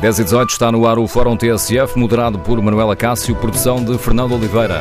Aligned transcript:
10 0.00 0.18
e 0.18 0.24
18 0.24 0.50
está 0.50 0.70
no 0.70 0.86
ar 0.86 0.98
o 0.98 1.06
Fórum 1.06 1.36
TSF, 1.36 1.98
moderado 1.98 2.38
por 2.38 2.60
Manuela 2.60 2.94
Cássio, 2.94 3.34
produção 3.36 3.84
de 3.84 3.96
Fernando 3.98 4.34
Oliveira. 4.34 4.80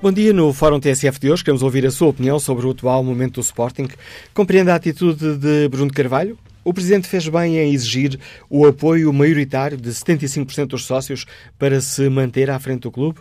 Bom 0.00 0.12
dia, 0.12 0.32
no 0.32 0.52
Fórum 0.52 0.78
TSF 0.78 1.18
de 1.18 1.30
hoje 1.30 1.42
queremos 1.42 1.62
ouvir 1.62 1.84
a 1.84 1.90
sua 1.90 2.08
opinião 2.08 2.38
sobre 2.38 2.66
o 2.66 2.70
atual 2.70 3.02
momento 3.02 3.34
do 3.34 3.40
Sporting. 3.40 3.88
Compreende 4.32 4.70
a 4.70 4.76
atitude 4.76 5.36
de 5.36 5.68
Bruno 5.68 5.92
Carvalho? 5.92 6.38
O 6.66 6.74
Presidente 6.74 7.06
fez 7.06 7.28
bem 7.28 7.58
em 7.58 7.72
exigir 7.72 8.18
o 8.50 8.66
apoio 8.66 9.12
maioritário 9.12 9.76
de 9.76 9.88
75% 9.88 10.66
dos 10.66 10.84
sócios 10.84 11.24
para 11.56 11.80
se 11.80 12.08
manter 12.08 12.50
à 12.50 12.58
frente 12.58 12.80
do 12.80 12.90
clube? 12.90 13.20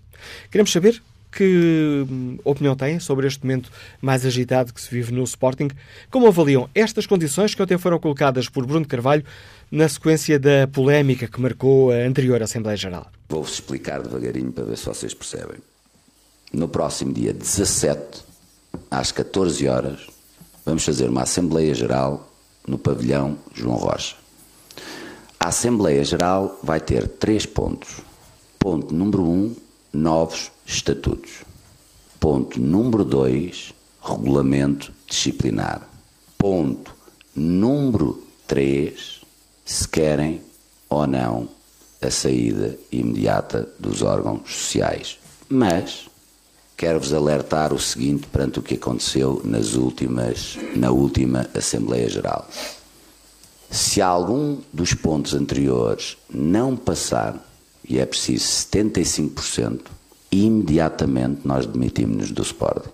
Queremos 0.51 0.71
saber 0.71 1.03
que 1.33 2.07
hum, 2.09 2.39
opinião 2.45 2.77
têm 2.77 3.01
sobre 3.01 3.27
este 3.27 3.45
momento 3.45 3.71
mais 4.01 4.25
agitado 4.27 4.73
que 4.73 4.81
se 4.81 4.91
vive 4.91 5.13
no 5.13 5.25
Sporting? 5.25 5.69
Como 6.11 6.27
avaliam 6.27 6.69
estas 6.75 7.07
condições 7.07 7.55
que 7.55 7.63
ontem 7.63 7.79
foram 7.79 7.99
colocadas 7.99 8.49
por 8.49 8.67
Bruno 8.67 8.87
Carvalho 8.87 9.25
na 9.71 9.89
sequência 9.89 10.39
da 10.39 10.69
polémica 10.71 11.27
que 11.27 11.41
marcou 11.41 11.91
a 11.91 11.97
anterior 11.97 12.43
Assembleia 12.43 12.77
Geral? 12.77 13.11
Vou-vos 13.29 13.55
explicar 13.55 14.03
devagarinho 14.03 14.53
para 14.53 14.65
ver 14.65 14.77
se 14.77 14.85
vocês 14.85 15.15
percebem. 15.15 15.57
No 16.53 16.69
próximo 16.69 17.15
dia 17.15 17.33
17, 17.33 18.23
às 18.91 19.11
14 19.11 19.67
horas, 19.67 20.07
vamos 20.67 20.85
fazer 20.85 21.09
uma 21.09 21.23
Assembleia 21.23 21.75
Geral 21.75 22.31
no 22.69 22.77
pavilhão 22.77 23.39
João 23.55 23.77
Rocha. 23.77 24.17
A 25.41 25.49
Assembleia 25.49 26.05
Geral 26.05 26.61
vai 26.63 26.79
ter 26.79 27.09
três 27.09 27.47
pontos. 27.47 28.01
Ponto 28.59 28.95
número 28.95 29.25
um, 29.25 29.57
novos 29.93 30.53
estatutos. 30.75 31.43
Ponto 32.19 32.61
número 32.61 33.05
dois, 33.05 33.75
regulamento 34.03 34.93
disciplinar. 35.09 35.89
Ponto 36.39 36.95
número 37.35 38.23
três, 38.47 39.21
se 39.65 39.89
querem 39.89 40.41
ou 40.89 41.07
não 41.07 41.49
a 42.01 42.11
saída 42.11 42.77
imediata 42.91 43.69
dos 43.79 44.03
órgãos 44.03 44.53
sociais. 44.53 45.19
Mas 45.49 46.09
quero-vos 46.77 47.13
alertar 47.13 47.73
o 47.73 47.79
seguinte 47.79 48.27
perante 48.27 48.59
o 48.59 48.63
que 48.63 48.75
aconteceu 48.75 49.41
nas 49.45 49.75
últimas, 49.75 50.59
na 50.75 50.91
última 50.91 51.49
Assembleia 51.55 52.09
Geral. 52.09 52.49
Se 53.71 54.03
algum 54.03 54.59
dos 54.73 54.93
pontos 54.93 55.33
anteriores 55.33 56.19
não 56.29 56.77
passar, 56.77 57.49
e 57.89 57.99
é 57.99 58.05
preciso 58.05 58.45
75%, 58.45 59.81
imediatamente 60.33 61.47
nós 61.47 61.67
demitimos-nos 61.67 62.33
do 62.33 62.43
Sporting. 62.43 62.91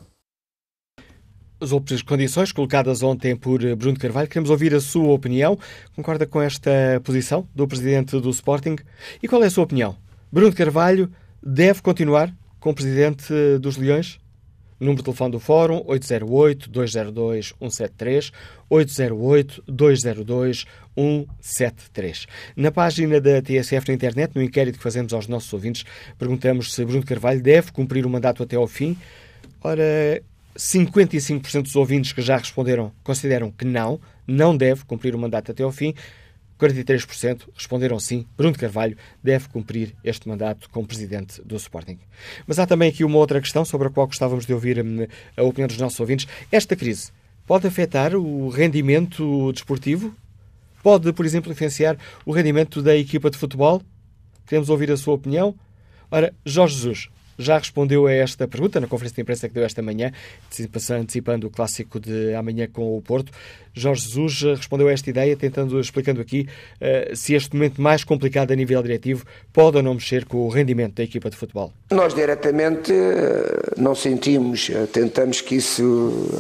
As 1.61 1.73
outras 1.73 2.03
condições 2.03 2.53
colocadas 2.53 3.03
ontem 3.03 3.35
por 3.35 3.59
Bruno 3.75 3.99
Carvalho, 3.99 4.29
queremos 4.29 4.51
ouvir 4.51 4.73
a 4.75 4.81
sua 4.81 5.13
opinião. 5.13 5.59
Concorda 5.95 6.25
com 6.25 6.41
esta 6.41 6.71
posição 7.03 7.49
do 7.55 7.67
presidente 7.67 8.21
do 8.21 8.31
Sporting? 8.31 8.77
E 9.21 9.27
qual 9.27 9.43
é 9.43 9.47
a 9.47 9.51
sua 9.51 9.65
opinião? 9.65 9.97
Bruno 10.31 10.55
Carvalho 10.55 11.11
deve 11.43 11.83
continuar 11.83 12.33
com 12.61 12.71
o 12.71 12.75
presidente 12.75 13.35
dos 13.61 13.77
Leões? 13.77 14.21
Número 14.79 14.99
de 14.99 15.05
telefone 15.05 15.33
do 15.33 15.41
Fórum 15.41 15.83
808-202-173, 15.85 18.31
808-202-173. 18.71 20.65
Na 22.57 22.73
página 22.73 23.21
da 23.21 23.41
TSF 23.41 23.87
na 23.87 23.95
internet, 23.95 24.33
no 24.35 24.43
inquérito 24.43 24.79
que 24.79 24.83
fazemos 24.83 25.13
aos 25.13 25.29
nossos 25.29 25.53
ouvintes, 25.53 25.85
perguntamos 26.19 26.75
se 26.75 26.85
Bruno 26.85 27.05
Carvalho 27.05 27.41
deve 27.41 27.71
cumprir 27.71 28.05
o 28.05 28.11
mandato 28.11 28.43
até 28.43 28.57
ao 28.57 28.67
fim. 28.67 28.97
Ora, 29.63 30.21
55% 30.57 31.63
dos 31.63 31.77
ouvintes 31.77 32.13
que 32.13 32.21
já 32.21 32.37
responderam 32.37 32.93
consideram 33.05 33.51
que 33.51 33.65
não, 33.65 34.01
não 34.27 34.57
deve 34.57 34.85
cumprir 34.85 35.15
o 35.15 35.19
mandato 35.19 35.53
até 35.53 35.63
ao 35.63 35.71
fim. 35.71 35.95
43% 36.59 37.43
responderam 37.55 38.01
sim. 38.01 38.27
Bruno 38.37 38.59
Carvalho 38.59 38.97
deve 39.23 39.49
cumprir 39.49 39.95
este 40.03 40.29
mandato 40.29 40.69
como 40.71 40.87
presidente 40.87 41.41
do 41.43 41.55
Sporting. 41.55 41.99
Mas 42.45 42.59
há 42.59 42.67
também 42.67 42.89
aqui 42.89 43.05
uma 43.05 43.19
outra 43.19 43.41
questão 43.41 43.65
sobre 43.65 43.87
a 43.87 43.91
qual 43.91 44.09
gostávamos 44.09 44.45
de 44.45 44.53
ouvir 44.53 44.85
hum, 44.85 45.07
a 45.37 45.43
opinião 45.45 45.69
dos 45.69 45.79
nossos 45.79 46.01
ouvintes. 46.01 46.27
Esta 46.51 46.75
crise 46.75 47.13
pode 47.47 47.69
afetar 47.69 48.17
o 48.17 48.49
rendimento 48.49 49.53
desportivo? 49.53 50.13
Pode, 50.89 51.13
por 51.13 51.27
exemplo, 51.27 51.53
influenciar 51.53 51.99
o 52.25 52.33
rendimento 52.33 52.81
da 52.81 52.97
equipa 52.97 53.29
de 53.29 53.37
futebol? 53.37 53.83
Queremos 54.47 54.71
ouvir 54.71 54.91
a 54.91 54.97
sua 54.97 55.13
opinião. 55.13 55.55
Ora, 56.11 56.33
Jorge 56.47 56.77
Jesus, 56.77 57.09
já 57.39 57.59
respondeu 57.59 58.07
a 58.07 58.13
esta 58.15 58.49
pergunta 58.49 58.81
na 58.81 58.87
conferência 58.87 59.17
de 59.17 59.21
imprensa 59.21 59.49
que 59.49 59.55
deu 59.55 59.65
esta 59.65 59.83
manhã, 59.83 60.11
antecipando 60.99 61.47
o 61.47 61.51
clássico 61.51 62.01
de 62.01 62.35
amanhã 62.35 62.67
com 62.73 62.97
o 62.97 63.03
Porto. 63.03 63.31
Jorge 63.75 64.07
Jesus 64.07 64.41
respondeu 64.57 64.89
a 64.89 64.93
esta 64.93 65.11
ideia, 65.11 65.37
tentando, 65.37 65.79
explicando 65.79 66.23
aqui 66.23 66.49
uh, 66.81 67.15
se 67.15 67.35
este 67.35 67.55
momento 67.55 67.83
mais 67.83 68.03
complicado 68.03 68.51
a 68.51 68.57
nível 68.57 68.83
diretivo 68.83 69.27
pode 69.53 69.77
ou 69.77 69.83
não 69.83 69.93
mexer 69.93 70.25
com 70.25 70.39
o 70.39 70.49
rendimento 70.49 70.95
da 70.95 71.03
equipa 71.03 71.29
de 71.29 71.37
futebol. 71.37 71.71
Nós 71.91 72.15
diretamente 72.15 72.95
eh, 72.95 73.75
não 73.77 73.95
sentimos, 73.95 74.71
eh, 74.71 74.87
tentamos 74.91 75.43
que 75.43 75.57
isso 75.57 76.31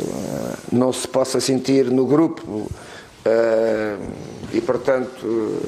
não 0.72 0.90
se 0.90 1.06
possa 1.06 1.38
sentir 1.38 1.84
no 1.90 2.06
grupo 2.06 2.66
e, 4.52 4.60
portanto, 4.60 5.60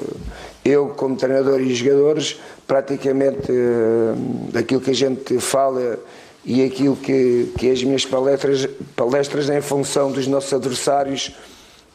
eu, 0.64 0.88
como 0.88 1.16
treinador 1.16 1.60
e 1.60 1.74
jogadores, 1.74 2.38
praticamente 2.66 3.50
uh, 3.50 4.58
aquilo 4.58 4.80
que 4.80 4.90
a 4.90 4.94
gente 4.94 5.38
fala 5.40 5.98
e 6.44 6.64
aquilo 6.64 6.96
que, 6.96 7.52
que 7.58 7.70
as 7.70 7.82
minhas 7.82 8.04
palestras, 8.04 8.68
palestras 8.94 9.50
em 9.50 9.60
função 9.60 10.10
dos 10.12 10.26
nossos 10.26 10.52
adversários 10.52 11.34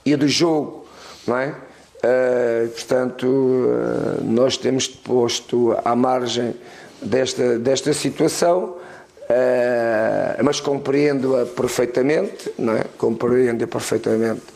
e 0.06 0.16
do 0.16 0.28
jogo, 0.28 0.86
não 1.26 1.38
é? 1.38 1.50
Uh, 1.50 2.68
portanto, 2.70 3.68
nós 4.24 4.58
temos 4.58 4.88
posto 4.88 5.76
à 5.84 5.96
margem 5.96 6.54
desta, 7.02 7.58
desta 7.58 7.94
situação, 7.94 8.76
uh, 9.22 10.44
mas 10.44 10.60
compreendo-a 10.60 11.46
perfeitamente, 11.46 12.52
não 12.60 12.74
é? 12.74 12.84
Compreendo-a 12.98 13.68
perfeitamente 13.68 14.55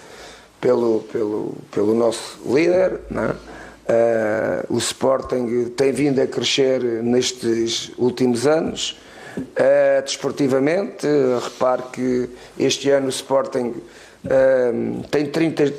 pelo, 0.59 1.01
pelo, 1.11 1.55
pelo 1.71 1.93
nosso 1.93 2.39
líder, 2.45 2.99
é? 3.11 3.59
Uh, 3.89 4.75
o 4.75 4.77
Sporting 4.77 5.65
tem 5.75 5.91
vindo 5.91 6.21
a 6.21 6.27
crescer 6.27 6.83
nestes 7.01 7.91
últimos 7.97 8.45
anos. 8.45 8.99
Uh, 9.35 10.01
desportivamente, 10.03 11.07
uh, 11.07 11.39
repare 11.39 11.83
que 11.91 12.29
este 12.59 12.91
ano 12.91 13.07
o 13.07 13.09
Sporting 13.09 13.73
uh, 14.25 15.07
tem 15.09 15.25
30, 15.25 15.73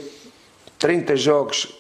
30 0.76 1.14
jogos, 1.14 1.79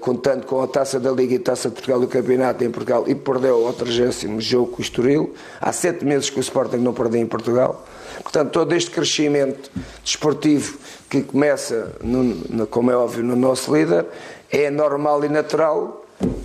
contando 0.00 0.46
com 0.46 0.62
a 0.62 0.66
taça 0.68 1.00
da 1.00 1.10
Liga 1.10 1.34
e 1.34 1.36
a 1.36 1.40
taça 1.40 1.68
de 1.68 1.74
Portugal 1.74 2.00
do 2.00 2.06
Campeonato 2.06 2.62
em 2.62 2.70
Portugal, 2.70 3.04
e 3.08 3.14
perdeu 3.14 3.66
ao 3.66 3.72
30 3.72 4.40
jogo 4.40 4.72
com 4.72 4.78
o 4.78 4.80
Estoril. 4.80 5.34
Há 5.60 5.72
sete 5.72 6.04
meses 6.04 6.30
que 6.30 6.38
o 6.38 6.40
Sporting 6.40 6.76
não 6.76 6.92
perdeu 6.92 7.20
em 7.20 7.26
Portugal. 7.26 7.84
Portanto, 8.22 8.52
todo 8.52 8.72
este 8.74 8.90
crescimento 8.90 9.70
desportivo 10.04 10.78
que 11.08 11.22
começa, 11.22 11.92
no, 12.02 12.22
no, 12.22 12.66
como 12.66 12.90
é 12.90 12.96
óbvio, 12.96 13.24
no 13.24 13.36
nosso 13.36 13.74
líder, 13.74 14.06
é 14.50 14.70
normal 14.70 15.24
e 15.24 15.28
natural, 15.28 16.04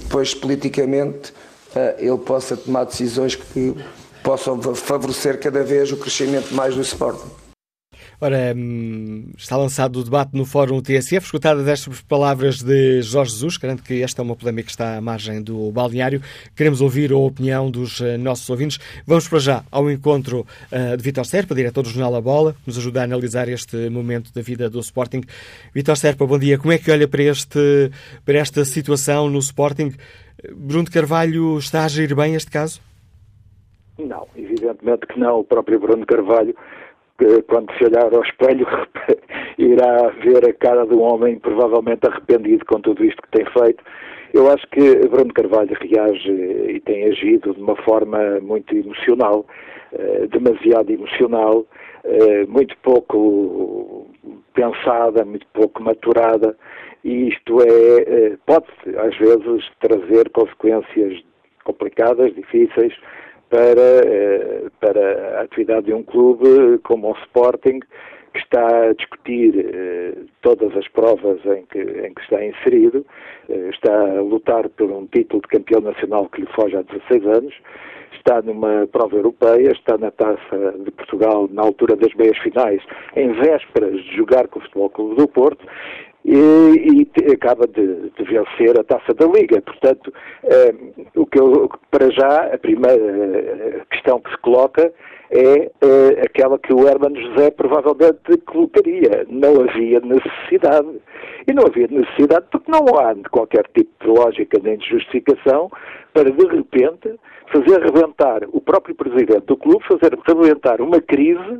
pois 0.09 0.33
politicamente 0.33 1.33
eh, 1.75 1.95
ele 1.99 2.17
possa 2.17 2.55
tomar 2.55 2.85
decisões 2.85 3.35
que 3.35 3.75
possam 4.23 4.61
favorecer 4.75 5.39
cada 5.39 5.63
vez 5.63 5.91
o 5.91 5.97
crescimento 5.97 6.53
mais 6.53 6.75
do 6.75 6.81
Sporting. 6.81 7.42
Ora, 8.23 8.53
hum, 8.55 9.25
está 9.37 9.57
lançado 9.57 9.99
o 9.99 10.03
debate 10.05 10.29
no 10.33 10.45
Fórum 10.45 10.81
TSF. 10.81 11.25
Escutadas 11.25 11.67
estas 11.67 11.99
palavras 12.03 12.63
de 12.63 13.01
Jorge 13.01 13.31
Jesus, 13.31 13.57
garanto 13.57 13.83
que 13.83 14.01
esta 14.01 14.21
é 14.21 14.23
uma 14.23 14.33
polémica 14.33 14.67
que 14.67 14.71
está 14.71 14.95
à 14.95 15.01
margem 15.01 15.41
do 15.41 15.69
balneário. 15.71 16.21
Queremos 16.55 16.79
ouvir 16.79 17.11
a 17.11 17.17
opinião 17.17 17.69
dos 17.69 17.99
eh, 17.99 18.15
nossos 18.15 18.49
ouvintes. 18.49 18.79
Vamos 19.05 19.27
para 19.27 19.39
já 19.39 19.63
ao 19.69 19.91
encontro 19.91 20.47
uh, 20.71 20.95
de 20.95 21.03
Vitor 21.03 21.25
Serpa, 21.25 21.53
diretor 21.53 21.83
do 21.83 21.89
Jornal 21.89 22.15
A 22.15 22.21
Bola, 22.21 22.53
que 22.53 22.59
nos 22.65 22.77
ajuda 22.77 23.01
a 23.01 23.03
analisar 23.03 23.49
este 23.49 23.89
momento 23.89 24.33
da 24.33 24.41
vida 24.41 24.69
do 24.69 24.79
Sporting. 24.79 25.23
Vitor 25.73 25.97
Serpa, 25.97 26.25
bom 26.25 26.39
dia. 26.39 26.57
Como 26.57 26.71
é 26.71 26.77
que 26.77 26.89
olha 26.91 27.09
para, 27.09 27.23
este, 27.23 27.91
para 28.25 28.37
esta 28.37 28.63
situação 28.63 29.29
no 29.29 29.39
Sporting? 29.39 29.91
Bruno 30.55 30.89
Carvalho 30.89 31.57
está 31.57 31.81
a 31.81 31.85
agir 31.87 32.15
bem 32.15 32.35
este 32.35 32.49
caso? 32.49 32.79
Não, 33.99 34.25
evidentemente 34.33 35.07
que 35.07 35.19
não. 35.19 35.41
O 35.41 35.43
próprio 35.43 35.77
Bruno 35.77 36.05
Carvalho 36.05 36.55
quando 37.47 37.71
se 37.77 37.85
olhar 37.85 38.13
ao 38.13 38.23
espelho, 38.23 38.67
irá 39.57 40.09
ver 40.23 40.49
a 40.49 40.53
cara 40.53 40.85
de 40.85 40.93
um 40.93 41.01
homem 41.01 41.37
provavelmente 41.39 42.07
arrependido 42.07 42.65
com 42.65 42.79
tudo 42.81 43.03
isto 43.03 43.21
que 43.21 43.37
tem 43.37 43.45
feito. 43.45 43.83
Eu 44.33 44.49
acho 44.51 44.67
que 44.69 45.07
Bruno 45.07 45.31
Carvalho 45.31 45.77
reage 45.79 46.31
e 46.31 46.79
tem 46.79 47.05
agido 47.05 47.53
de 47.53 47.61
uma 47.61 47.75
forma 47.83 48.39
muito 48.41 48.75
emocional, 48.75 49.45
uh, 49.91 50.27
demasiado 50.27 50.91
emocional, 50.91 51.65
uh, 52.03 52.47
muito 52.51 52.75
pouco 52.77 54.07
pensada, 54.55 55.23
muito 55.23 55.45
pouco 55.53 55.83
maturada, 55.83 56.57
e 57.03 57.29
isto 57.29 57.57
é, 57.61 58.37
pode 58.45 58.65
às 58.97 59.17
vezes 59.17 59.69
trazer 59.81 60.29
consequências 60.29 61.21
complicadas, 61.63 62.33
difíceis, 62.33 62.93
para, 63.53 64.71
para 64.79 65.39
a 65.39 65.41
atividade 65.43 65.85
de 65.85 65.93
um 65.93 66.01
clube 66.01 66.79
como 66.79 67.11
o 67.11 67.17
Sporting, 67.25 67.81
que 68.33 68.39
está 68.39 68.89
a 68.89 68.93
discutir 68.93 69.53
eh, 69.71 70.13
todas 70.41 70.75
as 70.75 70.87
provas 70.87 71.39
em 71.45 71.63
que, 71.67 71.79
em 71.79 72.11
que 72.15 72.21
está 72.21 72.43
inserido, 72.43 73.05
eh, 73.47 73.69
está 73.71 73.93
a 73.93 74.21
lutar 74.21 74.67
por 74.69 74.89
um 74.89 75.05
título 75.05 75.39
de 75.43 75.49
campeão 75.49 75.81
nacional 75.81 76.27
que 76.29 76.41
lhe 76.41 76.47
foge 76.55 76.75
há 76.75 76.81
16 76.81 77.27
anos, 77.27 77.53
está 78.17 78.41
numa 78.41 78.87
prova 78.87 79.15
europeia, 79.17 79.71
está 79.71 79.99
na 79.99 80.09
Taça 80.09 80.73
de 80.79 80.89
Portugal 80.89 81.47
na 81.51 81.61
altura 81.61 81.95
das 81.95 82.13
meias 82.15 82.37
finais, 82.39 82.81
em 83.15 83.33
vésperas 83.33 84.01
de 84.01 84.17
jogar 84.17 84.47
com 84.47 84.57
o 84.57 84.61
Futebol 84.63 84.89
Clube 84.89 85.15
do 85.15 85.27
Porto, 85.27 85.63
e, 86.25 87.07
e 87.19 87.31
acaba 87.33 87.67
de, 87.67 88.09
de, 88.09 88.23
vencer 88.23 88.79
a 88.79 88.83
taça 88.83 89.13
da 89.13 89.25
Liga. 89.25 89.61
Portanto, 89.61 90.13
eh, 90.43 90.73
o 91.15 91.25
que 91.25 91.39
eu, 91.39 91.69
para 91.91 92.09
já, 92.11 92.53
a 92.53 92.57
primeira 92.57 93.03
eh, 93.03 93.81
questão 93.91 94.19
que 94.19 94.31
se 94.31 94.37
coloca 94.37 94.93
é 95.29 95.71
eh, 95.81 96.21
aquela 96.25 96.57
que 96.59 96.73
o 96.73 96.87
Hermano 96.87 97.19
José 97.19 97.51
provavelmente 97.51 98.37
colocaria. 98.45 99.25
Não 99.27 99.61
havia 99.61 99.99
necessidade. 99.99 100.87
E 101.45 101.51
não 101.51 101.65
havia 101.65 101.87
necessidade 101.87 102.45
porque 102.51 102.71
não 102.71 102.85
há 102.97 103.13
qualquer 103.29 103.65
tipo 103.75 103.91
de 103.99 104.07
lógica 104.07 104.57
nem 104.63 104.77
de 104.77 104.87
justificação 104.87 105.69
para, 106.13 106.31
de 106.31 106.47
repente, 106.47 107.19
fazer 107.51 107.83
rebentar 107.83 108.43
o 108.53 108.61
próprio 108.61 108.95
presidente 108.95 109.45
do 109.47 109.57
clube, 109.57 109.83
fazer 109.85 110.17
rebentar 110.25 110.79
uma 110.79 111.01
crise 111.01 111.59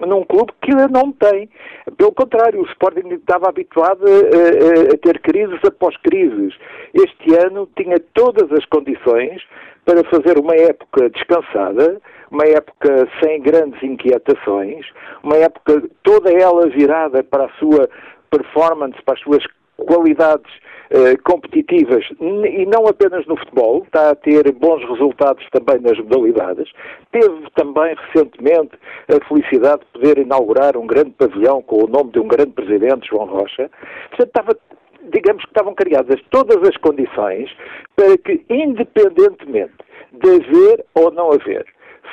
num 0.00 0.24
clube 0.24 0.52
que 0.62 0.74
não 0.74 1.12
tem. 1.12 1.48
Pelo 1.96 2.12
contrário, 2.12 2.60
o 2.60 2.66
Sporting 2.66 3.08
estava 3.08 3.48
habituado 3.48 4.04
a, 4.06 4.10
a, 4.10 4.94
a, 4.94 4.98
ter 4.98 5.20
crises 5.20 5.58
após 5.66 5.96
crises. 5.98 6.54
Este 6.92 7.34
ano 7.36 7.68
tinha 7.76 7.98
todas 8.14 8.50
as 8.52 8.64
condições 8.66 9.42
para 9.84 10.02
fazer 10.04 10.38
uma 10.38 10.54
época 10.54 11.10
descansada, 11.10 12.00
uma 12.30 12.44
época 12.46 13.08
sem 13.22 13.40
grandes 13.42 13.82
inquietações, 13.82 14.86
uma 15.22 15.36
época 15.36 15.82
toda 16.02 16.32
ela 16.32 16.68
virada 16.68 17.22
para 17.22 17.44
a 17.44 17.50
sua 17.58 17.88
performance, 18.30 19.00
para 19.04 19.14
as 19.14 19.20
suas 19.20 19.44
qualidades 19.76 20.50
eh, 20.90 21.16
competitivas 21.24 22.04
e 22.20 22.66
não 22.66 22.86
apenas 22.86 23.26
no 23.26 23.36
futebol, 23.36 23.82
está 23.84 24.10
a 24.10 24.14
ter 24.14 24.50
bons 24.52 24.82
resultados 24.88 25.46
também 25.50 25.80
nas 25.80 25.98
modalidades. 25.98 26.70
Teve 27.10 27.48
também 27.54 27.94
recentemente 27.94 28.72
a 29.08 29.24
felicidade 29.26 29.82
de 29.82 30.00
poder 30.00 30.18
inaugurar 30.18 30.76
um 30.76 30.86
grande 30.86 31.10
pavilhão 31.10 31.62
com 31.62 31.84
o 31.84 31.88
nome 31.88 32.12
de 32.12 32.20
um 32.20 32.28
grande 32.28 32.52
presidente, 32.52 33.08
João 33.08 33.26
Rocha. 33.26 33.70
Portanto, 34.10 34.28
estava 34.28 34.58
digamos 35.12 35.42
que 35.42 35.50
estavam 35.50 35.74
criadas 35.74 36.18
todas 36.30 36.56
as 36.66 36.76
condições 36.78 37.50
para 37.94 38.16
que, 38.16 38.42
independentemente 38.48 39.74
de 40.12 40.30
haver 40.30 40.84
ou 40.94 41.10
não 41.10 41.32
haver 41.32 41.66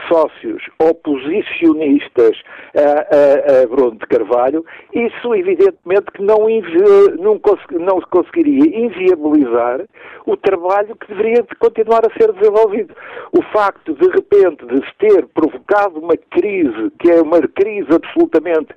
sócios 0.07 0.63
oposicionistas 0.79 2.37
a, 2.75 3.59
a, 3.59 3.63
a, 3.63 3.67
Bruno 3.67 3.97
de 3.97 4.07
Carvalho, 4.07 4.65
isso 4.93 5.35
evidentemente 5.35 6.11
que 6.13 6.21
não, 6.21 6.47
não, 7.19 7.39
não 7.79 8.01
conseguiria 8.01 8.85
inviabilizar 8.85 9.81
o 10.25 10.37
trabalho 10.37 10.95
que 10.95 11.07
deveria 11.07 11.45
continuar 11.59 12.01
a 12.05 12.13
ser 12.19 12.31
desenvolvido. 12.33 12.95
O 13.31 13.41
facto, 13.51 13.93
de 13.93 14.07
repente, 14.09 14.65
de 14.65 14.85
se 14.85 14.93
ter 14.97 15.25
provocado 15.27 15.99
uma 15.99 16.15
crise, 16.29 16.91
que 16.99 17.11
é 17.11 17.21
uma 17.21 17.41
crise 17.41 17.87
absolutamente 17.93 18.73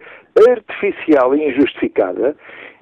artificial 0.49 1.34
e 1.34 1.49
injustificada, 1.49 2.37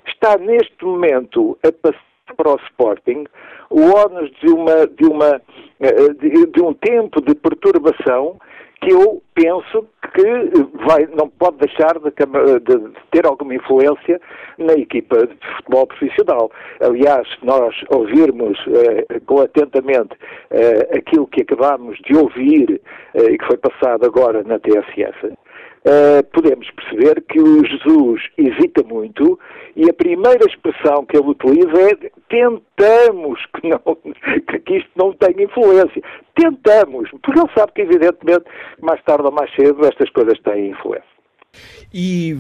está 0.07 0.37
neste 0.39 0.85
momento 0.85 1.59
a 1.65 1.73
passar 1.73 2.12
para 2.37 2.51
o 2.51 2.57
Sporting 2.69 3.25
o 3.71 3.81
ónus 3.81 4.31
de, 4.41 4.51
uma, 4.51 4.87
de, 4.87 5.05
uma, 5.05 5.41
eh, 5.81 6.09
de, 6.21 6.47
de 6.47 6.63
um 6.63 6.75
tempo 6.75 7.21
de 7.23 7.35
perturbação 7.35 8.39
que 8.83 8.93
eu 8.93 9.23
penso 9.35 9.87
que 10.13 10.85
vai, 10.87 11.07
não 11.17 11.29
pode 11.29 11.57
deixar 11.59 11.99
de, 12.01 12.11
de, 12.11 12.93
ter 13.13 13.25
alguma 13.25 13.55
influência 13.55 14.21
na 14.59 14.75
equipa 14.75 15.25
de 15.25 15.37
futebol 15.57 15.87
profissional. 15.87 16.51
Aliás, 16.81 17.27
nós 17.43 17.75
ouvirmos 17.91 18.59
eh, 18.67 19.21
com 19.25 19.41
atentamente 19.41 20.17
eh, 20.51 20.99
aquilo 20.99 21.29
que 21.29 21.43
acabámos 21.43 21.97
de 22.01 22.17
ouvir 22.17 22.81
eh, 23.15 23.31
e 23.31 23.39
que 23.39 23.47
foi 23.47 23.57
passado 23.57 24.05
agora 24.05 24.43
na 24.43 24.59
TSF, 24.59 25.33
Uh, 25.85 26.23
podemos 26.33 26.71
perceber 26.71 27.21
que 27.23 27.41
o 27.41 27.65
Jesus 27.65 28.23
hesita 28.39 28.85
muito 28.85 29.37
e 29.75 29.91
a 29.91 29.93
primeira 29.93 30.45
expressão 30.47 31.05
que 31.05 31.17
ele 31.17 31.31
utiliza 31.31 31.73
é 31.81 32.11
tentamos 32.29 33.45
que, 33.47 33.69
não, 33.69 33.81
que 34.65 34.77
isto 34.77 34.91
não 34.95 35.13
tenha 35.15 35.45
influência. 35.45 36.01
Tentamos, 36.37 37.11
porque 37.11 37.41
ele 37.41 37.51
sabe 37.57 37.73
que, 37.73 37.83
evidentemente, 37.83 38.45
mais 38.81 39.03
tarde 39.03 39.25
ou 39.25 39.33
mais 39.33 39.53
cedo 39.57 39.85
estas 39.85 40.09
coisas 40.11 40.39
têm 40.41 40.71
influência. 40.71 41.13
E 41.93 42.33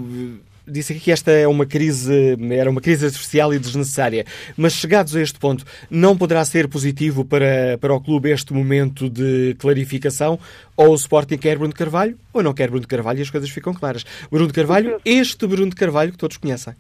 disse 0.66 0.92
aqui 0.92 1.02
que 1.02 1.12
esta 1.12 1.30
é 1.30 1.46
uma 1.46 1.66
crise, 1.66 2.36
era 2.52 2.70
uma 2.70 2.80
crise 2.80 3.06
artificial 3.06 3.52
e 3.52 3.58
desnecessária, 3.58 4.24
mas 4.56 4.72
chegados 4.72 5.14
a 5.16 5.20
este 5.20 5.38
ponto, 5.38 5.64
não 5.90 6.16
poderá 6.16 6.44
ser 6.44 6.68
positivo 6.68 7.24
para, 7.24 7.78
para 7.80 7.94
o 7.94 8.00
clube 8.00 8.30
este 8.30 8.52
momento 8.52 9.08
de 9.08 9.54
clarificação? 9.58 10.38
Ou 10.76 10.90
o 10.90 10.94
Sporting 10.94 11.38
quer 11.38 11.56
Bruno 11.56 11.72
de 11.72 11.78
Carvalho, 11.78 12.16
ou 12.32 12.42
não 12.42 12.54
quer 12.54 12.68
Bruno 12.68 12.82
de 12.82 12.88
Carvalho 12.88 13.18
e 13.18 13.22
as 13.22 13.30
coisas 13.30 13.50
ficam 13.50 13.74
claras. 13.74 14.04
Bruno 14.30 14.46
de 14.46 14.52
Carvalho, 14.52 15.00
este 15.04 15.46
Bruno 15.46 15.70
de 15.70 15.76
Carvalho 15.76 16.12
que 16.12 16.18
todos 16.18 16.36
conhecem. 16.36 16.74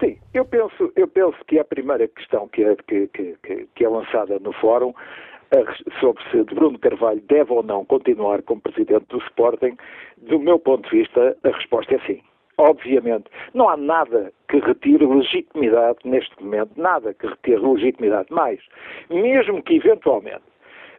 Sim, 0.00 0.18
eu 0.34 0.44
penso, 0.44 0.92
eu 0.96 1.08
penso 1.08 1.36
que 1.46 1.58
a 1.58 1.64
primeira 1.64 2.08
questão 2.08 2.48
que 2.48 2.62
é, 2.62 2.76
que, 2.86 3.08
que, 3.08 3.68
que 3.74 3.84
é 3.84 3.88
lançada 3.88 4.38
no 4.38 4.52
fórum 4.54 4.92
sobre 6.00 6.22
se 6.30 6.42
Bruno 6.54 6.78
Carvalho 6.78 7.22
deve 7.28 7.52
ou 7.52 7.62
não 7.62 7.84
continuar 7.84 8.42
como 8.42 8.60
presidente 8.60 9.04
do 9.10 9.18
Sporting, 9.18 9.76
do 10.16 10.38
meu 10.38 10.58
ponto 10.58 10.88
de 10.88 10.98
vista, 10.98 11.36
a 11.44 11.48
resposta 11.50 11.94
é 11.94 11.98
sim 12.06 12.22
obviamente. 12.58 13.24
Não 13.54 13.68
há 13.68 13.76
nada 13.76 14.32
que 14.48 14.58
retire 14.58 15.04
legitimidade 15.04 15.98
neste 16.04 16.42
momento, 16.42 16.72
nada 16.76 17.14
que 17.14 17.26
retire 17.26 17.60
legitimidade. 17.60 18.28
Mais, 18.30 18.60
mesmo 19.10 19.62
que 19.62 19.76
eventualmente 19.76 20.42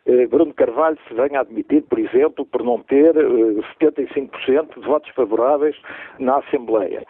eh, 0.06 0.28
Bruno 0.28 0.54
Carvalho 0.54 0.98
se 1.08 1.14
venha 1.14 1.39
admitido, 1.39 1.88
por 1.88 2.00
exemplo, 2.00 2.46
por 2.46 2.63
não 2.63 2.80
ter 2.80 3.16
eh, 3.16 3.62
75% 3.82 4.80
de 4.80 4.86
votos 4.86 5.10
favoráveis 5.12 5.75
na 6.20 6.38
Assembleia. 6.38 7.06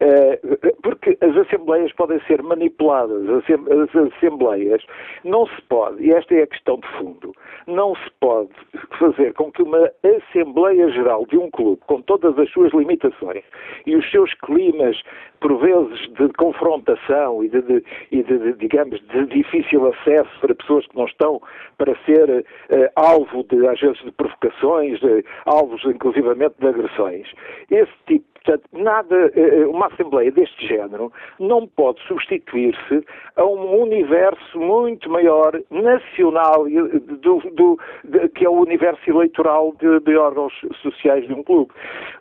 Eh, 0.00 0.38
porque 0.82 1.16
as 1.22 1.36
assembleias 1.36 1.92
podem 1.94 2.20
ser 2.26 2.42
manipuladas, 2.42 3.22
as 3.30 4.12
assembleias 4.12 4.82
não 5.24 5.46
se 5.46 5.62
pode, 5.62 6.04
e 6.04 6.12
esta 6.12 6.34
é 6.34 6.42
a 6.42 6.46
questão 6.46 6.78
de 6.78 6.88
fundo, 6.98 7.32
não 7.66 7.94
se 7.94 8.10
pode 8.20 8.50
fazer 8.98 9.32
com 9.34 9.50
que 9.50 9.62
uma 9.62 9.90
Assembleia 10.04 10.90
Geral 10.90 11.24
de 11.26 11.38
um 11.38 11.50
clube, 11.50 11.80
com 11.86 12.02
todas 12.02 12.38
as 12.38 12.50
suas 12.50 12.72
limitações 12.74 13.42
e 13.86 13.96
os 13.96 14.10
seus 14.10 14.32
climas, 14.34 15.00
por 15.40 15.58
vezes, 15.58 16.08
de 16.12 16.28
confrontação 16.34 17.42
e 17.42 17.48
de, 17.48 17.62
de, 17.62 17.84
e 18.12 18.22
de 18.22 18.52
digamos, 18.54 19.00
de 19.08 19.26
difícil 19.26 19.86
acesso 19.86 20.30
para 20.40 20.54
pessoas 20.54 20.86
que 20.86 20.96
não 20.96 21.06
estão 21.06 21.40
para 21.78 21.96
ser 22.04 22.28
uh, 22.30 22.90
alvo 22.96 23.44
de, 23.44 23.66
às 23.66 23.80
vezes, 23.80 24.02
de 24.02 24.12
provocações, 24.12 25.00
de, 25.00 25.24
alvos, 25.46 25.84
inclusivamente, 25.84 26.54
de 26.58 26.66
agressões, 26.66 27.28
esse 27.70 27.92
tipo 28.06 28.36
Portanto, 28.46 28.68
nada, 28.72 29.32
eh, 29.34 29.40
eh, 29.62 29.66
uma 29.86 29.92
Assembleia 29.92 30.30
deste 30.32 30.66
género 30.66 31.12
não 31.38 31.66
pode 31.66 32.00
substituir-se 32.06 33.04
a 33.36 33.44
um 33.44 33.82
universo 33.82 34.58
muito 34.58 35.08
maior, 35.08 35.52
nacional, 35.70 36.64
do, 36.64 37.38
do, 37.52 37.78
de, 38.04 38.28
que 38.30 38.44
é 38.44 38.48
o 38.48 38.60
universo 38.60 39.08
eleitoral 39.08 39.74
de, 39.80 40.00
de, 40.00 40.16
órgãos 40.16 40.52
sociais 40.82 41.26
de 41.26 41.32
um 41.32 41.42
clube. 41.42 41.72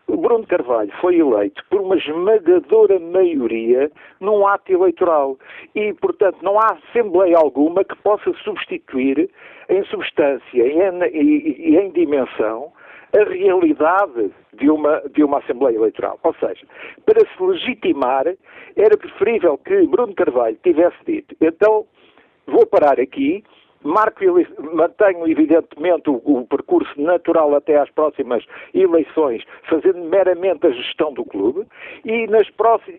Bruno 0.07 0.45
Carvalho 0.45 0.91
foi 1.01 1.17
eleito 1.17 1.63
por 1.69 1.81
uma 1.81 1.97
esmagadora 1.97 2.99
maioria 2.99 3.91
num 4.19 4.45
ato 4.47 4.71
eleitoral 4.71 5.37
e, 5.73 5.93
portanto, 5.93 6.37
não 6.41 6.59
há 6.59 6.77
Assembleia 6.89 7.37
alguma 7.37 7.83
que 7.83 7.95
possa 7.97 8.31
substituir 8.43 9.29
em 9.69 9.83
substância 9.85 10.41
e 10.53 10.79
em, 10.79 11.03
e 11.13 11.77
em 11.77 11.91
dimensão 11.91 12.71
a 13.15 13.29
realidade 13.29 14.31
de 14.53 14.69
uma, 14.69 15.01
de 15.13 15.23
uma 15.23 15.39
Assembleia 15.39 15.75
Eleitoral. 15.75 16.19
Ou 16.23 16.33
seja, 16.35 16.65
para 17.05 17.19
se 17.21 17.43
legitimar, 17.43 18.25
era 18.75 18.97
preferível 18.97 19.57
que 19.57 19.87
Bruno 19.87 20.13
Carvalho 20.13 20.57
tivesse 20.63 20.97
dito: 21.05 21.35
então 21.41 21.85
vou 22.47 22.65
parar 22.65 22.99
aqui, 22.99 23.43
marco, 23.85 24.19
mantenho 24.75 25.27
evidentemente 25.27 26.09
o, 26.09 26.21
o, 26.25 26.45
percurso 26.47 26.99
natural 26.99 27.55
até 27.55 27.77
às 27.77 27.89
próximas 27.91 28.43
eleições, 28.73 29.43
fazendo 29.69 29.99
meramente 29.99 30.65
a 30.65 30.71
gestão 30.71 31.13
do 31.13 31.23
clube, 31.23 31.65
e, 32.03 32.27
nas 32.27 32.47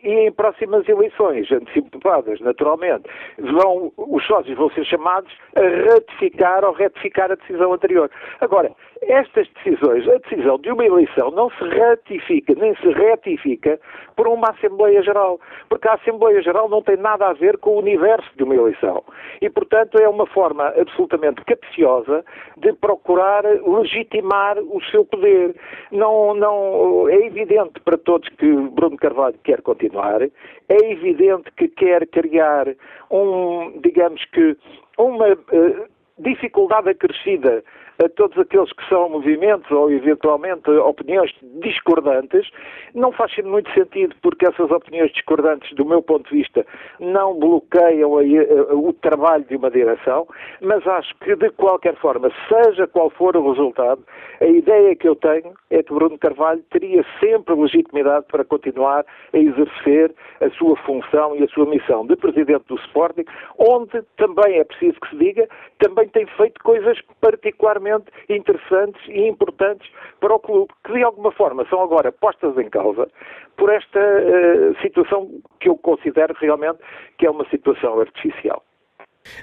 e 0.03 0.09
em 0.09 0.33
próximas 0.33 0.89
eleições, 0.89 1.51
antecipadas 1.51 2.41
naturalmente, 2.41 3.05
vão, 3.39 3.93
os 3.97 4.25
sócios 4.27 4.57
vão 4.57 4.71
ser 4.71 4.85
chamados 4.85 5.33
a 5.57 5.93
ratificar 5.93 6.65
ou 6.65 6.73
retificar 6.73 7.31
a 7.31 7.35
decisão 7.35 7.73
anterior. 7.73 8.11
Agora, 8.41 8.71
estas 9.03 9.49
decisões, 9.49 10.09
a 10.09 10.19
decisão 10.19 10.59
de 10.59 10.71
uma 10.71 10.85
eleição 10.85 11.31
não 11.31 11.51
se 11.51 11.65
ratifica 11.69 12.55
nem 12.55 12.75
se 12.77 12.89
retifica 12.89 13.79
por 14.15 14.27
uma 14.27 14.51
Assembleia 14.51 15.03
Geral, 15.03 15.39
porque 15.69 15.89
a 15.89 15.95
Assembleia 15.95 16.41
Geral 16.43 16.69
não 16.69 16.83
tem 16.83 16.97
nada 16.97 17.27
a 17.27 17.33
ver 17.33 17.59
com 17.59 17.71
o 17.71 17.79
universo 17.79 18.29
de 18.37 18.43
uma 18.43 18.55
eleição. 18.55 19.05
E, 19.41 19.51
portanto, 19.51 19.99
é 19.99 20.09
uma 20.09 20.27
forma 20.27 20.69
absolutamente 20.69 21.45
capciosa 21.45 22.25
de 22.57 22.73
procurar 22.73 23.45
legitimar 23.45 24.59
o 24.59 24.83
seu 24.91 25.05
poder. 25.05 25.55
Não, 25.93 26.35
não, 26.35 27.09
é 27.09 27.27
evidente 27.27 27.81
para 27.81 27.99
todos 27.99 28.29
que 28.31 28.53
Bruno 28.71 28.97
Carvalho 28.97 29.37
quer 29.45 29.61
continuar, 29.63 30.23
é 30.23 30.91
evidente 30.91 31.51
que 31.57 31.69
quer 31.69 32.07
criar 32.07 32.67
um, 33.11 33.79
digamos 33.83 34.25
que, 34.27 34.57
uma 34.99 35.33
uh, 35.33 35.87
dificuldade 36.19 36.89
acrescida 36.89 37.63
a 38.03 38.09
todos 38.11 38.37
aqueles 38.39 38.73
que 38.73 38.89
são 38.89 39.09
movimentos 39.09 39.71
ou 39.71 39.91
eventualmente 39.91 40.69
opiniões 40.71 41.33
discordantes, 41.61 42.49
não 42.95 43.13
faz 43.13 43.37
muito 43.39 43.71
sentido 43.73 44.15
porque 44.23 44.47
essas 44.47 44.71
opiniões 44.71 45.13
discordantes, 45.13 45.75
do 45.75 45.85
meu 45.85 46.03
ponto 46.03 46.29
de 46.29 46.37
vista, 46.37 46.67
não 47.01 47.39
bloqueiam 47.39 48.13
o 48.13 48.93
trabalho 48.93 49.45
de 49.45 49.57
uma 49.57 49.71
direção, 49.71 50.27
mas 50.61 50.87
acho 50.87 51.15
que 51.19 51.35
de 51.37 51.51
qualquer 51.51 51.95
forma, 51.97 52.31
seja 52.49 52.87
qual 52.87 53.11
for 53.11 53.37
o 53.37 53.51
resultado, 53.51 54.03
a 54.41 54.47
ideia 54.47 54.95
que 54.95 55.09
eu 55.09 55.17
tenho 55.17 55.55
é 55.71 55.83
que 55.83 55.93
Bruno 55.93 56.19
Carvalho 56.19 56.63
teria 56.71 57.05
sempre 57.21 57.55
legitimidade 57.55 58.27
para 58.31 58.45
continuar 58.45 59.05
a 59.33 59.39
exercer 59.39 60.15
a 60.41 60.51
sua 60.51 60.77
função 60.79 61.35
e 61.37 61.45
a 61.45 61.49
sua 61.49 61.67
missão 61.67 62.07
de 62.07 62.17
presidente 62.17 62.65
do 62.69 62.77
Sporting, 62.77 63.25
onde 63.59 64.03
também 64.17 64.59
é 64.59 64.65
preciso 64.65 65.01
que 65.01 65.11
se 65.11 65.17
diga, 65.17 65.49
também 65.79 66.09
tem 66.09 66.27
feito 66.27 66.63
coisas 66.63 66.99
particularmente 67.21 67.86
extremamente 67.87 68.11
interessantes 68.29 69.01
e 69.09 69.27
importantes 69.27 69.89
para 70.21 70.35
o 70.35 70.39
clube, 70.39 70.73
que 70.85 70.93
de 70.93 71.03
alguma 71.03 71.31
forma 71.33 71.67
são 71.69 71.81
agora 71.81 72.13
postas 72.13 72.57
em 72.59 72.69
causa 72.69 73.09
por 73.57 73.73
esta 73.73 73.99
uh, 73.99 74.77
situação 74.81 75.31
que 75.61 75.69
eu 75.69 75.77
considero 75.77 76.35
realmente 76.41 76.79
que 77.19 77.27
é 77.27 77.31
uma 77.31 77.49
situação 77.49 78.01
artificial. 78.01 78.63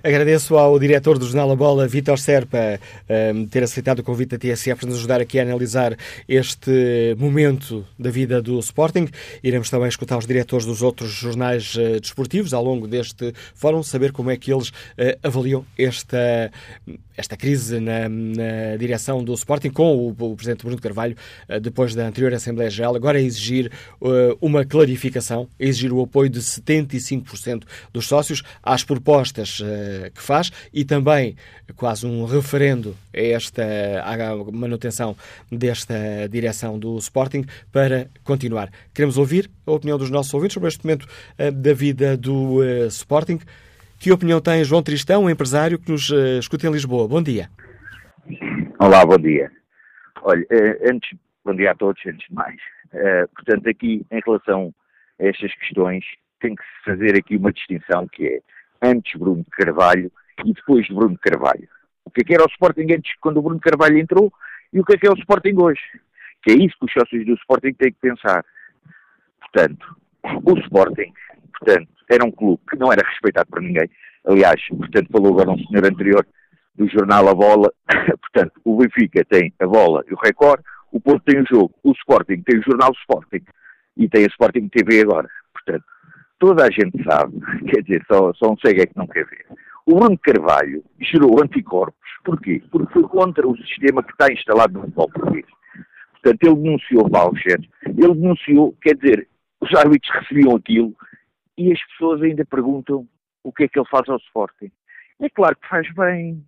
Agradeço 0.03 0.57
ao 0.57 0.77
diretor 0.79 1.17
do 1.17 1.25
Jornal 1.25 1.51
A 1.51 1.55
Bola, 1.55 1.87
Vítor 1.87 2.19
Serpa, 2.19 2.79
um, 3.33 3.45
ter 3.45 3.63
aceitado 3.63 3.99
o 3.99 4.03
convite 4.03 4.31
da 4.31 4.37
TSF 4.37 4.81
para 4.81 4.89
nos 4.89 4.97
ajudar 4.97 5.21
aqui 5.21 5.39
a 5.39 5.43
analisar 5.43 5.97
este 6.27 7.15
momento 7.17 7.85
da 7.97 8.09
vida 8.09 8.41
do 8.41 8.59
Sporting. 8.59 9.07
Iremos 9.43 9.69
também 9.69 9.87
escutar 9.87 10.17
os 10.17 10.25
diretores 10.25 10.65
dos 10.65 10.81
outros 10.81 11.11
jornais 11.11 11.75
uh, 11.75 11.99
desportivos 11.99 12.53
ao 12.53 12.63
longo 12.63 12.87
deste 12.87 13.33
fórum, 13.55 13.83
saber 13.83 14.11
como 14.11 14.29
é 14.29 14.37
que 14.37 14.53
eles 14.53 14.69
uh, 14.69 14.73
avaliam 15.23 15.65
esta, 15.77 16.51
esta 17.15 17.37
crise 17.37 17.79
na, 17.79 18.09
na, 18.09 18.77
direção 18.77 19.23
do 19.23 19.33
Sporting 19.33 19.69
com 19.69 19.95
o, 19.95 20.09
o 20.09 20.35
Presidente 20.35 20.63
Bruno 20.65 20.81
Carvalho, 20.81 21.15
uh, 21.49 21.59
depois 21.59 21.95
da 21.95 22.07
anterior 22.07 22.33
Assembleia 22.33 22.69
Geral, 22.69 22.95
agora 22.95 23.17
a 23.17 23.21
exigir 23.21 23.71
uma 24.41 24.65
clarificação, 24.65 25.47
a 25.59 25.63
exigir 25.63 25.93
o 25.93 26.01
apoio 26.01 26.29
de 26.29 26.39
75% 26.39 27.63
dos 27.91 28.07
sócios 28.07 28.43
às 28.61 28.83
propostas 28.83 29.61
eh, 29.73 30.11
que 30.13 30.21
faz 30.21 30.51
e 30.73 30.85
também 30.85 31.35
quase 31.75 32.05
um 32.05 32.25
referendo 32.25 32.95
a 33.13 33.19
esta 33.19 33.63
à 34.03 34.51
manutenção 34.51 35.15
desta 35.51 35.95
direção 36.29 36.77
do 36.77 36.97
Sporting 36.97 37.45
para 37.71 38.07
continuar. 38.23 38.69
Queremos 38.93 39.17
ouvir 39.17 39.49
a 39.65 39.71
opinião 39.71 39.97
dos 39.97 40.09
nossos 40.09 40.33
ouvintes 40.33 40.53
sobre 40.53 40.69
este 40.69 40.85
momento 40.85 41.03
uh, 41.03 41.51
da 41.51 41.73
vida 41.73 42.15
do 42.15 42.59
uh, 42.59 42.87
Sporting. 42.87 43.39
Que 43.99 44.11
opinião 44.11 44.39
tem 44.39 44.63
João 44.63 44.83
Tristão, 44.83 45.29
empresário 45.29 45.79
que 45.79 45.91
nos 45.91 46.11
escuta 46.39 46.67
em 46.67 46.71
Lisboa? 46.71 47.07
Bom 47.07 47.23
dia. 47.23 47.49
Olá, 48.77 49.05
bom 49.05 49.17
dia. 49.17 49.49
Olha, 50.21 50.45
antes, 50.91 51.17
bom 51.45 51.55
dia 51.55 51.71
a 51.71 51.75
todos, 51.75 52.01
antes 52.05 52.27
de 52.27 52.35
mais. 52.35 52.59
portanto, 53.33 53.69
aqui, 53.69 54.05
em 54.11 54.19
relação 54.25 54.73
a 55.21 55.25
estas 55.25 55.55
questões, 55.55 56.03
tem 56.41 56.53
que 56.53 56.63
se 56.63 56.83
fazer 56.83 57.17
aqui 57.17 57.37
uma 57.37 57.53
distinção 57.53 58.05
que 58.09 58.27
é 58.27 58.39
antes 58.83 59.17
Bruno 59.17 59.45
Carvalho 59.51 60.11
e 60.45 60.53
depois 60.53 60.85
de 60.85 60.93
Bruno 60.93 61.17
Carvalho. 61.17 61.67
O 62.05 62.11
que 62.11 62.21
é 62.21 62.23
que 62.23 62.33
era 62.33 62.43
o 62.43 62.49
Sporting 62.49 62.93
antes, 62.93 63.13
quando 63.21 63.37
o 63.37 63.41
Bruno 63.41 63.59
Carvalho 63.59 63.97
entrou, 63.97 64.31
e 64.71 64.79
o 64.79 64.83
que 64.83 64.95
é 64.95 64.97
que 64.97 65.07
é 65.07 65.11
o 65.11 65.17
Sporting 65.17 65.55
hoje. 65.57 65.81
Que 66.43 66.51
é 66.51 66.55
isso 66.55 66.75
que 66.77 66.85
os 66.85 66.91
sócios 66.91 67.25
do 67.25 67.33
Sporting 67.35 67.73
têm 67.73 67.93
que 67.93 67.99
pensar. 68.01 68.43
Portanto, 69.39 69.95
o 70.23 70.57
Sporting, 70.59 71.13
portanto, 71.57 71.87
era 72.09 72.25
um 72.25 72.31
clube 72.31 72.61
que 72.69 72.77
não 72.77 72.91
era 72.91 73.07
respeitado 73.07 73.49
por 73.49 73.61
ninguém. 73.61 73.89
Aliás, 74.25 74.61
portanto, 74.67 75.09
falou 75.11 75.33
agora 75.33 75.51
um 75.51 75.59
senhor 75.65 75.85
anterior 75.85 76.27
do 76.75 76.87
jornal 76.87 77.29
A 77.29 77.33
Bola. 77.33 77.71
portanto, 78.19 78.59
o 78.65 78.77
Benfica 78.77 79.23
tem 79.25 79.53
a 79.59 79.67
bola 79.67 80.03
e 80.09 80.13
o 80.13 80.17
Record, 80.17 80.61
o 80.91 80.99
Porto 80.99 81.23
tem 81.25 81.41
o 81.41 81.45
jogo, 81.45 81.73
o 81.83 81.91
Sporting 81.91 82.41
tem 82.41 82.59
o 82.59 82.63
jornal 82.63 82.91
Sporting 83.01 83.43
e 83.97 84.09
tem 84.09 84.23
a 84.23 84.27
Sporting 84.27 84.67
TV 84.69 85.01
agora. 85.01 85.29
Portanto, 85.53 85.85
toda 86.43 86.65
a 86.65 86.69
gente 86.69 87.01
sabe, 87.09 87.39
quer 87.71 87.81
dizer, 87.83 88.03
só, 88.11 88.33
só 88.33 88.51
um 88.51 88.57
cego 88.57 88.81
é 88.81 88.85
que 88.85 88.97
não 88.97 89.07
quer 89.07 89.25
ver. 89.25 89.45
O 89.85 89.95
Bruno 89.95 90.17
Carvalho 90.17 90.83
gerou 90.99 91.41
anticorpos, 91.41 92.09
porquê? 92.25 92.61
Porque 92.69 92.91
foi 92.91 93.03
contra 93.03 93.47
o 93.47 93.57
sistema 93.57 94.03
que 94.03 94.11
está 94.11 94.27
instalado 94.31 94.73
no 94.73 94.81
futebol 94.81 95.09
português. 95.09 95.45
Portanto, 96.11 96.43
ele 96.43 96.55
denunciou 96.55 97.09
vouchers, 97.09 97.65
ele 97.85 98.13
denunciou, 98.13 98.75
quer 98.81 98.95
dizer, 98.95 99.27
os 99.61 99.73
árbitros 99.73 100.13
recebiam 100.19 100.55
aquilo 100.55 100.93
e 101.57 101.71
as 101.71 101.79
pessoas 101.87 102.21
ainda 102.21 102.45
perguntam 102.45 103.07
o 103.41 103.51
que 103.51 103.63
é 103.63 103.67
que 103.69 103.79
ele 103.79 103.87
faz 103.89 104.07
ao 104.09 104.17
Sporting. 104.17 104.71
É 105.21 105.29
claro 105.29 105.55
que 105.55 105.67
faz 105.67 105.87
bem. 105.93 106.45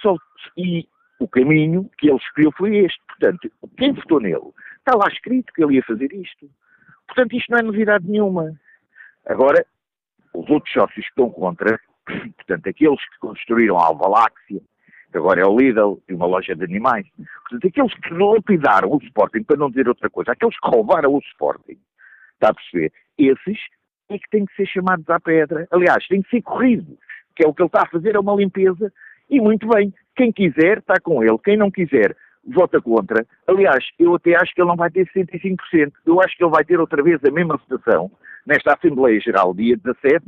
Só, 0.00 0.16
e 0.56 0.88
o 1.20 1.28
caminho 1.28 1.88
que 1.98 2.08
ele 2.08 2.18
escolheu 2.18 2.52
foi 2.56 2.78
este. 2.78 3.00
Portanto, 3.06 3.50
quem 3.76 3.92
votou 3.92 4.20
nele? 4.20 4.52
Está 4.78 4.96
lá 4.96 5.06
escrito 5.08 5.52
que 5.52 5.62
ele 5.62 5.76
ia 5.76 5.84
fazer 5.84 6.12
isto. 6.12 6.50
Portanto, 7.06 7.36
isto 7.36 7.50
não 7.50 7.58
é 7.58 7.62
novidade 7.62 8.08
nenhuma. 8.08 8.58
Agora, 9.26 9.64
os 10.34 10.48
outros 10.50 10.72
sócios 10.72 11.04
que 11.06 11.10
estão 11.10 11.30
contra, 11.30 11.78
portanto, 12.36 12.68
aqueles 12.68 13.08
que 13.10 13.18
construíram 13.18 13.78
a 13.78 13.86
Alvaláxia, 13.86 14.60
que 15.10 15.18
agora 15.18 15.40
é 15.40 15.46
o 15.46 15.56
Lidl 15.56 16.02
e 16.08 16.14
uma 16.14 16.26
loja 16.26 16.54
de 16.54 16.64
animais, 16.64 17.06
portanto, 17.48 17.68
aqueles 17.68 17.94
que 17.94 18.12
lapidaram 18.12 18.90
o 18.90 18.98
Sporting, 18.98 19.44
para 19.44 19.56
não 19.56 19.68
dizer 19.68 19.88
outra 19.88 20.10
coisa, 20.10 20.32
aqueles 20.32 20.58
que 20.58 20.68
roubaram 20.68 21.14
o 21.14 21.18
Sporting, 21.18 21.78
está 22.34 22.50
a 22.50 22.54
perceber? 22.54 22.92
Esses 23.16 23.58
é 24.10 24.18
que 24.18 24.28
têm 24.30 24.44
que 24.44 24.54
ser 24.54 24.66
chamados 24.66 25.08
à 25.08 25.18
pedra. 25.18 25.66
Aliás, 25.70 26.06
têm 26.08 26.22
que 26.22 26.30
ser 26.30 26.42
corridos, 26.42 26.98
que 27.34 27.44
é 27.44 27.48
o 27.48 27.54
que 27.54 27.62
ele 27.62 27.68
está 27.68 27.82
a 27.82 27.88
fazer, 27.88 28.14
é 28.14 28.18
uma 28.18 28.34
limpeza, 28.34 28.92
e 29.30 29.40
muito 29.40 29.66
bem, 29.68 29.92
quem 30.14 30.32
quiser 30.32 30.78
está 30.78 30.94
com 31.00 31.22
ele, 31.22 31.38
quem 31.38 31.56
não 31.56 31.70
quiser 31.70 32.16
vota 32.46 32.80
contra. 32.80 33.26
Aliás, 33.46 33.84
eu 33.98 34.14
até 34.14 34.36
acho 34.36 34.54
que 34.54 34.60
ele 34.60 34.68
não 34.68 34.76
vai 34.76 34.90
ter 34.90 35.08
65%, 35.08 35.92
eu 36.04 36.20
acho 36.20 36.36
que 36.36 36.44
ele 36.44 36.50
vai 36.50 36.64
ter 36.64 36.78
outra 36.78 37.02
vez 37.02 37.18
a 37.24 37.30
mesma 37.30 37.56
votação, 37.56 38.10
nesta 38.46 38.74
Assembleia 38.74 39.20
Geral, 39.20 39.54
dia 39.54 39.76
17, 39.76 40.24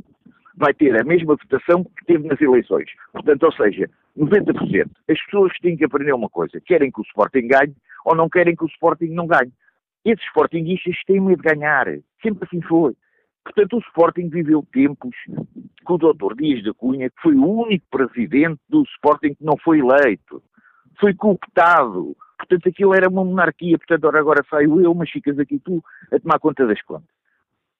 vai 0.55 0.73
ter 0.73 0.99
a 0.99 1.03
mesma 1.03 1.35
votação 1.35 1.83
que 1.83 2.05
teve 2.05 2.27
nas 2.27 2.41
eleições. 2.41 2.89
Portanto, 3.13 3.43
ou 3.43 3.51
seja, 3.53 3.89
90%. 4.17 4.89
As 5.07 5.25
pessoas 5.25 5.53
têm 5.61 5.77
que 5.77 5.85
aprender 5.85 6.13
uma 6.13 6.29
coisa: 6.29 6.59
querem 6.65 6.91
que 6.91 6.99
o 6.99 7.03
Sporting 7.03 7.47
ganhe 7.47 7.75
ou 8.05 8.15
não 8.15 8.27
querem 8.27 8.55
que 8.55 8.63
o 8.63 8.67
Sporting 8.67 9.09
não 9.09 9.27
ganhe. 9.27 9.51
Esses 10.03 10.25
Sportingistas 10.27 10.95
têm 11.05 11.21
medo 11.21 11.41
de 11.41 11.49
ganhar. 11.49 11.85
Sempre 12.21 12.45
assim 12.45 12.61
foi. 12.61 12.95
Portanto, 13.43 13.77
o 13.77 13.79
Sporting 13.79 14.29
viveu 14.29 14.65
tempos 14.73 15.15
com 15.83 15.93
o 15.93 15.97
Dr. 15.97 16.35
Dias 16.35 16.63
da 16.63 16.73
Cunha, 16.73 17.09
que 17.09 17.21
foi 17.21 17.35
o 17.35 17.45
único 17.45 17.85
presidente 17.89 18.59
do 18.67 18.83
Sporting 18.83 19.35
que 19.35 19.43
não 19.43 19.57
foi 19.57 19.79
eleito. 19.79 20.41
Foi 20.99 21.13
cooptado. 21.13 22.15
Portanto, 22.37 22.69
aquilo 22.69 22.93
era 22.93 23.09
uma 23.09 23.23
monarquia. 23.23 23.77
Portanto, 23.77 24.07
agora 24.15 24.45
saio 24.49 24.81
eu, 24.81 24.93
mas 24.93 25.09
ficas 25.09 25.37
aqui 25.39 25.59
tu 25.59 25.83
a 26.11 26.19
tomar 26.19 26.39
conta 26.39 26.65
das 26.65 26.81
contas. 26.81 27.16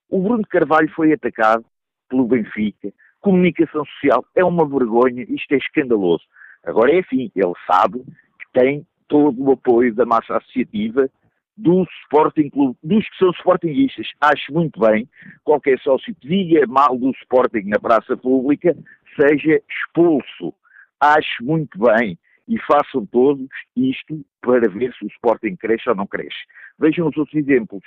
O 0.08 0.20
Bruno 0.22 0.44
Carvalho 0.48 0.90
foi 0.94 1.12
atacado 1.12 1.64
pelo 2.08 2.26
Benfica. 2.26 2.92
Comunicação 3.20 3.84
social 3.84 4.24
é 4.34 4.44
uma 4.44 4.66
vergonha, 4.66 5.24
isto 5.28 5.52
é 5.52 5.56
escandaloso. 5.56 6.24
Agora 6.64 6.92
é 6.92 7.00
assim, 7.00 7.30
ele 7.34 7.52
sabe 7.66 8.00
que 8.38 8.60
tem 8.60 8.86
todo 9.06 9.42
o 9.42 9.52
apoio 9.52 9.94
da 9.94 10.06
massa 10.06 10.36
associativa 10.36 11.10
do 11.56 11.82
Sporting 12.04 12.50
Clube, 12.50 12.78
dos 12.82 13.08
que 13.08 13.18
são 13.18 13.30
Sportingistas. 13.32 14.06
Acho 14.20 14.52
muito 14.52 14.78
bem, 14.78 15.08
qualquer 15.42 15.78
sócio 15.80 16.14
que 16.14 16.28
diga 16.28 16.66
mal 16.68 16.96
do 16.96 17.10
Sporting 17.10 17.64
na 17.66 17.80
praça 17.80 18.16
pública 18.16 18.76
seja 19.20 19.60
expulso. 19.68 20.54
Acho 21.00 21.44
muito 21.44 21.78
bem. 21.78 22.16
E 22.46 22.58
façam 22.60 23.04
todos 23.04 23.46
isto 23.76 24.24
para 24.40 24.70
ver 24.70 24.94
se 24.94 25.04
o 25.04 25.08
Sporting 25.08 25.56
cresce 25.56 25.88
ou 25.88 25.94
não 25.94 26.06
cresce. 26.06 26.38
Vejam 26.78 27.08
os 27.08 27.16
outros 27.16 27.34
exemplos 27.34 27.82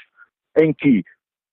em 0.59 0.73
que 0.73 1.03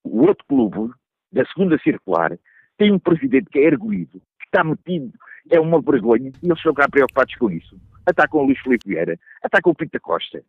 o 0.09 0.27
outro 0.27 0.45
clube, 0.49 0.93
da 1.33 1.45
segunda 1.47 1.79
circular, 1.79 2.37
tem 2.77 2.93
um 2.93 2.99
presidente 2.99 3.51
que 3.51 3.59
é 3.59 3.67
erguido, 3.67 4.21
que 4.39 4.47
está 4.47 4.65
metido 4.65 5.13
é 5.51 5.61
uma 5.61 5.81
vergonha 5.81 6.31
e 6.43 6.47
eles 6.47 6.59
estão 6.59 6.75
cá 6.75 6.89
preocupados 6.89 7.35
com 7.37 7.51
isso. 7.51 7.77
Atacam 8.07 8.41
o 8.41 8.45
Luís 8.45 8.59
Filipe 8.61 8.89
Vieira, 8.89 9.19
atacam 9.43 9.73
o 9.73 9.75
Pinta 9.75 9.99
Costa. 10.01 10.43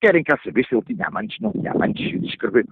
Querem 0.00 0.22
cá 0.22 0.38
saber 0.44 0.64
se 0.64 0.74
ele 0.74 0.84
tinha 0.84 1.06
amantes, 1.06 1.38
não 1.40 1.50
tinha 1.52 1.72
amantes, 1.72 2.06
escrever. 2.24 2.64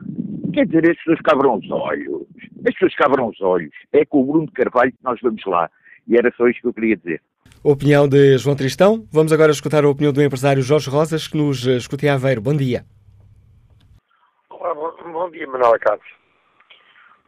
Quer 0.53 0.67
dizer, 0.67 0.91
as 0.91 0.97
pessoas 0.99 1.21
cabram 1.23 1.57
os 1.57 1.71
olhos. 1.71 2.27
As 2.67 2.73
pessoas 2.75 2.95
cabram 2.95 3.29
os 3.29 3.41
olhos. 3.41 3.73
É 3.93 4.05
com 4.05 4.23
o 4.23 4.27
Bruno 4.27 4.51
Carvalho 4.53 4.93
que 4.93 5.03
nós 5.03 5.19
vamos 5.21 5.45
lá. 5.45 5.69
E 6.07 6.17
era 6.17 6.33
só 6.37 6.47
isto 6.47 6.63
que 6.63 6.69
eu 6.69 6.75
queria 6.75 6.97
dizer. 6.97 7.21
Opinião 7.65 8.09
de 8.09 8.39
João 8.39 8.55
Tristão. 8.55 9.05
Vamos 9.11 9.33
agora 9.33 9.51
escutar 9.51 9.85
a 9.85 9.89
opinião 9.89 10.13
do 10.13 10.23
empresário 10.23 10.63
Jorge 10.63 10.89
Rosas, 10.89 11.27
que 11.27 11.37
nos 11.37 11.67
escuta 11.67 12.07
em 12.07 12.11
Aveiro. 12.11 12.41
Bom 12.41 12.55
dia. 12.55 12.85
Olá, 14.67 14.75
bom, 14.75 15.13
bom 15.13 15.31
dia, 15.31 15.47
Manuel 15.47 15.79
Cássio. 15.79 16.17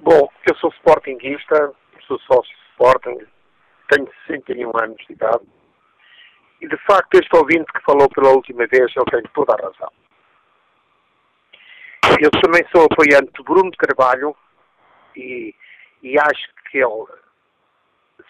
Bom, 0.00 0.28
eu 0.50 0.56
sou 0.56 0.70
sportinguista, 0.70 1.72
sou 2.04 2.18
sócio 2.18 2.52
de 2.52 2.62
Sporting, 2.72 3.24
tenho 3.88 4.10
61 4.26 4.72
anos 4.82 4.96
de 5.06 5.12
idade 5.12 5.46
e, 6.60 6.66
de 6.66 6.76
facto, 6.78 7.14
este 7.14 7.36
ouvinte 7.36 7.72
que 7.72 7.84
falou 7.84 8.08
pela 8.08 8.30
última 8.30 8.66
vez, 8.66 8.92
ele 8.96 9.04
tem 9.12 9.22
toda 9.34 9.54
a 9.54 9.68
razão. 9.68 9.92
Eu 12.20 12.30
também 12.42 12.66
sou 12.74 12.86
apoiante 12.86 13.30
de 13.32 13.44
Bruno 13.44 13.70
Carvalho 13.78 14.34
e, 15.14 15.54
e 16.02 16.18
acho 16.18 16.48
que 16.72 16.78
ele 16.78 17.06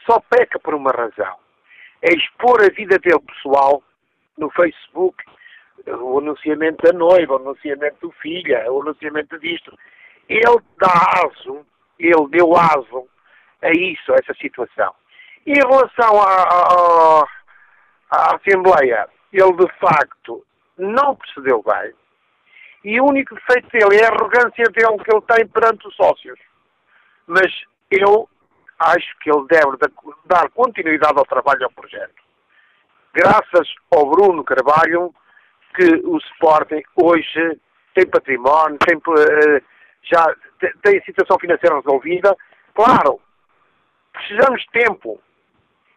só 0.05 0.21
peca 0.29 0.59
por 0.59 0.75
uma 0.75 0.91
razão. 0.91 1.39
É 2.03 2.13
expor 2.13 2.61
a 2.61 2.69
vida 2.75 2.99
dele 2.99 3.21
pessoal 3.21 3.83
no 4.37 4.51
Facebook, 4.51 5.25
o 5.87 6.19
anunciamento 6.19 6.85
da 6.85 6.93
noiva, 6.93 7.35
o 7.35 7.37
anunciamento 7.37 8.09
do 8.09 8.13
filho, 8.13 8.57
o 8.73 8.83
anunciamento 8.83 9.39
disto. 9.39 9.77
Ele 10.29 10.59
dá 10.79 10.93
aso, 11.25 11.65
ele 11.99 12.29
deu 12.31 12.57
aso 12.57 13.09
a 13.63 13.71
isso, 13.71 14.13
a 14.13 14.17
essa 14.17 14.35
situação. 14.35 14.95
E 15.47 15.53
em 15.53 15.67
relação 15.67 16.21
à, 16.21 17.25
à, 18.11 18.37
Assembleia, 18.37 19.09
ele 19.33 19.53
de 19.53 19.69
facto 19.79 20.45
não 20.77 21.17
procedeu 21.17 21.63
bem. 21.63 21.93
E 22.85 23.01
o 23.01 23.07
único 23.07 23.35
defeito 23.35 23.69
dele 23.71 24.01
é 24.01 24.07
a 24.07 24.13
arrogância 24.13 24.65
dele 24.67 25.03
que 25.05 25.13
ele 25.13 25.23
tem 25.23 25.47
perante 25.47 25.87
os 25.89 25.97
sócios. 25.97 26.39
Mas 27.27 27.53
eu 27.91 28.29
acho 28.79 29.19
que 29.21 29.31
ele 29.31 29.47
deve 29.49 29.77
dar 30.27 30.49
continuidade 30.51 31.19
ao 31.19 31.27
trabalho 31.27 31.65
ao 31.65 31.73
projeto. 31.73 32.23
Graças 33.13 33.69
ao 33.91 34.09
Bruno 34.09 34.45
Carvalho, 34.45 35.13
que 35.79 36.07
o 36.07 36.19
Sporting 36.19 36.83
hoje 36.97 37.59
tem 37.95 38.07
património, 38.07 38.79
tem, 38.85 38.97
eh, 38.97 39.63
já 40.03 40.35
tem 40.83 40.99
a 40.99 41.05
situação 41.05 41.39
financeira 41.39 41.77
resolvida. 41.77 42.37
Claro, 42.75 43.21
precisamos 44.13 44.61
de 44.63 44.85
tempo. 44.85 45.21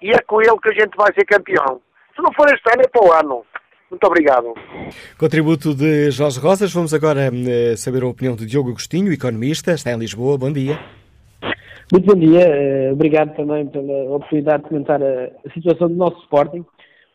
E 0.02 0.12
é 0.12 0.20
com 0.20 0.42
ele 0.42 0.58
que 0.62 0.70
a 0.70 0.74
gente 0.74 0.96
vai 0.96 1.12
ser 1.14 1.26
campeão. 1.26 1.82
Se 2.16 2.22
não 2.22 2.32
for 2.34 2.48
este 2.48 2.70
ano, 2.72 2.82
é 2.84 2.88
para 2.88 3.04
o 3.04 3.12
ano. 3.12 3.46
Muito 3.90 4.04
obrigado. 4.06 4.54
Contributo 5.18 5.76
de 5.76 6.12
Jorge 6.12 6.40
Rosas. 6.40 6.74
Vamos 6.74 6.94
agora 6.94 7.30
eh, 7.30 7.76
saber 7.76 8.04
a 8.04 8.08
opinião 8.08 8.36
de 8.36 8.46
Diogo 8.46 8.70
Agostinho, 8.70 9.12
economista, 9.12 9.74
está 9.74 9.92
em 9.92 9.98
Lisboa. 9.98 10.38
Bom 10.38 10.52
dia. 10.52 10.80
Muito 11.92 12.06
bom 12.06 12.18
dia. 12.18 12.40
Eh, 12.40 12.92
obrigado 12.94 13.36
também 13.36 13.68
pela 13.68 14.16
oportunidade 14.16 14.64
de 14.64 14.70
comentar 14.70 15.02
a, 15.04 15.30
situação 15.54 15.90
do 15.90 15.96
nosso 15.96 16.20
Sporting. 16.22 16.66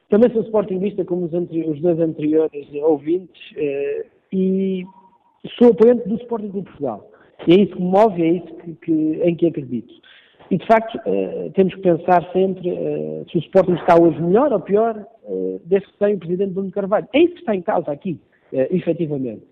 Também 0.09 0.31
sou 0.33 0.43
Sportingista, 0.43 1.05
como 1.05 1.27
os, 1.27 1.33
os 1.33 1.81
dois 1.81 1.99
anteriores 1.99 2.69
ouvintes, 2.83 3.43
eh, 3.57 4.07
e 4.33 4.85
sou 5.59 5.71
apoiante 5.71 6.09
do 6.09 6.15
Sporting 6.17 6.51
de 6.51 6.63
Portugal. 6.63 7.11
E 7.47 7.53
é 7.53 7.57
isso 7.63 7.73
que 7.75 7.83
me 7.83 7.89
move, 7.89 8.23
é 8.23 8.29
isso 8.35 8.55
que, 8.55 8.75
que, 8.75 9.21
em 9.25 9.35
que 9.35 9.47
acredito. 9.47 9.93
E, 10.49 10.59
de 10.59 10.67
facto, 10.67 10.97
uh, 10.97 11.51
temos 11.55 11.75
que 11.75 11.81
pensar 11.81 12.23
sempre 12.33 12.71
uh, 12.71 13.27
se 13.29 13.37
o 13.37 13.41
Sporting 13.41 13.75
está 13.75 14.01
hoje 14.01 14.21
melhor 14.23 14.53
ou 14.53 14.61
pior, 14.61 15.05
desde 15.65 15.89
que 15.89 15.99
tem 15.99 16.15
o 16.15 16.19
Presidente 16.19 16.53
Bruno 16.53 16.71
Carvalho. 16.71 17.09
É 17.13 17.19
isso 17.19 17.35
que 17.35 17.41
está 17.41 17.57
em 17.57 17.63
causa 17.63 17.91
aqui, 17.91 18.21
efetivamente. 18.53 19.43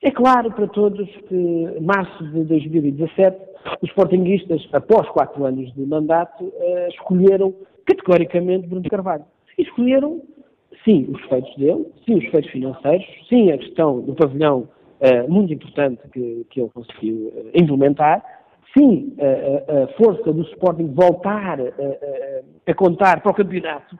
É 0.00 0.10
claro 0.10 0.50
para 0.52 0.66
todos 0.68 1.06
que, 1.28 1.80
março 1.82 2.24
de 2.32 2.44
2017, 2.44 3.36
os 3.82 3.90
Sportinguistas, 3.90 4.66
após 4.72 5.06
quatro 5.10 5.44
anos 5.44 5.70
de 5.74 5.84
mandato, 5.84 6.50
escolheram 6.88 7.54
categoricamente 7.84 8.68
Bruno 8.68 8.88
Carvalho. 8.88 9.26
E 9.58 9.62
escolheram, 9.62 10.22
sim, 10.84 11.06
os 11.10 11.20
feitos 11.28 11.54
dele, 11.56 11.86
sim, 12.04 12.14
os 12.16 12.26
feitos 12.26 12.50
financeiros, 12.50 13.06
sim, 13.28 13.50
a 13.50 13.58
questão 13.58 14.00
do 14.00 14.14
pavilhão 14.14 14.68
muito 15.28 15.52
importante 15.52 16.00
que, 16.12 16.46
que 16.50 16.60
ele 16.60 16.70
conseguiu 16.70 17.32
implementar, 17.54 18.24
sim, 18.76 19.14
a, 19.18 19.86
força 19.94 20.32
do 20.32 20.42
Sporting 20.42 20.92
voltar 20.94 21.60
a, 21.60 22.70
a, 22.70 22.74
contar 22.74 23.20
para 23.20 23.30
o 23.30 23.34
campeonato, 23.34 23.98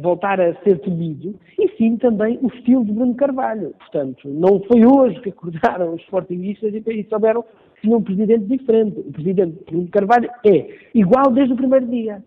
voltar 0.00 0.40
a 0.40 0.54
ser 0.62 0.78
temido, 0.80 1.34
e 1.58 1.68
sim 1.76 1.96
também 1.96 2.38
o 2.42 2.48
estilo 2.48 2.84
de 2.84 2.92
Bruno 2.92 3.14
Carvalho. 3.14 3.74
Portanto, 3.78 4.28
não 4.28 4.60
foi 4.60 4.86
hoje 4.86 5.20
que 5.20 5.30
acordaram 5.30 5.94
os 5.94 6.02
Sportingistas 6.02 6.72
e, 6.72 6.82
e 6.86 7.06
souberam 7.08 7.42
que 7.42 7.82
tinha 7.82 7.96
um 7.96 8.02
presidente 8.02 8.44
diferente. 8.44 8.98
O 9.00 9.12
presidente 9.12 9.64
Bruno 9.66 9.88
Carvalho 9.88 10.30
é 10.46 10.66
igual 10.94 11.30
desde 11.30 11.52
o 11.52 11.56
primeiro 11.56 11.86
dia. 11.86 12.22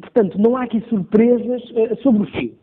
Portanto, 0.00 0.38
não 0.38 0.56
há 0.56 0.64
aqui 0.64 0.80
surpresas 0.88 1.62
uh, 1.70 2.00
sobre 2.02 2.22
o 2.22 2.26
fio. 2.26 2.54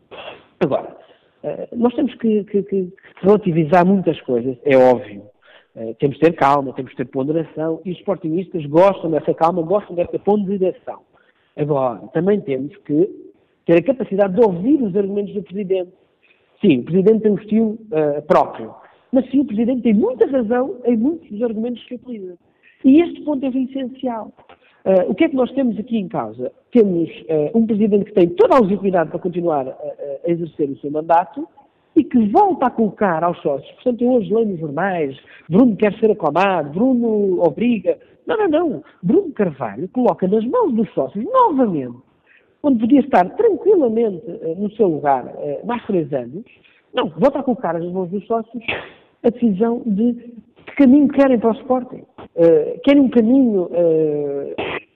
Agora, 0.60 0.96
uh, 1.42 1.76
nós 1.76 1.94
temos 1.94 2.14
que, 2.14 2.44
que, 2.44 2.62
que 2.62 2.92
relativizar 3.16 3.86
muitas 3.86 4.20
coisas, 4.22 4.56
é 4.64 4.76
óbvio. 4.76 5.22
Uh, 5.74 5.94
temos 5.98 6.16
de 6.16 6.22
ter 6.22 6.32
calma, 6.34 6.72
temos 6.72 6.92
de 6.92 6.96
ter 6.96 7.04
ponderação, 7.06 7.80
e 7.84 7.92
os 7.92 7.98
sportingistas 7.98 8.64
gostam 8.66 9.10
dessa 9.10 9.34
calma, 9.34 9.62
gostam 9.62 9.94
dessa 9.94 10.18
ponderação. 10.18 11.00
Agora, 11.56 11.98
também 12.14 12.40
temos 12.40 12.74
que 12.78 13.08
ter 13.66 13.78
a 13.78 13.82
capacidade 13.82 14.34
de 14.34 14.40
ouvir 14.40 14.82
os 14.82 14.96
argumentos 14.96 15.34
do 15.34 15.42
Presidente. 15.42 15.92
Sim, 16.60 16.78
o 16.78 16.84
Presidente 16.84 17.22
tem 17.22 17.32
um 17.32 17.36
estilo 17.36 17.70
uh, 17.72 18.22
próprio, 18.26 18.74
mas 19.12 19.30
sim, 19.30 19.40
o 19.40 19.44
Presidente 19.44 19.82
tem 19.82 19.92
muita 19.92 20.26
razão 20.26 20.76
em 20.84 20.96
muitos 20.96 21.28
dos 21.30 21.42
argumentos 21.42 21.84
que 21.84 21.96
utiliza. 21.96 22.38
E 22.84 23.00
este 23.00 23.20
ponto 23.22 23.44
é 23.44 23.48
essencial. 23.48 24.32
Uh, 24.86 25.10
o 25.10 25.14
que 25.14 25.24
é 25.24 25.28
que 25.28 25.34
nós 25.34 25.50
temos 25.52 25.78
aqui 25.78 25.98
em 25.98 26.06
causa? 26.08 26.52
Temos 26.70 27.10
um 27.54 27.66
Presidente 27.66 28.04
que 28.04 28.12
tem 28.12 28.28
toda 28.28 28.56
a 28.56 28.60
legitimidade 28.60 29.10
para 29.10 29.18
continuar 29.18 29.68
a 29.68 30.30
exercer 30.30 30.70
o 30.70 30.78
seu 30.78 30.90
mandato, 30.90 31.46
e 31.96 32.04
que 32.04 32.18
volta 32.28 32.66
a 32.66 32.70
colocar 32.70 33.24
aos 33.24 33.40
sócios. 33.40 33.72
Portanto, 33.72 34.02
eu 34.02 34.12
hoje 34.12 34.32
leio 34.32 34.46
nos 34.48 34.60
jornais, 34.60 35.18
Bruno 35.48 35.74
quer 35.76 35.98
ser 35.98 36.10
aclamado, 36.10 36.70
Bruno 36.70 37.42
obriga. 37.42 37.98
Não, 38.26 38.36
não, 38.36 38.48
não. 38.48 38.84
Bruno 39.02 39.32
Carvalho 39.32 39.88
coloca 39.88 40.28
nas 40.28 40.44
mãos 40.44 40.74
dos 40.74 40.92
sócios, 40.92 41.24
novamente, 41.24 41.96
onde 42.62 42.80
podia 42.80 43.00
estar 43.00 43.24
tranquilamente 43.30 44.22
uh, 44.26 44.54
no 44.60 44.70
seu 44.72 44.88
lugar 44.88 45.24
uh, 45.24 45.66
mais 45.66 45.84
três 45.86 46.12
anos, 46.12 46.44
não, 46.92 47.08
volta 47.08 47.38
a 47.38 47.42
colocar 47.42 47.72
nas 47.74 47.90
mãos 47.90 48.10
dos 48.10 48.26
sócios 48.26 48.62
a 49.22 49.30
decisão 49.30 49.82
de 49.86 50.34
que 50.66 50.76
caminho 50.76 51.08
querem 51.08 51.38
para 51.38 51.50
o 51.50 51.54
Sporting. 51.54 52.04
Uh, 52.36 52.80
querem 52.84 53.02
um 53.02 53.08
caminho 53.08 53.70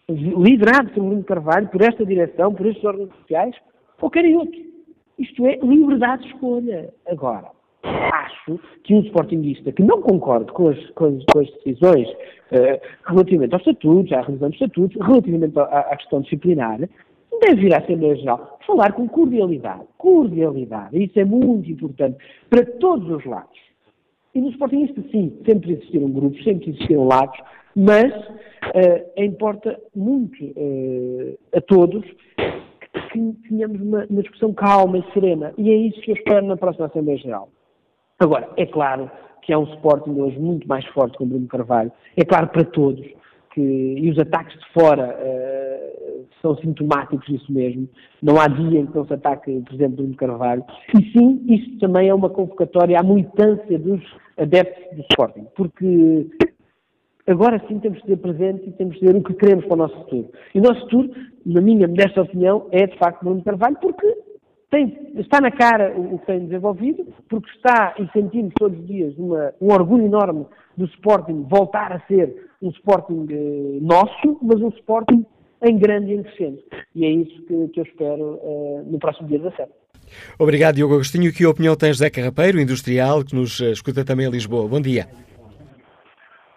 liderado 0.09 0.91
por 0.91 1.05
Bruno 1.05 1.25
Carvalho, 1.25 1.69
por 1.69 1.83
esta 1.83 2.05
direção, 2.05 2.53
por 2.53 2.67
estes 2.67 2.85
órgãos 2.85 3.11
sociais, 3.21 3.55
ou 4.01 4.11
querem 4.11 4.37
outro. 4.37 4.59
Isto 5.19 5.47
é 5.47 5.57
liberdade 5.63 6.23
de 6.23 6.29
escolha. 6.31 6.93
Agora, 7.07 7.49
acho 7.83 8.59
que 8.85 8.95
um 8.95 9.01
sportinguista 9.03 9.73
que 9.73 9.83
não 9.83 10.01
concorde 10.01 10.53
com 10.53 10.69
as, 10.69 10.91
com 10.91 11.07
as, 11.07 11.25
com 11.33 11.41
as 11.41 11.51
decisões 11.63 12.09
uh, 12.09 12.81
relativamente 13.07 13.55
aos 13.55 13.67
estatutos, 13.67 14.13
à 14.13 14.23
revisão 14.23 14.49
dos 14.49 14.61
estatutos, 14.61 15.07
relativamente 15.07 15.59
à, 15.59 15.63
à 15.63 15.97
questão 15.97 16.21
disciplinar, 16.23 16.81
deve 17.41 17.61
vir 17.61 17.75
à 17.75 17.79
Assembleia 17.79 18.17
Geral 18.17 18.59
falar 18.67 18.93
com 18.93 19.09
cordialidade. 19.09 19.85
Cordialidade. 19.99 21.03
Isso 21.03 21.19
é 21.19 21.25
muito 21.25 21.71
importante 21.71 22.17
para 22.49 22.65
todos 22.65 23.09
os 23.11 23.25
lados. 23.25 23.70
E 24.35 24.41
no 24.41 24.51
Sportingista, 24.51 25.03
sim, 25.11 25.37
sempre 25.45 25.73
existiram 25.73 26.09
grupos, 26.11 26.43
sempre 26.45 26.71
existiram 26.71 27.07
lados, 27.07 27.39
mas 27.75 28.13
uh, 28.15 29.23
importa 29.23 29.79
muito 29.95 30.45
uh, 30.45 31.39
a 31.55 31.61
todos 31.61 32.05
que 33.13 33.33
tenhamos 33.49 33.81
uma, 33.81 34.07
uma, 34.09 34.23
discussão 34.23 34.53
calma 34.53 34.99
e 34.99 35.13
serena. 35.13 35.53
E 35.59 35.71
é 35.71 35.75
isso 35.75 36.01
que 36.01 36.13
eu 36.13 36.17
espero 36.17 36.47
na 36.47 36.57
próxima 36.57 36.87
Assembleia 36.87 37.19
Geral. 37.19 37.49
Agora, 38.19 38.49
é 38.57 38.67
claro 38.67 39.11
que 39.43 39.53
há 39.53 39.59
um 39.59 39.65
Sporting 39.75 40.21
hoje 40.21 40.39
muito 40.39 40.69
mais 40.69 40.85
forte 40.87 41.19
com 41.19 41.25
o 41.25 41.27
Bruno 41.27 41.49
Carvalho. 41.49 41.91
É 42.17 42.25
claro 42.25 42.49
para 42.49 42.65
todos 42.65 43.05
que, 43.53 43.61
e 43.61 44.11
os 44.11 44.19
ataques 44.19 44.57
de 44.59 44.73
fora 44.73 45.17
uh, 45.19 45.60
são 46.41 46.57
sintomáticos 46.57 47.27
disso 47.27 47.53
mesmo. 47.53 47.89
Não 48.23 48.41
há 48.41 48.49
dia 48.49 48.81
em 48.81 48.87
que 48.87 48.97
não 48.97 49.07
se 49.07 49.15
ataque 49.15 49.51
o 49.51 49.63
Presidente 49.63 49.97
Bruno 49.97 50.17
Carvalho. 50.17 50.65
E 50.95 51.03
sim, 51.13 51.45
isto 51.49 51.79
também 51.79 52.09
é 52.09 52.15
uma 52.15 52.31
convocatória 52.31 52.99
à 52.99 53.03
militância 53.03 53.79
dos 53.79 54.01
adeptos 54.37 54.97
do 54.97 55.03
Sporting, 55.11 55.47
porque 55.55 56.27
agora 57.27 57.63
sim 57.69 57.79
temos 57.79 57.99
de 58.01 58.07
ter 58.07 58.17
presente 58.17 58.69
e 58.69 58.73
temos 58.73 58.99
de 58.99 59.07
ver 59.07 59.17
o 59.17 59.23
que 59.23 59.35
queremos 59.35 59.65
para 59.67 59.75
o 59.75 59.79
nosso 59.79 59.97
futuro. 59.97 60.31
E 60.55 60.59
o 60.59 60.63
nosso 60.63 60.81
futuro, 60.83 61.11
na 61.45 61.61
minha 61.61 61.87
modesta 61.87 62.23
opinião, 62.23 62.67
é 62.71 62.87
de 62.87 62.97
facto 62.99 63.23
Bruno 63.23 63.43
Carvalho, 63.43 63.77
porque 63.81 64.17
tem, 64.71 65.13
está 65.17 65.41
na 65.41 65.51
cara 65.51 65.93
o, 65.99 66.19
que 66.19 66.27
tem 66.27 66.47
desenvolvido, 66.47 67.07
porque 67.29 67.51
está 67.51 67.95
e 67.99 68.09
sentimos 68.13 68.53
todos 68.59 68.79
os 68.79 68.87
dias 68.87 69.17
uma, 69.19 69.53
um 69.61 69.73
orgulho 69.73 70.07
enorme 70.07 70.47
do 70.77 70.85
Sporting 70.87 71.45
voltar 71.49 71.93
a 71.93 72.01
ser 72.07 72.49
um 72.63 72.71
Sporting 72.71 73.27
eh, 73.31 73.79
nosso, 73.81 74.39
mas 74.43 74.61
um 74.61 74.69
Sporting 74.69 75.27
em 75.63 75.79
grande 75.79 76.13
e 76.13 76.17
em. 76.17 76.59
E 76.95 77.05
é 77.05 77.11
isso 77.11 77.43
que, 77.47 77.69
que 77.69 77.81
eu 77.81 77.85
espero 77.85 78.39
uh, 78.43 78.85
no 78.91 78.99
próximo 78.99 79.29
dia 79.29 79.39
17. 79.39 79.71
Obrigado, 80.39 80.77
Diogo 80.77 80.95
Agostinho. 80.95 81.33
Que 81.33 81.47
opinião 81.47 81.77
tem 81.77 81.93
José 81.93 82.11
Carrapeiro, 82.11 82.61
industrial, 82.61 83.25
que 83.25 83.35
nos 83.35 83.61
escuta 83.61 84.05
também 84.05 84.27
em 84.27 84.31
Lisboa? 84.31 84.69
Bom 84.69 84.81
dia. 84.81 85.07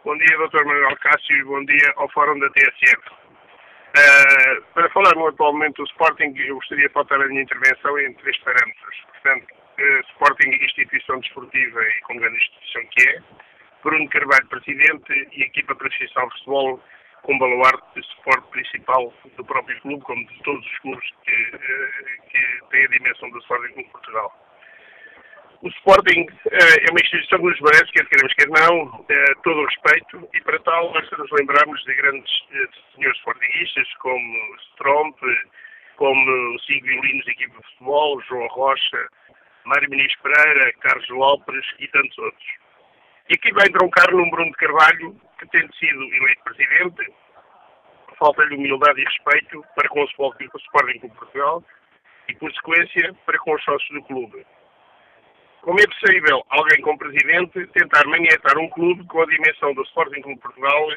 Bom 0.03 0.17
dia, 0.17 0.37
Dr. 0.37 0.65
Manuel 0.65 0.97
Cássio, 0.97 1.35
e 1.37 1.43
bom 1.45 1.63
dia 1.63 1.93
ao 1.95 2.09
Fórum 2.11 2.37
da 2.39 2.49
TSF. 2.49 2.97
Uh, 2.97 3.99
eh, 3.99 4.61
para 4.73 4.89
falar 4.89 5.13
atualmente 5.29 5.75
do 5.75 5.83
Sporting, 5.85 6.33
eu 6.35 6.55
gostaria 6.55 6.87
de 6.87 6.93
pautar 6.93 7.21
a 7.21 7.27
minha 7.27 7.43
intervenção 7.43 7.97
em 7.99 8.13
três 8.15 8.37
parâmetros. 8.39 8.95
Portanto, 9.11 9.45
uh, 9.53 9.99
Sporting, 10.11 10.49
instituição 10.65 11.19
desportiva 11.19 11.79
e 11.81 12.01
com 12.01 12.17
grande 12.17 12.35
instituição 12.35 12.81
que 12.91 13.09
é, 13.09 13.21
Bruno 13.83 14.09
Carvalho, 14.09 14.47
presidente, 14.47 15.29
e 15.37 15.43
equipa 15.43 15.75
profissional 15.75 16.27
de 16.27 16.33
futebol 16.39 16.79
com 17.23 17.37
baluarte 17.37 17.83
de 17.95 18.05
suporte 18.07 18.47
principal 18.51 19.13
do 19.35 19.45
próprio 19.45 19.79
clube, 19.81 20.03
como 20.03 20.27
de 20.27 20.43
todos 20.43 20.65
os 20.65 20.79
clubes 20.79 21.09
que, 21.25 21.31
eh, 21.31 22.17
que 22.29 22.69
têm 22.69 22.85
a 22.85 22.89
dimensão 22.89 23.29
do 23.31 23.39
Sporting 23.39 23.79
em 23.79 23.89
Portugal. 23.89 24.31
O 25.61 25.69
Sporting 25.69 26.27
é 26.51 26.91
uma 26.91 26.99
instituição 26.99 27.39
que 27.39 27.45
nos 27.45 27.61
merece, 27.61 27.91
quer 27.93 28.05
queremos, 28.09 28.33
quer 28.33 28.49
não, 28.49 29.05
todo 29.43 29.61
o 29.61 29.65
respeito, 29.65 30.29
e 30.33 30.41
para 30.41 30.59
tal 30.59 30.91
basta 30.91 31.15
nos 31.15 31.31
lembrarmos 31.31 31.81
de 31.85 31.95
grandes 31.95 32.33
senhores 32.93 33.17
sportinguistas, 33.19 33.87
como 33.99 34.55
Stromp, 34.73 35.17
como 35.95 36.31
o 36.53 36.59
Sigo 36.59 36.85
Violinos 36.85 37.25
da 37.25 37.31
equipa 37.31 37.57
de 37.57 37.67
futebol, 37.69 38.21
João 38.23 38.47
Rocha, 38.47 39.07
Mário 39.63 39.89
Muniz 39.89 40.13
Pereira, 40.17 40.73
Carlos 40.81 41.09
Lopes 41.09 41.65
e 41.79 41.87
tantos 41.87 42.17
outros. 42.17 42.62
E 43.29 43.35
aqui 43.35 43.53
vai 43.53 43.67
entroncar 43.67 44.11
num 44.11 44.29
Bruno 44.29 44.51
de 44.51 44.57
Carvalho, 44.57 45.15
que 45.39 45.47
tendo 45.47 45.73
sido 45.75 46.03
eleito 46.13 46.43
presidente, 46.43 47.13
falta-lhe 48.19 48.55
humildade 48.55 48.99
e 48.99 49.05
respeito 49.05 49.63
para 49.75 49.87
com 49.89 50.01
o 50.01 50.05
Sporting 50.05 50.99
Clube 50.99 51.15
Portugal 51.15 51.63
e, 52.27 52.35
por 52.35 52.53
sequência, 52.53 53.15
para 53.25 53.37
com 53.39 53.55
os 53.55 53.63
sócios 53.63 53.89
do 53.89 54.03
clube. 54.03 54.45
Como 55.61 55.79
é 55.79 55.87
possível 55.87 56.43
alguém 56.49 56.81
como 56.81 56.97
presidente 56.97 57.65
tentar 57.67 58.05
manhetar 58.07 58.57
um 58.57 58.69
clube 58.69 59.05
com 59.07 59.21
a 59.21 59.25
dimensão 59.25 59.73
do 59.73 59.83
Sporting 59.83 60.21
Clube 60.21 60.41
Portugal 60.41 60.89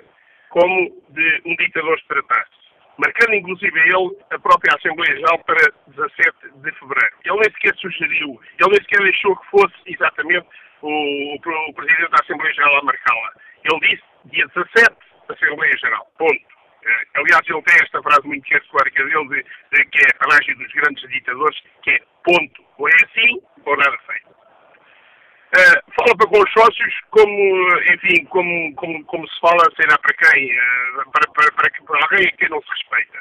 como 0.48 1.02
de 1.10 1.42
um 1.46 1.54
ditador 1.54 1.98
se 2.00 2.08
tratasse? 2.08 2.66
Marcando 2.98 3.34
inclusive 3.34 3.78
ele 3.78 4.16
a 4.30 4.38
própria 4.38 4.74
Assembleia 4.74 5.14
Geral 5.14 5.38
para 5.44 5.72
17 5.86 6.32
de 6.56 6.72
fevereiro. 6.72 7.16
Ele 7.24 7.36
nem 7.36 7.52
sequer 7.52 7.76
sugeriu, 7.76 8.40
ele 8.58 8.70
nem 8.70 8.80
sequer 8.80 9.02
deixou 9.02 9.36
que 9.36 9.50
fosse 9.50 9.74
exatamente 9.86 10.46
o, 10.86 11.34
o, 11.34 11.74
Presidente 11.74 12.10
da 12.10 12.18
Assembleia 12.22 12.54
Geral 12.54 12.78
a 12.78 12.82
marcá-la. 12.82 13.32
Ele 13.64 13.80
disse 13.80 14.02
dia 14.26 14.46
17 14.48 14.96
da 15.28 15.34
Assembleia 15.34 15.76
Geral. 15.78 16.06
Ponto. 16.18 16.56
Uh, 16.86 17.20
aliás, 17.20 17.42
ele 17.48 17.62
tem 17.62 17.76
esta 17.82 18.02
frase 18.02 18.26
muito 18.26 18.48
categórica 18.48 19.04
dele, 19.04 19.28
de, 19.28 19.76
de, 19.76 19.84
que 19.86 19.98
é 19.98 20.10
a 20.10 20.24
panagem 20.24 20.54
dos 20.56 20.72
grandes 20.72 21.08
ditadores, 21.10 21.62
que 21.82 21.90
é 21.90 21.98
ponto. 22.24 22.64
Ou 22.78 22.88
é 22.88 22.92
assim, 23.04 23.42
ou 23.64 23.76
nada 23.76 23.98
feito. 24.06 24.28
Uh, 25.46 25.92
fala 25.94 26.16
para 26.16 26.28
com 26.28 26.38
os 26.38 26.52
sócios 26.52 26.94
como, 27.10 27.68
enfim, 27.92 28.24
como, 28.26 28.74
como, 28.74 29.04
como 29.06 29.28
se 29.28 29.40
fala, 29.40 29.62
sei 29.76 29.86
lá 29.88 29.98
para 29.98 30.14
quem, 30.14 30.52
uh, 30.52 31.10
para, 31.10 31.32
para, 31.32 31.52
para, 31.52 31.70
para 31.84 32.04
alguém 32.04 32.28
a 32.28 32.36
quem 32.36 32.48
não 32.48 32.62
se 32.62 32.70
respeita. 32.70 33.18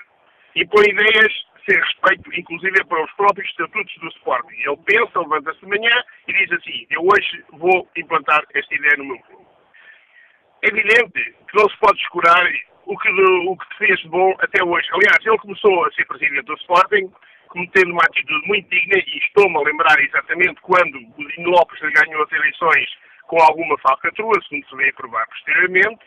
E 0.56 0.66
põe 0.68 0.86
ideias 0.90 1.34
sem 1.68 1.80
respeito, 1.80 2.40
inclusive 2.40 2.86
para 2.86 3.04
os 3.04 3.12
próprios 3.14 3.50
estatutos 3.50 3.94
do 3.98 4.08
Sporting. 4.10 4.56
Ele 4.56 4.78
pensa, 4.86 5.20
levanta-se 5.20 5.60
de 5.60 5.68
manhã 5.68 6.04
e 6.28 6.34
diz 6.34 6.52
assim, 6.52 6.86
eu 6.92 7.02
hoje 7.02 7.44
vou 7.54 7.88
implantar 7.98 8.44
esta 8.54 8.76
ideia 8.76 8.98
no 8.98 9.06
meu 9.06 9.20
clube. 9.20 9.46
É 10.64 10.68
evidente 10.68 11.36
que 11.50 11.58
não 11.58 11.70
se 11.70 11.78
pode 11.78 12.00
escurar 12.02 12.44
o 12.86 12.98
que, 12.98 13.10
o 13.10 13.58
que 13.58 13.78
fez 13.78 14.00
de 14.00 14.10
bom 14.10 14.34
até 14.40 14.64
hoje. 14.64 14.88
Aliás, 14.92 15.18
ele 15.26 15.38
começou 15.38 15.86
a 15.86 15.92
ser 15.92 16.06
presidente 16.06 16.46
do 16.46 16.54
Sporting 16.56 17.12
cometendo 17.50 17.92
uma 17.92 18.04
atitude 18.04 18.48
muito 18.48 18.70
digna 18.70 18.98
e 18.98 19.18
estou-me 19.20 19.58
a 19.58 19.62
lembrar 19.62 20.00
exatamente 20.00 20.60
quando 20.62 20.96
o 20.96 21.28
Dino 21.30 21.50
Lopes 21.52 21.80
ganhou 21.80 22.24
as 22.24 22.32
eleições 22.32 22.90
com 23.28 23.42
alguma 23.42 23.78
falcatrua, 23.80 24.34
segundo 24.48 24.68
se 24.68 24.90
a 24.90 24.94
provar 24.94 25.26
posteriormente, 25.28 26.00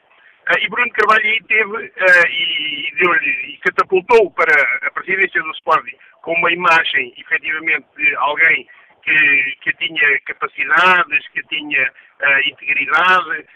uh, 0.51 0.59
e 0.61 0.69
Bruno 0.69 0.91
Carvalho 0.93 1.25
aí 1.25 1.43
teve 1.45 1.65
uh, 1.65 2.27
e, 2.29 2.93
e, 2.93 3.55
e 3.55 3.59
catapultou 3.59 4.31
para 4.33 4.55
a 4.83 4.91
presidência 4.91 5.43
do 5.43 5.51
Sporting 5.53 5.97
com 6.23 6.33
uma 6.35 6.53
imagem, 6.53 7.15
efetivamente, 7.17 7.87
de 7.97 8.15
alguém 8.17 8.67
que, 9.03 9.57
que 9.63 9.73
tinha 9.75 10.21
capacidades, 10.27 11.29
que 11.29 11.43
tinha 11.45 11.91
uh, 11.91 12.49
integridade. 12.49 13.47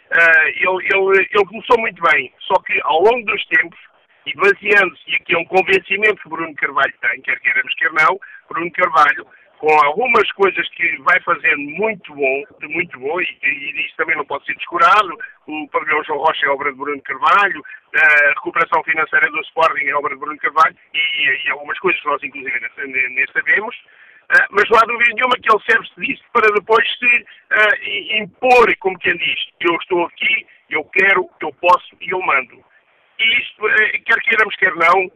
Ele, 0.57 0.87
ele, 0.95 1.29
ele 1.31 1.47
começou 1.47 1.79
muito 1.79 2.03
bem, 2.03 2.33
só 2.41 2.55
que 2.63 2.81
ao 2.85 3.03
longo 3.03 3.25
dos 3.27 3.45
tempos, 3.47 3.79
e 4.25 4.33
baseando-se, 4.35 5.11
e 5.11 5.17
aqui 5.17 5.35
é 5.35 5.39
um 5.39 5.45
convencimento 5.45 6.23
que 6.23 6.29
Bruno 6.29 6.55
Carvalho 6.55 6.95
tem, 7.01 7.21
quer 7.23 7.39
queiramos, 7.41 7.75
quer 7.75 7.93
não, 7.93 8.21
Bruno 8.49 8.71
Carvalho, 8.73 9.27
com 9.63 9.73
algumas 9.85 10.29
coisas 10.33 10.69
que 10.71 10.97
vai 11.03 11.21
fazendo 11.21 11.61
muito 11.79 12.13
bom, 12.13 12.43
muito 12.63 12.99
bom, 12.99 13.21
e, 13.21 13.39
e 13.45 13.87
isso 13.87 13.95
também 13.97 14.17
não 14.17 14.25
pode 14.25 14.45
ser 14.45 14.57
descurado, 14.57 15.17
o 15.47 15.69
pavilhão 15.69 16.03
João 16.03 16.19
Rocha 16.19 16.47
é 16.47 16.49
obra 16.49 16.73
de 16.73 16.79
Bruno 16.79 17.01
Carvalho, 17.03 17.63
a 17.95 18.29
recuperação 18.31 18.83
financeira 18.83 19.31
do 19.31 19.41
Sporting 19.43 19.85
é 19.85 19.95
obra 19.95 20.15
de 20.15 20.21
Bruno 20.21 20.37
Carvalho, 20.39 20.75
e, 20.93 21.47
e 21.47 21.51
algumas 21.53 21.79
coisas 21.79 22.01
que 22.01 22.09
nós 22.09 22.23
inclusive 22.25 22.61
nem 22.83 23.27
sabemos, 23.33 23.77
Uh, 24.23 24.47
mas 24.51 24.65
não 24.71 24.79
há 24.79 24.83
dúvida 24.87 25.13
nenhuma 25.15 25.37
que 25.37 25.53
ele 25.53 25.63
serve-se 25.69 26.01
disso 26.01 26.25
para 26.33 26.55
depois 26.55 26.89
se 26.97 27.05
uh, 27.05 28.23
impor, 28.23 28.75
como 28.79 28.99
quem 28.99 29.15
diz, 29.17 29.39
eu 29.61 29.75
estou 29.75 30.07
aqui, 30.07 30.47
eu 30.71 30.85
quero, 30.85 31.29
eu 31.43 31.53
posso 31.61 31.97
e 32.01 32.09
eu 32.09 32.23
mando. 32.23 32.65
E 33.19 33.41
isto, 33.41 33.67
uh, 33.67 34.05
quer 34.07 34.19
queiramos, 34.23 34.57
quer 34.57 34.75
não, 34.77 35.11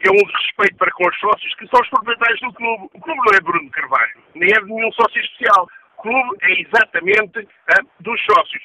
é 0.00 0.10
um 0.10 0.24
respeito 0.24 0.76
para 0.76 0.92
com 0.92 1.08
os 1.08 1.18
sócios 1.18 1.54
que 1.54 1.66
são 1.68 1.80
os 1.80 1.88
proprietários 1.88 2.40
do 2.40 2.52
clube. 2.52 2.88
O 2.94 3.00
clube 3.00 3.20
não 3.24 3.34
é 3.34 3.40
Bruno 3.40 3.70
Carvalho, 3.70 4.22
nem 4.34 4.50
é 4.50 4.60
de 4.60 4.66
nenhum 4.66 4.92
sócio 4.92 5.20
especial. 5.20 5.68
O 5.98 6.02
clube 6.02 6.36
é 6.42 6.60
exatamente 6.60 7.48
dos 8.00 8.20
sócios. 8.24 8.62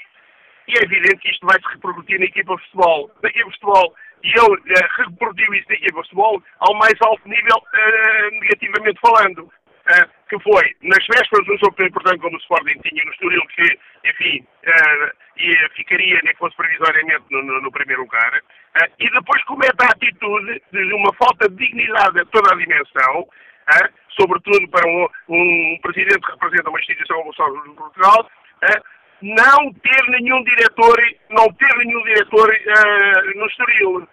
E 0.67 0.73
é 0.77 0.83
evidente 0.83 1.17
que 1.17 1.31
isto 1.31 1.45
vai 1.45 1.59
se 1.59 1.67
repercutir 1.73 2.19
na 2.19 2.25
equipa 2.25 2.55
de 2.55 2.63
futebol. 2.63 3.11
Na 3.23 3.29
equipa 3.29 3.49
de 3.49 3.55
futebol 3.55 3.95
e 4.23 4.29
ele 4.29 4.55
uh, 4.55 4.87
reproduziu 4.97 5.53
isso 5.55 5.67
na 5.69 5.75
equipa 5.75 6.01
de 6.01 6.09
futebol 6.09 6.43
ao 6.59 6.75
mais 6.75 6.93
alto 7.01 7.27
nível, 7.27 7.57
negativamente 8.33 8.99
falando 9.01 9.51
uh, 9.87 10.09
que 10.29 10.39
foi. 10.39 10.75
Nas 10.83 11.05
vésperas 11.07 11.45
de 11.45 11.53
um 11.53 11.57
jogo 11.57 11.75
tão 11.75 11.87
importante 11.87 12.19
como 12.19 12.35
o 12.35 12.39
Sporting 12.39 12.79
tinha 12.83 13.05
no 13.05 13.11
Estoril, 13.11 13.41
que, 13.47 13.79
enfim, 14.05 14.45
uh, 14.67 15.71
ficaria, 15.75 16.19
nem 16.23 16.33
que 16.33 16.39
fosse 16.39 16.55
provisoriamente, 16.55 17.23
no, 17.29 17.43
no, 17.43 17.61
no 17.61 17.71
primeiro 17.71 18.01
lugar, 18.01 18.33
uh, 18.33 18.91
e 18.99 19.09
depois 19.09 19.43
comete 19.45 19.75
a 19.81 19.91
atitude 19.91 20.61
de 20.71 20.93
uma 20.93 21.13
falta 21.13 21.49
de 21.49 21.55
dignidade 21.55 22.19
a 22.19 22.25
toda 22.25 22.53
a 22.53 22.57
dimensão, 22.57 23.27
sobretudo 24.19 24.67
para 24.69 24.87
um, 24.87 25.07
um, 25.29 25.79
presidente 25.81 26.19
que 26.19 26.31
representa 26.31 26.69
uma 26.69 26.79
instituição 26.79 27.17
como 27.17 27.29
o 27.29 27.35
São 27.35 27.63
de 27.63 27.75
Portugal, 27.75 28.29
não 29.21 29.73
ter 29.73 30.03
nenhum 30.09 30.43
diretor, 30.43 30.97
não 31.29 31.47
ter 31.53 31.77
nenhum 31.77 32.03
diretor 32.03 32.51
no 33.35 33.45
Estoril. 33.45 34.07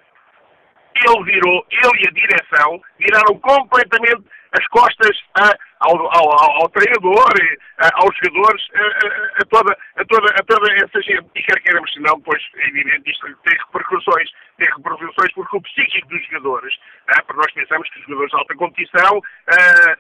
Ele 0.95 1.25
virou, 1.25 1.67
ele 1.71 2.05
e 2.05 2.09
a 2.09 2.13
direção, 2.13 2.81
viraram 2.99 3.39
completamente 3.39 4.23
as 4.53 4.67
costas 4.69 5.17
a, 5.35 5.57
ao, 5.81 5.97
ao, 5.97 6.63
ao, 6.63 6.69
treinador, 6.71 7.33
a, 7.79 7.89
aos 8.03 8.17
jogadores, 8.23 8.67
a, 8.75 9.43
a, 9.43 9.45
toda, 9.47 9.77
a, 9.97 10.05
toda, 10.05 10.31
a 10.31 10.43
toda 10.45 10.73
essa 10.75 11.03
gente. 11.03 11.27
E 11.35 11.43
quer 11.43 11.61
queiramos, 11.61 11.93
se 11.93 12.01
não, 12.01 12.21
pois 12.21 12.43
é 12.57 12.69
evidente, 12.69 13.11
isto 13.11 13.27
tem 13.45 13.59
repercussões, 13.59 14.31
tem 14.59 14.69
repercussões 14.77 15.33
porque 15.35 15.57
o 15.57 15.63
psíquico 15.63 16.09
dos 16.09 16.25
jogadores, 16.27 16.75
ah, 17.09 17.23
porque 17.23 17.41
nós 17.41 17.53
pensamos 17.53 17.89
que 17.91 18.01
os 18.01 18.07
jogadores 18.07 18.31
de 18.31 18.37
alta 18.39 18.55
competição 18.57 19.23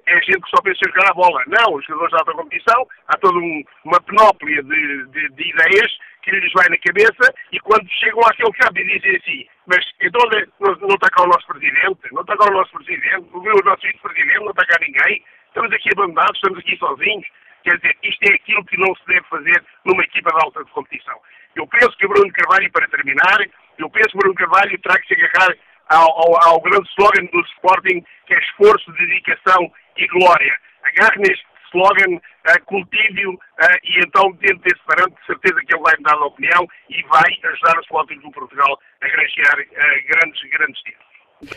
é 0.06 0.14
gente 0.22 0.40
que 0.40 0.50
só 0.50 0.62
pensa 0.62 0.80
em 0.86 0.90
jogar 0.90 1.10
a 1.10 1.14
bola. 1.14 1.42
Não, 1.46 1.74
os 1.74 1.84
jogadores 1.86 2.10
de 2.10 2.18
alta 2.18 2.32
competição, 2.32 2.86
há 3.08 3.16
toda 3.18 3.38
um, 3.38 3.64
uma 3.84 4.00
penóplia 4.00 4.62
de, 4.62 5.06
de, 5.06 5.28
de 5.30 5.50
ideias 5.50 5.98
que 6.22 6.30
lhes 6.30 6.52
vai 6.52 6.68
na 6.68 6.78
cabeça 6.78 7.34
e 7.52 7.60
quando 7.60 7.88
chegam 7.88 8.20
àquele 8.20 8.52
campo 8.52 8.78
e 8.78 8.84
dizem 8.84 9.16
assim, 9.16 9.46
mas 9.66 9.84
então 10.00 10.20
não, 10.60 10.74
não 10.74 10.94
está 10.94 11.08
cá 11.10 11.22
o 11.22 11.28
nosso 11.28 11.46
presidente, 11.46 12.12
não 12.12 12.20
está 12.22 12.36
cá 12.36 12.50
o 12.50 12.52
nosso 12.52 12.72
presidente, 12.72 13.26
o 13.32 13.64
nosso 13.64 13.82
vice-presidente, 13.82 14.40
não 14.40 14.50
está 14.50 14.66
cá 14.66 14.76
ninguém, 14.80 15.24
estamos 15.48 15.72
aqui 15.72 15.90
abandonados, 15.92 16.37
estamos 16.37 16.58
aqui 16.58 16.76
sozinhos. 16.76 17.26
Quer 17.64 17.76
dizer, 17.76 17.96
isto 18.02 18.30
é 18.30 18.34
aquilo 18.34 18.64
que 18.64 18.76
não 18.78 18.94
se 18.94 19.06
deve 19.06 19.26
fazer 19.28 19.64
numa 19.84 20.02
equipa 20.04 20.30
de 20.30 20.44
alta 20.44 20.64
competição. 20.66 21.18
Eu 21.56 21.66
penso 21.66 21.96
que 21.98 22.06
Bruno 22.06 22.32
Carvalho, 22.32 22.70
para 22.70 22.88
terminar, 22.88 23.38
eu 23.78 23.90
penso 23.90 24.11
que 24.11 24.18
Bruno 24.18 24.34
Carvalho 24.34 24.78
terá 24.80 24.98
que 25.00 25.08
se 25.08 25.14
agarrar 25.14 25.54
ao, 25.88 26.11
ao, 26.11 26.48
ao 26.48 26.61
grande 26.61 26.88
slogan 26.90 27.26
do 27.32 27.40
Sporting, 27.40 28.04
que 28.26 28.34
é 28.34 28.38
esforço, 28.38 28.92
dedicação 28.92 29.72
e 29.96 30.06
glória. 30.06 30.56
Agarre 30.84 31.18
neste 31.18 31.44
slogan, 31.72 32.16
uh, 32.16 32.64
cultive-o 32.66 33.34
uh, 33.34 33.38
e 33.84 34.00
então, 34.00 34.32
dentro 34.32 34.58
desse 34.58 34.82
parâmetro, 34.87 35.20
de 35.20 35.26
certeza 35.26 35.61
que 35.66 35.74
ele 35.74 35.82
vai 35.82 35.96
me 35.96 36.04
dar 36.04 36.14
a 36.14 36.26
opinião 36.26 36.66
e 36.88 37.02
vai 37.04 37.50
ajudar 37.52 37.76
o 37.76 37.82
Sporting 37.82 38.18
do 38.20 38.30
Portugal 38.30 38.78
a 39.00 39.08
granjear 39.08 39.58
uh, 39.61 40.06
grandes, 40.08 40.50
grandes. 40.50 40.82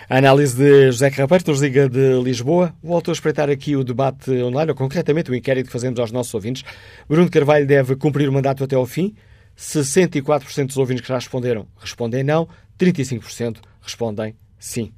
A 0.09 0.17
análise 0.17 0.55
de 0.55 0.91
José 0.91 1.09
Carrapeiro, 1.09 1.43
nos 1.47 1.61
Liga 1.61 1.89
de 1.89 2.21
Lisboa. 2.21 2.73
Volto 2.83 3.09
a 3.09 3.13
espreitar 3.13 3.49
aqui 3.49 3.75
o 3.75 3.83
debate 3.83 4.31
online, 4.43 4.71
ou 4.71 4.75
concretamente 4.77 5.31
o 5.31 5.35
inquérito 5.35 5.67
que 5.67 5.71
fazemos 5.71 5.99
aos 5.99 6.11
nossos 6.11 6.33
ouvintes. 6.33 6.63
Bruno 7.09 7.29
Carvalho 7.31 7.65
deve 7.65 7.95
cumprir 7.95 8.29
o 8.29 8.33
mandato 8.33 8.63
até 8.63 8.75
ao 8.75 8.85
fim. 8.85 9.15
64% 9.57 10.67
dos 10.67 10.77
ouvintes 10.77 11.01
que 11.01 11.07
já 11.07 11.15
responderam 11.15 11.67
respondem 11.79 12.23
não, 12.23 12.47
35% 12.79 13.57
respondem 13.81 14.35
Sim. 14.57 14.93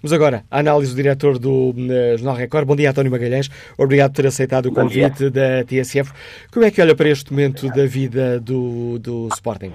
Vamos 0.00 0.12
agora 0.12 0.44
à 0.50 0.60
análise 0.60 0.92
do 0.92 0.96
diretor 0.96 1.38
do 1.38 1.70
uh, 1.70 2.16
Jornal 2.16 2.36
Record. 2.36 2.66
Bom 2.66 2.76
dia, 2.76 2.90
António 2.90 3.10
Magalhães. 3.10 3.48
Obrigado 3.76 4.12
por 4.12 4.22
ter 4.22 4.28
aceitado 4.28 4.66
o 4.66 4.72
convite 4.72 5.28
da 5.30 5.64
TSF. 5.64 6.12
Como 6.52 6.64
é 6.64 6.70
que 6.70 6.80
olha 6.80 6.94
para 6.94 7.08
este 7.08 7.32
momento 7.32 7.66
Obrigado. 7.66 7.76
da 7.76 7.86
vida 7.86 8.40
do, 8.40 8.98
do 9.00 9.28
Sporting? 9.34 9.72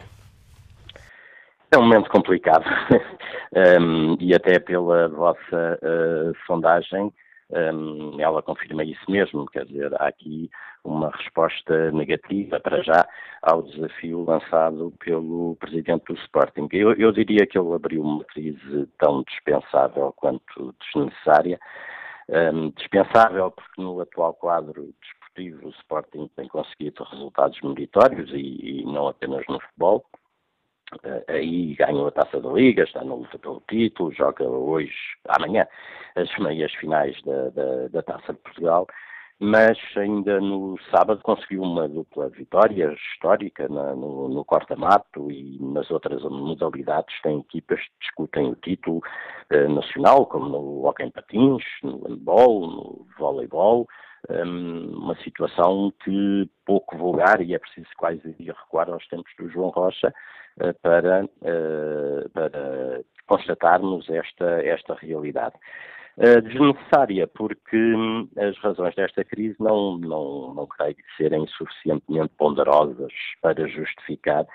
É 1.71 1.77
um 1.77 1.81
momento 1.81 2.09
complicado 2.09 2.63
um, 3.55 4.17
e 4.19 4.33
até 4.33 4.59
pela 4.59 5.07
vossa 5.09 5.79
uh, 5.81 6.33
sondagem 6.47 7.13
um, 7.49 8.19
ela 8.19 8.41
confirma 8.41 8.83
isso 8.83 9.09
mesmo, 9.09 9.45
quer 9.45 9.65
dizer, 9.65 9.93
há 10.01 10.07
aqui 10.07 10.49
uma 10.83 11.11
resposta 11.11 11.91
negativa 11.91 12.59
para 12.59 12.81
já 12.81 13.07
ao 13.41 13.61
desafio 13.61 14.23
lançado 14.25 14.91
pelo 14.99 15.55
presidente 15.57 16.05
do 16.05 16.15
Sporting. 16.15 16.67
Eu, 16.71 16.93
eu 16.93 17.11
diria 17.11 17.45
que 17.45 17.57
ele 17.57 17.73
abriu 17.73 18.01
uma 18.01 18.23
crise 18.25 18.87
tão 18.97 19.23
dispensável 19.23 20.11
quanto 20.13 20.73
desnecessária. 20.85 21.59
Um, 22.29 22.69
dispensável 22.71 23.51
porque 23.51 23.81
no 23.81 23.99
atual 23.99 24.33
quadro 24.33 24.93
desportivo 25.01 25.67
o 25.67 25.71
Sporting 25.81 26.29
tem 26.35 26.47
conseguido 26.47 27.03
resultados 27.03 27.59
meritórios 27.61 28.31
e, 28.31 28.81
e 28.81 28.85
não 28.85 29.09
apenas 29.09 29.43
no 29.47 29.59
futebol. 29.59 30.05
Uh, 31.03 31.23
aí 31.27 31.75
ganhou 31.75 32.07
a 32.07 32.11
taça 32.11 32.39
da 32.39 32.49
Liga, 32.51 32.83
está 32.83 33.03
na 33.03 33.15
luta 33.15 33.39
pelo 33.39 33.63
título, 33.69 34.13
joga 34.13 34.43
hoje, 34.43 34.93
amanhã, 35.27 35.67
as 36.15 36.37
meias 36.37 36.73
finais 36.73 37.19
da, 37.23 37.49
da, 37.49 37.87
da 37.87 38.01
taça 38.03 38.33
de 38.33 38.39
Portugal 38.39 38.87
mas 39.39 39.77
ainda 39.97 40.39
no 40.39 40.77
sábado 40.89 41.21
conseguiu 41.21 41.63
uma 41.63 41.87
dupla 41.87 42.29
vitória 42.29 42.93
histórica 42.93 43.67
na, 43.67 43.93
no, 43.93 44.29
no 44.29 44.45
corta-mato 44.45 45.29
e 45.29 45.57
nas 45.59 45.91
outras 45.91 46.23
modalidades 46.23 47.13
tem 47.21 47.39
equipas 47.39 47.81
que 47.81 47.99
discutem 47.99 48.51
o 48.51 48.55
título 48.55 49.01
eh, 49.49 49.67
nacional, 49.67 50.25
como 50.27 50.47
no 50.47 50.85
hockey 50.85 51.03
em 51.03 51.11
patins, 51.11 51.63
no 51.83 52.07
handball, 52.07 52.61
no 52.67 53.07
voleibol, 53.17 53.85
um, 54.29 54.97
uma 54.97 55.15
situação 55.17 55.91
que 56.05 56.49
pouco 56.65 56.97
vulgar 56.97 57.41
e 57.41 57.53
é 57.53 57.59
preciso 57.59 57.89
quase 57.97 58.21
recuar 58.39 58.89
aos 58.89 59.05
tempos 59.07 59.31
do 59.37 59.49
João 59.49 59.69
Rocha 59.69 60.13
para, 60.81 61.25
uh, 61.25 62.29
para 62.29 63.01
constatarmos 63.27 64.09
esta, 64.09 64.61
esta 64.63 64.93
realidade. 64.95 65.55
Uh, 66.15 66.41
desnecessária, 66.41 67.25
porque 67.27 67.75
hum, 67.75 68.29
as 68.37 68.55
razões 68.59 68.93
desta 68.93 69.23
crise 69.23 69.55
não, 69.59 69.97
não, 69.97 70.53
não 70.53 70.67
creio 70.67 70.95
serem 71.17 71.47
suficientemente 71.47 72.31
ponderosas 72.37 73.11
para 73.41 73.67
justificar 73.67 74.45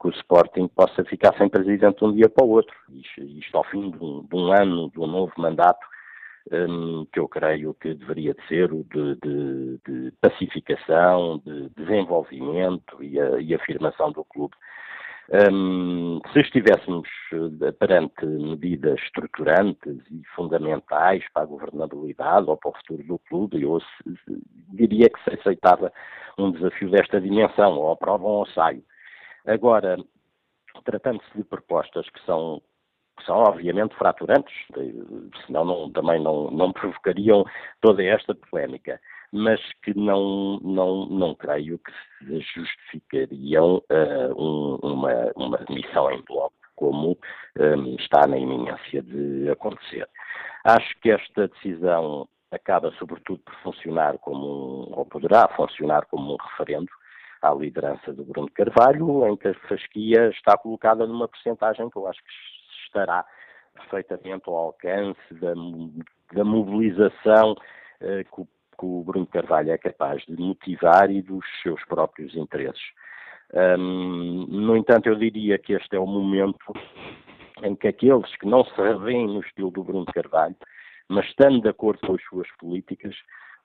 que 0.00 0.08
o 0.08 0.10
Sporting 0.10 0.68
possa 0.68 1.04
ficar 1.04 1.36
sem 1.36 1.48
presidente 1.48 1.98
de 1.98 2.04
um 2.04 2.12
dia 2.14 2.28
para 2.28 2.44
o 2.44 2.50
outro. 2.50 2.74
Isto, 2.90 3.22
isto 3.22 3.56
ao 3.56 3.64
fim 3.64 3.90
de 3.90 4.02
um, 4.02 4.22
de 4.22 4.36
um 4.36 4.52
ano, 4.52 4.90
de 4.90 4.98
um 5.00 5.06
novo 5.06 5.32
mandato, 5.36 5.84
um, 6.50 7.06
que 7.12 7.20
eu 7.20 7.28
creio 7.28 7.74
que 7.74 7.92
deveria 7.94 8.32
de 8.32 8.48
ser 8.48 8.72
o 8.72 8.84
de, 8.84 9.16
de, 9.16 9.80
de 9.86 10.12
pacificação, 10.20 11.42
de 11.44 11.68
desenvolvimento 11.76 13.02
e, 13.02 13.20
a, 13.20 13.40
e 13.40 13.54
afirmação 13.54 14.10
do 14.10 14.24
clube. 14.24 14.54
Um, 15.32 16.20
se 16.32 16.40
estivéssemos 16.40 17.08
eh, 17.32 17.70
perante 17.70 18.26
medidas 18.26 18.98
estruturantes 19.00 19.98
e 20.10 20.24
fundamentais 20.34 21.22
para 21.32 21.42
a 21.42 21.46
governabilidade 21.46 22.50
ou 22.50 22.56
para 22.56 22.70
o 22.70 22.74
futuro 22.74 23.04
do 23.04 23.18
clube, 23.20 23.62
eu 23.62 23.78
diria 24.72 25.08
que 25.08 25.22
se 25.22 25.38
aceitava 25.38 25.92
um 26.36 26.50
desafio 26.50 26.90
desta 26.90 27.20
dimensão, 27.20 27.78
ou 27.78 27.92
aprovam 27.92 28.26
ou 28.26 28.46
saio. 28.46 28.82
Agora, 29.46 29.96
tratando-se 30.84 31.36
de 31.36 31.44
propostas 31.44 32.10
que 32.10 32.20
são 32.26 32.60
que 33.16 33.26
são 33.26 33.36
obviamente 33.36 33.94
fraturantes, 33.96 34.54
senão 35.46 35.64
não, 35.64 35.92
também 35.92 36.20
não, 36.22 36.50
não 36.50 36.72
provocariam 36.74 37.44
toda 37.80 38.02
esta 38.02 38.34
polémica 38.34 38.98
mas 39.32 39.60
que 39.82 39.96
não, 39.96 40.58
não, 40.60 41.06
não 41.06 41.34
creio 41.34 41.78
que 41.78 41.92
se 42.24 42.40
justificariam 42.40 43.76
uh, 43.90 44.34
um, 44.36 44.76
uma, 44.82 45.32
uma 45.36 45.58
demissão 45.58 46.10
em 46.10 46.20
bloco, 46.22 46.54
como 46.74 47.18
um, 47.58 47.94
está 47.96 48.26
na 48.26 48.38
iminência 48.38 49.02
de 49.02 49.50
acontecer. 49.50 50.08
Acho 50.64 50.98
que 51.00 51.10
esta 51.10 51.48
decisão 51.48 52.28
acaba, 52.50 52.92
sobretudo, 52.98 53.40
por 53.44 53.54
funcionar 53.62 54.18
como 54.18 54.46
um, 54.46 54.98
ou 54.98 55.06
poderá 55.06 55.48
funcionar 55.48 56.06
como 56.06 56.34
um 56.34 56.36
referendo 56.36 56.90
à 57.40 57.54
liderança 57.54 58.12
do 58.12 58.24
Bruno 58.24 58.50
Carvalho, 58.50 59.26
em 59.28 59.36
que 59.36 59.48
a 59.48 59.54
fasquia 59.68 60.28
está 60.30 60.58
colocada 60.58 61.06
numa 61.06 61.28
percentagem 61.28 61.88
que 61.88 61.96
eu 61.96 62.06
acho 62.06 62.20
que 62.20 62.30
estará 62.86 63.24
perfeitamente 63.74 64.42
ao 64.46 64.56
alcance 64.56 65.34
da, 65.34 65.54
da 66.32 66.44
mobilização 66.44 67.52
uh, 67.52 68.24
que 68.34 68.40
o 68.40 68.48
que 68.80 68.86
o 68.86 69.04
Bruno 69.04 69.26
Carvalho 69.26 69.70
é 69.70 69.78
capaz 69.78 70.24
de 70.24 70.40
motivar 70.40 71.10
e 71.10 71.20
dos 71.20 71.44
seus 71.62 71.84
próprios 71.84 72.34
interesses. 72.34 72.82
Um, 73.52 74.46
no 74.48 74.76
entanto, 74.76 75.08
eu 75.08 75.16
diria 75.16 75.58
que 75.58 75.74
este 75.74 75.96
é 75.96 75.98
o 75.98 76.06
momento 76.06 76.72
em 77.62 77.76
que 77.76 77.88
aqueles 77.88 78.34
que 78.36 78.46
não 78.46 78.64
se 78.64 78.74
revêem 78.80 79.26
no 79.26 79.40
estilo 79.40 79.70
do 79.70 79.84
Bruno 79.84 80.06
Carvalho, 80.06 80.56
mas 81.08 81.26
estando 81.26 81.60
de 81.60 81.68
acordo 81.68 82.00
com 82.06 82.14
as 82.14 82.22
suas 82.24 82.48
políticas, 82.58 83.14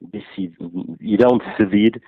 decidem, 0.01 0.71
irão 0.99 1.37
decidir 1.37 2.01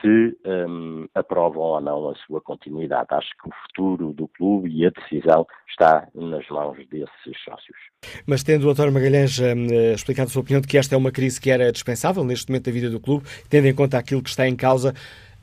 se 0.00 0.36
um, 0.46 1.06
aprovam 1.14 1.62
ou 1.62 1.80
não 1.80 2.10
a 2.10 2.14
sua 2.26 2.40
continuidade. 2.40 3.06
Acho 3.10 3.30
que 3.42 3.48
o 3.48 3.52
futuro 3.62 4.12
do 4.12 4.28
clube 4.28 4.70
e 4.70 4.86
a 4.86 4.90
decisão 4.90 5.46
está 5.68 6.08
nas 6.14 6.46
mãos 6.48 6.76
desses 6.88 7.42
sócios. 7.44 7.76
Mas 8.26 8.42
tendo 8.42 8.68
o 8.68 8.74
Dr. 8.74 8.90
Magalhães 8.90 9.38
um, 9.38 9.66
explicado 9.94 10.28
a 10.28 10.30
sua 10.30 10.42
opinião 10.42 10.60
de 10.60 10.68
que 10.68 10.78
esta 10.78 10.94
é 10.94 10.98
uma 10.98 11.10
crise 11.10 11.40
que 11.40 11.50
era 11.50 11.72
dispensável 11.72 12.24
neste 12.24 12.50
momento 12.50 12.66
da 12.66 12.72
vida 12.72 12.90
do 12.90 13.00
clube, 13.00 13.26
tendo 13.48 13.66
em 13.66 13.74
conta 13.74 13.98
aquilo 13.98 14.22
que 14.22 14.30
está 14.30 14.46
em 14.46 14.56
causa, 14.56 14.94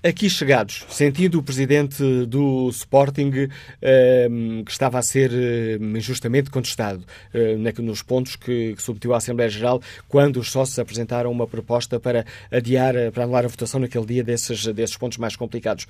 Aqui 0.07 0.29
chegados, 0.29 0.85
sentindo 0.87 1.39
o 1.39 1.41
presidente 1.41 2.03
do 2.27 2.69
Sporting 2.69 3.49
ehm, 3.81 4.63
que 4.63 4.69
estava 4.69 4.99
a 4.99 5.01
ser 5.01 5.31
ehm, 5.33 5.97
injustamente 5.97 6.51
contestado 6.51 7.03
uh, 7.33 7.81
nos 7.81 8.03
pontos 8.03 8.35
que, 8.35 8.75
submeteu 8.77 9.15
à 9.15 9.17
Assembleia 9.17 9.49
Geral 9.49 9.81
quando 10.07 10.39
os 10.39 10.51
sócios 10.51 10.77
apresentaram 10.77 11.31
uma 11.31 11.47
proposta 11.47 11.99
para 11.99 12.23
adiar, 12.51 12.93
para 13.15 13.23
anular 13.23 13.45
a 13.45 13.47
votação 13.47 13.79
naquele 13.79 14.05
dia 14.05 14.23
desses, 14.23 14.67
desses 14.67 14.95
pontos 14.95 15.17
mais 15.17 15.35
complicados. 15.35 15.87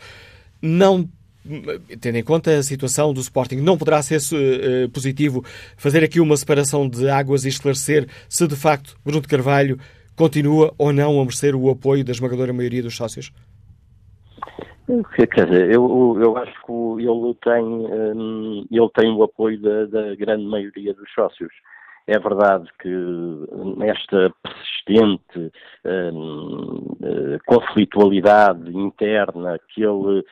Não 0.61 1.09
tendo 1.99 2.15
em 2.15 2.23
conta 2.23 2.57
a 2.57 2.63
situação 2.63 3.13
do 3.13 3.19
Sporting, 3.19 3.57
não 3.57 3.77
poderá 3.77 4.01
ser 4.01 4.21
uh, 4.21 4.89
positivo 4.91 5.43
fazer 5.75 6.05
aqui 6.05 6.21
uma 6.21 6.37
separação 6.37 6.87
de 6.87 7.09
águas 7.09 7.43
e 7.43 7.49
esclarecer 7.49 8.07
se 8.29 8.47
de 8.47 8.55
facto 8.55 8.95
Bruno 9.03 9.19
de 9.19 9.27
Carvalho 9.27 9.77
continua 10.15 10.73
ou 10.77 10.93
não 10.93 11.19
a 11.19 11.25
merecer 11.25 11.53
o 11.53 11.69
apoio 11.69 12.05
da 12.05 12.13
esmagadora 12.13 12.53
maioria 12.53 12.81
dos 12.81 12.95
sócios? 12.95 13.29
Quer 14.85 15.45
dizer, 15.47 15.71
eu, 15.71 16.15
eu 16.21 16.37
acho 16.37 16.53
que 16.63 16.71
ele 16.71 17.33
tem, 17.41 17.63
hum, 17.63 18.65
ele 18.69 18.89
tem 18.93 19.11
o 19.11 19.23
apoio 19.23 19.59
da, 19.59 19.85
da 19.85 20.15
grande 20.15 20.45
maioria 20.45 20.93
dos 20.93 21.11
sócios. 21.11 21.51
É 22.07 22.19
verdade 22.19 22.69
que 22.79 22.89
nesta 23.77 24.31
persistente 24.43 25.51
hum, 26.13 26.97
eh, 27.01 27.39
conflitualidade 27.47 28.69
interna 28.77 29.59
que 29.69 29.81
ele, 29.81 30.23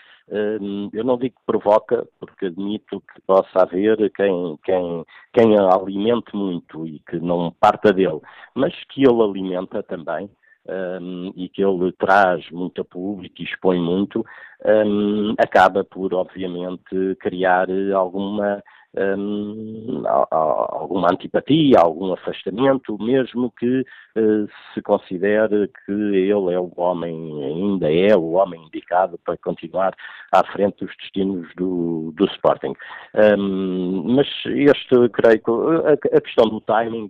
hum, 0.62 0.90
eu 0.94 1.04
não 1.04 1.18
digo 1.18 1.36
que 1.36 1.46
provoca, 1.48 2.08
porque 2.20 2.46
admito 2.46 3.02
que 3.02 3.22
possa 3.26 3.64
haver 3.64 4.12
quem, 4.12 4.60
quem, 4.64 5.04
quem 5.34 5.58
a 5.58 5.74
alimente 5.74 6.36
muito 6.36 6.86
e 6.86 7.00
que 7.10 7.20
não 7.20 7.52
parta 7.60 7.92
dele, 7.92 8.22
mas 8.54 8.72
que 8.90 9.02
ele 9.02 9.24
alimenta 9.24 9.82
também, 9.82 10.30
um, 10.68 11.34
e 11.36 11.50
que 11.50 11.64
ele 11.64 11.92
traz 11.94 12.50
muito 12.52 12.82
a 12.82 12.86
público 12.86 13.42
e 13.42 13.44
expõe 13.44 13.80
muito, 13.80 14.26
um, 14.66 15.34
acaba 15.38 15.84
por, 15.84 16.14
obviamente, 16.14 17.16
criar 17.20 17.68
alguma 17.94 18.64
um, 18.96 20.04
alguma 20.30 21.12
antipatia, 21.12 21.80
algum 21.80 22.14
afastamento, 22.14 22.98
mesmo 23.02 23.52
que 23.58 23.82
uh, 23.82 24.48
se 24.74 24.82
considere 24.82 25.70
que 25.86 25.92
ele 25.92 26.54
é 26.54 26.60
o 26.60 26.72
homem, 26.78 27.44
ainda 27.44 27.92
é 27.92 28.16
o 28.16 28.34
homem 28.34 28.64
indicado 28.64 29.20
para 29.26 29.38
continuar 29.38 29.96
à 30.32 30.44
frente 30.52 30.86
dos 30.86 30.96
destinos 30.98 31.48
do, 31.56 32.14
do 32.16 32.26
Sporting. 32.26 32.74
Um, 33.16 34.16
mas 34.16 34.28
este, 34.46 35.10
creio 35.10 35.42
que 35.42 35.52
a, 35.52 36.18
a, 36.18 36.22
questão 36.22 36.48
do 36.50 36.62
timing, 36.62 37.10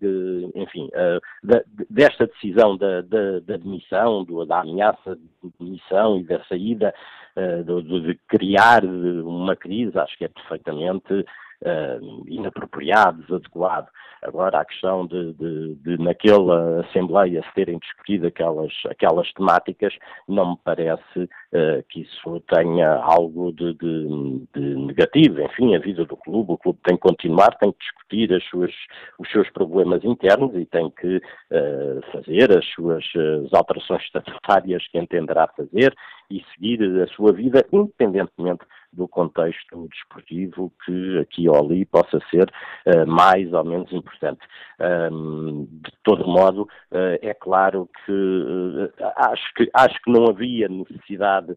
enfim, 0.56 0.88
uh, 0.88 1.20
da, 1.44 1.62
desta 1.90 2.28
decisão 2.28 2.78
da, 2.78 3.02
da, 3.02 3.40
da 3.42 3.58
demissão, 3.58 4.24
do, 4.24 4.46
da 4.46 4.62
ameaça 4.62 5.16
de 5.16 5.52
demissão 5.60 6.20
e 6.20 6.24
da 6.24 6.42
saída, 6.46 6.94
uh, 7.36 7.82
de, 7.82 8.02
de 8.02 8.20
criar 8.30 8.86
uma 8.86 9.56
crise, 9.56 9.98
acho 10.00 10.18
que 10.18 10.26
é 10.26 10.30
perfeitamente 10.30 11.26
uh, 11.64 12.24
inapropriado, 12.28 13.24
desadequado. 13.24 13.88
Agora, 14.22 14.60
a 14.60 14.66
questão 14.66 15.06
de, 15.06 15.34
de, 15.34 15.76
de, 15.76 15.98
naquela 16.02 16.82
Assembleia 16.82 17.42
se 17.44 17.54
terem 17.54 17.78
discutido 17.78 18.28
aquelas, 18.28 18.72
aquelas 18.90 19.32
temáticas, 19.34 19.94
não 20.28 20.52
me 20.52 20.58
parece 20.64 21.20
uh, 21.20 21.84
que 21.90 22.02
isso 22.02 22.40
tenha 22.48 22.96
algo 22.96 23.52
de, 23.52 23.74
de, 23.74 24.76
negativo. 24.76 25.42
Enfim, 25.42 25.76
a 25.76 25.80
vida 25.80 26.06
do 26.06 26.16
clube, 26.16 26.54
o 26.54 26.58
clube 26.58 26.80
tem 26.84 26.96
que 26.96 27.02
continuar, 27.02 27.58
tem 27.58 27.72
que 27.72 27.80
discutir 27.80 28.34
as 28.34 28.44
suas, 28.46 28.72
os 29.20 29.30
seus 29.30 29.50
problemas 29.50 30.04
internos 30.06 30.56
e 30.56 30.66
tem 30.66 30.90
que 30.92 31.18
uh, 31.18 32.12
fazer 32.12 32.58
as 32.58 32.66
suas 32.74 33.04
as 33.46 33.54
alterações 33.54 34.02
estatutárias 34.04 34.88
que 34.88 34.98
entenderá 34.98 35.48
fazer 35.56 35.94
e 36.30 36.44
seguir 36.54 36.82
a 37.02 37.08
sua 37.08 37.32
vida, 37.32 37.66
independentemente 37.72 38.66
do 38.94 39.08
contexto 39.08 39.88
desportivo 39.90 40.72
que 40.86 41.20
aqui 41.20 41.50
ou 41.50 41.58
ali 41.58 41.86
possa 41.86 42.20
ser 42.30 42.50
uh, 42.86 43.08
mais 43.08 43.52
ou 43.54 43.64
menos 43.64 43.92
importante. 43.92 44.42
Um, 44.80 45.66
de 45.70 45.92
todo 46.04 46.28
modo, 46.28 46.64
uh, 46.92 47.18
é 47.22 47.34
claro 47.34 47.90
que, 48.06 48.12
uh, 48.12 48.92
acho 49.18 49.54
que 49.56 49.70
acho 49.74 50.02
que 50.02 50.12
não 50.12 50.30
havia 50.30 50.68
necessidade 50.68 51.56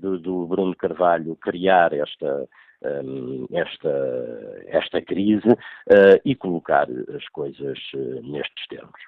do, 0.00 0.18
do, 0.18 0.46
Bruno 0.46 0.74
Carvalho 0.74 1.36
criar 1.36 1.92
esta 1.92 2.48
esta 3.52 4.62
esta 4.66 5.00
crise 5.00 5.48
e 6.24 6.34
colocar 6.34 6.88
as 7.14 7.28
coisas 7.28 7.78
nestes 8.24 8.66
termos. 8.68 9.00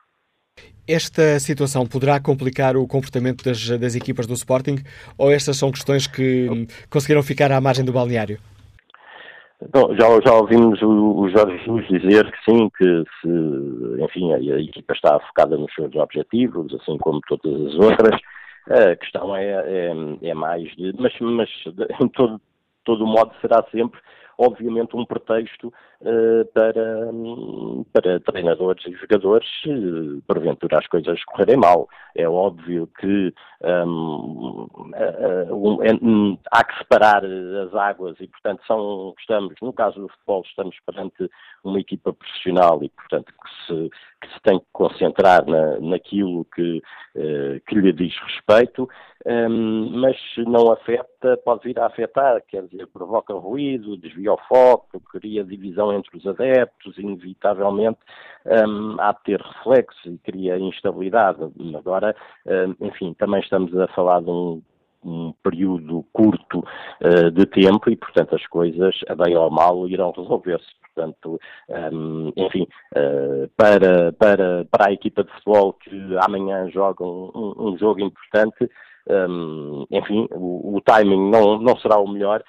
Esta 0.87 1.38
situação 1.38 1.87
poderá 1.87 2.21
complicar 2.21 2.77
o 2.77 2.87
comportamento 2.87 3.45
das, 3.45 3.69
das 3.79 3.95
equipas 3.95 4.27
do 4.27 4.35
Sporting 4.35 4.77
ou 5.17 5.31
estas 5.31 5.57
são 5.57 5.71
questões 5.71 6.07
que 6.07 6.67
conseguiram 6.91 7.23
ficar 7.23 7.53
à 7.53 7.61
margem 7.61 7.85
do 7.85 7.93
balneário? 7.93 8.38
Bom, 9.73 9.95
já, 9.95 10.07
já 10.27 10.35
ouvimos 10.35 10.83
o, 10.83 11.21
o 11.21 11.31
Jorge 11.31 11.57
Jesus 11.59 11.87
dizer 11.87 12.31
que 12.33 12.51
sim, 12.51 12.69
que 12.77 13.05
se, 13.21 14.03
enfim, 14.03 14.33
a, 14.33 14.37
a, 14.37 14.61
equipa 14.61 14.93
está 14.93 15.21
focada 15.21 15.57
nos 15.57 15.73
seus 15.73 15.95
objetivos, 15.95 16.75
assim 16.75 16.99
como 16.99 17.21
todas 17.29 17.69
as 17.69 17.75
outras. 17.75 18.21
A 18.69 18.97
questão 18.97 19.37
é, 19.37 19.51
é, 19.51 19.93
é 20.23 20.35
mais 20.35 20.65
de, 20.77 20.93
mas, 20.99 21.12
mas 21.21 21.49
de, 21.49 21.87
em 22.01 22.09
todo, 22.09 22.41
todo 22.85 23.07
modo 23.07 23.33
será 23.41 23.65
sempre 23.71 24.01
obviamente 24.38 24.97
um 24.97 25.05
pretexto 25.05 25.73
para, 26.53 27.11
para 27.93 28.21
treinadores 28.21 28.85
e 28.87 28.93
jogadores 28.93 29.49
se 29.62 30.23
porventura 30.27 30.79
as 30.79 30.87
coisas 30.87 31.23
correrem 31.25 31.57
mal. 31.57 31.88
É 32.15 32.29
óbvio 32.29 32.88
que 32.99 33.33
um, 33.65 34.69
um, 35.51 35.79
um, 36.03 36.38
há 36.51 36.65
que 36.65 36.79
separar 36.79 37.25
as 37.25 37.75
águas 37.75 38.17
e, 38.21 38.27
portanto, 38.27 38.62
são, 38.67 39.15
estamos, 39.19 39.55
no 39.62 39.73
caso 39.73 40.01
do 40.01 40.09
futebol, 40.09 40.43
estamos 40.45 40.77
perante 40.85 41.31
uma 41.62 41.79
equipa 41.79 42.12
profissional 42.12 42.83
e, 42.83 42.88
portanto, 42.88 43.33
que 43.33 43.67
se, 43.67 43.91
que 44.21 44.29
se 44.35 44.41
tem 44.43 44.59
que 44.59 44.67
concentrar 44.73 45.47
na, 45.47 45.79
naquilo 45.81 46.45
que, 46.55 46.83
uh, 47.17 47.61
que 47.67 47.75
lhe 47.77 47.93
diz 47.93 48.15
respeito, 48.19 48.88
um, 49.25 49.91
mas 50.01 50.17
não 50.38 50.73
afeta, 50.73 51.37
pode 51.45 51.62
vir 51.65 51.79
a 51.79 51.87
afetar, 51.87 52.43
quer 52.49 52.67
dizer, 52.67 52.87
provoca 52.88 53.33
ruído, 53.35 53.97
desvia 53.97 54.33
o 54.33 54.38
foco, 54.49 55.01
cria 55.12 55.45
divisão 55.45 55.92
entre 55.93 56.17
os 56.17 56.27
adeptos, 56.27 56.99
inevitavelmente 56.99 57.99
um, 58.47 58.97
há 59.01 59.13
de 59.13 59.23
ter 59.25 59.41
reflexo 59.41 60.09
e 60.09 60.19
cria 60.19 60.59
instabilidade. 60.59 61.39
Agora, 61.77 62.15
um, 62.47 62.87
enfim, 62.87 63.15
também 63.15 63.41
estamos 63.41 63.77
a 63.79 63.87
falar 63.89 64.21
de 64.21 64.31
um 64.31 64.63
um 65.05 65.35
período 65.43 66.05
curto 66.13 66.61
uh, 66.61 67.31
de 67.31 67.47
tempo 67.47 67.91
e, 67.91 67.97
portanto, 67.97 68.37
as 68.37 68.47
coisas, 68.47 68.95
a 69.09 69.15
bem 69.15 69.37
ou 69.37 69.51
mal, 69.51 69.89
irão 69.89 70.13
resolver-se. 70.17 70.71
Portanto, 70.95 71.41
um, 71.93 72.33
enfim, 72.37 72.67
uh, 72.95 73.49
para, 73.57 74.13
para, 74.13 74.67
para 74.71 74.89
a 74.89 74.93
equipa 74.93 75.25
de 75.25 75.33
futebol 75.33 75.73
que 75.73 75.91
amanhã 76.21 76.69
joga 76.71 77.03
um, 77.03 77.55
um 77.57 77.79
jogo 77.79 78.01
importante, 78.01 78.71
um, 79.09 79.87
enfim, 79.91 80.29
o, 80.31 80.77
o, 80.77 80.81
timing 80.83 81.31
não, 81.31 81.59
não 81.59 81.77
será 81.79 81.99
o 81.99 82.09
melhor 82.09 82.45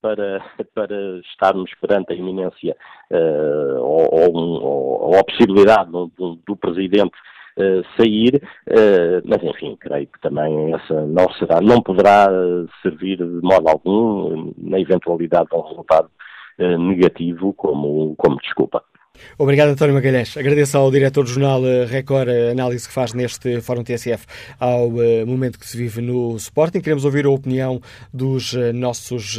para, 0.00 0.42
para 0.74 1.18
estarmos 1.20 1.70
perante 1.80 2.12
a 2.12 2.16
iminência 2.16 2.76
uh, 3.10 3.80
ou, 3.80 4.08
ou, 4.12 5.10
ou, 5.10 5.18
a 5.18 5.24
possibilidade 5.24 5.90
do, 5.90 6.10
do, 6.46 6.56
Presidente 6.56 7.16
Uh, 7.60 7.82
sair, 7.96 8.40
mas 9.24 9.42
enfim, 9.42 9.76
creio 9.80 10.06
que 10.06 10.20
também 10.20 10.72
essa 10.74 11.04
não 11.04 11.28
será, 11.32 11.60
não 11.60 11.82
poderá 11.82 12.28
servir 12.82 13.16
de 13.16 13.40
modo 13.42 13.68
algum 13.68 14.52
na 14.56 14.78
eventualidade 14.78 15.48
de 15.48 15.56
um 15.56 15.62
resultado 15.62 16.08
negativo 16.56 17.52
como, 17.54 18.14
como 18.16 18.36
desculpa. 18.36 18.84
Obrigado, 19.36 19.70
António 19.70 19.94
Magalhães. 19.94 20.36
Agradeço 20.36 20.76
ao 20.76 20.90
diretor 20.90 21.22
do 21.24 21.30
jornal 21.30 21.64
eh, 21.66 21.84
Record 21.84 22.28
a 22.28 22.50
análise 22.50 22.88
que 22.88 22.94
faz 22.94 23.12
neste 23.12 23.60
Fórum 23.60 23.84
TSF 23.84 24.26
ao 24.58 24.88
uh, 24.88 25.24
momento 25.26 25.58
que 25.58 25.66
se 25.66 25.76
vive 25.76 26.00
no 26.00 26.34
Sporting. 26.36 26.80
Queremos 26.80 27.04
ouvir 27.04 27.26
a 27.26 27.30
opinião 27.30 27.82
dos 28.12 28.54
uh, 28.54 28.72
nossos 28.72 29.38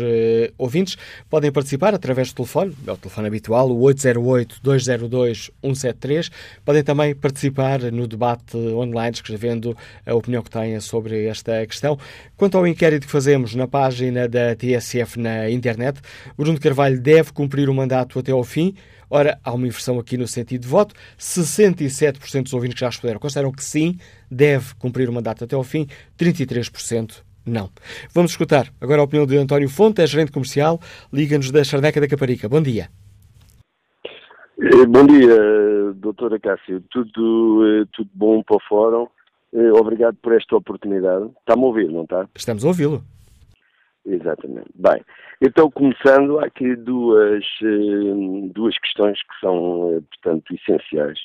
ouvintes. 0.57 0.97
Podem 1.29 1.51
participar 1.51 1.93
através 1.93 2.31
do 2.31 2.35
telefone, 2.35 2.73
é 2.87 2.91
o 2.91 2.97
telefone 2.97 3.27
habitual, 3.27 3.69
o 3.69 3.81
808-202-173. 3.81 6.31
Podem 6.63 6.83
também 6.83 7.15
participar 7.15 7.79
no 7.91 8.07
debate 8.07 8.55
online, 8.57 9.13
escrevendo 9.13 9.75
a 10.05 10.13
opinião 10.13 10.41
que 10.41 10.49
têm 10.49 10.79
sobre 10.79 11.25
esta 11.25 11.65
questão. 11.65 11.97
Quanto 12.37 12.57
ao 12.57 12.65
inquérito 12.65 13.05
que 13.05 13.11
fazemos 13.11 13.55
na 13.55 13.67
página 13.67 14.27
da 14.27 14.55
TSF 14.55 15.19
na 15.19 15.49
internet, 15.49 15.99
Bruno 16.37 16.59
Carvalho 16.59 16.99
deve 16.99 17.31
cumprir 17.31 17.69
o 17.69 17.73
mandato 17.73 18.19
até 18.19 18.31
ao 18.31 18.43
fim. 18.43 18.75
Ora, 19.09 19.39
há 19.43 19.51
uma 19.53 19.67
inversão 19.67 19.99
aqui 19.99 20.17
no 20.17 20.27
sentido 20.27 20.61
de 20.61 20.67
voto. 20.67 20.93
67% 21.17 22.43
dos 22.43 22.53
ouvintes 22.53 22.75
que 22.75 22.81
já 22.81 22.87
responderam 22.87 23.19
consideram 23.19 23.51
que 23.51 23.63
sim, 23.63 23.97
deve 24.29 24.75
cumprir 24.75 25.09
o 25.09 25.13
mandato 25.13 25.43
até 25.43 25.55
ao 25.55 25.63
fim, 25.63 25.87
33% 26.17 27.23
não. 27.45 27.69
Vamos 28.13 28.31
escutar 28.31 28.67
agora 28.79 29.01
a 29.01 29.03
opinião 29.03 29.25
de 29.25 29.37
António 29.37 29.69
Fonte, 29.69 30.01
é 30.01 30.07
gerente 30.07 30.31
comercial, 30.31 30.79
liga-nos 31.11 31.51
da 31.51 31.63
Charneca 31.63 31.99
da 31.99 32.07
Caparica. 32.07 32.47
Bom 32.47 32.61
dia. 32.61 32.89
Eh, 34.61 34.85
bom 34.85 35.05
dia, 35.05 35.93
doutora 35.95 36.39
Cássio. 36.39 36.83
Tudo, 36.91 37.65
eh, 37.65 37.85
tudo 37.93 38.09
bom 38.13 38.43
para 38.43 38.57
o 38.57 38.59
fórum. 38.67 39.07
Eh, 39.53 39.71
obrigado 39.71 40.15
por 40.21 40.33
esta 40.33 40.55
oportunidade. 40.55 41.25
Está-me 41.39 41.63
a 41.63 41.65
ouvir, 41.65 41.89
não 41.89 42.03
está? 42.03 42.27
Estamos 42.35 42.63
a 42.63 42.67
ouvi-lo. 42.67 43.03
Exatamente. 44.05 44.69
Bem, 44.75 45.03
então 45.41 45.69
começando, 45.69 46.39
há 46.39 46.45
aqui 46.45 46.75
duas, 46.75 47.43
eh, 47.61 48.49
duas 48.53 48.77
questões 48.79 49.21
que 49.21 49.39
são, 49.39 49.97
eh, 49.97 50.01
portanto, 50.09 50.55
essenciais, 50.55 51.19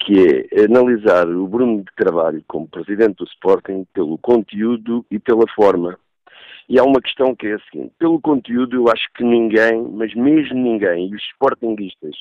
que 0.00 0.48
é 0.52 0.64
analisar 0.64 1.28
o 1.28 1.46
Bruno 1.46 1.78
de 1.84 1.92
Carvalho 1.92 2.42
como 2.48 2.68
presidente 2.68 3.16
do 3.16 3.24
Sporting 3.24 3.86
pelo 3.92 4.18
conteúdo 4.18 5.04
e 5.10 5.18
pela 5.18 5.46
forma. 5.54 5.98
E 6.68 6.78
há 6.78 6.82
uma 6.82 7.00
questão 7.00 7.34
que 7.34 7.46
é 7.46 7.54
a 7.54 7.60
seguinte, 7.70 7.92
pelo 7.98 8.20
conteúdo 8.20 8.74
eu 8.76 8.88
acho 8.88 9.06
que 9.14 9.22
ninguém, 9.22 9.82
mas 9.92 10.12
mesmo 10.14 10.58
ninguém, 10.58 11.08
e 11.08 11.14
os 11.14 11.22
Sportingistas, 11.32 12.16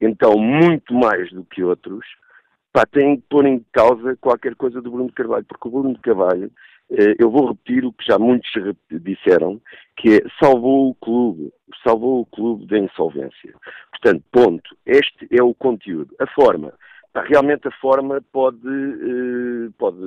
então 0.00 0.38
muito 0.38 0.94
mais 0.94 1.30
do 1.32 1.44
que 1.44 1.62
outros, 1.62 2.06
pá, 2.72 2.86
têm 2.86 3.16
que 3.16 3.24
pôr 3.28 3.46
em 3.46 3.64
causa 3.72 4.16
qualquer 4.16 4.54
coisa 4.54 4.80
do 4.80 4.90
Bruno 4.90 5.08
de 5.08 5.14
Carvalho, 5.14 5.44
porque 5.44 5.68
o 5.68 5.70
Bruno 5.70 5.94
de 5.94 6.00
Carvalho 6.00 6.50
eu 7.18 7.30
vou 7.30 7.48
repetir 7.48 7.84
o 7.84 7.92
que 7.92 8.04
já 8.04 8.18
muitos 8.18 8.50
disseram, 8.90 9.60
que 9.96 10.16
é 10.16 10.20
salvou 10.42 10.90
o 10.90 10.94
clube, 10.94 11.52
salvou 11.86 12.20
o 12.20 12.26
clube 12.26 12.66
da 12.66 12.78
insolvência. 12.78 13.54
Portanto, 13.90 14.24
ponto. 14.32 14.76
Este 14.86 15.28
é 15.30 15.42
o 15.42 15.54
conteúdo. 15.54 16.14
A 16.18 16.26
forma. 16.26 16.72
Realmente 17.14 17.66
a 17.66 17.72
forma 17.72 18.22
pode, 18.32 18.58
eh, 18.68 19.68
pode 19.76 19.98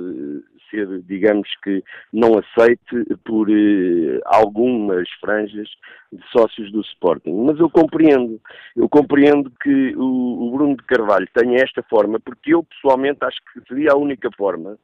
ser, 0.70 1.02
digamos 1.02 1.48
que, 1.62 1.82
não 2.12 2.32
aceite 2.38 3.04
por 3.24 3.48
eh, 3.50 4.20
algumas 4.24 5.08
franjas 5.20 5.68
de 6.10 6.22
sócios 6.32 6.72
do 6.72 6.80
Sporting. 6.80 7.44
Mas 7.44 7.58
eu 7.60 7.68
compreendo. 7.70 8.40
Eu 8.74 8.88
compreendo 8.88 9.52
que 9.62 9.94
o 9.96 10.50
Bruno 10.52 10.76
de 10.76 10.84
Carvalho 10.84 11.28
tenha 11.34 11.62
esta 11.62 11.82
forma, 11.84 12.18
porque 12.18 12.54
eu 12.54 12.64
pessoalmente 12.64 13.18
acho 13.22 13.38
que 13.52 13.60
seria 13.68 13.92
a 13.92 13.96
única 13.96 14.30
forma 14.36 14.78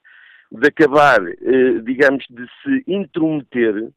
de 0.50 0.66
acabar, 0.66 1.20
eh, 1.26 1.80
digamos, 1.84 2.24
de 2.28 2.46
se 2.62 2.84
intrometer 2.86 3.90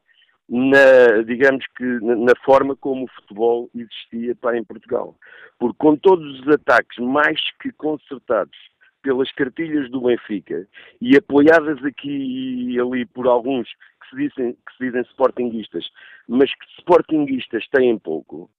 na, 0.47 1.23
digamos 1.25 1.65
que, 1.75 1.83
na 1.83 2.33
forma 2.45 2.75
como 2.75 3.05
o 3.05 3.07
futebol 3.07 3.69
existia 3.73 4.35
para 4.35 4.57
em 4.57 4.63
Portugal. 4.63 5.15
Porque 5.57 5.77
com 5.77 5.95
todos 5.95 6.39
os 6.39 6.47
ataques 6.47 6.97
mais 6.99 7.39
que 7.61 7.71
concertados 7.71 8.57
pelas 9.01 9.31
cartilhas 9.33 9.89
do 9.89 10.01
Benfica 10.01 10.67
e 11.01 11.17
apoiadas 11.17 11.83
aqui 11.83 12.71
e 12.71 12.79
ali 12.79 13.05
por 13.05 13.27
alguns 13.27 13.67
que 13.69 14.09
se 14.09 14.15
dizem, 14.15 14.53
que 14.53 14.77
se 14.77 14.85
dizem 14.85 15.01
sportinguistas, 15.01 15.89
mas 16.27 16.53
que 16.53 16.65
sportinguistas 16.79 17.67
têm 17.69 17.97
pouco, 17.97 18.49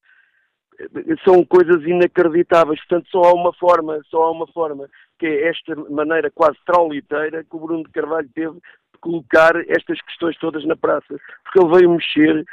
são 1.24 1.44
coisas 1.44 1.82
inacreditáveis. 1.84 2.80
Portanto, 2.86 3.08
só 3.10 3.22
há 3.22 3.32
uma 3.32 3.52
forma, 3.52 4.00
só 4.10 4.22
há 4.22 4.30
uma 4.30 4.46
forma, 4.48 4.88
que 5.18 5.26
é 5.26 5.48
esta 5.48 5.74
maneira 5.90 6.30
quase 6.30 6.58
trauliteira 6.66 7.44
que 7.44 7.56
o 7.56 7.60
Bruno 7.60 7.84
de 7.84 7.90
Carvalho 7.90 8.28
teve 8.34 8.54
de 8.54 8.98
colocar 9.00 9.52
estas 9.68 10.00
questões 10.02 10.36
todas 10.38 10.64
na 10.64 10.76
praça. 10.76 11.16
Porque 11.44 11.60
ele 11.60 11.74
veio 11.74 11.90
mexer 11.90 12.44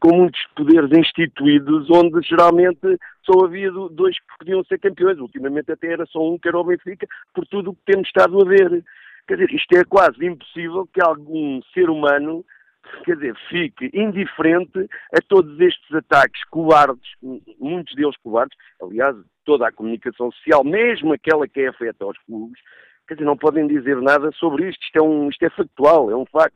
com 0.00 0.16
muitos 0.16 0.40
poderes 0.56 0.90
instituídos, 0.96 1.88
onde 1.90 2.26
geralmente 2.26 2.98
só 3.22 3.44
havia 3.44 3.70
dois 3.90 4.18
que 4.18 4.38
podiam 4.38 4.64
ser 4.64 4.78
campeões. 4.78 5.18
Ultimamente 5.18 5.72
até 5.72 5.92
era 5.92 6.06
só 6.06 6.20
um, 6.20 6.38
que 6.38 6.48
era 6.48 6.58
o 6.58 6.64
Benfica, 6.64 7.06
por 7.34 7.46
tudo 7.46 7.70
o 7.70 7.74
que 7.74 7.92
temos 7.92 8.08
estado 8.08 8.40
a 8.40 8.44
ver. 8.48 8.82
Quer 9.26 9.36
dizer, 9.36 9.54
isto 9.54 9.76
é 9.76 9.84
quase 9.84 10.24
impossível 10.24 10.86
que 10.92 11.02
algum 11.02 11.60
ser 11.72 11.90
humano 11.90 12.44
quer 13.04 13.16
dizer, 13.16 13.36
fique 13.48 13.90
indiferente 13.92 14.88
a 15.12 15.20
todos 15.28 15.58
estes 15.60 15.94
ataques 15.94 16.42
covardes, 16.44 17.10
muitos 17.58 17.94
deles 17.94 18.16
covardes, 18.18 18.56
aliás, 18.82 19.16
toda 19.44 19.68
a 19.68 19.72
comunicação 19.72 20.30
social, 20.32 20.64
mesmo 20.64 21.12
aquela 21.12 21.46
que 21.46 21.60
é 21.60 21.68
afeta 21.68 22.04
aos 22.04 22.18
clubes, 22.18 22.60
quer 23.06 23.14
dizer, 23.14 23.26
não 23.26 23.36
podem 23.36 23.66
dizer 23.66 24.00
nada 24.00 24.30
sobre 24.32 24.68
isto, 24.68 24.82
isto 24.82 24.96
é, 24.96 25.02
um, 25.02 25.28
isto 25.28 25.44
é 25.44 25.50
factual, 25.50 26.10
é 26.10 26.16
um 26.16 26.26
facto. 26.26 26.54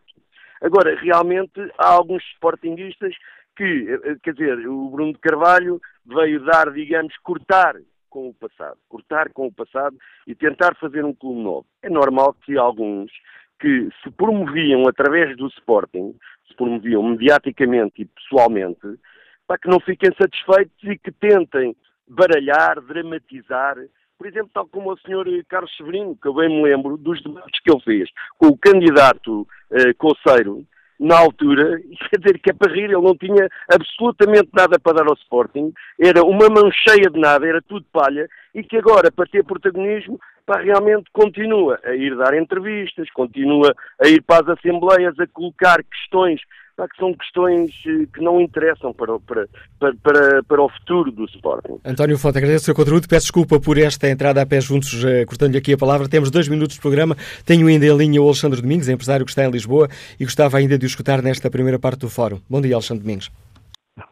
Agora, 0.60 0.94
realmente, 0.96 1.60
há 1.78 1.88
alguns 1.92 2.22
sportinguistas 2.34 3.14
que, 3.56 3.98
eh, 4.04 4.16
quer 4.22 4.34
dizer, 4.34 4.68
o 4.68 4.90
Bruno 4.90 5.12
de 5.12 5.18
Carvalho 5.18 5.80
veio 6.04 6.44
dar, 6.44 6.72
digamos, 6.72 7.16
cortar 7.18 7.76
com 8.08 8.28
o 8.28 8.34
passado, 8.34 8.78
cortar 8.88 9.30
com 9.32 9.46
o 9.46 9.52
passado 9.52 9.96
e 10.26 10.34
tentar 10.34 10.74
fazer 10.76 11.04
um 11.04 11.14
clube 11.14 11.42
novo. 11.42 11.66
É 11.82 11.90
normal 11.90 12.34
que 12.44 12.56
alguns 12.56 13.12
que 13.60 13.88
se 14.02 14.10
promoviam 14.10 14.86
através 14.88 15.36
do 15.36 15.48
Sporting, 15.48 16.14
se 16.46 16.54
promoviam 16.54 17.02
mediaticamente 17.02 18.02
e 18.02 18.04
pessoalmente, 18.04 18.98
para 19.46 19.58
que 19.58 19.68
não 19.68 19.80
fiquem 19.80 20.10
satisfeitos 20.20 20.82
e 20.84 20.98
que 20.98 21.10
tentem 21.10 21.74
baralhar, 22.06 22.80
dramatizar, 22.80 23.76
por 24.16 24.26
exemplo, 24.26 24.50
tal 24.52 24.66
como 24.66 24.92
o 24.92 24.98
senhor 24.98 25.26
Carlos 25.48 25.74
Severino, 25.76 26.16
que 26.20 26.28
eu 26.28 26.34
bem 26.34 26.48
me 26.48 26.62
lembro 26.62 26.96
dos 26.96 27.22
debates 27.22 27.60
que 27.60 27.70
ele 27.70 27.82
fez 27.82 28.10
com 28.36 28.48
o 28.48 28.58
candidato 28.58 29.42
uh, 29.42 29.94
Coceiro, 29.96 30.66
na 30.98 31.16
altura, 31.18 31.80
quer 32.10 32.18
dizer 32.18 32.38
que 32.40 32.50
é 32.50 32.52
para 32.52 32.72
rir, 32.72 32.84
ele 32.84 32.94
não 32.94 33.16
tinha 33.16 33.48
absolutamente 33.72 34.48
nada 34.52 34.78
para 34.78 34.94
dar 34.94 35.08
ao 35.08 35.14
Sporting, 35.14 35.72
era 35.98 36.24
uma 36.24 36.48
mão 36.48 36.70
cheia 36.72 37.08
de 37.08 37.18
nada, 37.18 37.46
era 37.46 37.62
tudo 37.62 37.86
palha, 37.92 38.28
e 38.54 38.62
que 38.62 38.76
agora, 38.76 39.12
para 39.12 39.28
ter 39.28 39.44
protagonismo, 39.44 40.18
pá, 40.48 40.62
realmente 40.62 41.04
continua 41.12 41.78
a 41.84 41.94
ir 41.94 42.16
dar 42.16 42.34
entrevistas, 42.34 43.10
continua 43.10 43.74
a 44.02 44.08
ir 44.08 44.22
para 44.22 44.40
as 44.50 44.58
assembleias, 44.58 45.14
a 45.20 45.26
colocar 45.26 45.84
questões 45.84 46.40
pá, 46.74 46.88
que 46.88 46.96
são 46.96 47.12
questões 47.12 47.70
eh, 47.86 48.06
que 48.12 48.22
não 48.22 48.40
interessam 48.40 48.94
para, 48.94 49.18
para, 49.20 49.46
para, 49.78 50.42
para 50.42 50.62
o 50.62 50.70
futuro 50.70 51.12
do 51.12 51.26
Sporting. 51.26 51.78
António 51.84 52.16
Fonte, 52.16 52.38
agradeço 52.38 52.62
o 52.62 52.64
seu 52.64 52.74
contributo, 52.74 53.06
peço 53.06 53.26
desculpa 53.26 53.60
por 53.60 53.76
esta 53.76 54.08
entrada 54.08 54.40
a 54.40 54.46
pé 54.46 54.58
juntos, 54.58 55.04
eh, 55.04 55.26
cortando-lhe 55.26 55.58
aqui 55.58 55.74
a 55.74 55.78
palavra. 55.78 56.08
Temos 56.08 56.30
dois 56.30 56.48
minutos 56.48 56.76
de 56.76 56.80
programa, 56.80 57.14
tenho 57.44 57.66
ainda 57.66 57.84
em 57.84 57.96
linha 57.96 58.22
o 58.22 58.24
Alexandre 58.24 58.62
Domingos, 58.62 58.88
empresário 58.88 59.26
que 59.26 59.30
está 59.30 59.44
em 59.44 59.50
Lisboa, 59.50 59.88
e 60.18 60.24
gostava 60.24 60.56
ainda 60.56 60.78
de 60.78 60.86
o 60.86 60.88
escutar 60.88 61.20
nesta 61.20 61.50
primeira 61.50 61.78
parte 61.78 62.00
do 62.00 62.08
fórum. 62.08 62.40
Bom 62.48 62.62
dia, 62.62 62.74
Alexandre 62.74 63.02
Domingos. 63.02 63.30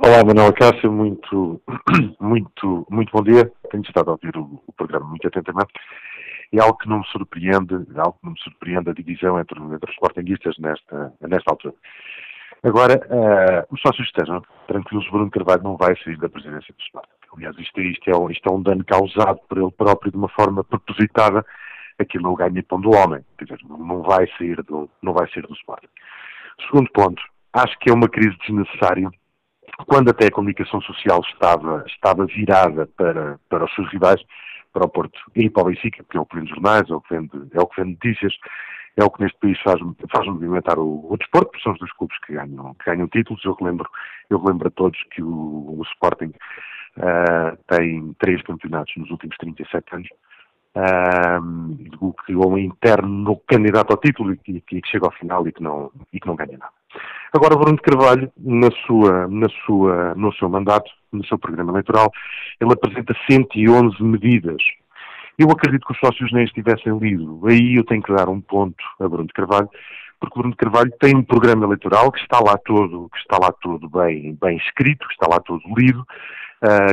Olá, 0.00 0.22
Manuel 0.22 0.52
Cássio, 0.52 0.92
muito, 0.92 1.62
muito, 2.20 2.86
muito 2.90 3.10
bom 3.12 3.22
dia. 3.22 3.50
Tenho 3.70 3.84
estado 3.84 4.10
a 4.10 4.12
ouvir 4.12 4.36
o, 4.36 4.60
o 4.66 4.72
programa 4.72 5.06
muito 5.06 5.26
atentamente 5.26 5.72
é 6.52 6.60
algo 6.60 6.78
que 6.78 6.88
não 6.88 6.98
me 6.98 7.06
surpreende, 7.06 7.74
é 7.94 7.98
algo 7.98 8.18
que 8.18 8.24
não 8.24 8.32
me 8.32 8.40
surpreende 8.40 8.90
a 8.90 8.94
divisão 8.94 9.38
entre, 9.38 9.60
entre 9.60 9.90
os 9.90 9.94
sportinguistas 9.96 10.56
nesta, 10.58 11.12
nesta 11.20 11.50
altura. 11.50 11.74
Agora, 12.62 12.94
uh, 12.94 13.74
os 13.74 13.80
sócios 13.80 14.06
estejam 14.06 14.42
tranquilos, 14.66 15.08
Bruno 15.10 15.30
Carvalho 15.30 15.62
não 15.62 15.76
vai 15.76 15.96
sair 16.02 16.16
da 16.18 16.28
presidência 16.28 16.74
do 16.74 16.82
Sporting. 16.82 17.10
Aliás, 17.36 17.56
isto, 17.58 17.80
isto, 17.80 18.10
é, 18.10 18.32
isto 18.32 18.48
é 18.48 18.52
um 18.52 18.62
dano 18.62 18.84
causado 18.84 19.38
por 19.48 19.58
ele 19.58 19.70
próprio 19.70 20.10
de 20.10 20.16
uma 20.16 20.28
forma 20.28 20.64
propositada. 20.64 21.44
Aquilo 21.98 22.26
é 22.26 22.30
o 22.30 22.36
ganha-pão 22.36 22.80
do 22.80 22.90
homem. 22.90 23.24
Quer 23.38 23.44
dizer, 23.44 23.60
não 23.68 24.02
vai 24.02 24.26
sair 24.38 24.62
do, 24.62 24.88
não 25.02 25.12
vai 25.12 25.28
sair 25.30 25.46
do 25.46 25.54
Sporting. 25.54 25.88
Segundo 26.66 26.90
ponto, 26.92 27.22
acho 27.52 27.78
que 27.78 27.90
é 27.90 27.94
uma 27.94 28.08
crise 28.08 28.36
desnecessária 28.38 29.10
quando 29.86 30.10
até 30.10 30.26
a 30.26 30.30
comunicação 30.30 30.80
social 30.80 31.20
estava, 31.28 31.84
estava 31.86 32.24
virada 32.26 32.88
para, 32.96 33.38
para 33.48 33.64
os 33.64 33.74
seus 33.74 33.90
rivais, 33.90 34.20
para 34.76 34.84
o 34.84 34.88
Porto 34.90 35.18
e 35.34 35.48
para 35.48 35.62
o 35.62 35.66
Benfica, 35.66 36.04
que 36.04 36.18
é 36.18 36.20
o 36.20 36.26
que 36.26 36.36
vende 36.36 36.50
jornais, 36.50 36.90
é 36.90 36.94
o 36.94 37.00
que 37.00 37.14
vende, 37.14 37.30
é 37.54 37.60
o 37.60 37.66
que 37.66 37.80
vende 37.80 37.92
notícias, 37.92 38.34
é 38.94 39.02
o 39.02 39.10
que 39.10 39.22
neste 39.22 39.38
país 39.38 39.58
faz, 39.62 39.80
faz 40.14 40.26
movimentar 40.26 40.78
o, 40.78 41.10
o 41.10 41.16
desporto, 41.16 41.50
porque 41.50 41.62
são 41.62 41.72
os 41.72 41.78
dois 41.78 41.92
clubes 41.94 42.18
que 42.26 42.34
ganham, 42.34 42.74
que 42.74 42.84
ganham 42.84 43.08
títulos. 43.08 43.42
Eu 43.42 43.54
relembro, 43.54 43.88
eu 44.28 44.38
relembro 44.38 44.68
a 44.68 44.70
todos 44.70 45.02
que 45.12 45.22
o, 45.22 45.78
o 45.78 45.82
Sporting 45.92 46.32
uh, 46.98 47.56
tem 47.68 48.14
três 48.18 48.42
campeonatos 48.42 48.94
nos 48.98 49.10
últimos 49.10 49.36
37 49.38 49.94
anos. 49.94 50.08
Uh, 50.76 51.96
o 52.00 52.12
que 52.12 52.36
o 52.36 52.58
interno 52.58 53.40
candidato 53.48 53.92
ao 53.92 53.96
título 53.96 54.34
e 54.34 54.36
que, 54.36 54.60
que, 54.60 54.82
chega 54.84 55.06
ao 55.06 55.12
final 55.12 55.48
e 55.48 55.52
que 55.52 55.62
não, 55.62 55.90
e 56.12 56.20
que 56.20 56.26
não 56.26 56.36
ganha 56.36 56.58
nada. 56.58 56.72
Agora, 57.32 57.56
Bruno 57.56 57.76
de 57.76 57.82
Carvalho, 57.82 58.30
na 58.36 58.68
sua, 58.86 59.26
na 59.26 59.46
sua, 59.64 60.14
no 60.14 60.30
seu 60.34 60.50
mandato, 60.50 60.90
no 61.10 61.24
seu 61.24 61.38
programa 61.38 61.72
eleitoral, 61.72 62.12
ele 62.60 62.72
apresenta 62.74 63.14
111 63.26 64.02
medidas. 64.02 64.62
Eu 65.38 65.50
acredito 65.50 65.86
que 65.86 65.92
os 65.92 65.98
sócios 65.98 66.30
nem 66.30 66.44
estivessem 66.44 66.96
lido. 66.98 67.40
Aí 67.46 67.76
eu 67.76 67.84
tenho 67.84 68.02
que 68.02 68.14
dar 68.14 68.28
um 68.28 68.40
ponto 68.40 68.82
a 69.00 69.08
Bruno 69.08 69.26
de 69.26 69.32
Carvalho, 69.32 69.70
porque 70.20 70.38
Bruno 70.38 70.52
de 70.52 70.58
Carvalho 70.58 70.92
tem 71.00 71.16
um 71.16 71.22
programa 71.22 71.64
eleitoral 71.64 72.10
que 72.12 72.20
está 72.20 72.38
lá 72.38 72.56
todo, 72.58 73.08
que 73.10 73.18
está 73.18 73.38
lá 73.40 73.52
todo 73.62 73.88
bem, 73.88 74.36
bem 74.40 74.56
escrito, 74.58 75.06
que 75.06 75.14
está 75.14 75.26
lá 75.26 75.40
todo 75.40 75.62
lido, 75.76 76.06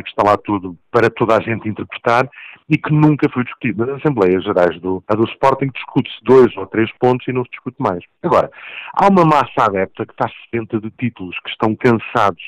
que 0.04 0.10
está 0.10 0.24
lá 0.24 0.38
tudo 0.38 0.78
para 0.92 1.10
toda 1.10 1.38
a 1.38 1.42
gente 1.42 1.68
interpretar 1.68 2.30
e 2.70 2.78
que 2.78 2.94
nunca 2.94 3.30
foi 3.30 3.44
discutido. 3.44 3.86
Nas 3.86 3.98
Assembleias 3.98 4.44
Gerais 4.44 4.80
do, 4.80 5.04
a 5.08 5.16
do 5.16 5.26
Sporting 5.26 5.70
discute-se 5.74 6.24
dois 6.24 6.56
ou 6.58 6.66
três 6.68 6.92
pontos 7.00 7.28
e 7.28 7.34
não 7.34 7.44
se 7.44 7.52
discute 7.52 7.78
mais. 7.80 8.04
Agora, 8.22 8.50
há 8.94 9.08
uma 9.08 9.26
massa 9.26 9.66
adepta 9.66 10.06
que 10.06 10.14
está 10.14 10.30
sedenta 10.46 10.80
de 10.80 10.90
títulos, 10.92 11.38
que 11.40 11.50
estão 11.50 11.76
cansados 11.76 12.44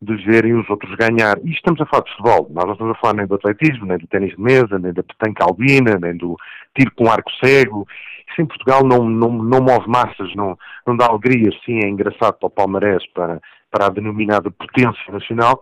de 0.00 0.14
verem 0.24 0.54
os 0.54 0.68
outros 0.68 0.94
ganhar. 0.96 1.38
E 1.42 1.50
estamos 1.52 1.80
a 1.80 1.86
falar 1.86 2.04
de 2.04 2.10
futebol. 2.10 2.50
Nós 2.50 2.64
não 2.64 2.72
estamos 2.72 2.96
a 2.96 3.00
falar 3.00 3.14
nem 3.14 3.26
do 3.26 3.34
atletismo, 3.34 3.86
nem 3.86 3.98
do 3.98 4.06
ténis 4.06 4.34
de 4.34 4.40
mesa, 4.40 4.78
nem 4.78 4.92
da 4.92 5.02
petanca 5.02 5.44
albina, 5.44 5.98
nem 6.00 6.16
do 6.16 6.36
tiro 6.76 6.92
com 6.94 7.10
arco 7.10 7.30
cego. 7.42 7.86
Isso 8.30 8.42
em 8.42 8.46
Portugal 8.46 8.84
não, 8.84 9.08
não, 9.08 9.30
não 9.30 9.60
move 9.60 9.88
massas, 9.88 10.34
não, 10.34 10.58
não 10.86 10.96
dá 10.96 11.06
alegria. 11.06 11.50
Sim, 11.64 11.80
é 11.82 11.88
engraçado 11.88 12.34
para 12.34 12.46
o 12.46 12.50
Palmarés, 12.50 13.06
para, 13.14 13.40
para 13.70 13.86
a 13.86 13.90
denominada 13.90 14.50
potência 14.50 15.12
nacional, 15.12 15.58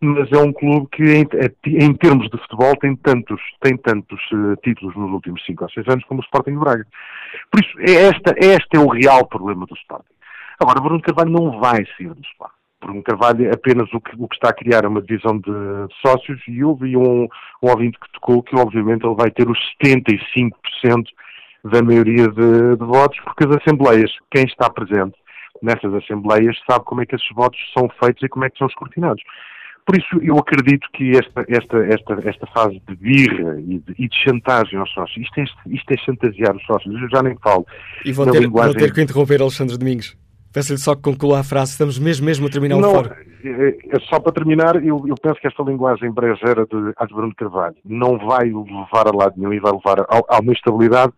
mas 0.00 0.32
é 0.32 0.38
um 0.38 0.52
clube 0.52 0.88
que, 0.92 1.02
em, 1.02 1.26
em, 1.66 1.94
termos 1.94 2.28
de 2.30 2.38
futebol, 2.38 2.74
tem 2.76 2.96
tantos, 2.96 3.40
tem 3.60 3.76
tantos 3.76 4.20
uh, 4.32 4.56
títulos 4.62 4.96
nos 4.96 5.10
últimos 5.10 5.44
5 5.44 5.62
ou 5.62 5.70
6 5.70 5.88
anos 5.88 6.04
como 6.04 6.20
o 6.20 6.24
Sporting 6.24 6.52
de 6.52 6.58
Braga. 6.58 6.86
Por 7.50 7.60
isso, 7.60 7.78
é 7.80 8.08
esta, 8.08 8.34
este 8.38 8.76
é 8.76 8.78
o 8.78 8.88
real 8.88 9.26
problema 9.26 9.66
do 9.66 9.74
Sporting. 9.74 10.14
Agora, 10.58 10.80
Bruno 10.80 11.02
Carvalho 11.02 11.30
não 11.30 11.60
vai 11.60 11.84
sair 11.96 12.14
do 12.14 12.22
Sporting. 12.22 12.54
Bruno 12.80 13.02
Carvalho 13.02 13.46
é 13.46 13.52
apenas 13.52 13.92
o 13.92 14.00
que, 14.00 14.12
o 14.18 14.26
que, 14.26 14.36
está 14.36 14.48
a 14.48 14.54
criar 14.54 14.86
uma 14.86 15.02
divisão 15.02 15.38
de 15.38 15.52
sócios 16.00 16.40
e 16.48 16.52
vi 16.52 16.96
um, 16.96 17.28
um 17.62 17.70
ouvinte 17.70 17.98
que 18.00 18.10
tocou 18.12 18.42
que 18.42 18.56
obviamente 18.56 19.04
ele 19.04 19.14
vai 19.14 19.30
ter 19.30 19.48
os 19.48 19.58
75% 19.84 21.04
da 21.62 21.82
maioria 21.82 22.26
de, 22.28 22.76
de 22.76 22.84
votos, 22.84 23.20
porque 23.20 23.44
as 23.44 23.56
assembleias, 23.56 24.10
quem 24.30 24.44
está 24.44 24.70
presente 24.70 25.14
nessas 25.62 25.92
assembleias 25.92 26.58
sabe 26.68 26.86
como 26.86 27.02
é 27.02 27.06
que 27.06 27.14
esses 27.14 27.28
votos 27.34 27.58
são 27.76 27.86
feitos 28.02 28.22
e 28.22 28.28
como 28.28 28.46
é 28.46 28.50
que 28.50 28.56
são 28.56 28.66
escrutinados. 28.66 29.22
Por 29.86 29.98
isso, 29.98 30.18
eu 30.22 30.38
acredito 30.38 30.86
que 30.92 31.12
esta, 31.16 31.44
esta, 31.48 31.78
esta, 31.86 32.28
esta 32.28 32.46
fase 32.48 32.80
de 32.86 32.94
birra 32.96 33.58
e 33.60 33.78
de, 33.78 33.94
e 33.98 34.08
de 34.08 34.16
chantagem 34.24 34.78
aos 34.78 34.90
sócios, 34.92 35.26
isto 35.26 35.40
é, 35.40 35.44
isto 35.74 35.90
é 35.90 35.96
chantagear 35.96 36.54
os 36.54 36.64
sócios, 36.64 36.94
eu 37.00 37.08
já 37.08 37.22
nem 37.22 37.36
falo. 37.42 37.66
E 38.04 38.12
vou 38.12 38.30
ter, 38.30 38.40
linguagem... 38.40 38.72
vou 38.72 38.80
ter 38.80 38.92
que 38.92 39.02
interromper 39.02 39.40
Alexandre 39.42 39.76
Domingos. 39.76 40.16
Peço-lhe 40.52 40.78
só 40.78 40.96
que 40.96 41.02
conclua 41.02 41.40
a 41.40 41.44
frase, 41.44 41.72
estamos 41.72 41.98
mesmo, 41.98 42.26
mesmo 42.26 42.46
a 42.46 42.50
terminar 42.50 42.76
não, 42.76 42.90
o 42.90 42.94
fórum. 42.94 43.10
É, 43.44 43.68
é, 43.68 44.00
só 44.08 44.18
para 44.18 44.32
terminar, 44.32 44.76
eu, 44.84 45.04
eu, 45.06 45.14
penso 45.20 45.40
que 45.40 45.46
esta 45.46 45.62
linguagem 45.62 46.10
brejeira 46.10 46.66
de, 46.66 47.14
Bruno 47.14 47.34
Carvalho 47.36 47.76
não 47.84 48.18
vai 48.18 48.46
levar 48.46 49.06
a 49.06 49.16
lado 49.16 49.34
nenhum 49.36 49.52
e 49.52 49.60
vai 49.60 49.72
levar 49.72 50.00
a, 50.00 50.36
a 50.36 50.40
uma 50.40 50.52
estabilidade 50.52 51.12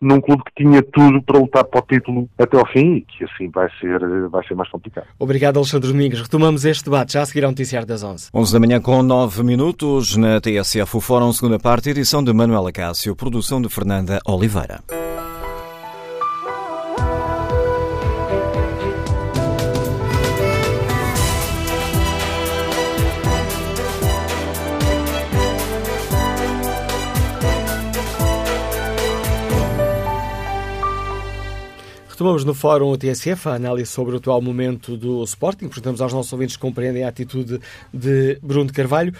num 0.00 0.20
clube 0.20 0.42
que 0.44 0.62
tinha 0.62 0.82
tudo 0.82 1.22
para 1.22 1.38
lutar 1.38 1.64
para 1.64 1.80
o 1.80 1.82
título 1.82 2.28
até 2.38 2.58
ao 2.58 2.66
fim 2.68 2.96
e 2.96 3.00
que 3.02 3.24
assim 3.24 3.50
vai 3.50 3.68
ser, 3.80 3.98
vai 4.28 4.46
ser 4.46 4.54
mais 4.54 4.70
complicado. 4.70 5.06
Obrigado, 5.18 5.58
Alexandre 5.58 5.90
Domingos. 5.90 6.20
Retomamos 6.20 6.64
este 6.64 6.84
debate 6.84 7.14
já 7.14 7.22
a 7.22 7.26
seguir 7.26 7.44
ao 7.44 7.50
noticiário 7.50 7.86
das 7.86 8.02
11. 8.02 8.30
11 8.32 8.52
da 8.52 8.60
manhã 8.60 8.80
com 8.80 9.02
9 9.02 9.42
minutos 9.42 10.16
na 10.16 10.40
TSF, 10.40 10.96
o 10.96 11.00
Fórum 11.00 11.32
Segunda 11.32 11.58
Parte, 11.58 11.90
edição 11.90 12.22
de 12.22 12.32
Manuela 12.32 12.72
Cássio, 12.72 13.16
produção 13.16 13.60
de 13.60 13.68
Fernanda 13.68 14.20
Oliveira. 14.26 15.05
Retomamos 32.26 32.44
no 32.44 32.54
Fórum 32.54 32.96
TSF 32.96 33.48
a 33.48 33.54
análise 33.54 33.88
sobre 33.88 34.14
o 34.14 34.16
atual 34.16 34.42
momento 34.42 34.96
do 34.96 35.22
Sporting. 35.22 35.68
Perguntamos 35.68 36.00
aos 36.00 36.12
nossos 36.12 36.32
ouvintes 36.32 36.56
que 36.56 36.60
compreendem 36.60 37.04
a 37.04 37.08
atitude 37.08 37.60
de 37.94 38.36
Bruno 38.42 38.66
de 38.66 38.72
Carvalho. 38.72 39.14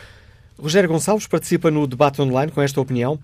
Rogério 0.59 0.89
Gonçalves 0.89 1.29
participa 1.29 1.71
no 1.71 1.87
debate 1.87 2.21
online 2.21 2.51
com 2.51 2.61
esta 2.61 2.81
opinião. 2.81 3.17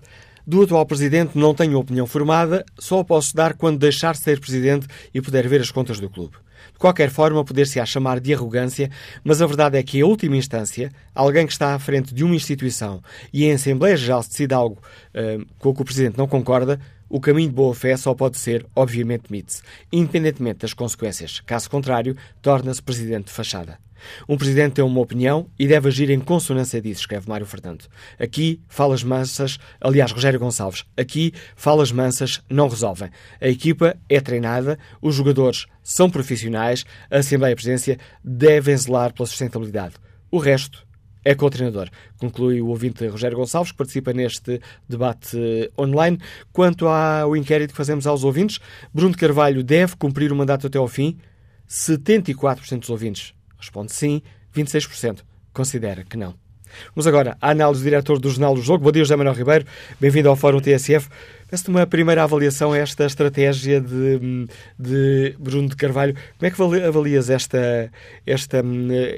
Do 0.47 0.61
atual 0.61 0.85
presidente 0.85 1.37
não 1.37 1.53
tenho 1.53 1.77
opinião 1.77 2.07
formada, 2.07 2.63
só 2.79 2.99
a 2.99 3.03
posso 3.03 3.35
dar 3.35 3.55
quando 3.55 3.77
deixar 3.77 4.13
de 4.13 4.19
ser 4.19 4.39
presidente 4.39 4.87
e 5.13 5.21
puder 5.21 5.45
ver 5.49 5.59
as 5.59 5.69
contas 5.69 5.99
do 5.99 6.09
clube. 6.09 6.37
De 6.71 6.79
qualquer 6.79 7.09
forma, 7.09 7.43
poder-se-á 7.43 7.85
chamar 7.85 8.21
de 8.21 8.33
arrogância, 8.33 8.89
mas 9.21 9.41
a 9.41 9.45
verdade 9.45 9.77
é 9.77 9.83
que, 9.83 9.97
em 9.97 10.03
última 10.03 10.37
instância, 10.37 10.93
alguém 11.13 11.45
que 11.45 11.51
está 11.51 11.75
à 11.75 11.79
frente 11.79 12.13
de 12.13 12.23
uma 12.23 12.35
instituição 12.35 13.03
e 13.33 13.43
em 13.43 13.51
Assembleia 13.51 13.97
Geral 13.97 14.23
se 14.23 14.29
decide 14.29 14.53
algo 14.53 14.81
uh, 15.13 15.45
com 15.59 15.69
o 15.69 15.73
que 15.73 15.81
o 15.81 15.85
Presidente 15.85 16.17
não 16.17 16.25
concorda, 16.25 16.79
o 17.13 17.19
caminho 17.19 17.49
de 17.49 17.53
boa-fé 17.53 17.95
só 17.95 18.15
pode 18.15 18.39
ser, 18.39 18.65
obviamente, 18.75 19.31
MITS, 19.31 19.61
independentemente 19.91 20.61
das 20.61 20.73
consequências. 20.73 21.41
Caso 21.41 21.69
contrário, 21.69 22.17
torna-se 22.41 22.81
Presidente 22.81 23.25
de 23.25 23.31
fachada. 23.31 23.77
Um 24.27 24.35
presidente 24.35 24.73
tem 24.73 24.83
uma 24.83 24.99
opinião 24.99 25.47
e 25.57 25.67
deve 25.67 25.89
agir 25.89 26.09
em 26.09 26.19
consonância 26.19 26.81
disso, 26.81 27.01
escreve 27.01 27.29
Mário 27.29 27.45
Fernando. 27.45 27.85
Aqui, 28.19 28.59
falas 28.67 29.03
mansas, 29.03 29.59
aliás, 29.79 30.11
Rogério 30.11 30.39
Gonçalves, 30.39 30.85
aqui, 30.97 31.31
falas 31.55 31.91
mansas 31.91 32.41
não 32.49 32.67
resolvem. 32.67 33.11
A 33.39 33.47
equipa 33.47 33.95
é 34.09 34.19
treinada, 34.19 34.79
os 34.99 35.13
jogadores 35.13 35.67
são 35.83 36.09
profissionais, 36.09 36.83
a 37.11 37.19
Assembleia 37.19 37.51
e 37.51 37.53
a 37.53 37.55
Presidência 37.55 37.99
devem 38.23 38.75
zelar 38.75 39.13
pela 39.13 39.27
sustentabilidade. 39.27 39.93
O 40.31 40.39
resto 40.39 40.83
é 41.23 41.35
com 41.35 41.45
o 41.45 41.49
treinador. 41.49 41.89
Conclui 42.17 42.61
o 42.61 42.67
ouvinte 42.67 43.05
Rogério 43.07 43.37
Gonçalves, 43.37 43.71
que 43.71 43.77
participa 43.77 44.13
neste 44.13 44.59
debate 44.87 45.71
online. 45.77 46.19
Quanto 46.51 46.87
ao 46.87 47.35
inquérito 47.35 47.71
que 47.71 47.77
fazemos 47.77 48.05
aos 48.07 48.23
ouvintes, 48.23 48.59
Bruno 48.93 49.15
Carvalho 49.15 49.63
deve 49.63 49.95
cumprir 49.95 50.31
o 50.31 50.35
mandato 50.35 50.67
até 50.67 50.77
ao 50.77 50.87
fim? 50.87 51.17
74% 51.69 52.79
dos 52.79 52.89
ouvintes 52.89 53.33
Responde 53.63 53.93
sim, 53.93 54.21
26% 54.53 55.19
considera 55.53 56.03
que 56.03 56.17
não. 56.17 56.35
Vamos 56.93 57.07
agora 57.07 57.37
à 57.39 57.51
análise 57.51 57.81
do 57.81 57.85
diretor 57.85 58.19
do 58.19 58.29
Jornal 58.29 58.55
do 58.55 58.61
Jogo. 58.61 58.83
Bom 58.83 58.91
dia, 58.91 59.03
José 59.03 59.15
Manuel 59.15 59.35
Ribeiro. 59.35 59.65
Bem-vindo 60.01 60.27
ao 60.27 60.35
Fórum 60.35 60.59
TSF. 60.59 61.07
Peço-te 61.53 61.69
uma 61.69 61.85
primeira 61.85 62.23
avaliação 62.23 62.73
a 62.73 62.79
esta 62.79 63.05
estratégia 63.05 63.79
de, 63.79 64.47
de, 64.73 65.37
Bruno 65.37 65.69
de 65.69 65.77
Carvalho. 65.77 66.15
Como 66.15 66.47
é 66.47 66.49
que 66.49 66.87
avalias 66.87 67.29
esta, 67.29 67.91
esta, 68.25 68.57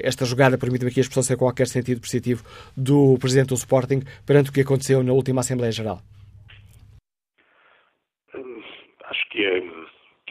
esta 0.04 0.26
jogada, 0.26 0.58
permite-me 0.58 0.90
aqui 0.90 1.00
a 1.00 1.04
expressão 1.04 1.22
sem 1.22 1.34
qualquer 1.34 1.66
sentido 1.66 1.98
positivo, 1.98 2.44
do 2.76 3.16
Presidente 3.18 3.48
do 3.48 3.54
Sporting 3.54 4.02
perante 4.26 4.50
o 4.50 4.52
que 4.52 4.60
aconteceu 4.60 5.02
na 5.02 5.14
última 5.14 5.40
Assembleia 5.40 5.72
Geral? 5.72 5.96
Acho 9.08 9.28
que 9.30 9.42
é, 9.42 9.62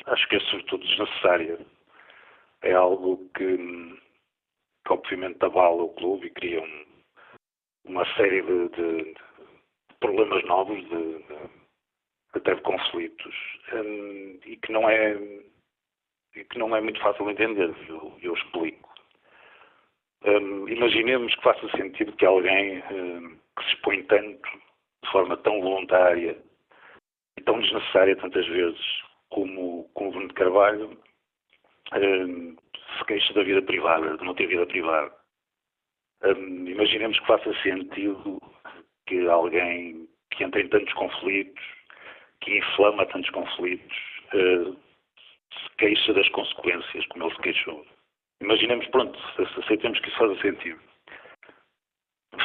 acho 0.05 0.29
que 0.29 0.35
é 0.35 0.39
sobretudo 0.41 0.85
desnecessária. 0.85 1.57
É 2.61 2.73
algo 2.73 3.17
que 3.35 3.57
que 4.85 4.93
obviamente 4.93 5.43
abala 5.43 5.81
o 5.81 5.89
clube 5.95 6.27
e 6.27 6.29
cria 6.29 6.61
um, 6.61 6.85
uma 7.85 8.05
série 8.13 8.43
de, 8.43 8.69
de, 8.69 9.03
de, 9.05 9.95
problemas 9.99 10.45
novos, 10.45 10.77
de, 10.87 11.64
até 12.35 12.53
de 12.55 12.61
conflitos, 12.61 13.35
um, 13.73 14.39
e 14.45 14.57
que 14.57 14.71
não 14.71 14.89
é 14.89 15.17
e 16.35 16.43
que 16.43 16.59
não 16.59 16.75
é 16.75 16.81
muito 16.81 16.99
fácil 16.99 17.25
de 17.25 17.31
entender. 17.31 17.73
Eu, 17.87 18.13
eu 18.21 18.33
explico. 18.33 18.93
Um, 20.25 20.67
imaginemos 20.67 21.33
que 21.35 21.43
faça 21.43 21.69
sentido 21.77 22.11
que 22.13 22.25
alguém 22.25 22.83
um, 22.91 23.37
que 23.57 23.63
se 23.63 23.75
expõe 23.75 24.03
tanto, 24.03 24.49
de 25.03 25.11
forma 25.11 25.37
tão 25.37 25.61
voluntária 25.61 26.37
e 27.37 27.41
tão 27.43 27.59
desnecessária 27.59 28.15
tantas 28.17 28.45
vezes 28.47 28.85
como, 29.29 29.89
como 29.93 30.11
Bruno 30.11 30.27
de 30.27 30.33
Carvalho, 30.33 30.97
um, 31.93 32.55
se 32.97 33.05
queixa 33.05 33.33
da 33.33 33.43
vida 33.43 33.61
privada, 33.61 34.17
de 34.17 34.25
não 34.25 34.33
ter 34.33 34.47
vida 34.47 34.65
privada. 34.65 35.13
Um, 36.23 36.67
imaginemos 36.67 37.19
que 37.19 37.27
faça 37.27 37.53
sentido 37.61 38.39
que 39.07 39.27
alguém 39.27 40.07
que 40.31 40.43
entra 40.43 40.61
em 40.61 40.67
tantos 40.67 40.93
conflitos, 40.93 41.63
que 42.45 42.57
inflama 42.57 43.05
tantos 43.07 43.29
conflitos, 43.31 43.97
uh, 44.33 44.73
se 44.73 45.75
queixa 45.77 46.13
das 46.13 46.29
consequências, 46.29 47.05
como 47.07 47.25
ele 47.25 47.35
se 47.35 47.41
queixou. 47.41 47.85
Imaginemos, 48.41 48.87
pronto, 48.87 49.19
aceitemos 49.57 49.99
que 49.99 50.09
isso 50.09 50.17
faça 50.17 50.41
sentido. 50.41 50.79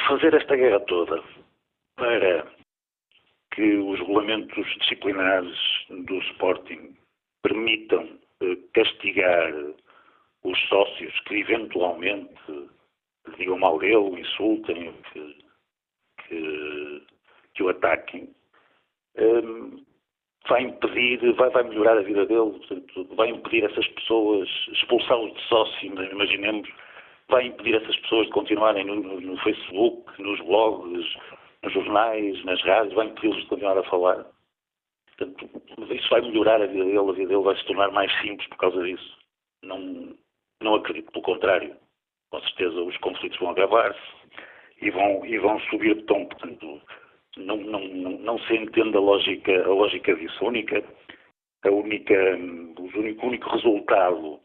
Fazer 0.08 0.34
esta 0.34 0.56
guerra 0.56 0.80
toda 0.80 1.22
para 1.96 2.50
que 3.52 3.74
os 3.74 3.98
regulamentos 3.98 4.66
disciplinares 4.78 5.58
do 5.90 6.18
Sporting 6.30 6.96
permitam 7.42 8.18
uh, 8.42 8.56
castigar 8.72 9.52
os 10.42 10.58
sócios 10.68 11.20
que 11.20 11.36
eventualmente 11.36 12.70
digam 13.36 13.58
mal 13.58 13.78
dele, 13.78 13.96
o 13.96 14.18
insultem, 14.18 14.94
que, 15.12 15.44
que, 16.26 17.06
que 17.54 17.62
o 17.62 17.68
ataquem, 17.68 18.34
um, 19.18 19.84
vai 20.50 20.62
impedir, 20.62 21.32
vai, 21.34 21.48
vai 21.50 21.62
melhorar 21.62 21.96
a 21.96 22.02
vida 22.02 22.26
dele, 22.26 22.50
portanto, 22.50 23.06
vai 23.14 23.30
impedir 23.30 23.64
essas 23.64 23.86
pessoas, 23.86 24.48
expulsá-los 24.72 25.32
de 25.32 25.40
sócio, 25.42 25.86
imaginemos, 25.86 26.68
vai 27.28 27.46
impedir 27.46 27.76
essas 27.76 27.96
pessoas 27.98 28.26
de 28.26 28.32
continuarem 28.32 28.84
no, 28.84 28.96
no, 28.96 29.20
no 29.20 29.38
Facebook, 29.38 30.20
nos 30.20 30.40
blogs, 30.40 31.16
nos 31.62 31.72
jornais, 31.72 32.44
nas 32.44 32.60
rádios, 32.62 32.94
vai 32.94 33.06
impedi-los 33.06 33.38
de 33.42 33.46
continuar 33.46 33.78
a 33.78 33.84
falar. 33.84 34.26
Portanto, 35.16 35.48
isso 35.94 36.08
vai 36.10 36.20
melhorar 36.20 36.60
a 36.60 36.66
vida 36.66 36.84
dele, 36.84 36.98
a 36.98 37.12
vida 37.12 37.28
dele 37.28 37.42
vai 37.42 37.56
se 37.56 37.64
tornar 37.66 37.92
mais 37.92 38.12
simples 38.20 38.48
por 38.48 38.58
causa 38.58 38.82
disso. 38.82 39.18
Não, 39.62 40.16
não 40.60 40.74
acredito, 40.74 41.12
pelo 41.12 41.24
contrário. 41.24 41.76
Com 42.30 42.40
certeza 42.40 42.80
os 42.80 42.96
conflitos 42.98 43.38
vão 43.38 43.50
agravar-se 43.50 44.00
e 44.82 44.90
vão, 44.90 45.24
e 45.24 45.38
vão 45.38 45.60
subir 45.60 45.94
de 45.94 46.02
tom. 46.04 46.26
Portanto, 46.26 46.80
não, 47.36 47.56
não, 47.56 47.80
não, 47.80 48.38
se 48.40 48.54
entende 48.54 48.96
a 48.96 49.00
lógica, 49.00 49.64
a 49.64 49.68
lógica 49.68 50.14
disso. 50.14 50.44
A 50.44 50.48
única, 50.48 50.84
a 51.64 51.70
única, 51.70 52.14
o 52.78 52.98
único, 52.98 53.50
resultado 53.50 54.40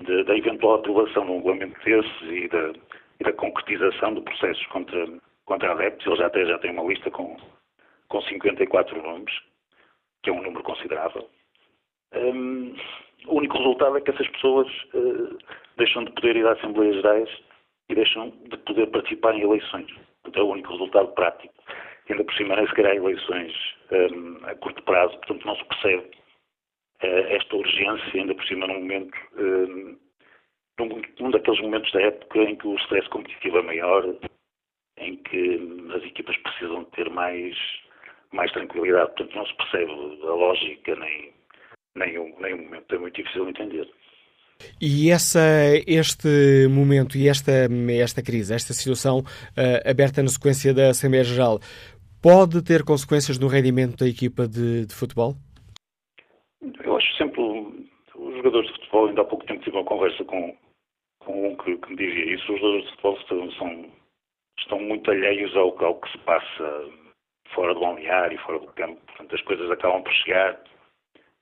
de, 0.00 0.24
da 0.24 0.36
eventual 0.36 0.76
aprovação 0.76 1.24
um 1.24 1.36
regulamento 1.36 1.78
desses 1.84 2.22
e 2.22 2.48
da, 2.48 2.72
e 3.20 3.24
da 3.24 3.32
concretização 3.32 4.14
de 4.14 4.20
processos 4.22 4.66
contra, 4.66 5.06
contra 5.44 5.72
adeptos, 5.72 6.06
ele 6.06 6.16
já 6.16 6.26
até 6.26 6.44
já 6.44 6.58
tem 6.58 6.72
uma 6.72 6.84
lista 6.84 7.10
com, 7.10 7.36
com 8.08 8.22
54 8.22 9.02
nomes, 9.02 9.32
que 10.22 10.30
é 10.30 10.32
um 10.32 10.42
número 10.42 10.62
considerável. 10.62 11.28
Um, 12.14 12.74
o 13.26 13.36
único 13.36 13.58
resultado 13.58 13.96
é 13.96 14.00
que 14.00 14.10
essas 14.10 14.28
pessoas 14.28 14.66
uh, 14.94 15.38
deixam 15.76 16.04
de 16.04 16.12
poder 16.12 16.36
ir 16.36 16.46
às 16.46 16.58
Assembleias 16.58 16.96
Gerais 16.96 17.28
e 17.88 17.94
deixam 17.94 18.30
de 18.30 18.56
poder 18.58 18.86
participar 18.88 19.34
em 19.34 19.42
eleições. 19.42 19.90
Portanto, 20.22 20.38
é 20.38 20.42
o 20.42 20.52
único 20.52 20.72
resultado 20.72 21.08
prático. 21.08 21.54
Ainda 22.08 22.24
por 22.24 22.34
cima, 22.34 22.56
nem 22.56 22.66
sequer 22.68 22.86
há 22.86 22.94
eleições 22.94 23.52
um, 23.90 24.46
a 24.46 24.54
curto 24.56 24.82
prazo, 24.82 25.16
portanto, 25.18 25.46
não 25.46 25.56
se 25.56 25.64
percebe 25.64 26.10
uh, 27.02 27.34
esta 27.34 27.56
urgência, 27.56 28.20
ainda 28.20 28.34
por 28.34 28.44
cima, 28.46 28.66
num 28.66 28.80
momento, 28.80 29.18
um, 29.36 29.98
num, 30.78 31.02
num 31.20 31.30
daqueles 31.30 31.60
momentos 31.60 31.92
da 31.92 32.02
época 32.02 32.38
em 32.38 32.56
que 32.56 32.66
o 32.66 32.76
stress 32.76 33.08
competitivo 33.10 33.58
é 33.58 33.62
maior, 33.62 34.04
em 34.98 35.16
que 35.16 35.60
as 35.94 36.02
equipas 36.02 36.36
precisam 36.38 36.84
ter 36.86 37.10
mais, 37.10 37.56
mais 38.32 38.50
tranquilidade. 38.52 39.12
Portanto, 39.14 39.36
não 39.36 39.46
se 39.46 39.56
percebe 39.56 39.92
a 39.92 40.32
lógica 40.32 40.96
nem 40.96 41.38
nem 41.98 42.18
um, 42.18 42.32
nem 42.40 42.54
momento. 42.54 42.94
É 42.94 42.98
muito 42.98 43.16
difícil 43.16 43.44
de 43.44 43.50
entender. 43.50 43.88
E 44.80 45.10
essa, 45.10 45.40
este 45.86 46.66
momento 46.68 47.16
e 47.16 47.28
esta, 47.28 47.52
esta 48.00 48.22
crise, 48.22 48.54
esta 48.54 48.72
situação 48.72 49.20
uh, 49.20 49.88
aberta 49.88 50.22
na 50.22 50.28
sequência 50.28 50.74
da 50.74 50.90
Assembleia 50.90 51.22
Geral, 51.22 51.60
pode 52.22 52.62
ter 52.64 52.84
consequências 52.84 53.38
no 53.38 53.48
rendimento 53.48 53.98
da 53.98 54.08
equipa 54.08 54.46
de, 54.46 54.86
de, 54.86 54.94
futebol? 54.94 55.34
Eu 56.84 56.96
acho 56.96 57.16
sempre 57.16 57.40
os 57.40 58.36
jogadores 58.36 58.68
de 58.68 58.74
futebol, 58.74 59.06
ainda 59.06 59.22
há 59.22 59.24
pouco 59.24 59.46
tempo 59.46 59.62
tive 59.62 59.76
uma 59.76 59.84
conversa 59.84 60.24
com, 60.24 60.56
com 61.20 61.48
um 61.48 61.56
que, 61.56 61.76
que 61.76 61.90
me 61.90 61.96
dizia 61.96 62.34
isso, 62.34 62.52
os 62.52 62.60
jogadores 62.60 62.84
de 62.84 62.90
futebol 62.90 63.16
estão, 63.18 63.52
são, 63.52 63.92
estão 64.58 64.80
muito 64.80 65.10
alheios 65.10 65.56
ao, 65.56 65.84
ao 65.84 66.00
que 66.00 66.10
se 66.12 66.18
passa 66.18 66.90
fora 67.54 67.74
do 67.74 67.80
balneário, 67.80 68.38
fora 68.40 68.58
do 68.58 68.66
campo, 68.68 69.00
portanto 69.06 69.34
as 69.34 69.42
coisas 69.42 69.70
acabam 69.70 70.02
por 70.02 70.12
chegar 70.12 70.60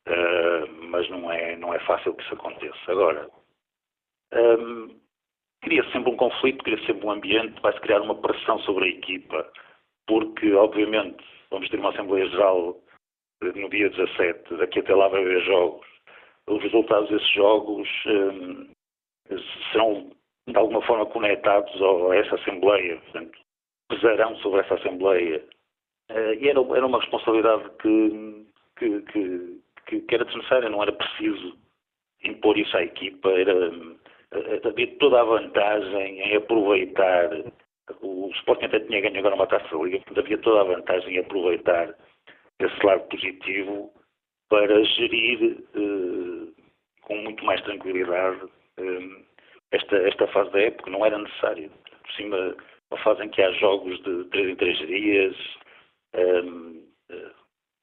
Uh, 0.07 0.87
mas 0.89 1.09
não 1.11 1.33
é, 1.33 1.57
não 1.57 1.75
é 1.75 1.81
fácil 1.81 2.15
que 2.15 2.23
isso 2.23 2.35
aconteça. 2.35 2.79
Agora, 2.87 3.29
um, 4.33 4.97
cria 5.63 5.83
sempre 5.91 6.13
um 6.13 6.17
conflito, 6.17 6.63
cria 6.63 6.79
sempre 6.87 7.05
um 7.05 7.11
ambiente, 7.11 7.61
vai-se 7.61 7.81
criar 7.81 8.01
uma 8.01 8.15
pressão 8.15 8.57
sobre 8.61 8.85
a 8.85 8.89
equipa, 8.89 9.53
porque, 10.07 10.53
obviamente, 10.53 11.25
vamos 11.51 11.69
ter 11.69 11.79
uma 11.79 11.91
Assembleia 11.91 12.29
Geral 12.29 12.77
no 13.43 13.69
dia 13.69 13.91
17, 13.91 14.57
daqui 14.57 14.81
até 14.81 14.95
lá 14.95 15.09
vai 15.09 15.21
haver 15.21 15.43
jogos. 15.43 15.87
Os 16.49 16.63
resultados 16.63 17.09
desses 17.11 17.33
jogos 17.33 17.89
um, 18.07 18.69
serão, 19.73 20.11
de 20.49 20.57
alguma 20.57 20.81
forma, 20.83 21.07
conectados 21.07 21.73
a 21.83 22.17
essa 22.17 22.37
Assembleia, 22.37 22.97
portanto, 22.99 23.39
pesarão 23.89 24.37
sobre 24.37 24.61
essa 24.61 24.75
Assembleia. 24.75 25.45
Uh, 26.11 26.35
e 26.39 26.49
era, 26.49 26.61
era 26.61 26.87
uma 26.87 27.01
responsabilidade 27.01 27.69
que, 27.81 28.47
que, 28.79 29.03
que 29.03 29.61
que, 29.87 30.01
que 30.01 30.15
era 30.15 30.25
desnecessária, 30.25 30.69
não 30.69 30.83
era 30.83 30.93
preciso 30.93 31.57
impor 32.23 32.59
isso 32.59 32.77
à 32.77 32.83
equipa, 32.83 33.31
era, 33.31 33.53
eh, 34.33 34.61
havia 34.65 34.97
toda 34.99 35.21
a 35.21 35.25
vantagem 35.25 36.21
em 36.21 36.37
aproveitar, 36.37 37.31
o 38.01 38.31
Sporting 38.37 38.67
até 38.67 38.81
tinha 38.81 39.01
ganho 39.01 39.19
agora 39.19 39.35
uma 39.35 39.47
taça 39.47 39.69
da 39.69 39.83
Liga, 39.85 39.99
portanto 39.99 40.21
havia 40.21 40.39
toda 40.39 40.61
a 40.61 40.77
vantagem 40.77 41.15
em 41.15 41.19
aproveitar 41.19 41.95
esse 42.59 42.87
lado 42.87 43.03
positivo 43.09 43.93
para 44.49 44.85
gerir 44.85 45.59
uh, 45.75 46.55
com, 47.03 47.17
muito 47.17 47.45
mais 47.45 47.61
tranquilidade 47.63 48.41
um, 48.79 49.25
esta, 49.73 49.97
esta 49.97 50.27
fase 50.29 50.51
da 50.53 50.61
época, 50.61 50.91
não 50.91 51.05
era 51.05 51.19
necessário. 51.19 51.71
Por 52.03 52.13
cima, 52.13 52.57
uma 52.91 53.01
fase 53.03 53.25
em 53.25 53.29
que 53.29 53.43
há 53.43 53.51
jogos 53.53 54.01
de 54.03 54.25
3 54.27 54.51
em 54.51 54.57
3 54.57 54.79
dias, 54.79 55.37
eh, 56.15 56.43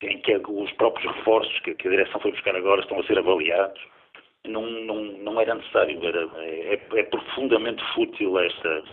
em 0.02 0.22
que 0.22 0.36
os 0.36 0.72
próprios 0.74 1.14
reforços 1.16 1.60
que, 1.62 1.76
que, 1.76 1.88
a 1.88 1.92
direção 1.92 2.22
foi 2.22 2.32
buscar 2.32 2.56
agora 2.56 2.82
estão 2.82 3.00
a 3.00 3.04
ser 3.04 3.18
avaliados, 3.18 3.82
não, 4.46 4.62
não, 4.62 5.04
não 5.04 5.42
era 5.42 5.56
necessário. 5.56 6.00
Era, 6.06 6.30
é, 6.38 6.74
é 6.74 7.04
profundamente 7.04 7.84
fútil 7.94 8.40
esta, 8.40 8.84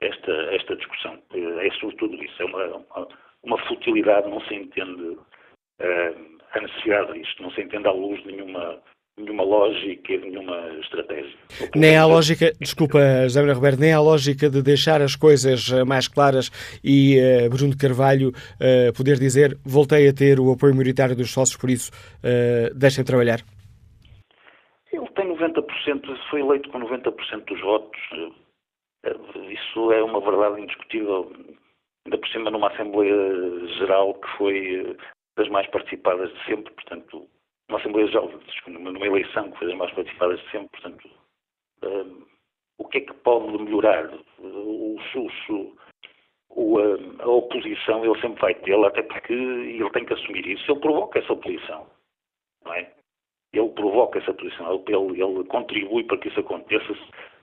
esta, 0.00 0.32
esta 0.54 0.76
discussão. 0.76 1.18
É 1.34 1.70
sobretudo 1.80 2.14
isso. 2.22 2.42
É 2.42 2.46
uma, 2.46 3.08
uma 3.42 3.58
futilidade, 3.66 4.28
não 4.28 4.40
se 4.42 4.54
entende 4.54 5.02
uh, 5.02 6.38
a 6.52 6.60
necessidade 6.60 7.12
disto, 7.14 7.42
não 7.42 7.50
se 7.52 7.62
entende 7.62 7.86
à 7.86 7.92
luz 7.92 8.22
de 8.22 8.32
nenhuma 8.32 8.82
nenhuma 9.18 9.42
lógica, 9.42 10.16
nenhuma 10.16 10.56
estratégia. 10.80 11.36
Nem 11.74 11.96
há 11.96 12.06
lógica, 12.06 12.52
desculpa, 12.58 12.98
José 13.24 13.40
Manuel 13.40 13.56
Roberto, 13.56 13.80
nem 13.80 13.92
há 13.92 14.00
lógica 14.00 14.48
de 14.48 14.62
deixar 14.62 15.02
as 15.02 15.14
coisas 15.14 15.70
eh, 15.70 15.84
mais 15.84 16.08
claras 16.08 16.50
e 16.82 17.18
uh, 17.18 17.50
Bruno 17.50 17.76
Carvalho 17.76 18.30
uh, 18.30 18.92
poder 18.96 19.18
dizer 19.18 19.58
voltei 19.64 20.08
a 20.08 20.12
ter 20.14 20.40
o 20.40 20.50
apoio 20.52 20.72
minoritário 20.72 21.14
dos 21.14 21.32
sócios, 21.32 21.58
por 21.58 21.68
isso 21.68 21.90
uh, 22.24 22.74
deixem 22.74 23.04
trabalhar. 23.04 23.40
Ele 24.92 25.06
tem 25.14 25.36
90%, 25.36 25.62
foi 26.30 26.40
eleito 26.40 26.70
com 26.70 26.80
90% 26.80 27.44
dos 27.46 27.60
votos. 27.60 28.00
Isso 29.50 29.92
é 29.92 30.02
uma 30.02 30.20
verdade 30.20 30.60
indiscutível. 30.60 31.32
Ainda 32.06 32.18
por 32.18 32.28
cima 32.28 32.50
numa 32.50 32.68
Assembleia 32.68 33.66
Geral 33.78 34.14
que 34.14 34.28
foi 34.36 34.96
das 35.36 35.48
mais 35.48 35.66
participadas 35.68 36.32
de 36.32 36.44
sempre, 36.44 36.72
portanto 36.74 37.28
uma 37.70 37.78
Assembleia 37.78 38.08
Geral, 38.08 38.30
numa 38.66 39.06
eleição 39.06 39.50
que 39.50 39.58
foi 39.58 39.68
das 39.68 39.76
mais 39.76 39.92
participadas 39.92 40.40
de 40.40 40.50
sempre, 40.50 40.68
portanto, 40.70 41.08
um, 41.84 42.26
o 42.78 42.88
que 42.88 42.98
é 42.98 43.00
que 43.02 43.14
pode 43.14 43.62
melhorar? 43.62 44.10
O, 44.38 44.96
o, 46.50 46.78
a 47.20 47.26
oposição 47.28 48.04
ele 48.04 48.20
sempre 48.20 48.40
vai 48.40 48.54
tê-la, 48.56 48.88
até 48.88 49.02
porque 49.02 49.32
ele 49.32 49.90
tem 49.90 50.04
que 50.04 50.14
assumir 50.14 50.46
isso. 50.46 50.70
Ele 50.70 50.80
provoca 50.80 51.20
essa 51.20 51.32
oposição, 51.32 51.86
não 52.64 52.74
é? 52.74 52.92
Ele 53.52 53.68
provoca 53.70 54.18
essa 54.18 54.34
posição, 54.34 54.82
ele, 54.88 55.22
ele 55.22 55.44
contribui 55.44 56.04
para 56.04 56.18
que 56.18 56.28
isso 56.28 56.40
aconteça. 56.40 56.92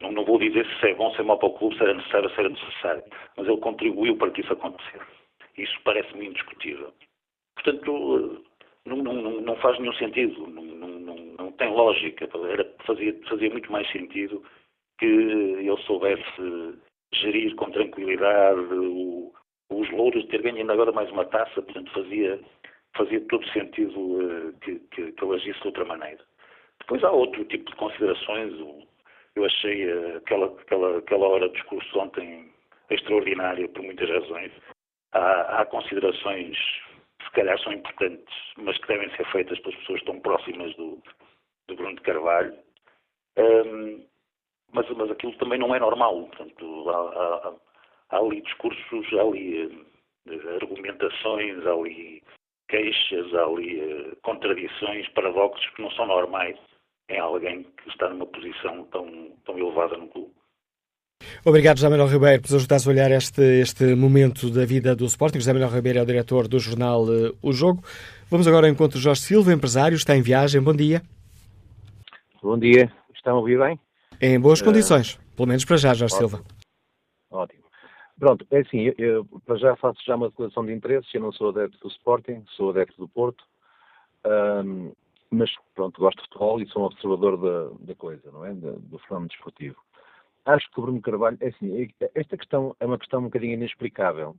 Não, 0.01 0.11
não, 0.11 0.23
vou 0.23 0.37
dizer 0.37 0.65
se 0.79 0.87
é 0.87 0.93
bom, 0.93 1.11
se 1.13 1.21
é 1.21 1.23
mau 1.23 1.39
para 1.39 1.49
o 1.49 1.53
clube, 1.53 1.75
se 1.75 1.83
era 1.83 1.93
necessário, 1.93 2.29
se 2.29 2.39
era 2.39 2.49
necessário, 2.49 3.03
mas 3.35 3.47
ele 3.47 3.57
contribuiu 3.57 4.15
para 4.17 4.31
que 4.31 4.41
isso 4.41 4.53
acontecesse. 4.53 5.17
Isso 5.57 5.75
parece-me 5.83 6.27
indiscutível. 6.27 6.93
Portanto, 7.55 8.43
não, 8.85 8.97
não, 8.97 9.41
não 9.41 9.55
faz 9.57 9.79
nenhum 9.79 9.93
sentido, 9.93 10.47
não, 10.47 10.63
não, 10.63 11.51
tem 11.53 11.69
lógica. 11.69 12.29
Era, 12.49 12.65
fazia, 12.85 13.13
fazia 13.27 13.49
muito 13.49 13.71
mais 13.71 13.89
sentido 13.91 14.43
que 14.99 15.05
ele 15.05 15.77
soubesse 15.85 16.77
gerir 17.13 17.55
com 17.55 17.71
tranquilidade 17.71 18.59
o, 18.73 19.33
os 19.71 19.89
louros 19.91 20.23
de 20.23 20.29
ter 20.29 20.41
ganho 20.41 20.57
ainda 20.57 20.73
agora 20.73 20.91
mais 20.91 21.09
uma 21.11 21.25
taça, 21.25 21.61
portanto 21.61 21.91
fazia, 21.91 22.39
fazia 22.95 23.21
todo 23.27 23.47
sentido 23.49 23.99
uh, 23.99 24.53
que, 24.61 24.79
que, 24.91 25.11
que 25.11 25.23
ele 25.23 25.35
agisse 25.35 25.59
de 25.59 25.67
outra 25.67 25.85
maneira. 25.85 26.23
Depois 26.79 27.03
há 27.03 27.11
outro 27.11 27.43
tipo 27.45 27.69
de 27.69 27.77
considerações. 27.77 28.53
Eu 29.38 29.45
achei 29.45 29.85
uh, 29.88 30.17
aquela, 30.17 30.47
aquela, 30.47 30.97
aquela 30.97 31.27
hora 31.27 31.47
de 31.47 31.53
discurso 31.53 31.99
ontem 31.99 32.51
extraordinária 32.89 33.69
por 33.69 33.83
muitas 33.83 34.09
razões. 34.09 34.51
Há, 35.11 35.61
há 35.61 35.65
considerações 35.67 36.57
se 37.23 37.31
calhar 37.33 37.59
são 37.59 37.71
importantes, 37.71 38.35
mas 38.57 38.75
que 38.79 38.88
devem 38.88 39.15
ser 39.15 39.27
feitas 39.31 39.59
pelas 39.59 39.77
pessoas 39.81 40.01
tão 40.05 40.19
próximas 40.21 40.75
do, 40.75 40.99
do 41.67 41.75
Bruno 41.75 41.95
de 41.97 42.01
Carvalho. 42.01 42.57
Um, 43.38 44.03
mas, 44.73 44.89
mas 44.89 45.11
aquilo 45.11 45.38
também 45.38 45.59
não 45.59 45.75
é 45.75 45.79
normal. 45.79 46.23
Portanto, 46.29 46.89
há, 46.89 46.93
há, 46.95 47.53
há 48.09 48.17
ali 48.17 48.41
discursos, 48.41 49.13
há 49.13 49.21
ali 49.21 49.67
uh, 49.67 50.49
argumentações, 50.59 51.63
há 51.63 51.73
ali 51.73 52.23
queixas, 52.69 53.31
há 53.35 53.43
ali 53.43 53.83
uh, 53.83 54.15
contradições, 54.23 55.07
paradoxos 55.09 55.69
que 55.75 55.81
não 55.83 55.91
são 55.91 56.07
normais 56.07 56.57
em 57.10 57.20
alguém 57.20 57.64
que 57.64 57.89
está 57.89 58.10
numa 58.10 58.26
posição 58.26 58.84
tão, 58.86 59.32
tão 59.45 59.58
elevada 59.58 59.97
no 59.97 60.08
clube. 60.08 60.32
Obrigado, 61.43 61.78
José 61.78 61.89
Manuel 61.89 62.10
Ribeiro, 62.10 62.41
por 62.43 62.55
ajudar-se 62.55 62.88
a 62.88 62.91
olhar 62.91 63.12
este, 63.12 63.41
este 63.41 63.95
momento 63.95 64.51
da 64.51 64.66
vida 64.66 64.95
do 64.95 65.05
Sporting. 65.05 65.39
José 65.39 65.53
Manuel 65.53 65.72
Ribeiro 65.72 65.99
é 65.99 66.01
o 66.01 66.05
diretor 66.05 66.47
do 66.47 66.60
jornal 66.60 67.03
uh, 67.03 67.36
O 67.41 67.51
Jogo. 67.51 67.82
Vamos 68.30 68.47
agora 68.47 68.68
ao 68.68 68.72
encontro 68.72 68.97
de 68.97 69.03
Jorge 69.03 69.22
Silva, 69.22 69.53
empresário, 69.53 69.95
está 69.95 70.16
em 70.16 70.22
viagem. 70.22 70.62
Bom 70.62 70.76
dia. 70.76 71.01
Bom 72.41 72.58
dia. 72.58 72.91
Estão 73.16 73.38
a 73.38 73.39
ouvir 73.39 73.58
bem? 73.58 73.80
Em 74.22 74.39
boas 74.39 74.62
uh, 74.62 74.66
condições, 74.66 75.20
pelo 75.36 75.47
menos 75.47 75.66
para 75.66 75.78
já, 75.78 75.93
Jorge 75.93 76.16
ótimo. 76.16 76.30
Silva. 76.30 76.45
Ótimo. 77.32 77.64
Pronto, 78.20 78.47
é 78.49 78.60
assim, 78.60 78.82
eu, 78.82 78.93
eu, 78.97 79.26
para 79.45 79.58
já 79.58 79.76
faço 79.76 79.99
já 80.05 80.16
uma 80.16 80.30
declaração 80.30 80.66
de 80.66 80.74
interesses. 80.74 81.14
Eu 81.14 81.22
não 81.22 81.32
sou 81.32 81.49
adepto 81.49 81.78
do 81.80 81.88
Sporting, 81.88 82.43
sou 82.55 82.72
adepto 82.72 82.97
do 82.97 83.08
Porto. 83.08 83.43
Um, 84.26 84.91
mas, 85.30 85.51
pronto, 85.75 85.99
gosto 85.99 86.17
de 86.17 86.23
futebol 86.23 86.61
e 86.61 86.67
sou 86.67 86.84
um 86.84 86.86
observador 86.86 87.38
da, 87.38 87.86
da 87.86 87.95
coisa, 87.95 88.32
não 88.32 88.45
é? 88.45 88.53
do 88.53 88.99
fenómeno 88.99 89.30
desportivo 89.30 89.78
acho 90.47 90.69
que 90.71 90.80
o 90.80 90.84
Bruno 90.84 91.01
Carvalho, 91.01 91.38
é 91.41 91.47
assim, 91.47 91.89
é, 92.01 92.09
esta 92.15 92.38
questão 92.38 92.75
é 92.80 92.86
uma 92.86 92.97
questão 92.97 93.19
um 93.19 93.23
bocadinho 93.23 93.53
inexplicável, 93.53 94.36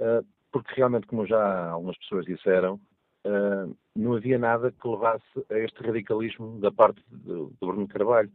uh, 0.00 0.26
porque 0.50 0.74
realmente, 0.74 1.06
como 1.06 1.26
já 1.26 1.70
algumas 1.70 1.96
pessoas 1.98 2.24
disseram, 2.24 2.80
uh, 3.24 3.76
não 3.94 4.14
havia 4.14 4.38
nada 4.38 4.72
que 4.72 4.88
levasse 4.88 5.24
a 5.50 5.58
este 5.58 5.82
radicalismo 5.82 6.58
da 6.58 6.72
parte 6.72 7.02
do, 7.10 7.52
Bruno 7.60 7.86
Carvalho, 7.86 8.30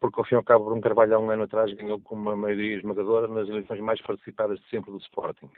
porque 0.00 0.20
ao 0.20 0.26
fim 0.26 0.34
e 0.34 0.38
ao 0.38 0.44
cabo, 0.44 0.64
Bruno 0.64 0.82
Carvalho 0.82 1.14
há 1.14 1.18
um 1.18 1.30
ano 1.30 1.44
atrás 1.44 1.72
ganhou 1.72 2.00
com 2.00 2.16
uma 2.16 2.36
maioria 2.36 2.76
esmagadora 2.76 3.28
nas 3.28 3.48
eleições 3.48 3.80
mais 3.80 4.02
participadas 4.02 4.58
de 4.58 4.68
sempre 4.68 4.90
do 4.90 4.98
Sporting. 4.98 5.48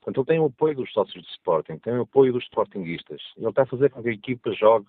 Portanto, 0.00 0.18
ele 0.18 0.26
tem 0.26 0.40
o 0.40 0.46
apoio 0.46 0.74
dos 0.74 0.92
sócios 0.92 1.22
do 1.22 1.30
Sporting, 1.30 1.78
tem 1.78 1.96
o 1.96 2.02
apoio 2.02 2.32
dos 2.32 2.44
Sportinguistas. 2.44 3.22
Ele 3.38 3.48
está 3.48 3.62
a 3.62 3.66
fazer 3.66 3.88
com 3.90 4.02
que 4.02 4.10
a 4.10 4.12
equipa 4.12 4.52
jogue 4.52 4.86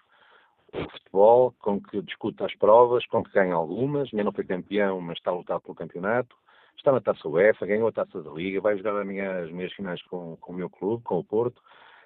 o 0.84 0.90
futebol, 0.90 1.54
com 1.60 1.82
que 1.82 2.02
discuta 2.02 2.46
as 2.46 2.56
provas, 2.56 3.06
com 3.08 3.24
que 3.24 3.32
ganha 3.32 3.54
algumas, 3.54 4.10
ainda 4.12 4.24
não 4.24 4.32
foi 4.32 4.44
campeão, 4.44 5.00
mas 5.02 5.18
está 5.18 5.32
a 5.32 5.36
lutar 5.36 5.60
pelo 5.60 5.76
campeonato, 5.76 6.36
está 6.78 6.92
na 6.92 7.02
taça 7.02 7.28
UEFA, 7.28 7.66
ganhou 7.66 7.88
a 7.88 7.92
taça 7.92 8.22
da 8.22 8.32
Liga, 8.32 8.62
vai 8.62 8.78
jogar 8.78 9.00
amanhã 9.00 9.44
as 9.44 9.52
meias 9.52 9.74
finais 9.74 10.02
com, 10.04 10.36
com 10.38 10.54
o 10.54 10.56
meu 10.56 10.70
clube, 10.70 11.04
com 11.04 11.20
o 11.20 11.24
Porto. 11.24 11.62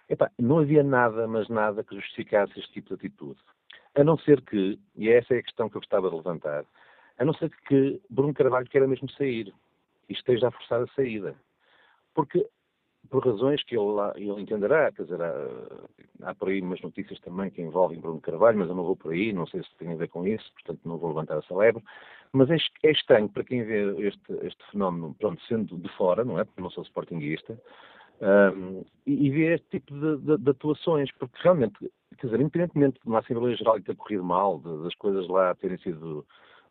Epá, 0.08 0.32
não 0.40 0.60
havia 0.60 0.84
nada, 0.84 1.28
mas 1.28 1.48
nada 1.50 1.84
que 1.84 1.96
justificasse 1.96 2.60
este 2.60 2.72
tipo 2.74 2.90
de 2.90 2.94
atitude. 2.96 3.40
A 3.96 4.04
não 4.04 4.18
ser 4.18 4.42
que, 4.42 4.80
e 4.96 5.10
essa 5.10 5.34
é 5.34 5.40
a 5.40 5.44
questão 5.44 5.70
que 5.70 5.78
eu 5.78 5.82
gostava 5.82 6.10
de 6.10 6.16
levantar, 6.16 6.66
a 7.18 7.26
não 7.26 7.34
ser 7.34 7.50
que 7.68 8.02
Bruno 8.10 8.34
Carvalho 8.34 8.68
queira 8.68 8.88
mesmo 8.88 9.10
sair 9.12 9.54
e 10.08 10.14
esteja 10.14 10.48
a 10.48 10.52
forçar 10.52 10.82
a 10.82 10.88
saída. 10.96 11.36
Porque 12.14 12.48
por 13.10 13.26
razões 13.26 13.64
que 13.64 13.76
ele, 13.76 13.90
ele 14.16 14.42
entenderá, 14.42 14.92
quer 14.92 15.04
dizer, 15.04 15.22
há, 15.22 15.34
há, 16.24 16.36
por 16.36 16.50
aí 16.50 16.62
umas 16.62 16.82
notícias 16.82 17.20
também 17.22 17.50
que 17.50 17.62
envolvem 17.62 18.00
Bruno 18.00 18.22
Carvalho, 18.22 18.60
mas 18.60 18.70
eu 18.70 18.76
não 18.76 18.84
vou 18.84 18.96
por 18.96 19.12
aí, 19.12 19.34
não 19.34 19.48
sei 19.48 19.64
se 19.64 19.76
tem 19.78 19.94
a 19.94 19.96
ver 19.96 20.10
com 20.10 20.28
isso, 20.28 20.52
portanto 20.54 20.82
não 20.86 20.98
vou 20.98 21.10
levantar 21.10 21.38
essa 21.38 21.56
lebre, 21.56 21.84
mas 22.32 22.50
é, 22.52 22.58
é 22.84 22.92
estranho 22.92 23.30
para 23.30 23.44
quem 23.44 23.64
vê 23.64 24.08
este, 24.08 24.34
este, 24.46 24.72
fenómeno, 24.72 25.16
pronto, 25.18 25.42
sendo 25.46 25.78
de 25.78 25.90
fora, 25.96 26.24
não 26.24 26.40
é, 26.40 26.44
porque 26.44 26.62
não 26.62 26.70
sou 26.70 26.84
sportinguista, 26.84 27.60
um, 28.22 28.84
e, 29.08 29.28
e 29.28 29.30
vê 29.32 29.56
este 29.56 29.68
tipo 29.70 29.94
de, 29.94 30.18
de, 30.18 30.38
de, 30.38 30.50
atuações, 30.52 31.10
porque 31.14 31.40
realmente, 31.42 31.80
quer 32.18 32.28
dizer, 32.28 32.42
independentemente 32.42 33.00
de 33.02 33.08
uma 33.08 33.20
Assembleia 33.20 33.56
Geral 33.56 33.82
ter 33.82 33.96
corrido 33.96 34.24
mal, 34.24 34.60
de, 34.60 34.84
das 34.84 34.94
coisas 34.96 35.28
lá 35.28 35.56
terem 35.56 35.78
sido, 35.78 36.26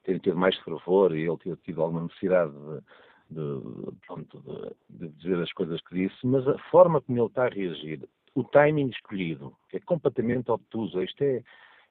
terem 0.04 0.20
tido 0.20 0.36
mais 0.36 0.56
fervor 0.58 1.16
e 1.16 1.26
ele 1.26 1.38
ter 1.38 1.56
tido 1.58 1.82
alguma 1.82 2.02
necessidade 2.02 2.52
de 2.52 2.82
de, 3.30 3.96
pronto, 4.06 4.40
de, 4.40 5.08
de, 5.08 5.14
dizer 5.16 5.38
as 5.42 5.52
coisas 5.52 5.80
que 5.82 5.94
disse, 5.94 6.26
mas 6.26 6.46
a 6.48 6.58
forma 6.70 7.00
como 7.00 7.18
ele 7.18 7.26
está 7.26 7.46
a 7.46 7.50
reagir, 7.50 8.08
o 8.34 8.44
timing 8.44 8.88
escolhido, 8.88 9.54
é 9.72 9.80
completamente 9.80 10.50
obtuso, 10.50 11.02
isto, 11.02 11.22
é, 11.22 11.42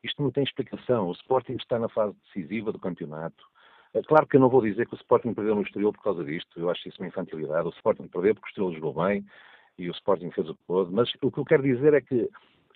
isto 0.04 0.22
não 0.22 0.32
tem 0.32 0.44
explicação. 0.44 1.08
O 1.08 1.12
Sporting 1.12 1.56
está 1.56 1.78
na 1.78 1.90
fase 1.90 2.16
decisiva 2.26 2.72
do 2.72 2.80
campeonato. 2.80 3.44
É 3.94 4.02
claro 4.02 4.28
que 4.28 4.36
eu 4.36 4.40
não 4.40 4.50
vou 4.50 4.62
dizer 4.62 4.88
que 4.88 4.94
o 4.94 4.98
Sporting 4.98 5.34
perdeu 5.34 5.56
no 5.56 5.62
Estoril 5.62 5.92
por 5.92 6.04
causa 6.04 6.24
disto, 6.24 6.60
eu 6.60 6.70
acho 6.70 6.88
isso 6.88 7.02
uma 7.02 7.08
infantilidade. 7.08 7.68
O 7.68 7.72
Sporting 7.72 8.08
perdeu 8.08 8.36
porque 8.36 8.48
o 8.48 8.50
Estoril 8.50 8.80
jogou 8.80 9.06
bem 9.06 9.26
e 9.78 9.90
o 9.90 9.92
Sporting 9.92 10.32
fez 10.32 10.50
o 10.50 10.56
que 10.56 10.64
pôde, 10.66 10.92
mas 10.92 11.12
o 11.22 11.32
que 11.32 11.38
eu 11.38 11.46
quero 11.46 11.64
dizer 11.64 11.94
é 11.94 12.02
que 12.02 12.30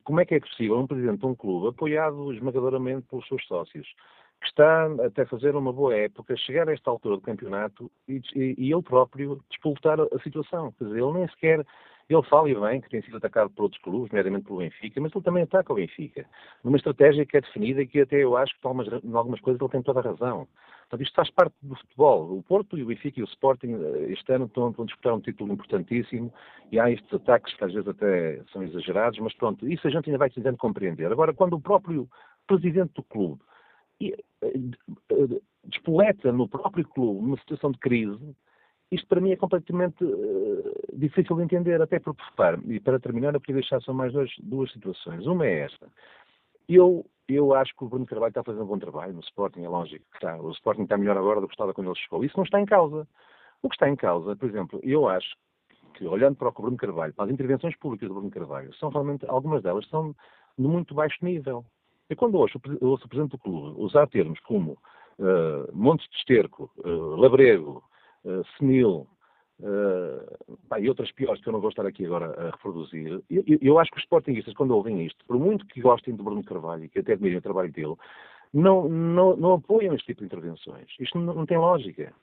como 0.03 0.19
é 0.19 0.25
que 0.25 0.35
é 0.35 0.39
possível 0.39 0.79
um 0.79 0.87
presidente 0.87 1.19
de 1.19 1.25
um 1.25 1.35
clube 1.35 1.67
apoiado 1.69 2.33
esmagadoramente 2.33 3.07
pelos 3.07 3.27
seus 3.27 3.45
sócios 3.45 3.87
que 4.41 4.47
está 4.47 4.87
até 5.05 5.23
fazer 5.25 5.55
uma 5.55 5.71
boa 5.71 5.95
época, 5.95 6.35
chegar 6.35 6.67
a 6.67 6.73
esta 6.73 6.89
altura 6.89 7.15
do 7.15 7.21
campeonato 7.21 7.91
e, 8.07 8.19
e, 8.35 8.55
e 8.57 8.73
ele 8.73 8.81
próprio 8.81 9.39
despoltar 9.49 9.99
a, 9.99 10.19
situação. 10.23 10.73
Quer 10.77 10.85
dizer, 10.85 10.97
ele 10.97 11.13
nem 11.13 11.27
sequer. 11.29 11.65
Ele 12.09 12.23
fala 12.23 12.49
e 12.49 12.55
bem 12.55 12.81
que 12.81 12.89
tem 12.89 13.01
sido 13.03 13.15
atacado 13.15 13.49
por 13.51 13.63
outros 13.63 13.81
clubes, 13.81 14.11
nomeadamente 14.11 14.45
pelo 14.45 14.59
Benfica, 14.59 14.99
mas 14.99 15.15
ele 15.15 15.23
também 15.23 15.43
ataca 15.43 15.71
o 15.71 15.75
Benfica. 15.77 16.25
Numa 16.61 16.75
estratégia 16.75 17.25
que 17.25 17.37
é 17.37 17.41
definida 17.41 17.81
e 17.81 17.87
que 17.87 18.01
até 18.01 18.21
eu 18.21 18.35
acho 18.35 18.53
que, 18.59 18.67
algumas, 18.67 18.87
em 18.87 19.15
algumas 19.15 19.39
coisas, 19.39 19.61
ele 19.61 19.69
tem 19.69 19.81
toda 19.81 20.01
a 20.01 20.03
razão. 20.03 20.45
Portanto, 20.81 21.03
isto 21.03 21.15
faz 21.15 21.29
parte 21.29 21.55
do 21.61 21.73
futebol. 21.73 22.37
O 22.37 22.43
Porto 22.43 22.77
e 22.77 22.83
o 22.83 22.87
Benfica 22.87 23.21
e 23.21 23.23
o 23.23 23.27
Sporting 23.27 23.75
eh, 23.75 24.11
este 24.11 24.33
ano 24.33 24.45
estão, 24.45 24.71
estão 24.71 24.83
a 24.83 24.87
disputar 24.87 25.13
um 25.13 25.21
título 25.21 25.53
importantíssimo 25.53 26.33
e 26.69 26.79
há 26.79 26.91
estes 26.91 27.13
ataques 27.13 27.53
que 27.53 27.63
às 27.63 27.71
vezes 27.71 27.87
até 27.87 28.41
são 28.51 28.61
exagerados, 28.61 29.17
mas 29.19 29.33
pronto, 29.35 29.65
isso 29.69 29.87
a 29.87 29.91
gente 29.91 30.09
ainda 30.09 30.17
vai 30.17 30.29
tentando 30.29 30.57
compreender. 30.57 31.09
Agora, 31.09 31.33
quando 31.33 31.53
o 31.53 31.61
próprio 31.61 32.09
presidente 32.45 32.91
do 32.95 33.03
clube 33.03 33.39
despoleta 35.65 36.31
no 36.31 36.47
próprio 36.47 36.87
clube 36.87 37.19
uma 37.19 37.37
situação 37.37 37.71
de 37.71 37.77
crise, 37.79 38.35
isto 38.91 39.07
para 39.07 39.21
mim 39.21 39.31
é 39.31 39.37
completamente 39.37 40.03
uh, 40.03 40.73
difícil 40.93 41.35
de 41.37 41.43
entender, 41.43 41.81
até 41.81 41.97
porque, 41.99 42.21
repare, 42.23 42.61
e 42.67 42.79
para 42.79 42.99
terminar, 42.99 43.33
eu 43.33 43.39
queria 43.39 43.61
deixar 43.61 43.81
só 43.81 43.93
mais 43.93 44.11
dois, 44.11 44.29
duas 44.43 44.71
situações. 44.71 45.25
Uma 45.25 45.47
é 45.47 45.61
esta. 45.61 45.87
Eu, 46.67 47.05
eu 47.27 47.53
acho 47.53 47.73
que 47.75 47.85
o 47.85 47.87
Bruno 47.87 48.05
Carvalho 48.05 48.31
está 48.31 48.43
fazer 48.43 48.61
um 48.61 48.65
bom 48.65 48.77
trabalho 48.77 49.13
no 49.13 49.21
Sporting, 49.21 49.63
é 49.63 49.69
lógico 49.69 50.05
que 50.11 50.17
está. 50.17 50.37
O 50.41 50.51
Sporting 50.51 50.83
está 50.83 50.97
melhor 50.97 51.17
agora 51.17 51.39
do 51.39 51.47
que 51.47 51.53
estava 51.53 51.73
quando 51.73 51.87
ele 51.87 51.99
chegou. 51.99 52.23
Isso 52.23 52.35
não 52.35 52.43
está 52.43 52.59
em 52.59 52.65
causa. 52.65 53.07
O 53.61 53.69
que 53.69 53.75
está 53.75 53.87
em 53.87 53.95
causa, 53.95 54.35
por 54.35 54.49
exemplo, 54.49 54.79
eu 54.83 55.07
acho 55.07 55.37
que, 55.93 56.05
olhando 56.05 56.35
para 56.35 56.49
o 56.49 56.51
Bruno 56.51 56.75
Carvalho, 56.75 57.13
para 57.13 57.25
as 57.25 57.31
intervenções 57.31 57.77
públicas 57.77 58.09
do 58.09 58.15
Bruno 58.15 58.29
Carvalho, 58.29 58.73
são 58.75 58.89
realmente, 58.89 59.25
algumas 59.25 59.63
delas 59.63 59.87
são 59.87 60.13
de 60.57 60.67
muito 60.67 60.93
baixo 60.93 61.17
nível. 61.23 61.63
E 62.11 62.15
quando 62.15 62.35
ouço, 62.35 62.59
ouço 62.81 63.05
o 63.05 63.07
Presidente 63.07 63.31
do 63.31 63.37
Clube 63.37 63.81
usar 63.81 64.05
termos 64.05 64.37
como 64.41 64.73
uh, 65.17 65.73
Montes 65.73 66.09
de 66.09 66.17
Esterco, 66.17 66.69
uh, 66.79 67.15
Labrego, 67.15 67.81
uh, 68.25 68.43
Senil, 68.57 69.07
uh, 69.61 70.77
e 70.77 70.89
outras 70.89 71.09
piores 71.13 71.41
que 71.41 71.47
eu 71.47 71.53
não 71.53 71.61
vou 71.61 71.69
estar 71.69 71.85
aqui 71.85 72.05
agora 72.05 72.25
a 72.37 72.51
reproduzir, 72.51 73.23
eu, 73.29 73.43
eu 73.61 73.79
acho 73.79 73.89
que 73.91 73.97
os 73.97 74.03
sportingistas, 74.03 74.53
quando 74.55 74.75
ouvem 74.75 75.05
isto, 75.05 75.23
por 75.25 75.39
muito 75.39 75.65
que 75.67 75.79
gostem 75.79 76.13
de 76.13 76.21
Bruno 76.21 76.43
Carvalho 76.43 76.89
que 76.89 76.99
até 76.99 77.13
admirem 77.13 77.37
o 77.37 77.41
trabalho 77.41 77.71
dele, 77.71 77.95
não, 78.53 78.89
não, 78.89 79.37
não 79.37 79.53
apoiam 79.53 79.95
este 79.95 80.07
tipo 80.07 80.19
de 80.19 80.25
intervenções. 80.25 80.87
Isto 80.99 81.17
não, 81.17 81.33
não 81.33 81.45
tem 81.45 81.57
lógica. 81.57 82.13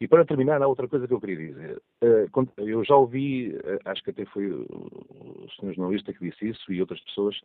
E 0.00 0.06
para 0.06 0.24
terminar, 0.24 0.62
há 0.62 0.68
outra 0.68 0.86
coisa 0.86 1.08
que 1.08 1.14
eu 1.14 1.20
queria 1.20 1.48
dizer. 1.48 1.82
Eu 2.58 2.84
já 2.84 2.94
ouvi, 2.94 3.56
acho 3.84 4.02
que 4.04 4.10
até 4.10 4.24
foi 4.26 4.50
o 4.50 5.48
senhor 5.58 5.74
jornalista 5.74 6.12
que 6.12 6.28
disse 6.30 6.48
isso 6.48 6.72
e 6.72 6.80
outras 6.80 7.00
pessoas, 7.00 7.36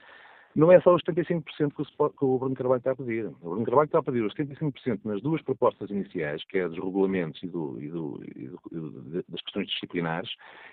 não 0.56 0.72
é 0.72 0.82
só 0.82 0.96
os 0.96 1.04
75% 1.04 1.44
que 1.76 2.26
o, 2.26 2.28
o 2.28 2.40
Bruno 2.40 2.56
Carvalho 2.56 2.80
está 2.80 2.92
a 2.92 2.96
pedir. 2.96 3.28
O 3.42 3.50
Bruno 3.52 3.66
Carvalho 3.66 3.86
está 3.86 4.00
a 4.00 4.04
pedir 4.04 4.24
os 4.24 4.34
75% 4.34 5.00
nas 5.06 5.22
duas 5.22 5.42
propostas 5.42 5.90
iniciais, 5.90 6.44
que 6.46 6.58
é 6.58 6.68
dos 6.68 6.78
regulamentos 6.78 7.42
e, 7.44 7.48
do, 7.48 7.78
e, 7.80 7.88
do, 7.88 8.24
e 8.36 8.48
do, 8.48 9.24
das 9.30 9.42
questões 9.42 9.68
disciplinares, 9.68 10.30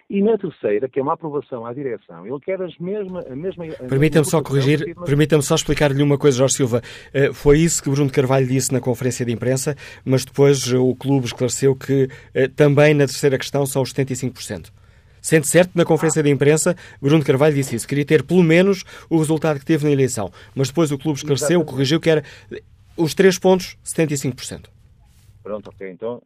e 0.09 0.23
na 0.23 0.39
terceira, 0.39 0.89
que 0.89 0.99
é 0.99 1.03
uma 1.03 1.15
aprovação 1.15 1.67
à 1.67 1.73
direção. 1.73 2.27
Ele 2.27 2.41
quer 2.41 2.61
as 2.63 2.77
mesma, 2.79 3.21
a 3.31 3.37
mesma. 3.37 3.67
Permita-me 3.89 4.25
só 4.25 4.43
corrigir, 4.43 4.95
permita-me 5.05 5.43
só 5.43 5.55
explicar-lhe 5.55 6.03
uma 6.03 6.19
coisa, 6.19 6.39
Jorge 6.39 6.55
Silva. 6.55 6.83
Eh, 7.13 7.33
foi 7.33 7.59
isso 7.59 7.83
que 7.83 7.91
Bruno 7.91 8.11
Carvalho 8.11 8.47
disse 8.47 8.73
na 8.73 8.81
conferência 8.81 9.25
de 9.25 9.33
imprensa, 9.33 9.75
mas 10.05 10.25
depois 10.25 10.73
o 10.73 10.95
clube 10.95 11.27
esclareceu 11.27 11.75
que 11.75 12.09
eh, 12.35 12.49
também 12.49 12.95
na 12.95 13.07
terceira 13.07 13.39
questão 13.39 13.67
são 13.67 13.83
os 13.83 13.93
75%. 13.93 14.71
Sente 15.25 15.49
certo, 15.49 15.71
na 15.75 15.87
conferência 15.87 16.23
de 16.23 16.29
imprensa, 16.29 16.77
Bruno 17.01 17.25
Carvalho 17.25 17.55
disse 17.55 17.75
isso. 17.75 17.89
Queria 17.89 18.05
ter 18.05 18.23
pelo 18.23 18.43
menos 18.43 18.85
o 19.09 19.17
resultado 19.17 19.59
que 19.59 19.65
teve 19.65 19.87
na 19.87 19.91
eleição. 19.91 20.31
Mas 20.55 20.69
depois 20.69 20.93
o 20.93 20.99
clube 20.99 21.17
esclareceu, 21.17 21.47
Exatamente. 21.47 21.71
corrigiu 21.71 21.99
que 21.99 22.11
era 22.11 22.23
os 22.95 23.15
três 23.15 23.39
pontos, 23.39 23.79
75%. 23.83 24.67
Pronto, 25.43 25.71
ok. 25.71 25.91
Então, 25.91 26.21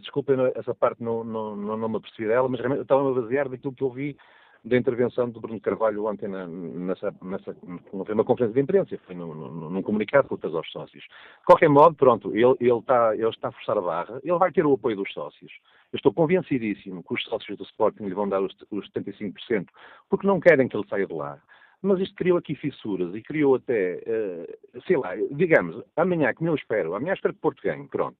desculpa, 0.00 0.32
essa 0.56 0.74
parte 0.74 1.00
não, 1.00 1.22
não, 1.22 1.54
não, 1.54 1.76
não 1.76 1.88
me 1.88 1.96
apercebi 1.98 2.26
dela, 2.26 2.48
mas 2.48 2.58
realmente 2.58 2.82
estava 2.82 3.08
a 3.08 3.14
basear 3.14 3.48
daquilo 3.48 3.72
que 3.72 3.84
eu 3.84 3.90
vi 3.92 4.16
da 4.64 4.76
intervenção 4.76 5.28
do 5.28 5.40
Bruno 5.40 5.60
Carvalho 5.60 6.06
ontem 6.06 6.28
na, 6.28 6.46
nessa, 6.46 7.12
nessa, 7.22 7.56
não 7.92 8.04
foi 8.04 8.14
uma 8.14 8.24
conferência 8.24 8.54
de 8.54 8.60
imprensa, 8.60 8.98
foi 9.04 9.14
num, 9.14 9.34
num, 9.34 9.70
num 9.70 9.82
comunicado 9.82 10.28
que 10.28 10.36
fez 10.36 10.54
aos 10.54 10.70
sócios. 10.70 11.02
De 11.02 11.44
qualquer 11.44 11.68
modo, 11.68 11.96
pronto, 11.96 12.30
ele, 12.30 12.54
ele, 12.60 12.78
está, 12.78 13.14
ele 13.14 13.28
está 13.28 13.48
a 13.48 13.52
forçar 13.52 13.76
a 13.76 13.80
barra, 13.80 14.20
ele 14.22 14.38
vai 14.38 14.52
ter 14.52 14.64
o 14.64 14.74
apoio 14.74 14.96
dos 14.96 15.12
sócios. 15.12 15.50
Eu 15.92 15.96
estou 15.96 16.12
convencidíssimo 16.12 17.02
que 17.02 17.14
os 17.14 17.22
sócios 17.24 17.58
do 17.58 17.64
Sporting 17.64 18.04
lhe 18.04 18.14
vão 18.14 18.28
dar 18.28 18.40
os, 18.40 18.54
os 18.70 18.88
75%, 18.92 19.66
porque 20.08 20.26
não 20.26 20.38
querem 20.38 20.68
que 20.68 20.76
ele 20.76 20.88
saia 20.88 21.06
de 21.06 21.14
lá. 21.14 21.40
Mas 21.82 21.98
isto 21.98 22.14
criou 22.14 22.38
aqui 22.38 22.54
fissuras 22.54 23.12
e 23.16 23.20
criou 23.20 23.56
até, 23.56 24.00
uh, 24.06 24.82
sei 24.86 24.96
lá, 24.96 25.16
digamos, 25.32 25.82
amanhã, 25.96 26.32
como 26.32 26.50
eu 26.50 26.54
espero, 26.54 26.94
amanhã 26.94 27.14
espero 27.14 27.34
que 27.34 27.40
Porto 27.40 27.60
ganhe, 27.60 27.88
pronto. 27.88 28.18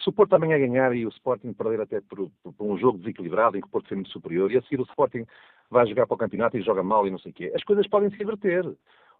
Se 0.00 0.08
o 0.08 0.12
Porto 0.12 0.34
amanhã 0.34 0.58
ganhar 0.58 0.94
e 0.94 1.06
o 1.06 1.10
Sporting 1.10 1.52
perder 1.52 1.80
até 1.80 2.00
por, 2.00 2.30
por, 2.42 2.52
por, 2.52 2.66
um 2.66 2.76
jogo 2.76 2.98
desequilibrado 2.98 3.56
em 3.56 3.60
que 3.60 3.66
o 3.66 3.70
Porto 3.70 3.88
foi 3.88 3.96
muito 3.96 4.10
superior, 4.10 4.50
e 4.50 4.58
a 4.58 4.62
seguir 4.62 4.80
o 4.80 4.84
Sporting 4.84 5.24
vai 5.70 5.86
jogar 5.86 6.06
para 6.06 6.14
o 6.14 6.18
campeonato 6.18 6.56
e 6.56 6.62
joga 6.62 6.82
mal 6.82 7.06
e 7.06 7.10
não 7.10 7.18
sei 7.18 7.30
o 7.30 7.34
quê, 7.34 7.52
as 7.54 7.62
coisas 7.62 7.86
podem 7.86 8.10
se 8.10 8.22
inverter. 8.22 8.64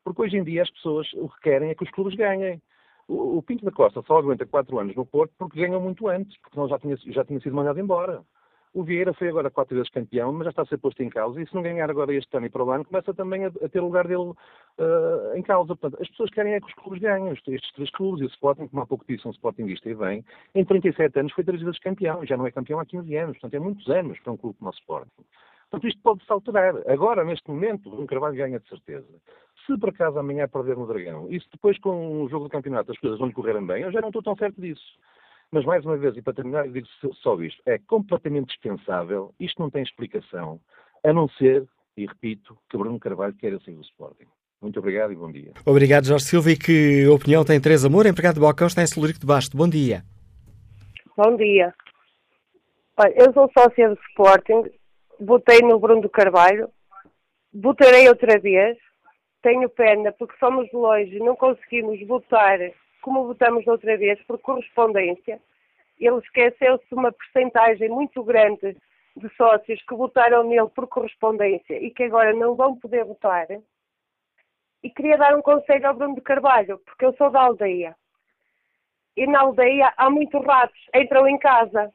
Porque 0.05 0.23
hoje 0.23 0.37
em 0.37 0.45
dia 0.45 0.63
as 0.63 0.71
pessoas 0.71 1.09
o 1.15 1.29
que 1.29 1.41
querem 1.43 1.71
é 1.71 1.75
que 1.75 1.85
os 1.85 1.91
clubes 1.91 2.17
ganhem. 2.17 2.61
O, 3.07 3.39
o 3.39 3.43
Pinto 3.43 3.65
da 3.65 3.71
Costa 3.71 4.03
só 4.03 4.19
aguenta 4.19 4.47
4 4.47 4.79
anos 4.79 4.97
no 4.97 5.07
Porto 5.07 5.33
porque 5.39 5.61
ganhou 5.61 5.81
muito 5.81 6.09
antes, 6.09 6.37
porque 6.41 6.59
não 6.59 6.69
já 6.69 6.79
tinha, 6.79 6.97
já 6.97 7.25
tinha 7.25 7.41
sido 7.41 7.55
mandado 7.55 7.79
embora. 7.79 8.23
O 8.75 8.83
Vieira 8.83 9.13
foi 9.13 9.29
agora 9.29 9.51
quatro 9.51 9.75
vezes 9.75 9.91
campeão, 9.91 10.33
mas 10.33 10.45
já 10.45 10.51
está 10.51 10.63
a 10.63 10.67
ser 10.67 10.79
posto 10.79 11.03
em 11.03 11.11
causa. 11.11 11.41
E 11.41 11.47
se 11.47 11.55
não 11.55 11.61
ganhar 11.61 11.91
agora 11.91 12.15
este 12.15 12.35
ano 12.35 12.47
e 12.47 12.51
para 12.51 12.65
o 12.65 12.71
ano, 12.71 12.87
começa 12.87 13.13
também 13.13 13.45
a, 13.45 13.49
a 13.49 13.69
ter 13.69 13.81
o 13.81 13.85
lugar 13.85 14.09
dele 14.09 14.31
uh, 14.31 15.37
em 15.37 15.43
causa. 15.43 15.77
Portanto, 15.77 16.01
as 16.01 16.09
pessoas 16.09 16.31
querem 16.31 16.55
é 16.55 16.61
que 16.61 16.67
os 16.67 16.75
clubes 16.75 17.01
ganhem. 17.01 17.33
Estes 17.33 17.73
três 17.73 17.91
clubes, 17.91 18.23
e 18.23 18.25
o 18.25 18.29
Sporting, 18.29 18.69
como 18.69 18.83
há 18.83 18.87
pouco 18.87 19.05
disse, 19.07 19.29
um 19.29 19.31
Sportingista 19.31 19.91
e 19.91 19.95
vem, 19.95 20.25
em 20.55 20.65
37 20.65 21.21
anos 21.21 21.33
foi 21.33 21.45
três 21.45 21.61
vezes 21.61 21.79
campeão. 21.81 22.25
E 22.25 22.27
já 22.27 22.37
não 22.37 22.47
é 22.47 22.51
campeão 22.51 22.81
há 22.81 22.87
15 22.87 23.15
anos. 23.15 23.39
Portanto, 23.39 23.55
é 23.55 23.59
muitos 23.59 23.89
anos 23.91 24.19
para 24.21 24.33
um 24.33 24.37
clube 24.39 24.59
como 24.59 24.71
o 24.71 24.75
Sporting. 24.75 25.25
Portanto, 25.71 25.89
isto 25.89 26.01
pode-se 26.03 26.33
alterar. 26.33 26.75
Agora, 26.87 27.25
neste 27.25 27.51
momento, 27.51 27.89
o 27.89 28.07
Carvalho 28.07 28.37
ganha 28.37 28.59
de 28.59 28.69
certeza. 28.69 29.09
Se 29.67 29.79
por 29.79 29.91
acaso 29.91 30.19
amanhã 30.19 30.49
perder 30.49 30.77
no 30.77 30.87
Dragão, 30.87 31.29
e 31.31 31.39
se 31.39 31.47
depois 31.53 31.79
com 31.79 32.23
o 32.23 32.29
jogo 32.29 32.45
do 32.45 32.51
campeonato 32.51 32.91
as 32.91 32.99
coisas 32.99 33.19
não 33.21 33.27
lhe 33.27 33.33
correrem 33.33 33.67
bem, 33.67 33.83
eu 33.83 33.93
já 33.93 34.01
não 34.01 34.09
estou 34.09 34.23
tão 34.23 34.37
certo 34.37 34.61
disso. 34.61 34.83
Mas, 35.53 35.67
mais 35.67 35.85
uma 35.85 35.99
vez, 35.99 36.17
e 36.17 36.23
para 36.23 36.33
terminar, 36.33 36.67
eu 36.67 36.73
digo 36.73 36.89
só 37.23 37.39
isto: 37.43 37.63
é 37.67 37.79
completamente 37.79 38.49
dispensável, 38.49 39.35
isto 39.39 39.61
não 39.61 39.69
tem 39.69 39.83
explicação, 39.83 40.59
a 41.05 41.13
não 41.13 41.29
ser, 41.29 41.67
e 41.95 42.07
repito, 42.07 42.57
que 42.71 42.79
Bruno 42.79 42.99
Carvalho 42.99 43.35
queira 43.35 43.61
sair 43.61 43.75
do 43.75 43.83
Sporting. 43.83 44.27
Muito 44.63 44.79
obrigado 44.79 45.13
e 45.13 45.17
bom 45.17 45.31
dia. 45.31 45.53
Obrigado, 45.67 46.07
Jorge 46.07 46.25
Silva. 46.25 46.53
E 46.53 46.57
que 46.57 47.07
opinião 47.09 47.45
tem 47.45 47.61
Teresa 47.61 47.91
Moura, 47.91 48.09
empregado 48.09 48.35
de 48.35 48.41
balcão, 48.41 48.67
está 48.67 48.81
em 48.83 48.87
Celurico 48.87 49.19
de 49.19 49.27
Basto. 49.27 49.57
Bom 49.57 49.69
dia. 49.69 50.03
Bom 51.17 51.37
dia. 51.37 51.75
Olha, 52.97 53.15
eu 53.17 53.33
sou 53.33 53.51
sócia 53.53 53.89
do 53.89 53.99
Sporting, 54.09 54.71
votei 55.21 55.61
no 55.61 55.79
Bruno 55.79 56.09
Carvalho, 56.09 56.69
votarei 57.53 58.09
outra 58.09 58.39
vez, 58.39 58.79
tenho 59.43 59.69
pena 59.69 60.13
porque 60.13 60.37
somos 60.39 60.67
de 60.69 60.77
longe, 60.77 61.19
não 61.19 61.35
conseguimos 61.35 62.01
votar 62.07 62.59
como 63.03 63.27
votamos 63.27 63.67
outra 63.67 63.97
vez, 63.99 64.21
por 64.23 64.39
correspondência. 64.39 65.41
Ele 66.01 66.19
esqueceu-se 66.19 66.89
de 66.89 66.95
uma 66.95 67.13
percentagem 67.13 67.89
muito 67.89 68.25
grande 68.25 68.77
de 69.17 69.29
sócios 69.37 69.83
que 69.83 69.95
votaram 69.95 70.45
nele 70.45 70.69
por 70.69 70.89
correspondência 70.89 71.75
e 71.75 71.91
que 71.91 72.05
agora 72.05 72.33
não 72.33 72.55
vão 72.55 72.77
poder 72.77 73.05
votar. 73.05 73.47
E 74.83 74.91
queria 74.91 75.19
dar 75.19 75.37
um 75.37 75.43
conselho 75.43 75.87
ao 75.87 75.95
Bruno 75.95 76.15
de 76.15 76.23
Carvalho, 76.23 76.79
porque 76.87 77.05
eu 77.05 77.15
sou 77.15 77.31
da 77.31 77.43
aldeia. 77.43 77.95
E 79.17 79.27
na 79.27 79.41
aldeia 79.41 79.93
há 79.97 80.09
muitos 80.09 80.43
ratos, 80.45 80.81
entram 80.95 81.29
em 81.29 81.39
casa. 81.39 81.93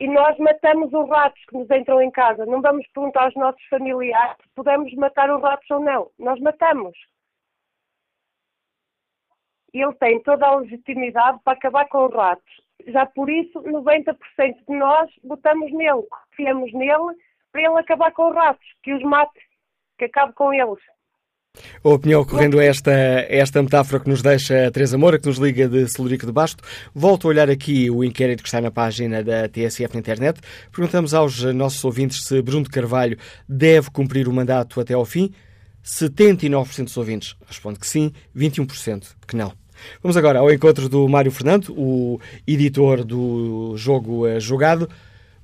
E 0.00 0.08
nós 0.08 0.36
matamos 0.38 0.92
os 0.92 1.08
ratos 1.08 1.44
que 1.44 1.56
nos 1.56 1.70
entram 1.70 2.00
em 2.00 2.10
casa. 2.10 2.46
Não 2.46 2.62
vamos 2.62 2.86
perguntar 2.88 3.24
aos 3.24 3.34
nossos 3.34 3.62
familiares 3.66 4.36
se 4.42 4.48
podemos 4.54 4.92
matar 4.94 5.30
os 5.30 5.42
ratos 5.42 5.70
ou 5.70 5.80
não. 5.80 6.10
Nós 6.18 6.40
matamos 6.40 6.96
ele 9.72 9.92
tem 9.94 10.22
toda 10.22 10.46
a 10.46 10.56
legitimidade 10.56 11.38
para 11.44 11.54
acabar 11.54 11.88
com 11.88 12.06
os 12.06 12.14
ratos. 12.14 12.60
Já 12.88 13.06
por 13.06 13.28
isso, 13.28 13.60
90% 13.62 14.16
de 14.68 14.76
nós 14.76 15.10
votamos 15.22 15.72
nele, 15.72 16.02
confiamos 16.02 16.72
nele 16.72 17.16
para 17.52 17.62
ele 17.62 17.78
acabar 17.78 18.12
com 18.12 18.30
os 18.30 18.34
ratos, 18.34 18.66
que 18.82 18.92
os 18.94 19.02
mate, 19.02 19.38
que 19.98 20.04
acabe 20.06 20.32
com 20.32 20.52
eles. 20.52 20.78
A 21.84 21.88
opinião 21.88 22.20
ocorrendo 22.20 22.60
a 22.60 22.64
esta, 22.64 22.92
esta 22.92 23.60
metáfora 23.60 24.00
que 24.00 24.08
nos 24.08 24.22
deixa 24.22 24.68
a 24.68 24.70
Teresa 24.70 24.96
Moura, 24.96 25.18
que 25.18 25.26
nos 25.26 25.36
liga 25.36 25.68
de 25.68 25.88
Celurico 25.88 26.24
de 26.24 26.32
Basto. 26.32 26.62
Volto 26.94 27.26
a 27.26 27.30
olhar 27.30 27.50
aqui 27.50 27.90
o 27.90 28.04
inquérito 28.04 28.42
que 28.42 28.48
está 28.48 28.60
na 28.60 28.70
página 28.70 29.22
da 29.22 29.48
TSF 29.48 29.92
na 29.92 30.00
internet. 30.00 30.40
Perguntamos 30.70 31.12
aos 31.12 31.42
nossos 31.52 31.84
ouvintes 31.84 32.24
se 32.24 32.40
Bruno 32.40 32.62
de 32.62 32.70
Carvalho 32.70 33.18
deve 33.48 33.90
cumprir 33.90 34.28
o 34.28 34.32
mandato 34.32 34.80
até 34.80 34.94
ao 34.94 35.04
fim. 35.04 35.32
79% 35.84 36.84
dos 36.84 36.96
ouvintes 36.96 37.36
responde 37.46 37.78
que 37.78 37.86
sim, 37.86 38.12
21% 38.36 39.16
que 39.26 39.36
não. 39.36 39.52
Vamos 40.02 40.16
agora 40.16 40.40
ao 40.40 40.50
encontro 40.50 40.88
do 40.88 41.08
Mário 41.08 41.30
Fernando, 41.32 41.72
o 41.76 42.20
editor 42.46 43.04
do 43.04 43.74
jogo 43.76 44.38
jogado. 44.38 44.88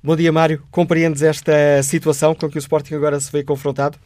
Bom 0.03 0.15
dia, 0.15 0.31
Mário. 0.31 0.63
Compreendes 0.71 1.23
esta 1.23 1.81
situação 1.83 2.35
com 2.35 2.49
que 2.49 2.57
o 2.57 2.59
Sporting 2.59 2.95
agora 2.95 3.19
se 3.19 3.31
vê 3.31 3.43
confrontado? 3.43 3.97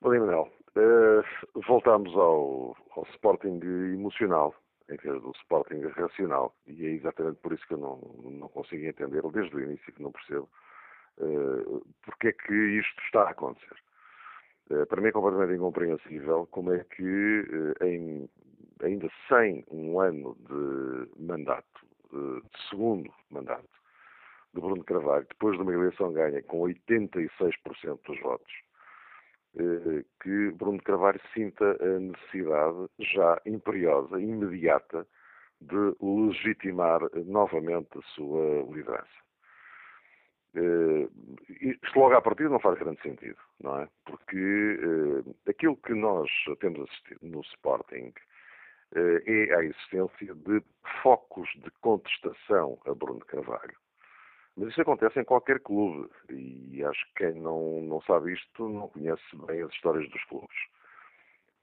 Bom 0.00 0.10
dia, 0.10 0.20
Manuel. 0.20 0.48
Uh, 0.76 1.60
voltamos 1.66 2.14
ao, 2.14 2.76
ao, 2.94 3.06
Sporting 3.14 3.58
emocional, 3.94 4.54
em 4.88 4.96
vez 4.96 5.20
do 5.20 5.32
Sporting 5.42 5.80
racional. 5.96 6.54
E 6.66 6.86
é 6.86 6.90
exatamente 6.90 7.38
por 7.42 7.52
isso 7.52 7.66
que 7.66 7.74
eu 7.74 7.78
não, 7.78 7.98
não 8.30 8.48
consigo 8.48 8.84
entender, 8.84 9.22
desde 9.32 9.56
o 9.56 9.60
início 9.60 9.92
que 9.92 10.02
não 10.02 10.12
percebo, 10.12 10.48
uh, 11.18 11.84
porque 12.04 12.28
é 12.28 12.32
que 12.32 12.54
isto 12.54 13.02
está 13.04 13.22
a 13.22 13.30
acontecer. 13.30 13.76
Eh, 14.70 14.84
para 14.84 15.00
mim 15.00 15.08
é 15.08 15.12
completamente 15.12 15.56
incompreensível 15.56 16.46
como 16.50 16.72
é 16.72 16.84
que, 16.84 17.74
eh, 17.80 17.86
em, 17.86 18.28
ainda 18.82 19.08
sem 19.28 19.64
um 19.70 19.98
ano 20.00 20.36
de 20.46 21.22
mandato, 21.22 21.86
eh, 22.12 22.40
de 22.42 22.68
segundo 22.68 23.10
mandato, 23.30 23.68
de 24.54 24.60
Bruno 24.60 24.84
Carvalho, 24.84 25.26
depois 25.28 25.56
de 25.56 25.62
uma 25.62 25.72
eleição 25.72 26.12
ganha 26.12 26.42
com 26.42 26.60
86% 26.60 28.00
dos 28.06 28.20
votos, 28.20 28.52
que 30.22 30.50
Bruno 30.52 30.80
Carvalho 30.82 31.20
sinta 31.34 31.76
a 31.82 31.98
necessidade 31.98 32.88
já 33.00 33.40
imperiosa, 33.44 34.20
imediata, 34.20 35.06
de 35.60 35.96
legitimar 36.00 37.00
novamente 37.26 37.98
a 37.98 38.02
sua 38.14 38.62
liderança. 38.72 39.27
Uh, 40.54 41.10
isto 41.60 41.98
logo 41.98 42.14
à 42.14 42.22
partida 42.22 42.48
não 42.48 42.58
faz 42.58 42.78
grande 42.78 43.00
sentido, 43.02 43.38
não 43.60 43.82
é? 43.82 43.88
Porque 44.04 44.78
uh, 44.82 45.36
aquilo 45.48 45.76
que 45.76 45.94
nós 45.94 46.30
temos 46.60 46.80
assistido 46.88 47.20
no 47.22 47.40
Sporting 47.42 48.12
uh, 48.96 49.20
é 49.26 49.54
a 49.54 49.62
existência 49.62 50.34
de 50.34 50.62
focos 51.02 51.48
de 51.56 51.70
contestação 51.82 52.78
a 52.86 52.94
Bruno 52.94 53.20
Carvalho. 53.26 53.76
Mas 54.56 54.70
isso 54.70 54.80
acontece 54.80 55.20
em 55.20 55.24
qualquer 55.24 55.60
clube 55.60 56.10
e 56.30 56.82
acho 56.82 57.06
que 57.14 57.24
quem 57.24 57.40
não, 57.40 57.80
não 57.82 58.02
sabe 58.02 58.32
isto 58.32 58.68
não 58.68 58.88
conhece 58.88 59.22
bem 59.46 59.62
as 59.62 59.70
histórias 59.70 60.10
dos 60.10 60.24
clubes. 60.24 60.56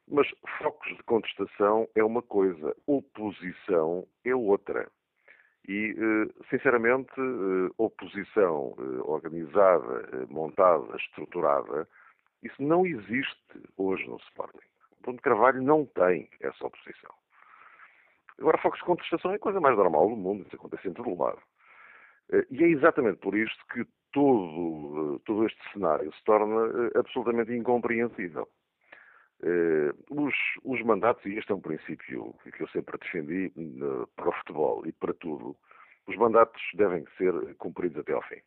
Mas 0.07 0.27
focos 0.59 0.95
de 0.95 1.03
contestação 1.03 1.89
é 1.95 2.03
uma 2.03 2.21
coisa, 2.21 2.73
oposição 2.87 4.07
é 4.23 4.33
outra. 4.33 4.89
E, 5.67 5.95
eh, 5.97 6.43
sinceramente, 6.49 7.11
eh, 7.17 7.71
oposição 7.77 8.75
eh, 8.77 9.01
organizada, 9.03 10.27
montada, 10.29 10.95
estruturada, 10.95 11.87
isso 12.43 12.61
não 12.61 12.85
existe 12.85 13.61
hoje 13.75 14.07
no 14.07 14.17
Sporting. 14.17 14.67
O 14.99 15.01
Bruno 15.01 15.19
Carvalho 15.21 15.61
não 15.63 15.85
tem 15.85 16.29
essa 16.39 16.67
oposição. 16.67 17.11
Agora, 18.39 18.59
focos 18.59 18.79
de 18.79 18.85
contestação 18.85 19.31
é 19.31 19.35
a 19.35 19.39
coisa 19.39 19.59
mais 19.59 19.75
normal 19.75 20.09
do 20.09 20.15
mundo, 20.15 20.45
isso 20.45 20.55
acontece 20.55 20.87
em 20.87 20.93
todo 20.93 21.17
lado. 21.17 21.41
Eh, 22.31 22.45
e 22.51 22.63
é 22.63 22.67
exatamente 22.67 23.17
por 23.17 23.35
isto 23.35 23.65
que 23.73 23.87
todo, 24.11 25.19
todo 25.25 25.47
este 25.47 25.71
cenário 25.73 26.13
se 26.13 26.23
torna 26.23 26.91
absolutamente 26.95 27.51
incompreensível. 27.53 28.47
Os, 30.09 30.33
os, 30.63 30.81
mandatos, 30.81 31.25
e 31.25 31.37
este 31.37 31.51
é 31.51 31.55
um 31.55 31.61
princípio 31.61 32.33
que 32.55 32.63
eu 32.63 32.67
sempre 32.69 32.97
defendi 32.97 33.51
para 34.15 34.29
o 34.29 34.33
futebol 34.33 34.85
e 34.85 34.91
para 34.91 35.13
tudo, 35.13 35.55
os 36.07 36.15
mandatos 36.15 36.61
devem 36.73 37.05
ser 37.17 37.33
cumpridos 37.57 37.97
até 37.97 38.13
ao 38.13 38.21
fim. 38.23 38.41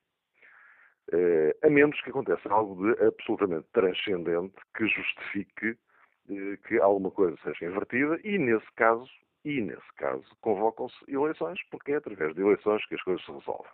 A 1.63 1.71
menos 1.71 2.01
que 2.01 2.11
aconteça 2.11 2.49
algo 2.51 2.83
de 2.83 3.05
absolutamente 3.05 3.67
transcendente 3.73 4.57
que 4.77 4.87
justifique 4.87 5.79
que 6.67 6.79
alguma 6.81 7.11
coisa 7.11 7.37
seja 7.43 7.67
invertida 7.67 8.19
e, 8.25 8.39
nesse 8.39 8.71
caso, 8.77 9.09
e, 9.45 9.61
nesse 9.61 9.95
caso, 9.97 10.25
convocam-se 10.41 10.97
eleições, 11.09 11.59
porque 11.71 11.93
é 11.93 11.97
através 11.97 12.35
de 12.35 12.43
eleições 12.43 12.85
que 12.87 12.95
as 12.95 13.03
coisas 13.03 13.25
se 13.25 13.33
resolvem. 13.33 13.73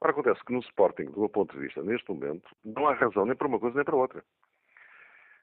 Ora, 0.00 0.12
acontece 0.12 0.42
que 0.44 0.52
no 0.52 0.60
Sporting, 0.60 1.04
do 1.04 1.20
meu 1.20 1.28
ponto 1.28 1.54
de 1.54 1.60
vista, 1.60 1.82
neste 1.82 2.08
momento, 2.10 2.48
não 2.64 2.88
há 2.88 2.94
razão 2.94 3.26
nem 3.26 3.36
para 3.36 3.46
uma 3.46 3.60
coisa 3.60 3.76
nem 3.76 3.84
para 3.84 3.96
outra. 3.96 4.24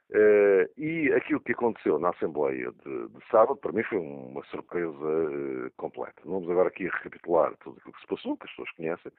Uh, 0.09 0.63
e 0.77 1.11
aquilo 1.13 1.41
que 1.41 1.51
aconteceu 1.51 1.99
na 1.99 2.09
Assembleia 2.11 2.71
de, 2.71 3.07
de, 3.09 3.29
sábado, 3.29 3.57
para 3.57 3.73
mim, 3.73 3.83
foi 3.83 3.97
uma 3.97 4.41
surpresa 4.45 4.89
uh, 4.89 5.71
completa. 5.75 6.21
Vamos 6.23 6.49
agora 6.49 6.69
aqui 6.69 6.85
recapitular 6.85 7.53
tudo 7.57 7.77
aquilo 7.77 7.93
que 7.93 8.01
se 8.01 8.07
passou, 8.07 8.37
que 8.37 8.45
as 8.45 8.51
pessoas 8.51 8.71
conhecem. 8.71 9.11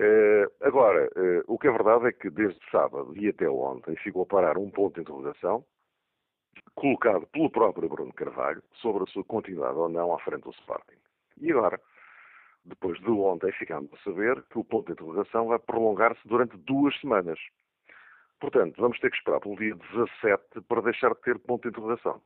Uh, 0.00 0.50
agora, 0.60 1.08
o 1.46 1.56
que 1.56 1.68
é 1.68 1.70
verdade 1.70 2.08
é 2.08 2.12
que 2.12 2.28
desde 2.30 2.60
sábado 2.70 3.16
e 3.16 3.28
até 3.28 3.48
ontem 3.48 3.96
ficou 3.96 4.22
a 4.22 4.26
parar 4.26 4.58
um 4.58 4.70
ponto 4.70 4.96
de 4.96 5.02
interrogação 5.02 5.64
colocado 6.74 7.26
pelo 7.28 7.50
próprio 7.50 7.88
Bruno 7.88 8.12
Carvalho 8.12 8.62
sobre 8.74 9.04
a 9.04 9.06
sua 9.06 9.24
continuidade 9.24 9.76
ou 9.76 9.88
não 9.88 10.12
à 10.12 10.18
frente 10.18 10.42
do 10.42 10.50
Sporting. 10.50 10.96
E 11.40 11.50
agora, 11.52 11.80
depois 12.64 12.98
de 13.00 13.10
ontem, 13.10 13.52
ficamos 13.52 13.92
a 13.94 13.96
saber 13.98 14.42
que 14.50 14.58
o 14.58 14.64
ponto 14.64 14.86
de 14.86 14.92
interrogação 14.92 15.46
vai 15.46 15.58
prolongar-se 15.58 16.26
durante 16.26 16.56
duas 16.58 16.98
semanas. 17.00 17.38
Portanto, 18.40 18.80
vamos 18.80 18.98
ter 19.00 19.10
que 19.10 19.16
esperar 19.16 19.40
pelo 19.40 19.56
dia 19.56 19.74
17 19.74 20.60
para 20.68 20.82
deixar 20.82 21.14
de 21.14 21.20
ter 21.22 21.38
ponto 21.38 21.62
de 21.62 21.68
interrogação. 21.68 22.20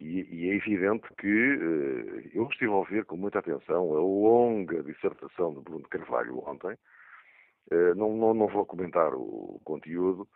E, 0.00 0.26
e 0.30 0.50
é 0.50 0.54
evidente 0.54 1.06
que 1.18 1.28
eh, 1.28 2.30
eu 2.34 2.48
estive 2.48 2.72
a 2.72 2.76
ouvir 2.76 3.04
com 3.04 3.16
muita 3.16 3.40
atenção 3.40 3.94
a 3.94 4.00
longa 4.00 4.82
dissertação 4.82 5.54
de 5.54 5.60
Bruno 5.60 5.86
Carvalho 5.88 6.42
ontem. 6.48 6.76
Eh, 7.70 7.94
não, 7.94 8.16
não, 8.16 8.32
não 8.34 8.48
vou 8.48 8.64
comentar 8.64 9.12
o 9.14 9.60
conteúdo, 9.64 10.26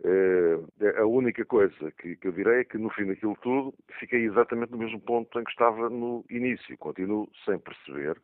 Uh, 0.00 0.64
a 0.96 1.04
única 1.04 1.44
coisa 1.44 1.90
que, 1.98 2.14
que, 2.14 2.28
eu 2.28 2.32
direi 2.32 2.60
é 2.60 2.64
que 2.64 2.78
no 2.78 2.88
fim 2.90 3.06
daquilo 3.06 3.36
tudo 3.42 3.74
fiquei 3.98 4.26
exatamente 4.26 4.70
no 4.70 4.78
mesmo 4.78 5.00
ponto 5.00 5.40
em 5.40 5.42
que 5.42 5.50
estava 5.50 5.90
no 5.90 6.24
início. 6.30 6.78
Continuo 6.78 7.28
sem 7.44 7.58
perceber 7.58 8.16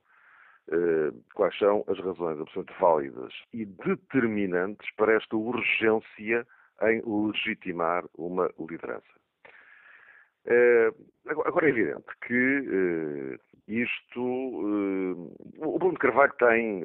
quais 1.35 1.57
são 1.59 1.85
as 1.89 1.99
razões 1.99 2.41
absolutamente 2.41 2.81
válidas 2.81 3.35
e 3.53 3.65
determinantes 3.67 4.91
para 4.97 5.13
esta 5.15 5.37
urgência 5.37 6.47
em 6.83 7.03
legitimar 7.05 8.05
uma 8.17 8.51
liderança. 8.59 9.15
Uh, 10.47 11.41
agora 11.47 11.67
é 11.67 11.71
evidente 11.71 12.05
que 12.27 13.39
isto. 13.67 14.21
o 14.21 15.79
Bruno 15.79 15.99
Carvalho 15.99 16.35
tem, 16.35 16.83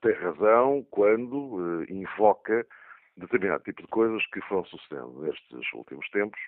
tem 0.00 0.12
razão 0.14 0.84
quando 0.90 1.84
invoca 1.88 2.66
determinado 3.16 3.62
tipo 3.62 3.82
de 3.82 3.88
coisas 3.88 4.26
que 4.28 4.40
foram 4.42 4.64
sucedendo 4.64 5.20
nestes 5.22 5.72
últimos 5.74 6.08
tempos 6.10 6.40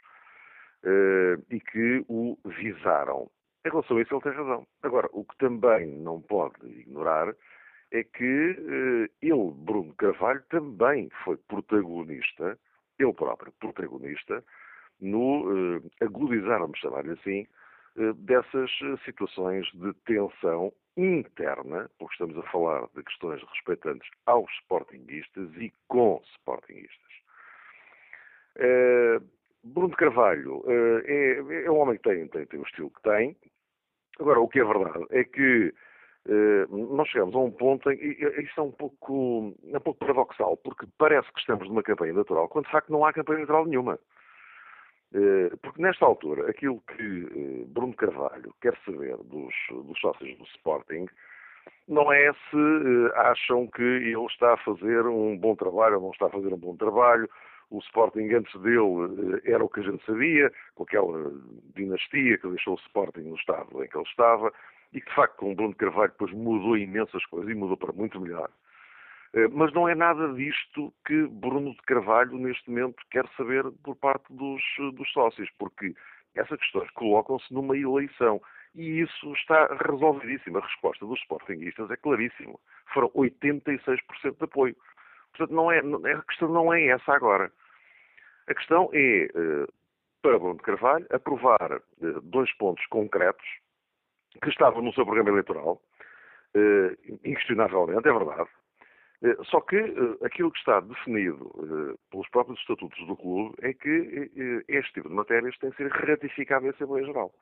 e 1.50 1.60
que 1.60 2.04
o 2.08 2.36
visaram. 2.44 3.30
Em 3.66 3.68
relação 3.68 3.96
a 3.96 4.02
isso, 4.02 4.14
ele 4.14 4.22
tem 4.22 4.32
razão. 4.32 4.64
Agora, 4.84 5.08
o 5.12 5.24
que 5.24 5.36
também 5.38 5.88
não 5.88 6.22
pode 6.22 6.64
ignorar 6.64 7.34
é 7.90 8.04
que 8.04 8.50
uh, 8.52 9.10
ele, 9.20 9.50
Bruno 9.56 9.92
Carvalho, 9.94 10.40
também 10.50 11.10
foi 11.24 11.36
protagonista, 11.36 12.56
ele 12.96 13.12
próprio 13.12 13.52
protagonista, 13.58 14.44
no 15.00 15.78
uh, 15.78 15.90
agudizar, 16.00 16.60
vamos 16.60 16.78
chamar-lhe 16.78 17.12
assim, 17.12 17.44
dessas 18.18 18.70
situações 19.04 19.66
de 19.72 19.92
tensão 20.04 20.72
interna, 20.96 21.90
porque 21.98 22.14
estamos 22.14 22.38
a 22.38 22.48
falar 22.50 22.86
de 22.94 23.02
questões 23.02 23.42
respeitantes 23.42 24.08
aos 24.26 24.50
sportinguistas 24.60 25.50
e 25.56 25.72
com 25.88 26.22
sportinguistas. 26.36 27.12
Bruno 29.64 29.96
Carvalho 29.96 30.62
é, 30.66 31.64
é, 31.64 31.70
um 31.70 31.78
homem 31.78 31.96
que 31.96 32.02
tem, 32.02 32.28
tem, 32.28 32.46
tem 32.46 32.60
o 32.60 32.64
estilo 32.64 32.90
que 32.90 33.02
tem. 33.02 33.36
Agora, 34.18 34.40
o 34.40 34.48
que 34.48 34.60
é 34.60 34.64
verdade 34.64 35.06
é 35.10 35.24
que 35.24 35.72
uh, 36.26 36.94
nós 36.94 37.08
chegamos 37.08 37.34
a 37.34 37.38
um 37.38 37.50
ponto 37.50 37.90
em 37.90 37.96
que 37.96 38.06
isto 38.42 38.60
é 38.60 38.64
um 38.64 38.72
pouco, 38.72 39.54
é 39.72 39.76
um 39.76 39.80
pouco 39.80 40.00
paradoxal, 40.00 40.56
porque 40.58 40.86
parece 40.98 41.30
que 41.32 41.40
estamos 41.40 41.68
numa 41.68 41.82
campanha 41.82 42.12
eleitoral, 42.12 42.48
quando 42.48 42.66
de 42.66 42.72
facto 42.72 42.90
não 42.90 43.04
há 43.04 43.12
campanha 43.12 43.38
eleitoral 43.38 43.66
nenhuma. 43.66 43.98
Eh, 45.14 45.50
porque 45.62 45.80
nesta 45.80 46.04
altura, 46.04 46.50
aquilo 46.50 46.82
que 46.88 47.02
eh, 47.02 47.64
Bruno 47.68 47.94
Carvalho 47.94 48.54
quer 48.60 48.76
saber 48.84 49.16
dos, 49.18 49.54
dos 49.70 49.98
sócios 50.00 50.36
do 50.36 50.44
Sporting 50.44 51.06
não 51.88 52.12
é 52.12 52.32
se 52.32 52.56
eh, 52.56 53.12
acham 53.16 53.66
que 53.68 53.82
ele 53.82 54.26
está 54.26 54.54
a 54.54 54.58
fazer 54.58 55.06
um 55.06 55.38
bom 55.38 55.54
trabalho 55.54 55.96
ou 55.96 56.02
não 56.02 56.10
está 56.10 56.26
a 56.26 56.30
fazer 56.30 56.52
um 56.52 56.58
bom 56.58 56.76
trabalho. 56.76 57.28
O 57.70 57.78
Sporting 57.78 58.32
antes 58.32 58.60
dele 58.60 59.40
era 59.44 59.64
o 59.64 59.68
que 59.68 59.80
a 59.80 59.82
gente 59.82 60.04
sabia, 60.04 60.52
com 60.74 60.84
aquela 60.84 61.32
dinastia 61.74 62.38
que 62.38 62.48
deixou 62.48 62.74
o 62.74 62.80
Sporting 62.80 63.22
no 63.22 63.36
estado 63.36 63.82
em 63.82 63.88
que 63.88 63.96
ele 63.96 64.06
estava, 64.08 64.52
e 64.92 65.00
que 65.00 65.08
de 65.08 65.14
facto 65.14 65.36
com 65.36 65.52
o 65.52 65.54
Bruno 65.54 65.74
Carvalho 65.74 66.12
depois 66.12 66.32
mudou 66.32 66.76
imensas 66.76 67.24
coisas 67.26 67.50
e 67.50 67.54
mudou 67.54 67.76
para 67.76 67.92
muito 67.92 68.20
melhor. 68.20 68.50
Eh, 69.34 69.48
mas 69.48 69.72
não 69.72 69.88
é 69.88 69.94
nada 69.94 70.32
disto 70.34 70.92
que 71.04 71.26
Bruno 71.26 71.72
de 71.72 71.82
Carvalho, 71.82 72.38
neste 72.38 72.70
momento, 72.70 73.02
quer 73.10 73.26
saber 73.36 73.64
por 73.82 73.96
parte 73.96 74.24
dos, 74.32 74.62
dos 74.94 75.10
sócios, 75.12 75.50
porque 75.58 75.94
essas 76.34 76.58
questões 76.58 76.90
colocam-se 76.92 77.52
numa 77.52 77.76
eleição. 77.76 78.40
E 78.74 79.00
isso 79.00 79.32
está 79.32 79.66
resolvidíssimo. 79.86 80.58
A 80.58 80.60
resposta 80.60 81.04
dos 81.06 81.18
sportinguistas 81.20 81.90
é 81.90 81.96
claríssima. 81.96 82.58
Foram 82.92 83.08
86% 83.10 84.00
de 84.36 84.44
apoio. 84.44 84.76
Portanto, 85.36 85.54
não 85.54 85.70
é, 85.70 85.78
a 85.78 86.22
questão 86.22 86.48
não 86.48 86.72
é 86.72 86.86
essa 86.86 87.12
agora. 87.12 87.52
A 88.48 88.54
questão 88.54 88.88
é, 88.92 89.24
eh, 89.24 89.66
para 90.22 90.38
Bruno 90.38 90.56
de 90.56 90.62
Carvalho, 90.62 91.06
aprovar 91.10 91.72
eh, 91.72 91.80
dois 92.22 92.52
pontos 92.56 92.84
concretos 92.86 93.46
que 94.42 94.48
estavam 94.48 94.82
no 94.82 94.92
seu 94.92 95.04
programa 95.04 95.30
eleitoral, 95.30 95.80
inquestionavelmente, 97.24 98.08
é 98.08 98.12
verdade, 98.12 98.48
eh, 99.22 99.36
só 99.44 99.60
que 99.60 99.76
eh, 99.76 100.24
aquilo 100.24 100.50
que 100.50 100.58
está 100.58 100.80
definido 100.80 101.50
eh, 101.58 101.98
pelos 102.10 102.28
próprios 102.28 102.58
estatutos 102.60 103.06
do 103.06 103.16
clube 103.16 103.54
é 103.62 103.72
que 103.72 104.30
este 104.68 104.94
tipo 104.94 105.08
de 105.08 105.14
matérias 105.14 105.56
tem 105.58 105.70
que 105.70 105.76
ser 105.76 105.90
ratificado 105.90 106.66
em 106.66 106.70
Assembleia 106.70 107.06
Geral. 107.06 107.32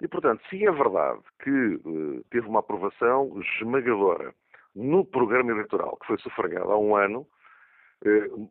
E, 0.00 0.08
portanto, 0.08 0.42
se 0.48 0.64
é 0.64 0.70
verdade 0.70 1.20
que 1.42 1.80
teve 2.30 2.46
uma 2.46 2.60
aprovação 2.60 3.32
esmagadora 3.40 4.34
no 4.76 5.04
programa 5.04 5.50
eleitoral 5.50 5.96
que 5.96 6.06
foi 6.06 6.18
sufragado 6.18 6.70
há 6.70 6.78
um 6.78 6.94
ano, 6.94 7.26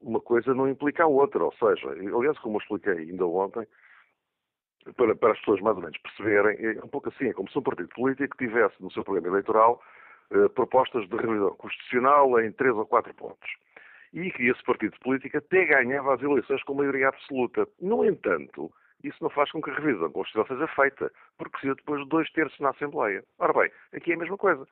uma 0.02 0.20
coisa 0.20 0.54
não 0.54 0.68
implica 0.68 1.04
a 1.04 1.08
outra. 1.08 1.44
Ou 1.44 1.54
seja, 1.54 1.88
aliás, 1.92 2.38
como 2.40 2.58
eu 2.58 2.62
expliquei 2.62 2.94
ainda 2.94 3.26
ontem, 3.26 3.66
para, 4.98 5.16
para 5.16 5.32
as 5.32 5.40
pessoas 5.40 5.62
mais 5.62 5.76
ou 5.78 5.84
menos 5.84 5.98
perceberem, 6.00 6.78
é 6.78 6.84
um 6.84 6.90
pouco 6.90 7.10
assim, 7.10 7.28
é 7.28 7.34
como 7.34 7.50
se 7.50 7.58
um 7.58 7.62
partido 7.62 7.90
político 7.90 8.38
tivesse 8.38 8.76
no 8.82 8.92
seu 8.92 9.04
programa 9.04 9.30
eleitoral 9.30 9.82
eh, 10.32 10.48
propostas 10.50 11.08
de 11.08 11.16
revisão 11.16 11.56
constitucional 11.56 12.40
em 12.40 12.52
três 12.52 12.76
ou 12.76 12.86
quatro 12.86 13.14
pontos. 13.14 13.50
e 14.14 14.32
que 14.32 14.48
esse 14.48 14.64
partido 14.64 14.98
político 15.02 15.38
até 15.38 15.66
ganhava 15.66 16.16
as 16.16 16.22
eleições 16.22 16.64
com 16.64 16.74
maioria 16.74 17.10
absoluta. 17.10 17.68
No 17.82 18.06
entanto, 18.06 18.72
isso 19.04 19.18
não 19.22 19.30
faz 19.30 19.52
com 19.52 19.62
que 19.62 19.70
a 19.70 19.74
revisão 19.76 20.10
constitucional 20.12 20.48
seja 20.48 20.68
feita, 20.74 21.12
porque 21.38 21.52
precisa 21.52 21.76
depois 21.76 22.02
de 22.02 22.10
dois 22.10 22.32
terços 22.32 22.60
na 22.60 22.70
Assembleia. 22.70 23.24
Ora 23.40 23.54
bem, 23.54 23.72
aqui 23.94 24.12
é 24.12 24.16
a 24.16 24.18
mesma 24.18 24.38
coisa. 24.38 24.66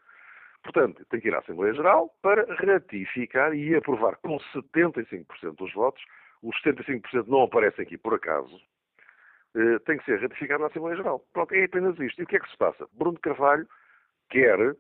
Portanto, 0.64 1.06
tem 1.10 1.20
que 1.20 1.28
ir 1.28 1.36
à 1.36 1.40
Assembleia 1.40 1.74
Geral 1.74 2.10
para 2.22 2.46
ratificar 2.56 3.54
e 3.54 3.76
aprovar 3.76 4.16
com 4.18 4.38
75% 4.56 5.56
dos 5.56 5.74
votos. 5.74 6.04
Os 6.42 6.56
75% 6.64 7.28
não 7.28 7.44
aparecem 7.44 7.84
aqui 7.86 7.98
por 7.98 8.14
acaso. 8.14 8.60
Eh, 9.56 9.80
tem 9.86 9.98
que 9.98 10.06
ser 10.06 10.22
ratificado 10.22 10.62
na 10.62 10.68
Assembleia 10.68 10.98
Geral. 10.98 11.20
Pronto, 11.34 11.54
é 11.54 11.66
apenas 11.66 12.00
isto. 12.00 12.20
E 12.20 12.24
o 12.24 12.28
que 12.28 12.38
é 12.38 12.40
que 12.40 12.50
se 12.50 12.58
passa? 12.58 12.88
Bruno 12.94 13.20
Carvalho 13.20 13.68
quer 14.30 14.76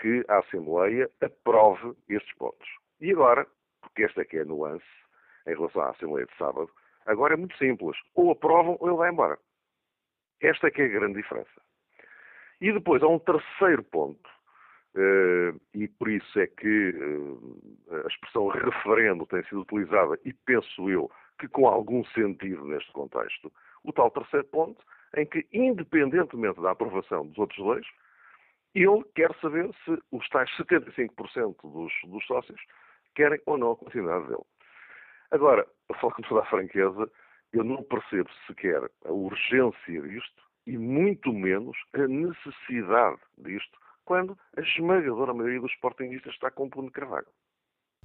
que 0.00 0.24
a 0.28 0.38
Assembleia 0.38 1.08
aprove 1.20 1.94
estes 2.08 2.34
pontos. 2.36 2.68
E 3.00 3.12
agora, 3.12 3.46
porque 3.80 4.04
esta 4.04 4.22
é 4.22 4.24
que 4.24 4.38
é 4.38 4.42
a 4.42 4.44
nuance 4.44 4.84
em 5.46 5.54
relação 5.54 5.82
à 5.82 5.90
Assembleia 5.90 6.26
de 6.26 6.36
sábado, 6.36 6.70
agora 7.06 7.34
é 7.34 7.36
muito 7.36 7.56
simples. 7.56 7.96
Ou 8.14 8.32
aprovam 8.32 8.76
ou 8.80 8.88
ele 8.88 8.96
vai 8.96 9.10
embora. 9.10 9.38
Esta 10.40 10.66
é 10.66 10.70
que 10.70 10.82
é 10.82 10.86
a 10.86 10.88
grande 10.88 11.22
diferença. 11.22 11.62
E 12.60 12.72
depois 12.72 13.02
há 13.02 13.06
um 13.06 13.18
terceiro 13.18 13.82
ponto, 13.84 14.28
eh, 14.96 15.54
e 15.74 15.88
por 15.88 16.08
isso 16.08 16.40
é 16.40 16.46
que 16.46 16.94
eh, 17.90 18.02
a 18.04 18.08
expressão 18.08 18.48
referendo 18.48 19.26
tem 19.26 19.42
sido 19.44 19.60
utilizada, 19.60 20.18
e 20.24 20.32
penso 20.32 20.88
eu 20.88 21.10
que 21.38 21.46
com 21.48 21.68
algum 21.68 22.04
sentido 22.06 22.64
neste 22.64 22.90
contexto, 22.92 23.52
o 23.84 23.92
tal 23.92 24.10
terceiro 24.10 24.46
ponto, 24.46 24.82
em 25.16 25.26
que, 25.26 25.46
independentemente 25.52 26.60
da 26.60 26.70
aprovação 26.70 27.26
dos 27.26 27.38
outros 27.38 27.58
dois, 27.58 27.86
ele 28.74 29.04
quer 29.14 29.34
saber 29.40 29.70
se 29.84 29.98
os 30.10 30.28
tais 30.28 30.50
75% 30.56 31.56
dos, 31.62 31.92
dos 32.06 32.26
sócios 32.26 32.60
querem 33.14 33.40
ou 33.46 33.56
não 33.58 33.72
a 33.72 33.76
continuidade 33.76 34.28
dele. 34.28 34.44
Agora, 35.30 35.66
falar 36.00 36.14
com 36.14 36.22
toda 36.22 36.40
a 36.40 36.46
franqueza, 36.46 37.10
eu 37.52 37.64
não 37.64 37.82
percebo 37.82 38.30
sequer 38.46 38.82
a 39.04 39.12
urgência 39.12 40.02
disto 40.02 40.42
e 40.66 40.76
muito 40.76 41.32
menos 41.32 41.76
a 41.92 42.06
necessidade 42.06 43.20
disto 43.38 43.78
quando 44.06 44.38
a 44.56 44.60
esmagadora 44.62 45.34
maioria 45.34 45.60
dos 45.60 45.72
sportingistas 45.72 46.32
está 46.32 46.50
com 46.50 46.64
o 46.64 46.68
Bruno 46.68 46.90
Carvalho. 46.90 47.26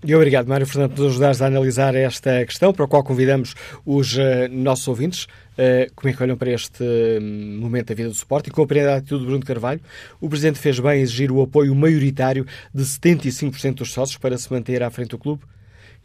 E 0.03 0.15
obrigado, 0.15 0.47
Mário 0.47 0.65
Fernando, 0.65 0.95
por 0.95 1.05
ajudares 1.05 1.43
a 1.43 1.45
analisar 1.45 1.93
esta 1.93 2.43
questão, 2.43 2.73
para 2.73 2.85
a 2.85 2.87
qual 2.87 3.03
convidamos 3.03 3.53
os 3.85 4.17
uh, 4.17 4.49
nossos 4.49 4.87
ouvintes. 4.87 5.25
Uh, 5.53 5.93
como 5.95 6.09
é 6.09 6.13
que 6.13 6.23
olham 6.23 6.35
para 6.35 6.49
este 6.49 6.83
uh, 6.83 7.21
momento 7.21 7.89
da 7.89 7.93
vida 7.93 8.09
do 8.09 8.15
suporte 8.15 8.49
e 8.49 8.51
compreende 8.51 8.89
a 8.89 8.95
atitude 8.95 9.21
de 9.21 9.27
Bruno 9.27 9.45
Carvalho? 9.45 9.79
O 10.19 10.27
Presidente 10.27 10.57
fez 10.57 10.79
bem 10.79 10.99
em 10.99 11.01
exigir 11.03 11.31
o 11.31 11.39
apoio 11.39 11.75
maioritário 11.75 12.47
de 12.73 12.83
75% 12.83 13.75
dos 13.75 13.93
sócios 13.93 14.17
para 14.17 14.35
se 14.39 14.51
manter 14.51 14.81
à 14.81 14.89
frente 14.89 15.09
do 15.09 15.19
clube? 15.19 15.43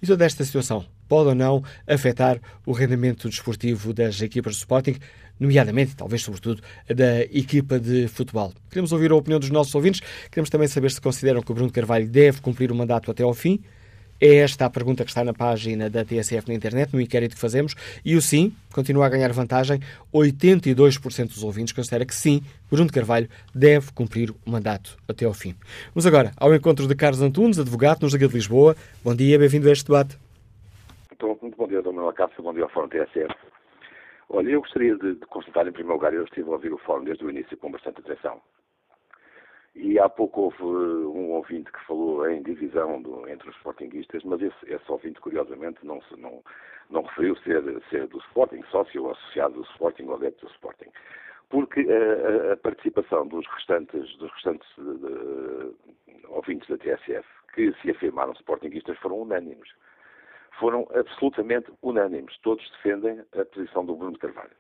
E 0.03 0.07
toda 0.07 0.27
esta 0.27 0.45
situação 0.45 0.85
pode 1.09 1.31
ou 1.31 1.35
não 1.35 1.65
afetar 1.87 2.39
o 2.67 2.73
rendimento 2.73 3.31
desportivo 3.31 3.95
das 3.95 4.21
equipas 4.21 4.55
de 4.55 4.59
Sporting, 4.59 4.97
nomeadamente, 5.39 5.97
talvez 5.97 6.23
sobretudo, 6.23 6.63
da 6.89 7.23
equipa 7.23 7.79
de 7.79 8.09
futebol. 8.09 8.53
Queremos 8.71 8.93
ouvir 8.93 9.11
a 9.11 9.17
opinião 9.17 9.39
dos 9.39 9.51
nossos 9.51 9.75
ouvintes, 9.75 10.01
queremos 10.31 10.51
também 10.51 10.69
saber 10.69 10.91
se 10.91 11.01
consideram 11.01 11.43
que 11.43 11.51
o 11.51 11.55
Bruno 11.55 11.71
Carvalho 11.71 12.09
deve 12.09 12.41
cumprir 12.41 12.73
o 12.73 12.75
mandato 12.75 13.11
até 13.11 13.23
ao 13.23 13.35
fim. 13.35 13.61
É 14.19 14.37
esta 14.37 14.65
a 14.65 14.71
pergunta 14.71 15.05
que 15.05 15.11
está 15.11 15.23
na 15.23 15.35
página 15.35 15.91
da 15.91 16.03
TSF 16.03 16.49
na 16.49 16.55
internet, 16.55 16.93
no 16.93 17.01
inquérito 17.01 17.35
que 17.35 17.41
fazemos, 17.41 17.75
e 18.03 18.17
o 18.17 18.23
sim 18.23 18.55
continua 18.73 19.05
a 19.05 19.09
ganhar 19.11 19.31
vantagem. 19.33 19.79
82% 20.13 21.29
dos 21.29 21.43
ouvintes 21.43 21.75
considera 21.75 22.07
que 22.07 22.15
sim, 22.15 22.41
Bruno 22.71 22.91
Carvalho 22.91 23.29
deve 23.55 23.93
cumprir 23.93 24.31
o 24.31 24.51
mandato 24.51 24.97
até 25.07 25.27
ao 25.27 25.35
fim. 25.35 25.55
Vamos 25.95 26.07
agora 26.07 26.33
ao 26.39 26.55
encontro 26.55 26.89
de 26.89 26.95
Carlos 26.95 27.21
Antunes, 27.21 27.59
advogado 27.59 28.03
nos 28.03 28.15
Liga 28.15 28.27
de 28.27 28.35
Lisboa. 28.35 28.75
Bom 29.05 29.15
dia, 29.15 29.39
bem-vindo 29.39 29.69
a 29.69 29.73
este 29.73 29.85
debate. 29.85 30.17
Então, 31.13 31.37
muito 31.43 31.57
bom 31.57 31.69
dia, 31.69 31.83
Dr. 31.83 31.93
Manuel 31.93 32.15
Cássio, 32.15 32.43
bom 32.43 32.55
dia 32.55 32.63
ao 32.63 32.71
Fórum 32.71 32.89
TSF. 32.89 33.35
Olha, 34.29 34.51
eu 34.51 34.61
gostaria 34.61 34.97
de, 34.97 35.15
de 35.15 35.27
constatar, 35.27 35.67
em 35.67 35.73
primeiro 35.73 35.95
lugar, 35.95 36.13
eu 36.13 36.25
estive 36.25 36.49
a 36.49 36.53
ouvir 36.53 36.73
o 36.73 36.79
Fórum 36.79 37.05
desde 37.05 37.25
o 37.25 37.31
início 37.31 37.57
com 37.57 37.71
bastante 37.71 38.01
atenção. 38.01 38.41
E 39.75 39.99
há 39.99 40.09
pouco 40.09 40.41
houve 40.43 40.63
uh, 40.63 41.13
um 41.15 41.33
ouvinte 41.33 41.71
que 41.71 41.85
falou 41.87 42.29
em 42.29 42.43
divisão 42.43 43.01
do, 43.03 43.29
entre 43.29 43.49
os 43.51 43.57
Sportingistas, 43.57 44.25
mas 44.25 44.41
esse, 44.41 44.73
esse 44.73 44.91
ouvinte, 44.91 45.21
curiosamente, 45.21 45.85
não, 45.85 46.01
se, 46.03 46.19
não, 46.19 46.43
não 46.89 47.03
referiu 47.03 47.37
ser, 47.37 47.63
ser 47.91 48.07
do 48.09 48.19
Sporting, 48.19 48.63
sócio 48.71 49.05
ou 49.05 49.11
associado 49.11 49.55
do 49.55 49.63
Sporting 49.73 50.05
ou 50.05 50.15
adepto 50.15 50.47
do 50.47 50.53
Sporting. 50.53 50.91
Porque 51.51 51.83
uh, 51.83 52.51
a, 52.51 52.53
a, 52.55 52.57
participação 52.57 53.29
dos 53.29 53.47
restantes, 53.49 54.17
dos 54.17 54.33
restantes 54.33 54.67
uh, 54.79 55.77
ouvintes 56.31 56.69
da 56.69 56.79
TSF 56.79 57.27
que 57.55 57.73
se 57.83 57.91
afirmaram 57.91 58.33
Sportingistas 58.33 58.99
foram 58.99 59.21
unânimes. 59.21 59.69
Foram 60.59 60.87
absolutamente 60.95 61.71
unânimes. 61.83 62.37
Todos 62.43 62.69
defendem 62.71 63.21
a 63.39 63.45
posição 63.45 63.85
do 63.85 63.95
Bruno 63.95 64.19
Carvalho. 64.19 64.57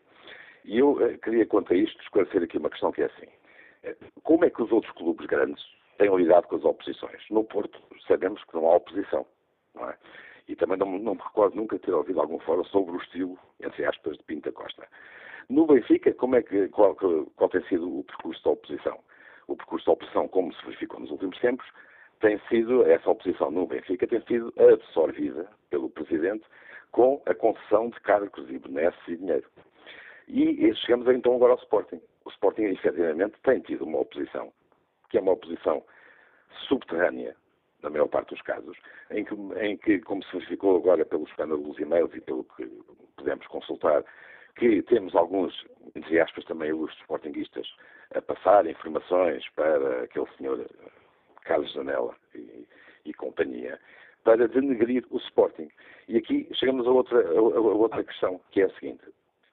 E 0.65 0.79
eu 0.79 0.93
uh, 0.93 1.19
queria, 1.19 1.47
quanto 1.47 1.73
a 1.73 1.77
isto, 1.77 2.01
esclarecer 2.03 2.43
aqui 2.43 2.59
uma 2.59 2.71
questão 2.71 2.93
que 2.93 3.03
é 3.03 3.07
assim 3.07 3.29
como 4.23 4.45
é 4.45 4.51
que 4.51 4.63
os 4.63 4.73
outros 4.73 4.93
clubes 4.95 5.27
grandes 5.27 5.63
têm 5.99 6.15
lidado 6.15 6.49
com 6.49 6.57
as 6.57 6.65
oposições? 6.65 7.23
No 7.31 7.45
Porto 7.45 7.81
sabemos 8.07 8.43
que 8.45 8.55
não 8.55 8.67
há 8.67 8.77
oposição, 8.77 9.27
não 9.75 9.89
é? 9.89 9.97
E 10.49 10.55
também 10.55 10.79
não, 10.79 10.99
não 10.99 11.15
me 11.15 11.21
recordo 11.21 11.57
nunca 11.57 11.79
ter 11.79 11.93
ouvido 11.93 12.21
algum 12.21 12.39
fórum 12.41 12.65
sobre 12.65 12.97
o 12.97 13.01
estilo, 13.01 13.39
entre 13.61 13.85
aspas, 13.85 14.17
de 14.17 14.23
Pinta 14.25 14.53
Costa. 14.53 14.87
No 15.49 15.67
Benfica, 15.67 16.13
como 16.15 16.37
é 16.37 16.43
que, 16.43 16.69
qual, 16.69 16.95
qual 16.95 17.51
tem 17.51 17.63
sido 17.65 17.99
o 17.99 18.05
percurso 18.05 18.43
da 18.45 18.51
oposição? 18.51 18.99
O 19.49 19.57
percurso 19.57 19.87
da 19.87 19.93
oposição, 19.93 20.29
como 20.29 20.53
se 20.55 20.65
verificou 20.65 21.01
nos 21.01 21.11
últimos 21.11 21.39
tempos, 21.39 21.67
tem 22.21 22.39
sido, 22.49 22.87
essa 22.87 23.11
oposição 23.11 23.51
no 23.51 23.67
Benfica 23.67 24.07
tem 24.07 24.21
sido 24.23 24.53
absorvida 24.59 25.49
pelo 25.71 25.91
Presidente 25.91 26.45
com 26.93 27.23
a 27.27 27.35
concessão 27.35 27.91
de 27.91 28.01
cargos 28.01 28.49
e 28.51 28.59
benesses 28.59 29.01
e 29.09 29.17
dinheiro. 29.17 29.49
E 30.29 30.75
chegamos 30.77 31.07
então 31.09 31.35
agora 31.35 31.53
ao 31.53 31.59
Sporting 31.59 32.01
o 32.27 32.31
Sporting 32.31 32.65
efetivamente 32.65 33.37
tem 33.45 33.61
tido 33.61 33.85
uma 33.85 34.01
oposição, 34.01 34.53
que 35.09 35.17
é 35.17 35.21
uma 35.21 35.33
oposição 35.33 35.83
subterrânea, 36.67 37.37
na 37.83 37.91
maior 37.91 38.09
parte 38.09 38.31
dos 38.31 38.43
casos, 38.43 38.77
em 39.11 39.25
que, 39.25 39.35
em 39.61 39.77
que 39.77 40.01
como 40.01 40.25
se 40.25 40.33
verificou 40.33 40.77
agora 40.77 41.05
pelos 41.05 41.31
escândalo 41.31 41.63
dos 41.63 41.79
e-mails 41.79 42.13
e 42.15 42.21
pelo 42.21 42.43
que 42.43 42.67
podemos 43.17 43.47
consultar, 43.47 44.05
que 44.57 44.83
temos 44.83 45.15
alguns, 45.15 45.55
entre 45.95 46.19
aspas, 46.19 46.45
também 46.47 46.71
ilustres 46.71 47.01
sportinguistas 47.03 47.69
a 48.13 48.21
passar 48.21 48.67
informações 48.67 49.49
para 49.51 50.03
aquele 50.03 50.27
senhor 50.37 50.67
Carlos 51.47 51.73
Janela 51.73 52.15
e, 52.35 52.67
e 53.05 53.15
companhia, 53.15 53.79
para 54.25 54.49
denegrir 54.49 55.05
o 55.11 55.19
Sporting. 55.19 55.69
E 56.09 56.17
aqui 56.17 56.49
chegamos 56.55 56.87
a 56.87 56.91
outra, 56.91 57.19
a, 57.19 57.39
a 57.39 57.61
outra 57.61 58.05
questão, 58.05 58.41
que 58.51 58.61
é 58.61 58.65
a 58.65 58.71
seguinte. 58.71 59.05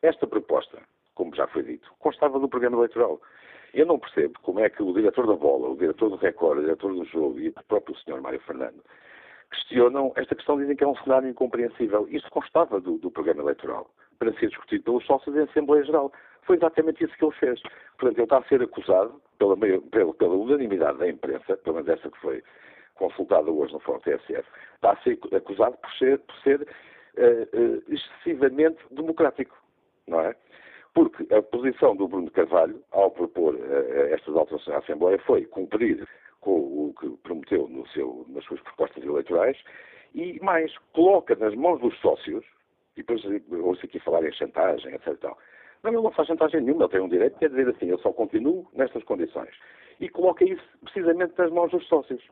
Esta 0.01 0.27
proposta 0.27 0.81
como 1.15 1.35
já 1.35 1.47
foi 1.47 1.63
dito, 1.63 1.91
constava 1.99 2.39
do 2.39 2.49
programa 2.49 2.77
eleitoral. 2.77 3.21
Eu 3.73 3.85
não 3.85 3.99
percebo 3.99 4.39
como 4.41 4.59
é 4.59 4.69
que 4.69 4.83
o 4.83 4.93
diretor 4.93 5.25
da 5.25 5.35
bola, 5.35 5.69
o 5.69 5.77
diretor 5.77 6.09
do 6.09 6.15
Record, 6.15 6.59
o 6.59 6.61
diretor 6.61 6.93
do 6.93 7.05
jogo 7.05 7.39
e 7.39 7.49
o 7.49 7.53
próprio 7.67 7.97
senhor 7.99 8.21
Mário 8.21 8.39
Fernando 8.41 8.83
questionam 9.51 10.11
esta 10.15 10.35
questão, 10.35 10.57
dizem 10.57 10.75
que 10.75 10.83
é 10.83 10.87
um 10.87 10.95
cenário 10.97 11.29
incompreensível. 11.29 12.07
Isto 12.09 12.29
constava 12.31 12.79
do, 12.79 12.97
do 12.97 13.11
programa 13.11 13.41
eleitoral 13.43 13.89
para 14.17 14.33
ser 14.33 14.49
discutido 14.49 14.83
pelos 14.83 15.05
sócios 15.05 15.35
em 15.35 15.41
Assembleia 15.41 15.83
Geral. 15.83 16.11
Foi 16.45 16.57
exatamente 16.57 17.03
isso 17.03 17.15
que 17.17 17.25
ele 17.25 17.35
fez. 17.35 17.61
Portanto, 17.97 18.17
ele 18.17 18.23
está 18.23 18.37
a 18.37 18.43
ser 18.43 18.61
acusado 18.61 19.21
pela, 19.37 19.55
pela, 19.57 20.13
pela 20.13 20.35
unanimidade 20.35 20.97
da 20.97 21.07
imprensa, 21.07 21.57
pelo 21.57 21.75
menos 21.75 21.89
essa 21.89 22.09
que 22.09 22.19
foi 22.19 22.43
consultada 22.95 23.49
hoje 23.51 23.73
no 23.73 23.79
Fórum 23.79 23.99
TSF, 23.99 24.43
está 24.75 24.91
a 24.91 24.97
ser 24.97 25.19
acusado 25.35 25.77
por 25.77 25.91
ser, 25.93 26.19
por 26.19 26.35
ser 26.37 26.61
uh, 26.61 27.57
uh, 27.57 27.83
excessivamente 27.93 28.77
democrático, 28.91 29.57
não 30.07 30.19
é? 30.21 30.35
Porque 30.93 31.33
a 31.33 31.41
posição 31.41 31.95
do 31.95 32.07
Bruno 32.07 32.29
Carvalho, 32.29 32.83
ao 32.91 33.09
propor 33.09 33.55
uh, 33.55 34.13
estas 34.13 34.35
alterações 34.35 34.75
à 34.75 34.79
Assembleia, 34.79 35.17
foi 35.19 35.45
cumprir 35.45 36.07
com 36.39 36.51
o 36.51 36.93
que 36.99 37.09
prometeu 37.23 37.67
no 37.67 37.87
seu, 37.87 38.25
nas 38.29 38.43
suas 38.45 38.59
propostas 38.61 39.03
eleitorais 39.03 39.57
e, 40.13 40.39
mais, 40.43 40.77
coloca 40.93 41.35
nas 41.35 41.55
mãos 41.55 41.79
dos 41.79 41.97
sócios, 41.99 42.45
e 42.95 43.01
depois 43.01 43.23
ouço 43.63 43.83
aqui 43.85 43.99
falar 43.99 44.23
em 44.23 44.31
chantagem, 44.33 44.93
etc. 44.93 45.17
Tal. 45.19 45.37
Não, 45.83 45.91
ele 45.91 46.01
não 46.01 46.11
faz 46.11 46.27
chantagem 46.27 46.61
nenhuma, 46.61 46.83
ele 46.83 46.91
tem 46.91 47.01
um 47.01 47.09
direito 47.09 47.37
de 47.39 47.49
dizer 47.49 47.69
assim, 47.69 47.87
eu 47.87 47.99
só 47.99 48.11
continuo 48.13 48.67
nestas 48.73 49.03
condições. 49.03 49.53
E 49.99 50.09
coloca 50.09 50.43
isso 50.45 50.63
precisamente 50.81 51.33
nas 51.37 51.51
mãos 51.51 51.71
dos 51.71 51.85
sócios. 51.87 52.23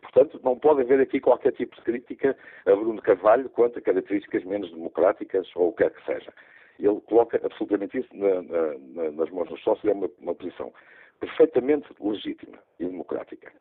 Portanto, 0.00 0.40
não 0.42 0.58
pode 0.58 0.82
haver 0.82 1.00
aqui 1.00 1.20
qualquer 1.20 1.52
tipo 1.52 1.74
de 1.76 1.82
crítica 1.82 2.36
a 2.66 2.74
Bruno 2.74 3.02
Carvalho 3.02 3.48
quanto 3.50 3.78
a 3.78 3.82
características 3.82 4.44
menos 4.44 4.70
democráticas 4.70 5.48
ou 5.54 5.68
o 5.68 5.72
que 5.72 5.84
quer 5.84 5.90
que 5.90 6.04
seja 6.06 6.32
ele 6.78 7.00
coloca 7.02 7.40
absolutamente 7.44 7.98
isso 7.98 8.08
na, 8.14 8.42
na, 8.42 9.10
nas 9.10 9.30
mãos 9.30 9.48
dos 9.48 9.60
sócios, 9.62 9.84
é 9.84 9.92
uma, 9.92 10.08
uma 10.20 10.34
posição 10.34 10.72
perfeitamente 11.18 11.88
legítima 12.00 12.58
e 12.78 12.86
democrática. 12.86 13.52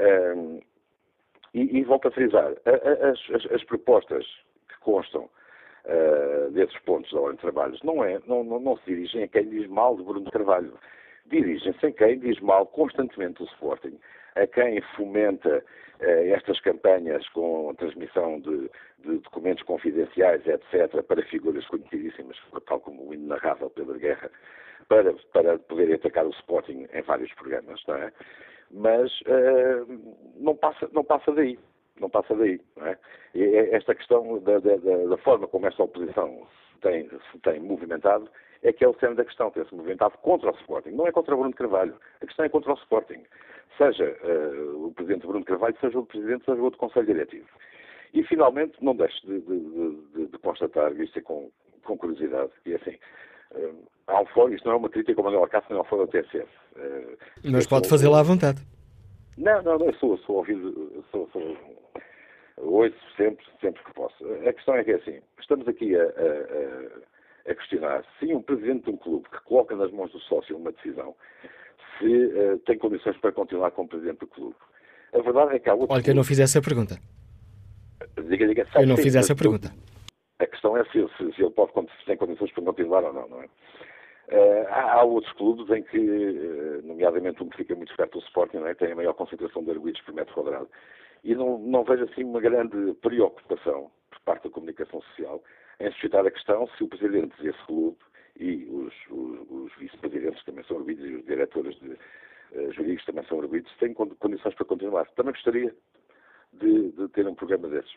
Um, 0.00 0.60
e, 1.52 1.78
e, 1.78 1.84
volto 1.84 2.08
a 2.08 2.10
frisar, 2.10 2.52
as, 2.52 3.52
as 3.52 3.64
propostas 3.64 4.24
que 4.68 4.78
constam 4.80 5.28
uh, 5.88 6.50
desses 6.50 6.78
pontos 6.80 7.10
da 7.12 7.20
ordem 7.20 7.36
de 7.36 7.42
trabalhos 7.42 7.82
não, 7.82 8.04
é, 8.04 8.20
não, 8.26 8.44
não, 8.44 8.60
não, 8.60 8.76
se 8.78 8.84
dirigem 8.86 9.24
a 9.24 9.28
quem 9.28 9.48
diz 9.48 9.66
mal 9.68 9.96
de 9.96 10.04
Bruno 10.04 10.30
Carvalho. 10.30 10.74
Dirigem-se 11.26 11.86
a 11.86 11.92
quem 11.92 12.18
diz 12.18 12.40
mal 12.40 12.66
constantemente 12.66 13.42
o 13.42 13.46
Sporting, 13.46 13.98
a 14.34 14.46
quem 14.46 14.80
fomenta 14.96 15.62
eh, 16.00 16.30
estas 16.30 16.60
campanhas 16.60 17.28
com 17.30 17.74
transmissão 17.76 18.40
de, 18.40 18.70
de, 19.00 19.18
documentos 19.18 19.64
confidenciais, 19.64 20.46
etc., 20.46 21.02
para 21.02 21.22
figuras 21.24 21.66
conhecidíssimas, 21.66 22.36
tal 22.66 22.80
como 22.80 23.08
o 23.08 23.14
inenarrável 23.14 23.68
Pedro 23.70 23.98
Guerra, 23.98 24.30
para, 24.88 25.12
para 25.32 25.58
poderem 25.58 25.96
atacar 25.96 26.24
o 26.24 26.30
Sporting 26.30 26.86
em 26.92 27.02
vários 27.02 27.32
programas, 27.34 27.82
não 27.86 27.96
é? 27.96 28.12
Mas 28.70 29.10
uh, 29.22 29.86
não, 30.36 30.54
passa, 30.54 30.88
não 30.92 31.02
passa 31.02 31.32
daí. 31.32 31.58
Não 32.00 32.10
passa 32.10 32.34
daí. 32.34 32.60
Não 32.76 32.86
é? 32.86 32.98
E 33.34 33.44
esta 33.72 33.94
questão 33.94 34.38
da, 34.40 34.58
da, 34.58 34.76
da 34.76 35.16
forma 35.18 35.46
como 35.48 35.66
esta 35.66 35.82
oposição 35.82 36.46
tem, 36.80 37.08
se 37.08 37.38
tem 37.42 37.60
movimentado 37.60 38.28
é 38.62 38.72
que 38.72 38.84
é 38.84 38.88
o 38.88 38.94
centro 38.94 39.16
da 39.16 39.24
questão, 39.24 39.50
tem-se 39.50 39.74
movimentado 39.74 40.16
contra 40.18 40.50
o 40.50 40.54
Sporting. 40.56 40.90
Não 40.90 41.06
é 41.06 41.12
contra 41.12 41.34
o 41.34 41.38
Bruno 41.38 41.54
Carvalho, 41.54 41.94
a 42.20 42.26
questão 42.26 42.44
é 42.44 42.48
contra 42.48 42.72
o 42.72 42.76
Sporting. 42.76 43.22
Seja 43.76 44.16
uh, 44.24 44.86
o 44.86 44.92
Presidente 44.92 45.26
Bruno 45.26 45.44
Carvalho, 45.44 45.76
seja 45.80 45.98
o 45.98 46.06
Presidente, 46.06 46.44
seja 46.44 46.60
o 46.60 46.64
outro 46.64 46.80
Conselho 46.80 47.06
Diretivo. 47.06 47.46
E, 48.12 48.24
finalmente, 48.24 48.82
não 48.82 48.96
deixo 48.96 49.24
de, 49.26 49.40
de, 49.40 49.96
de, 50.14 50.26
de 50.26 50.38
constatar, 50.38 50.92
isto 51.00 51.18
é 51.18 51.22
com, 51.22 51.50
com 51.84 51.96
curiosidade, 51.96 52.50
e 52.66 52.74
assim, 52.74 52.96
uh, 53.52 53.86
há 54.08 54.20
um 54.20 54.26
fórum, 54.26 54.52
isto 54.52 54.64
não 54.64 54.72
é 54.72 54.76
uma 54.76 54.88
crítica 54.88 55.14
como 55.14 55.26
Manuel 55.26 55.44
Acácio, 55.44 55.70
não 55.70 55.78
é 55.78 55.82
um 55.82 55.84
fórum 55.84 56.06
da 56.06 56.12
TSF. 56.12 56.48
Uh, 56.74 57.18
Mas 57.52 57.66
pode 57.66 57.88
fazê-la 57.88 58.20
à 58.20 58.22
vontade. 58.22 58.60
Não, 59.38 59.62
não, 59.62 59.78
não, 59.78 59.92
sou, 59.94 60.18
sou 60.18 60.36
ouvido, 60.38 61.04
sou, 61.12 61.28
sou, 61.32 61.56
ouço 62.56 62.96
sempre, 63.16 63.44
sempre 63.60 63.82
que 63.84 63.94
posso. 63.94 64.24
A 64.26 64.52
questão 64.52 64.74
é 64.74 64.82
que 64.82 64.90
é 64.90 64.94
assim, 64.96 65.20
estamos 65.40 65.68
aqui 65.68 65.94
a, 65.94 66.02
a, 66.02 67.50
a 67.52 67.54
questionar 67.54 68.04
se 68.18 68.34
um 68.34 68.42
presidente 68.42 68.84
de 68.84 68.90
um 68.90 68.96
clube 68.96 69.28
que 69.30 69.40
coloca 69.42 69.76
nas 69.76 69.92
mãos 69.92 70.10
do 70.10 70.18
sócio 70.18 70.56
uma 70.56 70.72
decisão, 70.72 71.14
se 71.98 72.06
uh, 72.06 72.58
tem 72.66 72.76
condições 72.78 73.16
para 73.18 73.30
continuar 73.30 73.70
como 73.70 73.88
presidente 73.88 74.18
do 74.18 74.26
clube. 74.26 74.56
A 75.12 75.20
verdade 75.20 75.54
é 75.54 75.58
que 75.60 75.70
há 75.70 75.74
outros... 75.74 75.90
Olha, 75.90 76.02
que 76.02 76.10
eu 76.10 76.16
não 76.16 76.24
fiz 76.24 76.40
essa 76.40 76.60
pergunta. 76.60 76.96
Diga, 78.28 78.46
diga. 78.46 78.66
Eu 78.74 78.86
não 78.88 78.96
fiz 78.96 79.14
essa 79.14 79.36
pergunta. 79.36 79.72
A 80.40 80.46
questão 80.46 80.76
é 80.76 80.84
se, 80.86 81.06
se, 81.16 81.32
se 81.32 81.42
ele 81.42 81.50
pode, 81.50 81.72
se 81.72 82.06
tem 82.06 82.16
condições 82.16 82.50
para 82.52 82.64
continuar 82.64 83.04
ou 83.04 83.12
não, 83.12 83.28
não 83.28 83.42
é? 83.42 83.48
Uh, 84.30 84.66
há, 84.68 84.92
há, 84.92 85.02
outros 85.04 85.32
clubes 85.34 85.70
em 85.74 85.82
que, 85.82 85.98
uh, 85.98 86.86
nomeadamente 86.86 87.42
um 87.42 87.48
que 87.48 87.56
fica 87.56 87.74
muito 87.74 87.96
perto 87.96 88.18
do 88.18 88.24
Sporting, 88.26 88.58
é? 88.58 88.74
tem 88.74 88.92
a 88.92 88.96
maior 88.96 89.14
concentração 89.14 89.64
de 89.64 89.70
arguidos 89.70 90.02
por 90.02 90.12
metro 90.12 90.34
quadrado. 90.34 90.68
E 91.24 91.34
não, 91.34 91.58
não 91.58 91.82
vejo 91.82 92.04
assim 92.04 92.24
uma 92.24 92.40
grande 92.40 92.92
preocupação 93.00 93.90
por 94.10 94.20
parte 94.20 94.44
da 94.44 94.50
comunicação 94.50 95.00
social 95.00 95.42
em 95.80 95.90
suscitar 95.92 96.26
a 96.26 96.30
questão 96.30 96.68
se 96.76 96.84
o 96.84 96.88
presidente 96.88 97.40
desse 97.42 97.58
clube 97.64 97.96
e 98.38 98.66
os, 98.70 98.92
os, 99.10 99.50
os 99.50 99.74
vice-presidentes 99.78 100.44
também 100.44 100.64
são 100.64 100.76
arguidos 100.76 101.06
e 101.06 101.14
os 101.14 101.24
diretores 101.24 101.74
de, 101.80 101.88
uh, 101.88 102.72
jurídicos 102.72 103.06
também 103.06 103.24
são 103.24 103.40
arguidos, 103.40 103.72
têm 103.78 103.94
condições 103.94 104.54
para 104.54 104.66
continuar. 104.66 105.08
Também 105.12 105.32
gostaria 105.32 105.74
de, 106.52 106.90
de 106.92 107.08
ter 107.08 107.26
um 107.26 107.34
programa 107.34 107.68
desses. 107.68 107.96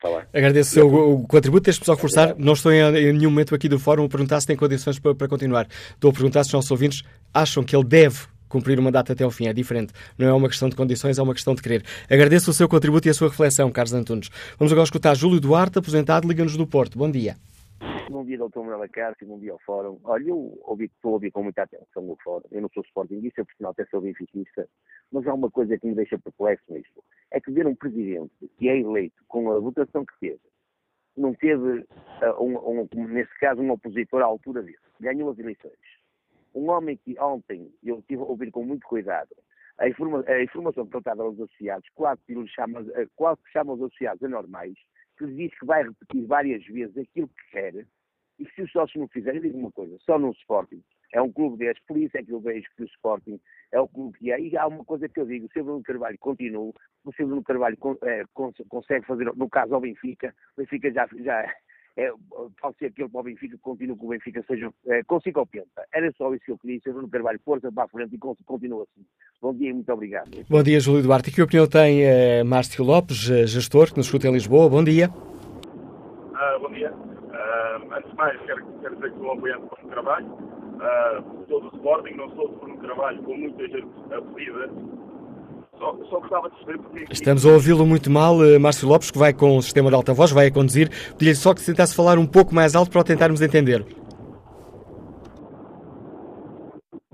Tá 0.00 0.26
Agradeço 0.32 0.70
o, 0.70 0.72
seu 0.72 0.86
o 0.86 1.26
contributo. 1.26 1.64
Deixe-me 1.64 1.86
só 1.86 1.94
reforçar. 1.94 2.34
Não 2.38 2.52
estou 2.52 2.72
em, 2.72 2.80
em, 2.80 3.12
nenhum 3.12 3.30
momento 3.30 3.54
aqui 3.54 3.68
do 3.68 3.78
fórum 3.78 4.04
a 4.04 4.08
perguntar 4.08 4.40
se 4.40 4.46
tem 4.46 4.56
condições 4.56 4.98
para, 4.98 5.14
para 5.14 5.28
continuar. 5.28 5.66
Estou 5.90 6.10
a 6.10 6.12
perguntar 6.12 6.44
se 6.44 6.50
os 6.50 6.54
nossos 6.54 6.70
ouvintes 6.70 7.02
acham 7.32 7.64
que 7.64 7.74
ele 7.74 7.84
deve 7.84 8.26
cumprir 8.48 8.78
uma 8.78 8.92
data 8.92 9.12
até 9.12 9.24
ao 9.24 9.30
fim. 9.30 9.46
É 9.46 9.52
diferente. 9.52 9.92
Não 10.18 10.26
é 10.26 10.32
uma 10.32 10.48
questão 10.48 10.68
de 10.68 10.76
condições, 10.76 11.18
é 11.18 11.22
uma 11.22 11.34
questão 11.34 11.54
de 11.54 11.62
querer. 11.62 11.82
Agradeço 12.10 12.50
o 12.50 12.54
seu 12.54 12.68
contributo 12.68 13.08
e 13.08 13.10
a 13.10 13.14
sua 13.14 13.28
reflexão, 13.28 13.70
Carlos 13.70 13.94
Antunes. 13.94 14.28
Vamos 14.58 14.72
agora 14.72 14.84
escutar 14.84 15.14
Júlio 15.14 15.40
Duarte, 15.40 15.78
aposentado, 15.78 16.28
Liga-nos 16.28 16.56
do 16.56 16.66
Porto. 16.66 16.98
Bom 16.98 17.10
dia. 17.10 17.36
Bom 18.08 18.24
dia, 18.24 18.38
doutor 18.38 18.64
Manuel 18.64 18.88
Cárcio, 18.90 19.26
bom 19.26 19.38
dia 19.38 19.52
ao 19.52 19.58
Fórum. 19.66 19.98
Olha, 20.04 20.28
eu 20.28 20.58
ouvi, 20.64 20.84
estou 20.84 21.10
a 21.10 21.14
ouvir 21.14 21.30
com 21.30 21.42
muita 21.42 21.64
atenção 21.64 22.08
o 22.08 22.16
Fórum. 22.22 22.44
Eu 22.52 22.62
não 22.62 22.70
sou 22.72 22.82
sportinguista, 22.84 23.44
por 23.44 23.52
sinal 23.54 23.72
até 23.72 23.84
sou 23.86 24.00
benfiquista, 24.00 24.68
mas 25.10 25.26
há 25.26 25.34
uma 25.34 25.50
coisa 25.50 25.76
que 25.76 25.86
me 25.86 25.94
deixa 25.94 26.18
perplexo 26.18 26.64
nisto. 26.72 27.02
É 27.32 27.40
que 27.40 27.50
ver 27.50 27.66
um 27.66 27.74
presidente 27.74 28.32
que 28.56 28.68
é 28.68 28.78
eleito 28.78 29.22
com 29.28 29.50
a 29.50 29.58
votação 29.58 30.04
que 30.04 30.18
teve, 30.20 30.40
não 31.16 31.34
teve, 31.34 31.80
uh, 31.80 32.42
um, 32.42 32.86
um, 32.94 33.08
nesse 33.08 33.32
caso, 33.38 33.62
um 33.62 33.70
opositor 33.70 34.22
à 34.22 34.26
altura 34.26 34.62
dele. 34.62 34.78
Ganhou 35.00 35.30
as 35.30 35.38
eleições. 35.38 35.72
Um 36.54 36.70
homem 36.70 36.96
que 36.96 37.18
ontem, 37.18 37.72
eu 37.82 38.02
tive 38.02 38.22
a 38.22 38.26
ouvir 38.26 38.50
com 38.50 38.64
muito 38.64 38.86
cuidado, 38.86 39.34
a, 39.78 39.88
informa, 39.88 40.24
a 40.26 40.42
informação 40.42 40.86
tratada 40.86 41.22
aos 41.22 41.38
associados, 41.38 41.88
quase 41.94 42.20
que, 42.26 42.46
chama, 42.48 42.84
eh, 42.94 43.06
quase 43.14 43.42
que 43.42 43.50
chama 43.50 43.74
os 43.74 43.82
associados 43.82 44.22
anormais, 44.22 44.74
que 45.18 45.26
diz 45.26 45.58
que 45.58 45.66
vai 45.66 45.82
repetir 45.82 46.26
várias 46.26 46.64
vezes 46.66 46.96
aquilo 46.96 47.28
que 47.28 47.50
quer, 47.50 47.86
e 48.38 48.48
se 48.50 48.62
os 48.62 48.70
sócios 48.70 49.00
não 49.00 49.08
fizerem, 49.08 49.40
digo 49.40 49.58
uma 49.58 49.72
coisa, 49.72 49.96
só 50.00 50.18
no 50.18 50.30
Sporting. 50.32 50.82
É 51.12 51.22
um 51.22 51.32
clube 51.32 51.58
deste, 51.58 51.82
por 51.86 51.96
isso 51.96 52.16
é 52.16 52.22
que 52.22 52.32
eu 52.32 52.40
vejo 52.40 52.66
que 52.76 52.82
o 52.82 52.86
Sporting 52.86 53.40
é 53.72 53.80
o 53.80 53.88
clube 53.88 54.18
que 54.18 54.30
é. 54.30 54.40
E 54.40 54.56
há 54.56 54.66
uma 54.66 54.84
coisa 54.84 55.08
que 55.08 55.20
eu 55.20 55.26
digo, 55.26 55.46
o 55.46 55.64
Bruno 55.64 55.82
Carvalho 55.82 56.18
continua, 56.18 56.72
o 57.04 57.12
Bruno 57.18 57.42
Carvalho 57.42 57.76
é, 58.02 58.24
consegue 58.68 59.06
fazer, 59.06 59.24
no 59.34 59.48
caso 59.48 59.74
ao 59.74 59.80
Benfica, 59.80 60.34
o 60.56 60.60
Benfica 60.60 60.90
já, 60.92 61.08
já 61.22 61.54
é, 61.96 62.10
pode 62.60 62.76
ser 62.78 62.86
aquele 62.86 63.08
para 63.08 63.20
o 63.20 63.24
Benfica 63.24 63.56
que 63.56 63.62
continue 63.62 63.96
com 63.96 64.06
o 64.06 64.10
Benfica, 64.10 64.44
seja, 64.46 64.70
é, 64.86 65.02
consiga 65.04 65.40
ou 65.40 65.46
penta. 65.46 65.86
Era 65.94 66.12
só 66.16 66.32
isso 66.34 66.44
que 66.44 66.52
eu 66.52 66.58
queria, 66.58 66.80
se 66.80 66.90
o 66.90 66.92
Bruno 66.92 67.08
Carvalho 67.08 67.40
força 67.44 67.72
para 67.72 67.84
a 67.84 67.88
frente 67.88 68.14
e 68.14 68.18
continua 68.44 68.82
assim. 68.82 69.06
Bom 69.40 69.54
dia 69.54 69.70
e 69.70 69.72
muito 69.72 69.92
obrigado. 69.92 70.30
Bom 70.48 70.62
dia, 70.62 70.80
Júlio 70.80 71.02
Duarte. 71.02 71.30
E 71.30 71.32
que 71.32 71.42
opinião 71.42 71.66
tem 71.66 72.02
uh, 72.04 72.44
Márcio 72.44 72.84
Lopes, 72.84 73.16
gestor, 73.16 73.90
que 73.90 73.96
nos 73.96 74.06
escuta 74.06 74.28
em 74.28 74.32
Lisboa? 74.32 74.68
Bom 74.68 74.84
dia. 74.84 75.10
Uh, 76.36 76.60
bom 76.60 76.70
dia. 76.70 76.92
Uh, 76.92 77.94
antes 77.94 78.10
de 78.10 78.16
mais, 78.16 78.38
quero, 78.42 78.62
quero 78.82 78.94
dizer 78.96 79.10
que 79.10 79.18
sou 79.18 79.32
apoiante 79.32 79.62
do 79.62 79.88
Carvalho. 79.88 80.26
Uh, 80.26 81.46
sou 81.48 81.60
do 81.62 81.76
Sporting, 81.78 82.14
não 82.14 82.28
sou 82.34 82.48
do 82.48 82.56
Bruno 82.56 82.78
Carvalho, 82.78 83.22
com 83.22 83.34
muita 83.38 83.66
gente 83.66 83.88
apelida. 84.12 84.70
Só, 85.78 85.96
só 86.10 86.20
gostava 86.20 86.50
de 86.50 86.60
saber 86.60 86.78
porque... 86.78 87.06
Estamos 87.10 87.46
a 87.46 87.52
ouvi-lo 87.52 87.86
muito 87.86 88.10
mal, 88.10 88.36
Márcio 88.60 88.86
Lopes, 88.86 89.10
que 89.10 89.18
vai 89.18 89.32
com 89.32 89.56
o 89.56 89.62
sistema 89.62 89.88
de 89.88 89.96
alta 89.96 90.12
voz, 90.12 90.30
vai 90.30 90.48
a 90.48 90.52
conduzir. 90.52 90.90
Pedi-lhe 91.12 91.34
só 91.34 91.54
que 91.54 91.64
tentasse 91.64 91.96
falar 91.96 92.18
um 92.18 92.26
pouco 92.26 92.54
mais 92.54 92.74
alto 92.74 92.90
para 92.90 93.02
tentarmos 93.02 93.40
entender. 93.40 93.82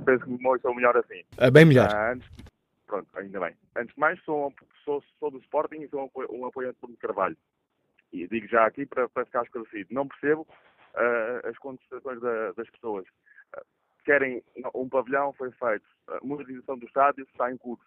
Penso 0.04 0.24
que 0.24 0.30
me 0.30 0.48
ouçam 0.48 0.74
melhor 0.74 0.96
assim. 0.96 1.22
bem 1.52 1.64
melhor. 1.64 1.88
antes, 1.94 2.28
pronto, 2.88 3.06
ainda 3.14 3.38
bem. 3.38 3.54
Antes 3.76 3.94
de 3.94 4.00
mais, 4.00 4.20
sou, 4.24 4.52
sou, 4.84 5.02
sou 5.20 5.30
do 5.30 5.38
Sporting 5.38 5.82
e 5.82 5.88
sou 5.88 6.10
um, 6.16 6.40
um 6.40 6.46
apoiante 6.46 6.74
do 6.80 6.88
Bruno 6.88 6.98
Carvalho 7.00 7.36
e 8.12 8.26
digo 8.26 8.46
já 8.46 8.66
aqui 8.66 8.84
para, 8.86 9.08
para 9.08 9.24
ficar 9.24 9.42
esclarecido, 9.42 9.92
não 9.92 10.06
percebo 10.06 10.42
uh, 10.42 11.48
as 11.48 11.56
contestações 11.58 12.20
da, 12.20 12.52
das 12.52 12.68
pessoas. 12.70 13.06
Uh, 13.56 13.64
querem 14.04 14.42
um 14.74 14.88
pavilhão, 14.88 15.32
foi 15.32 15.50
feito. 15.52 15.86
A 16.08 16.18
modernização 16.22 16.76
do 16.76 16.86
estádio 16.86 17.24
está 17.24 17.50
em 17.50 17.56
curso. 17.56 17.84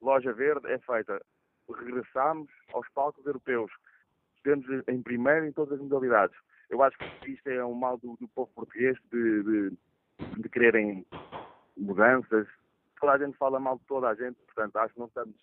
Loja 0.00 0.32
Verde 0.32 0.70
é 0.70 0.78
feita. 0.78 1.24
Regressamos 1.68 2.50
aos 2.72 2.88
palcos 2.90 3.24
europeus. 3.24 3.70
Temos 4.42 4.66
em 4.88 5.02
primeiro 5.02 5.46
em 5.46 5.52
todas 5.52 5.74
as 5.74 5.80
modalidades. 5.80 6.36
Eu 6.70 6.82
acho 6.82 6.96
que 6.98 7.30
isto 7.30 7.48
é 7.48 7.64
um 7.64 7.74
mal 7.74 7.96
do, 7.98 8.16
do 8.16 8.28
povo 8.28 8.50
português 8.54 8.96
de, 9.12 9.42
de, 9.42 9.78
de 10.42 10.48
quererem 10.48 11.06
mudanças. 11.76 12.46
Toda 13.00 13.12
a 13.12 13.18
gente 13.18 13.36
fala 13.36 13.60
mal 13.60 13.78
de 13.78 13.84
toda 13.86 14.08
a 14.08 14.14
gente, 14.14 14.36
portanto, 14.46 14.76
acho 14.76 14.94
que 14.94 15.00
não 15.00 15.06
estamos 15.06 15.36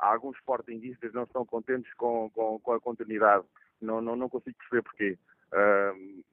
alguns 0.00 0.36
sportinguistas 0.38 1.12
não 1.12 1.24
estão 1.24 1.44
contentes 1.44 1.92
com, 1.94 2.30
com, 2.30 2.58
com 2.60 2.72
a 2.72 2.80
continuidade. 2.80 3.44
Não, 3.80 4.00
não, 4.00 4.16
não 4.16 4.28
consigo 4.28 4.56
perceber 4.58 4.82
porquê. 4.82 5.18
Uh, 5.52 6.24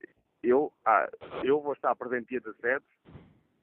eu, 0.44 0.72
ah, 0.86 1.10
eu 1.44 1.62
vou 1.62 1.74
estar 1.74 1.96
presente 1.96 2.30
dia 2.30 2.42
17, 2.42 2.86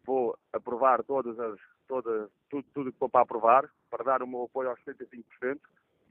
vou 0.05 0.37
aprovar 0.53 1.03
todas 1.05 1.39
as, 1.39 1.59
tudo, 1.87 2.31
tudo 2.73 2.93
que 2.93 2.99
for 2.99 3.09
para 3.09 3.23
aprovar, 3.23 3.71
para 3.91 4.05
dar 4.05 4.23
o 4.23 4.27
meu 4.27 4.45
apoio 4.45 4.71
aos 4.71 4.81
75%, 4.81 5.59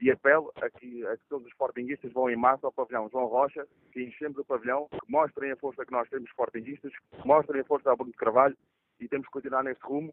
e 0.00 0.10
apelo 0.10 0.52
a 0.56 0.68
que, 0.68 1.06
a 1.06 1.16
que 1.16 1.24
todos 1.28 1.46
os 1.46 1.52
sportinguistas 1.52 2.12
vão 2.12 2.28
em 2.28 2.36
massa 2.36 2.66
ao 2.66 2.72
pavilhão 2.72 3.08
João 3.08 3.26
Rocha, 3.26 3.66
que 3.92 4.02
enchemos 4.02 4.38
o 4.38 4.44
pavilhão, 4.44 4.88
que 4.88 5.10
mostrem 5.10 5.52
a 5.52 5.56
força 5.56 5.84
que 5.84 5.92
nós 5.92 6.08
temos 6.08 6.28
sportinguistas, 6.30 6.92
que 6.92 7.26
mostrem 7.26 7.60
a 7.60 7.64
força 7.64 7.88
da 7.88 7.96
Bruno 7.96 8.10
de 8.10 8.18
Carvalho, 8.18 8.56
e 9.00 9.08
temos 9.08 9.26
que 9.26 9.32
continuar 9.32 9.62
neste 9.62 9.82
rumo, 9.84 10.12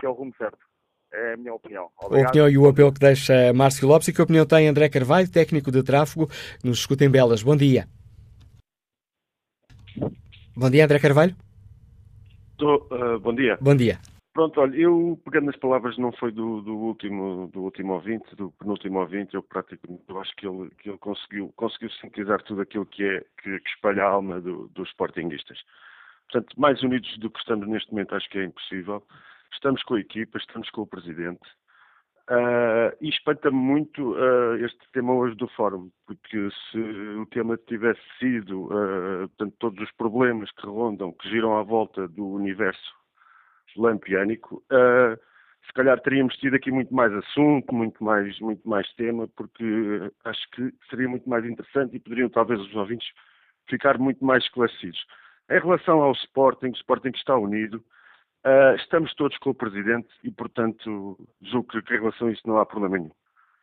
que 0.00 0.06
é 0.06 0.08
o 0.08 0.12
rumo 0.12 0.34
certo. 0.36 0.58
É 1.16 1.32
a 1.32 1.36
minha 1.38 1.54
opinião. 1.54 1.88
Obrigado. 1.98 2.26
A 2.26 2.28
opinião 2.28 2.48
e 2.50 2.58
o 2.58 2.68
apelo 2.68 2.92
que 2.92 3.00
deixa 3.00 3.50
Márcio 3.54 3.88
Lopes 3.88 4.08
e 4.08 4.12
que 4.12 4.20
opinião 4.20 4.44
tem 4.44 4.68
André 4.68 4.86
Carvalho, 4.90 5.30
técnico 5.30 5.72
de 5.72 5.82
tráfego, 5.82 6.28
nos 6.62 6.80
escuta 6.80 7.06
em 7.06 7.10
Belas. 7.10 7.42
Bom 7.42 7.56
dia. 7.56 7.88
Bom 10.54 10.68
dia, 10.68 10.84
André 10.84 10.98
Carvalho. 10.98 11.34
Tô, 12.58 12.76
uh, 12.90 13.18
bom 13.18 13.34
dia. 13.34 13.56
Bom 13.62 13.74
dia. 13.74 13.98
Pronto, 14.34 14.60
olha, 14.60 14.76
eu 14.76 15.18
pegando 15.24 15.46
nas 15.46 15.56
palavras 15.56 15.96
não 15.96 16.12
foi 16.12 16.30
do, 16.30 16.60
do, 16.60 16.76
último 16.76 17.48
do 17.50 17.62
último 17.62 17.94
ouvinte, 17.94 18.36
do 18.36 18.50
penúltimo 18.50 18.98
ouvinte, 19.00 19.34
eu 19.34 19.42
praticamente 19.42 20.02
eu 20.06 20.20
acho 20.20 20.36
que 20.36 20.46
ele, 20.46 20.70
que 20.78 20.90
ele 20.90 20.98
conseguiu, 20.98 21.50
conseguiu 21.56 21.88
sintetizar 21.92 22.42
tudo 22.42 22.60
aquilo 22.60 22.84
que 22.84 23.02
é 23.02 23.20
que, 23.42 23.58
que 23.58 23.68
espalha 23.70 24.04
a 24.04 24.08
alma 24.08 24.38
do, 24.38 24.68
dos 24.74 24.90
sportinguistas. 24.90 25.58
Portanto, 26.30 26.60
mais 26.60 26.82
unidos 26.82 27.16
do 27.16 27.30
que 27.30 27.38
estamos 27.38 27.66
neste 27.66 27.90
momento 27.90 28.14
acho 28.14 28.28
que 28.28 28.38
é 28.38 28.44
impossível 28.44 29.02
estamos 29.52 29.82
com 29.82 29.94
a 29.94 30.00
equipa, 30.00 30.38
estamos 30.38 30.68
com 30.70 30.82
o 30.82 30.86
Presidente. 30.86 31.46
Uh, 32.28 32.90
e 33.00 33.08
espanta-me 33.08 33.56
muito 33.56 34.14
uh, 34.14 34.56
este 34.56 34.80
tema 34.92 35.14
hoje 35.14 35.36
do 35.36 35.46
Fórum, 35.46 35.88
porque 36.06 36.48
se 36.50 36.78
o 36.78 37.26
tema 37.26 37.56
tivesse 37.56 38.00
sido 38.18 38.64
uh, 38.64 39.28
portanto, 39.28 39.54
todos 39.60 39.80
os 39.80 39.92
problemas 39.92 40.50
que 40.50 40.66
rondam, 40.66 41.12
que 41.12 41.28
giram 41.28 41.56
à 41.56 41.62
volta 41.62 42.08
do 42.08 42.26
universo 42.26 42.92
lampiânico, 43.76 44.64
se 45.66 45.72
calhar 45.74 46.00
teríamos 46.00 46.34
tido 46.36 46.56
aqui 46.56 46.70
muito 46.70 46.94
mais 46.94 47.12
assunto, 47.12 47.74
muito 47.74 48.02
mais, 48.02 48.40
muito 48.40 48.66
mais 48.66 48.90
tema, 48.94 49.28
porque 49.36 50.10
acho 50.24 50.50
que 50.52 50.72
seria 50.88 51.06
muito 51.06 51.28
mais 51.28 51.44
interessante 51.44 51.94
e 51.94 52.00
poderiam 52.00 52.30
talvez 52.30 52.58
os 52.58 52.74
ouvintes 52.74 53.06
ficar 53.68 53.98
muito 53.98 54.24
mais 54.24 54.42
esclarecidos. 54.44 55.04
Em 55.50 55.60
relação 55.60 56.00
ao 56.00 56.12
Sporting, 56.12 56.68
o 56.68 56.76
Sporting 56.76 57.12
está 57.14 57.36
unido, 57.36 57.84
uh, 58.46 58.76
estamos 58.76 59.12
todos 59.14 59.36
com 59.38 59.50
o 59.50 59.54
Presidente 59.54 60.08
e, 60.22 60.30
portanto, 60.30 61.18
julgo 61.42 61.68
que 61.68 61.94
em 61.94 61.98
relação 61.98 62.28
a 62.28 62.32
isso 62.32 62.42
não 62.46 62.58
há 62.58 62.64
problema 62.64 62.96
nenhum. 62.98 63.10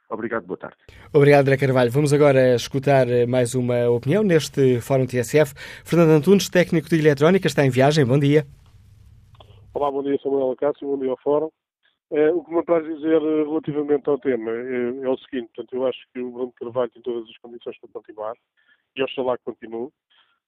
Obrigado, 0.10 0.46
boa 0.46 0.58
tarde. 0.58 0.78
Obrigado, 1.12 1.42
André 1.42 1.58
Carvalho. 1.58 1.90
Vamos 1.90 2.14
agora 2.14 2.54
escutar 2.54 3.08
mais 3.28 3.56
uma 3.56 3.90
opinião 3.90 4.22
neste 4.22 4.80
Fórum 4.82 5.08
TSF. 5.08 5.54
Fernando 5.84 6.12
Antunes, 6.12 6.50
técnico 6.50 6.88
de 6.88 7.00
eletrónica, 7.00 7.48
está 7.48 7.66
em 7.66 7.72
viagem. 7.72 8.06
Bom 8.06 8.20
dia. 8.20 8.46
Olá, 9.74 9.90
bom 9.90 10.04
dia, 10.04 10.20
Samuel 10.22 10.52
Acácio, 10.52 10.88
bom 10.88 11.00
dia 11.00 11.10
ao 11.10 11.18
Fórum. 11.18 11.50
É, 12.12 12.32
o 12.32 12.44
que 12.44 12.52
me 12.52 12.60
apraz 12.60 12.86
dizer 12.86 13.20
eh, 13.20 13.44
relativamente 13.44 14.08
ao 14.08 14.20
tema 14.20 14.52
é, 14.52 15.04
é, 15.04 15.10
o 15.10 15.18
seguinte, 15.18 15.50
portanto, 15.56 15.74
eu 15.74 15.88
acho 15.88 16.00
que 16.14 16.20
o 16.20 16.30
Bruno 16.30 16.54
Carvalho 16.60 16.92
tem 16.92 17.02
todas 17.02 17.28
as 17.28 17.38
condições 17.40 17.76
para 17.80 17.90
continuar 17.90 18.36
e 18.96 19.02
oxalá 19.02 19.36
que 19.36 19.46
continue. 19.46 19.90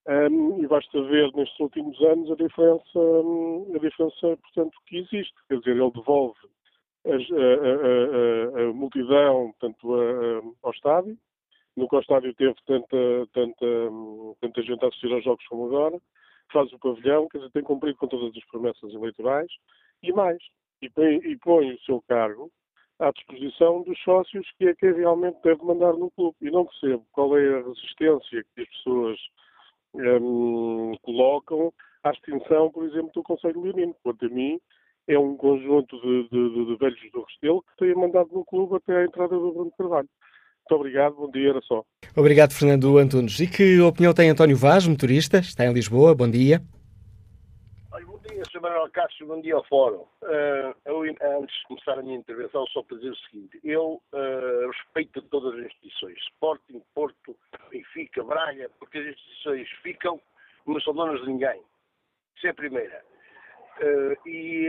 Um, 0.07 0.63
e 0.63 0.67
basta 0.67 1.01
ver 1.03 1.31
nestes 1.33 1.59
últimos 1.59 1.99
anos 2.01 2.31
a 2.31 2.35
diferença, 2.35 2.99
a 3.73 3.79
diferença, 3.79 4.37
portanto, 4.37 4.77
que 4.85 4.97
existe. 4.97 5.33
Quer 5.47 5.59
dizer, 5.59 5.71
ele 5.71 5.91
devolve 5.91 6.37
a, 7.05 7.09
a, 7.09 8.61
a, 8.61 8.69
a, 8.69 8.73
multidão, 8.73 9.51
portanto, 9.59 10.55
ao 10.61 10.71
estádio. 10.71 11.17
Nunca 11.75 11.97
o 11.97 11.99
estádio 11.99 12.33
teve 12.35 12.55
tanta, 12.65 12.97
tanta, 13.33 13.65
tanta 14.39 14.61
gente 14.61 14.85
a 14.85 14.87
assistir 14.87 15.11
aos 15.11 15.23
jogos 15.23 15.45
como 15.47 15.65
agora. 15.65 15.99
Faz 16.53 16.71
o 16.71 16.79
pavilhão, 16.79 17.27
quer 17.27 17.39
dizer, 17.39 17.51
tem 17.51 17.63
cumprido 17.63 17.97
com 17.97 18.07
todas 18.07 18.35
as 18.35 18.45
promessas 18.45 18.93
eleitorais 18.93 19.51
e 20.03 20.13
mais 20.13 20.37
e 20.81 20.89
põe, 20.89 21.15
e 21.17 21.35
põe 21.37 21.73
o 21.73 21.79
seu 21.81 22.01
cargo 22.07 22.51
à 22.99 23.11
disposição 23.11 23.81
dos 23.81 23.99
sócios, 24.03 24.49
que 24.57 24.67
é 24.67 24.75
quem 24.75 24.93
realmente 24.93 25.41
deve 25.43 25.63
mandar 25.63 25.93
no 25.93 26.11
clube. 26.11 26.37
E 26.41 26.51
não 26.51 26.65
percebo 26.65 27.05
qual 27.11 27.37
é 27.37 27.59
a 27.59 27.63
resistência 27.63 28.45
que 28.53 28.61
as 28.61 28.69
pessoas 28.69 29.19
um, 29.95 30.95
colocam 31.01 31.71
à 32.03 32.11
extinção, 32.11 32.71
por 32.71 32.85
exemplo, 32.85 33.11
do 33.13 33.23
Conselho 33.23 33.61
Leonino. 33.61 33.95
Quanto 34.03 34.25
a 34.25 34.29
mim, 34.29 34.59
é 35.07 35.17
um 35.17 35.35
conjunto 35.35 35.99
de, 36.01 36.29
de, 36.29 36.65
de 36.65 36.77
velhos 36.77 36.99
do 37.11 37.23
Restelo 37.23 37.63
que 37.63 37.85
têm 37.85 37.95
mandado 37.95 38.29
no 38.31 38.45
clube 38.45 38.75
até 38.75 38.97
à 38.97 39.05
entrada 39.05 39.35
do 39.35 39.51
Bruno 39.51 39.71
Carvalho. 39.77 40.09
Muito 40.67 40.81
obrigado, 40.81 41.15
bom 41.15 41.29
dia, 41.29 41.49
era 41.49 41.61
só. 41.61 41.83
Obrigado, 42.15 42.53
Fernando 42.53 42.97
Antunes. 42.97 43.39
E 43.39 43.47
que 43.47 43.79
opinião 43.81 44.13
tem 44.13 44.29
António 44.29 44.57
Vaz, 44.57 44.87
motorista? 44.87 45.37
Está 45.37 45.65
em 45.65 45.73
Lisboa, 45.73 46.15
bom 46.15 46.29
dia 46.29 46.61
dia, 48.25 48.43
Sr. 48.45 48.61
Manuel 48.61 48.89
Castro, 48.91 49.27
bom 49.27 49.41
dia 49.41 49.55
ao 49.55 49.63
Fórum. 49.65 50.07
Uh, 50.21 50.75
eu, 50.85 51.01
antes 51.01 51.55
de 51.59 51.63
começar 51.67 51.99
a 51.99 52.01
minha 52.01 52.17
intervenção, 52.17 52.65
só 52.67 52.81
para 52.83 52.97
dizer 52.97 53.11
o 53.11 53.15
seguinte: 53.15 53.59
eu 53.63 54.01
uh, 54.13 54.67
respeito 54.71 55.21
todas 55.23 55.59
as 55.59 55.65
instituições, 55.65 56.17
Sporting, 56.31 56.81
Porto, 56.93 57.35
Benfica, 57.69 58.23
Braga, 58.23 58.69
porque 58.79 58.97
as 58.97 59.05
instituições 59.07 59.69
ficam, 59.81 60.19
não 60.65 60.79
são 60.81 60.93
donas 60.93 61.21
de 61.21 61.27
ninguém. 61.27 61.61
Isso 62.35 62.47
é 62.47 62.49
a 62.49 62.53
primeira. 62.53 63.03
Uh, 63.77 64.27
e, 64.27 64.67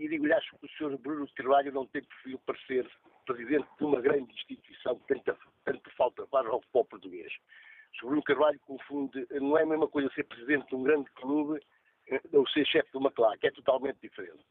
e 0.00 0.08
digo-lhe, 0.08 0.32
acho 0.32 0.56
que 0.56 0.66
o 0.66 0.68
Sr. 0.70 0.98
Bruno 0.98 1.28
Carvalho 1.36 1.72
não 1.72 1.86
tem 1.86 2.02
perfil 2.02 2.40
para 2.46 2.58
ser 2.66 2.90
presidente 3.26 3.68
de 3.78 3.84
uma 3.84 4.00
grande 4.00 4.32
instituição 4.32 4.98
que 5.00 5.14
tanto, 5.14 5.36
tanto 5.64 5.90
falta 5.96 6.26
para 6.26 6.48
o 6.48 6.60
futebol 6.60 6.84
português. 6.86 7.32
O. 8.02 8.06
Bruno 8.06 8.22
Carvalho 8.22 8.58
confunde, 8.66 9.26
não 9.30 9.56
é 9.56 9.62
a 9.62 9.66
mesma 9.66 9.86
coisa 9.86 10.10
ser 10.14 10.24
presidente 10.24 10.68
de 10.68 10.74
um 10.74 10.82
grande 10.82 11.08
clube 11.12 11.60
ou 12.32 12.48
ser 12.48 12.66
chefe 12.66 12.90
de 12.90 12.98
uma 12.98 13.10
claque, 13.10 13.46
é 13.46 13.50
totalmente 13.50 13.98
diferente. 14.02 14.44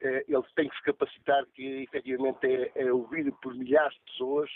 Eh, 0.00 0.24
ele 0.28 0.42
tem 0.54 0.68
que 0.68 0.76
se 0.76 0.82
capacitar 0.82 1.44
que 1.54 1.82
efetivamente 1.82 2.46
é, 2.46 2.70
é 2.74 2.92
ouvido 2.92 3.32
por 3.40 3.54
milhares 3.54 3.94
de 3.94 4.12
pessoas 4.12 4.50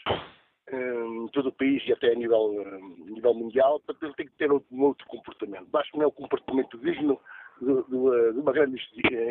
eh, 0.67 1.05
em 1.07 1.29
todo 1.29 1.49
o 1.49 1.53
país 1.53 1.83
e 1.87 1.93
até 1.93 2.12
a 2.12 2.15
nível, 2.15 2.61
a 2.61 2.77
eh, 2.77 2.81
nível 3.11 3.35
mundial, 3.35 3.81
portanto 3.81 4.05
ele 4.05 4.15
tem 4.15 4.27
que 4.27 4.37
ter 4.37 4.53
um 4.53 4.83
outro 4.83 5.07
comportamento. 5.07 5.67
Acho 5.75 5.93
que 5.93 5.99
não 5.99 6.05
é 6.05 6.09
o 6.09 6.12
comportamento 6.12 6.79
digno 6.79 7.19
de, 7.61 7.75
de, 7.75 8.33
de 8.33 8.39
uma 8.39 8.53
grande 8.53 8.77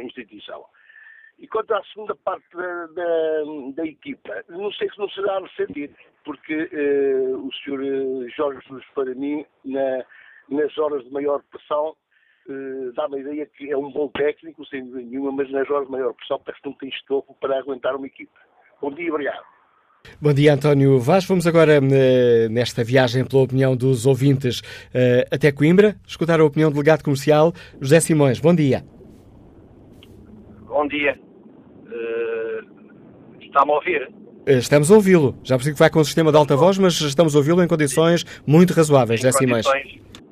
instituição. 0.03 0.65
E 1.37 1.47
quanto 1.47 1.73
à 1.73 1.83
segunda 1.85 2.15
parte 2.15 2.45
da, 2.53 2.87
da, 2.87 3.43
da, 3.75 3.85
equipa, 3.85 4.43
não 4.49 4.71
sei 4.73 4.89
se 4.89 4.99
não 4.99 5.09
será 5.11 5.37
a 5.37 5.39
ressentir, 5.39 5.95
porque 6.25 6.69
o 7.33 7.49
Sr. 7.63 8.29
Jorge 8.35 8.59
Jesus, 8.67 8.85
para 8.93 9.15
mim, 9.15 9.45
na, 9.63 10.05
nas 10.49 10.77
horas 10.77 11.01
de 11.05 11.11
maior 11.11 11.41
pressão, 11.43 11.95
uh, 12.49 12.93
dá-me 12.93 13.17
a 13.17 13.19
ideia 13.19 13.45
que 13.45 13.71
é 13.71 13.77
um 13.77 13.91
bom 13.91 14.07
técnico, 14.09 14.65
sem 14.65 14.83
dúvida 14.83 15.09
nenhuma, 15.09 15.31
mas 15.31 15.51
nas 15.51 15.69
horas 15.69 15.85
de 15.85 15.91
maior 15.91 16.13
pressão 16.13 16.39
parece 16.43 16.61
que 16.61 16.69
não 16.69 16.75
tem 16.75 16.89
estofo 16.89 17.33
para 17.39 17.57
aguentar 17.59 17.95
uma 17.95 18.07
equipe. 18.07 18.31
Bom 18.81 18.91
dia, 18.91 19.09
obrigado. 19.11 19.43
Bom 20.21 20.33
dia, 20.33 20.53
António 20.53 20.99
Vaz. 20.99 21.25
Vamos 21.25 21.45
agora, 21.45 21.79
uh, 21.79 22.49
nesta 22.49 22.83
viagem 22.83 23.25
pela 23.25 23.43
opinião 23.43 23.75
dos 23.75 24.05
ouvintes 24.05 24.59
uh, 24.59 25.27
até 25.31 25.51
Coimbra, 25.51 25.95
escutar 26.07 26.39
a 26.39 26.45
opinião 26.45 26.69
do 26.69 26.73
delegado 26.73 27.03
comercial 27.03 27.53
José 27.79 27.99
Simões. 27.99 28.39
Bom 28.39 28.55
dia. 28.55 28.83
Bom 30.67 30.87
dia. 30.87 31.19
Uh, 31.85 33.39
Está-me 33.41 33.71
a 33.71 33.75
ouvir? 33.75 34.09
Estamos 34.45 34.91
a 34.91 34.95
ouvi-lo. 34.95 35.37
Já 35.43 35.55
percebi 35.55 35.75
que 35.75 35.79
vai 35.79 35.89
com 35.89 35.99
o 35.99 36.05
sistema 36.05 36.31
de 36.31 36.37
alta 36.37 36.55
voz, 36.55 36.77
mas 36.77 36.99
estamos 37.01 37.35
a 37.35 37.37
ouvi-lo 37.37 37.61
em 37.63 37.67
condições 37.67 38.23
muito 38.47 38.73
razoáveis, 38.73 39.19
José 39.19 39.31
Simões 39.37 39.67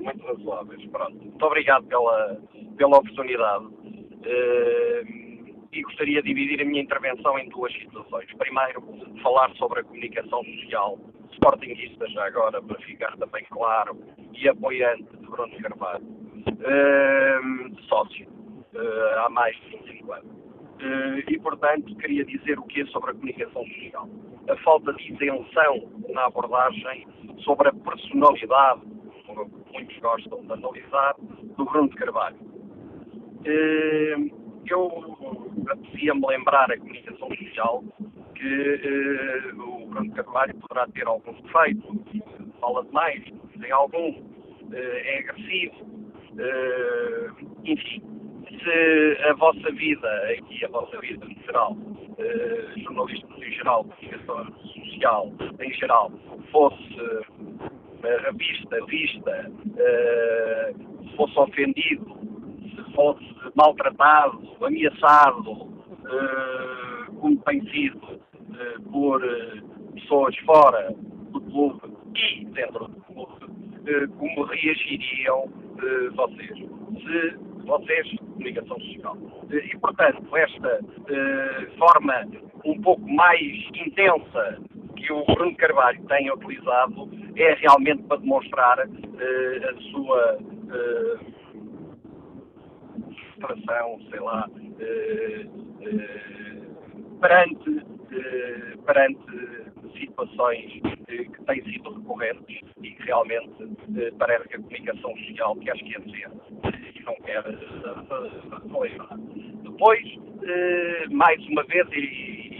muito 0.07 0.25
razoáveis. 0.25 0.85
Pronto. 0.89 1.15
Muito 1.15 1.45
obrigado 1.45 1.85
pela, 1.85 2.41
pela 2.77 2.97
oportunidade. 2.97 3.65
Uh, 3.65 5.27
e 5.71 5.81
gostaria 5.83 6.21
de 6.21 6.33
dividir 6.33 6.61
a 6.61 6.65
minha 6.65 6.81
intervenção 6.81 7.37
em 7.37 7.49
duas 7.49 7.71
situações. 7.73 8.25
Primeiro, 8.37 8.81
falar 9.21 9.53
sobre 9.55 9.81
a 9.81 9.83
comunicação 9.83 10.43
social, 10.43 10.97
sportinguista 11.33 12.07
já 12.09 12.25
agora, 12.25 12.61
para 12.61 12.79
ficar 12.79 13.15
também 13.17 13.45
claro, 13.49 13.97
e 14.33 14.47
apoiante 14.47 15.03
de 15.03 15.27
Bruno 15.27 15.55
Carvalho, 15.61 16.03
uh, 16.03 17.81
sócio, 17.87 18.27
uh, 18.27 19.19
há 19.25 19.29
mais 19.29 19.55
de 19.57 19.77
25 19.77 20.13
anos. 20.13 20.31
Uh, 20.77 21.31
e, 21.31 21.39
portanto, 21.39 21.95
queria 21.97 22.23
dizer 22.25 22.57
o 22.59 22.63
que 22.63 22.81
é 22.81 22.85
sobre 22.87 23.11
a 23.11 23.13
comunicação 23.13 23.65
social. 23.65 24.09
A 24.49 24.55
falta 24.57 24.93
de 24.93 25.13
isenção 25.13 25.91
na 26.09 26.25
abordagem 26.25 27.07
sobre 27.43 27.69
a 27.69 27.73
personalidade 27.73 28.81
muitos 29.71 29.97
gostam 29.99 30.43
de 30.45 30.53
analisar, 30.53 31.15
do 31.57 31.65
Bruno 31.65 31.89
de 31.89 31.95
Carvalho. 31.95 32.37
Eh, 33.45 34.15
eu 34.69 35.47
apetecia-me 35.71 36.27
lembrar 36.27 36.71
a 36.71 36.77
comunicação 36.77 37.29
social 37.35 37.83
que 38.35 38.81
eh, 38.83 39.53
o 39.53 39.87
Bruno 39.87 40.09
de 40.09 40.15
Carvalho 40.15 40.55
poderá 40.55 40.87
ter 40.87 41.07
alguns 41.07 41.41
defeitos, 41.41 41.83
fala 42.59 42.83
demais, 42.85 43.23
tem 43.59 43.71
algum, 43.71 44.15
eh, 44.73 45.15
é 45.15 45.19
agressivo, 45.19 45.87
enfim, 47.63 48.01
se 48.47 49.23
a 49.23 49.33
vossa 49.33 49.71
vida, 49.71 50.09
e 50.49 50.65
a 50.65 50.67
vossa 50.69 50.99
vida 50.99 51.25
em 51.25 51.43
geral, 51.45 51.77
jornalistas 52.77 53.37
em 53.37 53.51
geral, 53.51 53.83
comunicação 53.85 54.53
social 54.61 55.31
em 55.59 55.73
geral, 55.73 56.11
fosse 56.51 56.97
revista, 58.23 58.85
vista, 58.85 59.51
uh, 59.51 61.07
se 61.09 61.15
fosse 61.15 61.39
ofendido, 61.39 62.17
se 62.75 62.93
fosse 62.93 63.25
maltratado, 63.55 64.41
ameaçado, 64.61 65.51
uh, 65.51 67.13
como 67.19 67.37
tem 67.43 67.61
sido 67.69 67.97
uh, 68.05 68.81
por 68.91 69.21
pessoas 69.93 70.35
fora 70.39 70.93
do 71.31 71.41
clube 71.41 71.81
e 72.15 72.45
dentro 72.45 72.87
do 72.87 73.01
clube, 73.01 74.07
como 74.17 74.43
reagiriam 74.43 75.51
vocês? 76.15 76.57
Se 76.57 77.37
vocês, 77.65 78.15
comunicação 78.19 78.79
social. 78.79 79.17
E, 79.51 79.77
portanto, 79.77 80.35
esta 80.35 80.79
forma 81.77 82.27
um 82.65 82.81
pouco 82.81 83.07
mais 83.09 83.41
intensa 83.85 84.59
que 84.97 85.13
o 85.13 85.23
Bruno 85.25 85.55
Carvalho 85.55 86.03
tem 86.07 86.31
utilizado 86.31 87.09
é 87.35 87.53
realmente 87.55 88.03
para 88.03 88.17
demonstrar 88.17 88.79
uh, 88.79 89.69
a 89.69 89.73
sua 89.91 90.37
uh, 90.37 91.19
frustração, 93.35 93.99
sei 94.09 94.19
lá, 94.19 94.49
uh, 94.49 95.67
perante, 97.21 97.85
perante 98.85 99.19
situações 99.97 100.71
que 101.07 101.43
têm 101.45 101.63
sido 101.63 101.91
recorrentes 101.93 102.61
e 102.81 102.91
que 102.91 103.03
realmente 103.03 103.51
parece 104.17 104.47
que 104.49 104.55
a 104.55 104.59
comunicação 104.59 105.17
social 105.17 105.55
quer 105.57 105.75
esquecer 105.75 106.29
e 106.95 107.01
não 107.03 107.15
quer 107.25 107.43
relembrar. 107.43 109.17
Depois, 109.63 110.03
mais 111.11 111.47
uma 111.47 111.63
vez, 111.63 111.87
e 111.93 112.56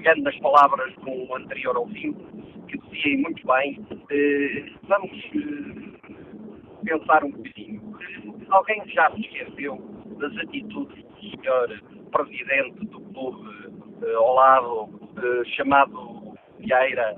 pegando 0.00 0.22
nas 0.22 0.36
palavras 0.38 0.94
do 0.96 1.34
anterior 1.34 1.76
ouvinte, 1.76 2.18
que 2.68 2.78
dizia 2.78 3.18
muito 3.18 3.46
bem, 3.46 3.78
eh, 4.10 4.64
vamos 4.84 5.12
eh, 5.12 6.16
pensar 6.84 7.22
um 7.22 7.30
bocadinho. 7.30 7.98
Alguém 8.48 8.82
já 8.88 9.10
se 9.10 9.20
esqueceu 9.20 9.76
das 10.18 10.34
atitudes 10.38 11.04
do 11.04 11.20
senhor 11.20 11.82
Presidente 12.10 12.86
do 12.86 13.00
clube 13.00 13.48
uh, 14.02 14.18
ao 14.18 14.34
lado, 14.34 14.82
uh, 14.82 15.44
chamado 15.54 16.34
Vieira, 16.58 17.14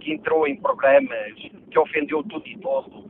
que 0.00 0.12
entrou 0.12 0.44
em 0.48 0.56
programas 0.56 1.34
que 1.70 1.78
ofendeu 1.78 2.22
tudo 2.24 2.46
e 2.48 2.58
todo. 2.58 3.04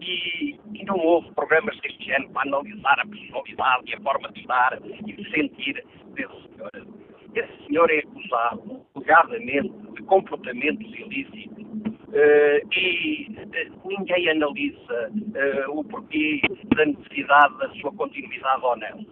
E, 0.00 0.58
e, 0.74 0.84
não 0.84 0.96
houve 0.98 1.30
programas 1.32 1.78
deste 1.80 2.04
género 2.04 2.30
para 2.30 2.48
analisar 2.48 2.98
a 2.98 3.06
personalidade 3.06 3.90
e 3.90 3.94
a 3.94 4.00
forma 4.00 4.32
de 4.32 4.40
estar 4.40 4.78
e 4.84 5.12
de 5.12 5.30
sentir 5.30 5.84
desse 6.14 6.48
senhor. 6.54 7.01
Esse 7.34 7.66
senhor 7.66 7.90
é 7.90 7.98
acusado, 7.98 8.82
alegadamente, 8.94 9.72
de 9.94 10.02
comportamentos 10.02 10.86
ilícitos 10.94 11.64
uh, 12.08 12.76
e 12.76 13.26
uh, 13.30 13.88
ninguém 13.88 14.28
analisa 14.28 15.10
uh, 15.10 15.78
o 15.78 15.84
porquê 15.84 16.42
da 16.76 16.86
necessidade 16.86 17.58
da 17.58 17.70
sua 17.76 17.92
continuidade 17.92 18.62
ou 18.62 18.76
não. 18.76 19.06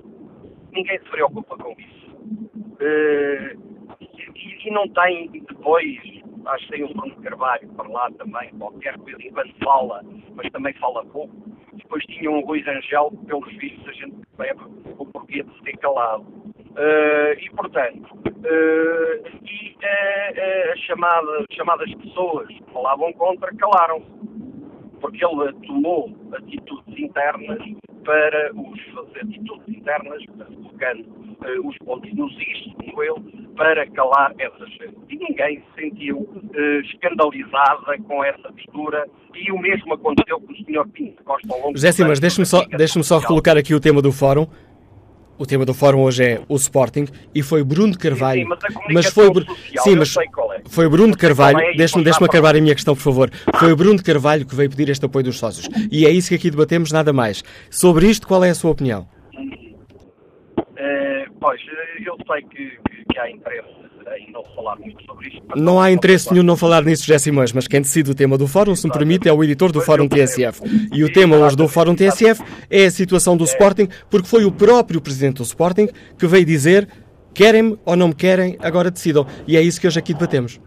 Ninguém 0.72 0.98
se 0.98 1.10
preocupa 1.10 1.56
com 1.56 1.74
isso. 1.78 2.00
E, 2.80 4.68
e, 4.68 4.70
não 4.70 4.88
tem 4.88 5.30
depois, 5.30 5.98
acho 6.46 6.66
que 6.66 6.72
tem 6.72 6.84
um 6.84 6.92
Bruno 6.92 7.16
Carvalho 7.22 7.68
para 7.70 7.88
lá 7.88 8.10
também, 8.12 8.50
qualquer 8.58 8.96
coisa, 8.98 9.18
enquanto 9.22 9.54
fala, 9.64 10.02
mas 10.34 10.50
também 10.52 10.72
fala 10.74 11.04
pouco. 11.06 11.34
Depois 11.74 12.04
tinha 12.06 12.30
um 12.30 12.44
Luís 12.46 12.66
Angel, 12.68 13.10
pelos 13.26 13.52
vistos 13.56 13.88
a 13.88 13.92
gente 13.92 14.16
percebe 14.36 14.60
o 14.98 15.06
porquê 15.06 15.42
de 15.42 15.54
se 15.54 15.62
ter 15.62 15.76
calado. 15.78 16.24
Uh, 16.80 17.36
e, 17.38 17.50
portanto, 17.50 18.08
uh, 18.14 19.28
e 19.44 19.76
uh, 19.76 20.72
as 20.72 20.80
chamadas, 20.80 21.44
chamadas 21.52 21.94
pessoas 21.96 22.48
que 22.48 22.64
falavam 22.72 23.12
contra 23.12 23.54
calaram-se, 23.54 24.06
porque 24.98 25.22
ele 25.22 25.52
tomou 25.66 26.10
atitudes 26.32 26.98
internas 26.98 27.58
para 28.02 28.50
os 28.54 28.80
fazer 28.94 29.20
atitudes 29.24 29.68
internas, 29.68 30.24
colocando 30.56 31.04
os 31.66 31.76
pontos 31.84 32.14
nos 32.14 32.32
is, 32.32 32.72
como 32.74 33.02
ele, 33.02 33.48
para 33.56 33.86
calar 33.90 34.32
essas 34.38 34.70
gente. 34.70 34.96
E 35.10 35.16
ninguém 35.16 35.60
se 35.60 35.82
sentiu 35.82 36.26
escandalizada 36.84 37.98
com 38.08 38.24
essa 38.24 38.50
postura 38.52 39.06
e 39.34 39.52
o 39.52 39.58
mesmo 39.58 39.92
aconteceu 39.92 40.40
com 40.40 40.50
o 40.50 40.56
Sr. 40.56 40.88
Pinto 40.92 41.22
Costa 41.24 41.52
ao 41.52 41.60
longo 41.60 41.72
José 41.72 41.92
Simas, 41.92 42.20
deixe-me 42.20 42.46
só, 42.46 42.64
deixe 42.64 43.02
só 43.02 43.20
colocar 43.20 43.58
aqui 43.58 43.74
o 43.74 43.80
tema 43.80 44.00
do 44.00 44.12
fórum. 44.12 44.46
O 45.40 45.46
tema 45.46 45.64
do 45.64 45.72
fórum 45.72 46.02
hoje 46.02 46.22
é 46.22 46.42
o 46.50 46.56
Sporting 46.56 47.06
e 47.34 47.42
foi 47.42 47.64
Bruno 47.64 47.92
de 47.92 47.98
Carvalho. 47.98 48.42
Sim, 48.42 48.44
sim, 48.44 48.74
mas, 48.84 48.92
mas 48.92 49.06
foi 49.06 49.24
social, 49.24 49.84
sim, 49.84 49.96
mas 49.96 50.14
é. 50.14 50.24
foi 50.68 50.86
Bruno 50.86 51.12
de 51.12 51.16
Carvalho. 51.16 51.58
Deixe-me 51.78 52.04
deixe 52.04 52.22
acabar 52.22 52.54
a 52.54 52.60
minha 52.60 52.74
questão, 52.74 52.94
por 52.94 53.00
favor. 53.00 53.30
Foi 53.58 53.74
Bruno 53.74 53.96
de 53.96 54.02
Carvalho 54.02 54.44
que 54.44 54.54
veio 54.54 54.68
pedir 54.68 54.90
este 54.90 55.06
apoio 55.06 55.24
dos 55.24 55.38
sócios. 55.38 55.66
E 55.90 56.04
é 56.04 56.10
isso 56.10 56.28
que 56.28 56.34
aqui 56.34 56.50
debatemos, 56.50 56.92
nada 56.92 57.10
mais. 57.10 57.42
Sobre 57.70 58.06
isto, 58.06 58.28
qual 58.28 58.44
é 58.44 58.50
a 58.50 58.54
sua 58.54 58.70
opinião? 58.70 59.08
Uh, 59.34 61.32
pois, 61.40 61.58
eu 62.04 62.18
sei 62.30 62.42
que, 62.42 62.78
que, 62.90 63.04
que 63.10 63.18
há 63.18 63.30
interesse 63.30 63.89
em 64.16 64.30
não 64.32 64.44
falar 64.54 64.76
muito 64.76 65.04
sobre 65.04 65.28
isto. 65.28 65.42
Não 65.56 65.80
há 65.80 65.90
interesse 65.90 66.32
nenhum 66.32 66.44
não 66.44 66.56
falar 66.56 66.84
nisso, 66.84 67.04
José 67.04 67.18
Simões, 67.18 67.52
mas 67.52 67.68
quem 67.68 67.80
decide 67.80 68.10
o 68.10 68.14
tema 68.14 68.36
do 68.36 68.46
Fórum, 68.46 68.74
se 68.74 68.86
me 68.86 68.92
permite, 68.92 69.28
é 69.28 69.32
o 69.32 69.42
editor 69.44 69.72
do 69.72 69.80
Fórum 69.80 70.08
TSF. 70.08 70.60
E 70.92 71.04
o 71.04 71.12
tema 71.12 71.36
hoje 71.36 71.56
do 71.56 71.68
Fórum 71.68 71.94
TSF 71.94 72.42
é 72.68 72.86
a 72.86 72.90
situação 72.90 73.36
do 73.36 73.44
Sporting, 73.44 73.88
porque 74.08 74.28
foi 74.28 74.44
o 74.44 74.52
próprio 74.52 75.00
presidente 75.00 75.36
do 75.36 75.42
Sporting 75.42 75.88
que 76.18 76.26
veio 76.26 76.44
dizer 76.44 76.88
querem-me 77.32 77.78
ou 77.84 77.96
não 77.96 78.08
me 78.08 78.14
querem, 78.14 78.56
agora 78.60 78.90
decidam. 78.90 79.26
E 79.46 79.56
é 79.56 79.62
isso 79.62 79.80
que 79.80 79.86
hoje 79.86 79.98
aqui 79.98 80.12
debatemos 80.12 80.60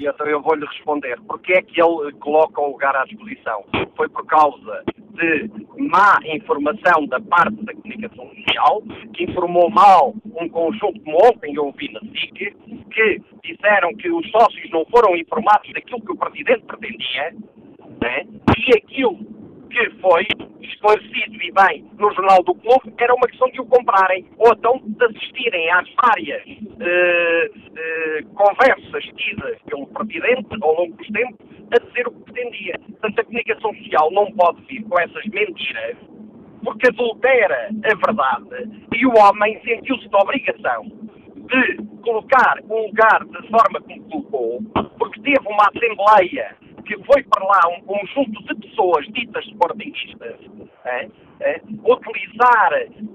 e 0.00 0.06
então 0.06 0.26
eu 0.26 0.40
vou-lhe 0.40 0.64
responder. 0.64 1.20
Porque 1.26 1.52
é 1.52 1.62
que 1.62 1.80
ele 1.80 2.12
coloca 2.20 2.60
o 2.60 2.72
lugar 2.72 2.96
à 2.96 3.04
disposição? 3.04 3.64
Foi 3.96 4.08
por 4.08 4.24
causa 4.26 4.82
de 4.96 5.50
má 5.76 6.18
informação 6.24 7.06
da 7.06 7.20
parte 7.20 7.62
da 7.64 7.74
comunicação 7.74 8.30
social, 8.30 8.82
que 9.12 9.24
informou 9.24 9.70
mal 9.70 10.14
um 10.40 10.48
conjunto, 10.48 11.00
como 11.00 11.18
ontem 11.26 11.54
eu 11.54 11.66
ouvi 11.66 11.92
na 11.92 12.00
SIC, 12.00 12.56
que 12.90 13.22
disseram 13.44 13.94
que 13.96 14.10
os 14.10 14.26
sócios 14.30 14.70
não 14.70 14.86
foram 14.86 15.14
informados 15.16 15.70
daquilo 15.74 16.00
que 16.00 16.12
o 16.12 16.16
Presidente 16.16 16.62
pretendia, 16.62 17.34
né? 18.00 18.24
e 18.56 18.76
aquilo 18.76 19.18
que 19.70 19.90
foi 20.00 20.26
esclarecido 20.60 21.42
e 21.42 21.52
bem 21.52 21.84
no 21.98 22.12
Jornal 22.12 22.42
do 22.42 22.54
Clube 22.54 22.92
era 22.98 23.14
uma 23.14 23.26
questão 23.28 23.48
de 23.50 23.60
o 23.60 23.66
comprarem 23.66 24.26
ou 24.38 24.52
então 24.52 24.80
de 24.84 25.04
assistirem 25.04 25.70
às 25.70 25.88
várias 25.94 26.42
uh, 26.46 27.58
uh, 27.58 28.34
conversas 28.34 29.04
tidas 29.16 29.58
pelo 29.66 29.86
Presidente 29.88 30.48
ao 30.60 30.74
longo 30.74 30.96
dos 30.96 31.06
tempos 31.08 31.38
a 31.72 31.86
dizer 31.86 32.08
o 32.08 32.12
que 32.12 32.32
pretendia. 32.32 32.74
Portanto, 32.78 33.20
a 33.20 33.24
comunicação 33.24 33.74
social 33.74 34.10
não 34.10 34.32
pode 34.32 34.60
vir 34.66 34.82
com 34.84 35.00
essas 35.00 35.24
mentiras 35.26 35.96
porque 36.64 36.88
adultera 36.88 37.70
a 37.84 38.06
verdade 38.06 38.70
e 38.94 39.06
o 39.06 39.14
homem 39.16 39.60
sentiu-se 39.64 40.08
de 40.08 40.16
obrigação 40.16 40.84
de 41.50 41.76
colocar 42.02 42.58
um 42.68 42.86
lugar 42.86 43.24
da 43.26 43.42
forma 43.44 43.80
como 43.80 44.02
colocou, 44.04 44.62
porque 44.98 45.20
teve 45.20 45.48
uma 45.48 45.68
assembleia 45.74 46.56
que 46.82 46.96
foi 47.04 47.22
para 47.24 47.44
lá 47.44 47.60
um 47.76 47.80
conjunto 47.82 48.42
de 48.44 48.68
pessoas 48.68 49.06
ditas 49.08 49.44
sportingistas 49.46 50.36
é, 50.84 51.08
é, 51.40 51.60
utilizar 51.84 52.70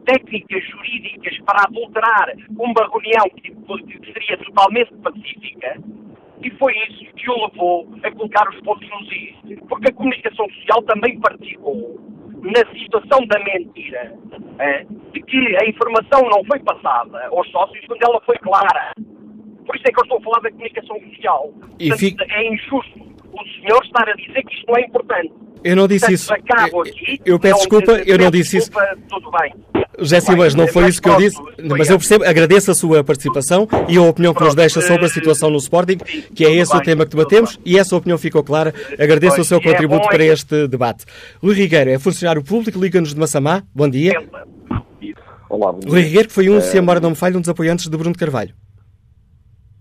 técnicas 0.05 0.63
jurídicas 0.69 1.37
para 1.45 1.63
adulterar 1.63 2.33
uma 2.57 2.89
reunião 2.89 3.29
que, 3.35 3.51
que 3.51 4.13
seria 4.13 4.37
totalmente 4.37 4.93
pacífica, 4.95 5.77
e 6.41 6.49
foi 6.51 6.73
isso 6.89 7.05
que 7.15 7.29
o 7.29 7.45
levou 7.47 7.89
a 8.03 8.11
colocar 8.11 8.47
os 8.49 8.59
pontos 8.61 8.87
nos 8.89 9.11
is. 9.11 9.59
Porque 9.67 9.89
a 9.89 9.93
comunicação 9.93 10.47
social 10.49 10.83
também 10.83 11.19
participou 11.19 11.99
na 12.41 12.79
situação 12.79 13.25
da 13.25 13.39
mentira, 13.39 14.13
é, 14.59 14.85
de 15.11 15.21
que 15.21 15.57
a 15.57 15.65
informação 15.67 16.21
não 16.29 16.43
foi 16.45 16.59
passada 16.59 17.27
aos 17.27 17.49
sócios 17.49 17.83
quando 17.87 18.03
ela 18.03 18.21
foi 18.21 18.37
clara. 18.37 18.91
Por 19.65 19.75
isso 19.75 19.85
é 19.87 19.91
que 19.91 19.99
eu 19.99 20.03
estou 20.03 20.17
a 20.19 20.21
falar 20.21 20.39
da 20.41 20.51
comunicação 20.51 20.99
social. 20.99 21.53
Portanto, 21.59 21.97
fica... 21.97 22.25
É 22.29 22.53
injusto 22.53 23.14
o 23.35 23.61
senhor 23.61 23.83
estar 23.83 24.07
a 24.07 24.13
dizer 24.13 24.43
que 24.43 24.55
isto 24.55 24.65
não 24.67 24.77
é 24.77 24.81
importante. 24.81 25.33
Eu 25.63 25.75
não 25.75 25.87
disse 25.87 26.13
isso. 26.13 26.31
Eu, 26.31 26.81
aqui, 26.81 27.21
eu 27.25 27.39
peço 27.39 27.57
desculpa, 27.57 27.91
eu 28.05 28.17
não 28.17 28.29
disse 28.29 28.57
isso. 28.57 28.71
Tudo 29.09 29.31
bem. 29.31 29.53
José 29.97 30.19
Simões, 30.19 30.53
não 30.53 30.67
foi 30.67 30.89
isso 30.89 31.01
que 31.01 31.09
eu 31.09 31.17
disse, 31.17 31.37
mas 31.57 31.89
eu 31.89 31.97
percebo, 31.97 32.25
agradeço 32.25 32.69
a 32.69 32.75
sua 32.75 33.03
participação 33.03 33.67
e 33.87 33.97
a 33.97 34.01
opinião 34.01 34.33
que 34.33 34.43
nos 34.43 34.53
deixa 34.53 34.81
sobre 34.81 35.05
a 35.05 35.09
situação 35.09 35.49
no 35.49 35.57
Sporting, 35.57 35.97
que 36.35 36.45
é 36.45 36.53
esse 36.53 36.75
o 36.75 36.81
tema 36.81 37.05
que 37.05 37.15
debatemos 37.15 37.57
e 37.65 37.79
essa 37.79 37.95
opinião 37.95 38.17
ficou 38.17 38.43
clara. 38.43 38.73
Agradeço 38.99 39.41
o 39.41 39.45
seu 39.45 39.57
é 39.57 39.61
contributo 39.61 40.07
para 40.07 40.23
este 40.23 40.67
debate. 40.67 41.05
Luís 41.41 41.57
Rigueiro 41.57 41.89
é 41.89 41.97
funcionário 41.97 42.43
público, 42.43 42.79
liga-nos 42.79 43.13
de 43.13 43.19
Massamá. 43.19 43.63
Bom 43.73 43.89
dia. 43.89 44.21
Olá, 45.49 45.71
bom 45.71 45.79
dia. 45.79 45.89
Luís 45.89 46.05
Rigueiro, 46.05 46.27
que 46.27 46.33
foi 46.33 46.49
um, 46.49 46.59
se 46.61 46.77
embora 46.77 46.99
não 46.99 47.11
me 47.11 47.15
falhe, 47.15 47.37
um 47.37 47.41
dos 47.41 47.49
apoiantes 47.49 47.87
de 47.87 47.97
Bruno 47.97 48.15
Carvalho. 48.15 48.53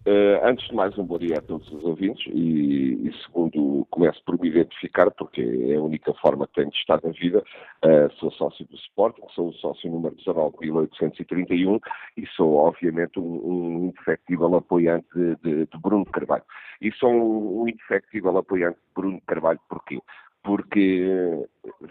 Uh, 0.06 0.36
antes 0.44 0.68
de 0.68 0.74
mais, 0.74 0.98
um 0.98 1.06
bom 1.06 1.16
dia 1.16 1.38
a 1.38 1.40
todos 1.40 1.66
os 1.72 1.82
ouvintes 1.82 2.26
e, 2.26 3.08
e, 3.08 3.22
segundo, 3.22 3.86
começo 3.90 4.22
por 4.26 4.38
me 4.38 4.48
identificar, 4.48 5.10
porque 5.10 5.40
é 5.40 5.76
a 5.76 5.82
única 5.82 6.12
forma 6.14 6.46
que 6.46 6.52
tenho 6.56 6.70
de 6.70 6.76
estar 6.76 7.00
na 7.02 7.10
vida. 7.10 7.42
Uh, 7.82 8.12
sou 8.18 8.30
sócio 8.32 8.66
do 8.66 8.76
Sporting, 8.76 9.22
sou 9.34 9.48
o 9.48 9.52
sócio 9.54 9.90
número 9.90 10.14
19.831 10.16 11.80
e 12.18 12.26
sou, 12.36 12.54
obviamente, 12.54 13.18
um, 13.18 13.22
um 13.22 13.84
indefectível 13.86 14.54
apoiante 14.54 15.08
de, 15.42 15.64
de, 15.64 15.78
Bruno 15.78 16.04
Carvalho. 16.04 16.44
E 16.82 16.92
sou 16.92 17.10
um, 17.10 17.62
um 17.62 17.68
indefectível 17.68 18.36
apoiante 18.36 18.76
de 18.76 18.94
Bruno 18.94 19.22
Carvalho 19.26 19.60
porquê? 19.70 19.98
Porque 20.42 21.48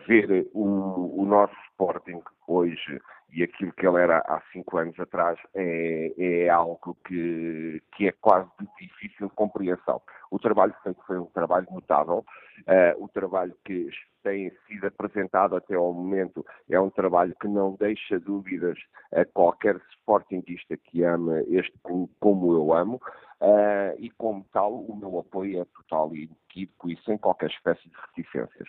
ver 0.07 0.47
o, 0.53 1.19
o 1.19 1.25
nosso 1.25 1.55
Sporting 1.71 2.21
hoje 2.47 3.01
e 3.33 3.43
aquilo 3.43 3.73
que 3.73 3.87
ele 3.87 3.99
era 3.99 4.19
há 4.19 4.41
cinco 4.51 4.77
anos 4.77 4.99
atrás 4.99 5.39
é, 5.55 6.13
é 6.17 6.49
algo 6.49 6.95
que, 7.05 7.81
que, 7.95 8.07
é 8.07 8.11
quase 8.21 8.49
de 8.59 8.67
difícil 8.79 9.29
compreensão. 9.31 10.01
O 10.29 10.37
trabalho 10.37 10.73
feito 10.83 11.01
foi 11.07 11.19
um 11.19 11.25
trabalho 11.25 11.67
notável, 11.71 12.23
uh, 12.67 13.03
o 13.03 13.07
trabalho 13.07 13.55
que 13.65 13.89
tem 14.23 14.51
sido 14.67 14.87
apresentado 14.87 15.55
até 15.55 15.75
ao 15.75 15.93
momento 15.93 16.45
é 16.69 16.79
um 16.79 16.89
trabalho 16.89 17.35
que 17.41 17.47
não 17.47 17.75
deixa 17.75 18.19
dúvidas 18.19 18.77
a 19.11 19.25
qualquer 19.25 19.75
sportinguista 19.91 20.77
que 20.77 21.03
ama 21.03 21.41
este 21.49 21.77
clube 21.83 22.11
como 22.19 22.53
eu 22.53 22.73
amo, 22.73 23.01
uh, 23.43 23.95
e 23.99 24.09
como 24.11 24.45
tal 24.53 24.73
o 24.73 24.95
meu 24.95 25.19
apoio 25.19 25.61
é 25.61 25.65
total 25.65 26.15
e 26.15 26.23
inequívoco 26.23 26.89
e 26.89 26.97
sem 27.05 27.17
qualquer 27.17 27.49
espécie 27.49 27.83
de 27.83 27.95
reticências. 28.07 28.67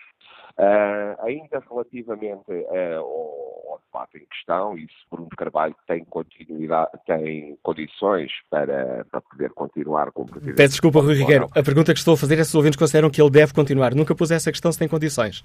Uh, 0.57 1.15
ainda 1.25 1.63
relativamente 1.69 2.51
uh, 2.51 2.99
ao, 2.99 3.71
ao, 3.71 3.81
debate 3.85 4.17
em 4.17 4.25
questão, 4.25 4.77
e 4.77 4.81
se 4.81 5.09
Bruno 5.09 5.29
Carvalho 5.29 5.75
tem 5.87 6.03
continuidade, 6.05 6.91
tem 7.05 7.57
condições 7.63 8.31
para, 8.49 9.05
para 9.05 9.21
poder 9.21 9.51
continuar 9.51 10.11
como 10.11 10.29
presidente. 10.29 10.57
Peço 10.57 10.71
desculpa, 10.71 10.99
Rui 10.99 11.15
Rigueiro. 11.15 11.47
A 11.55 11.63
pergunta 11.63 11.93
que 11.93 11.99
estou 11.99 12.13
a 12.13 12.17
fazer 12.17 12.37
é 12.37 12.43
se 12.43 12.49
os 12.49 12.55
ouvintes 12.55 12.77
consideram 12.77 13.09
que 13.09 13.21
ele 13.21 13.31
deve 13.31 13.53
continuar. 13.53 13.95
Nunca 13.95 14.13
pus 14.13 14.31
essa 14.31 14.51
questão 14.51 14.71
se 14.71 14.79
tem 14.79 14.87
condições. 14.87 15.43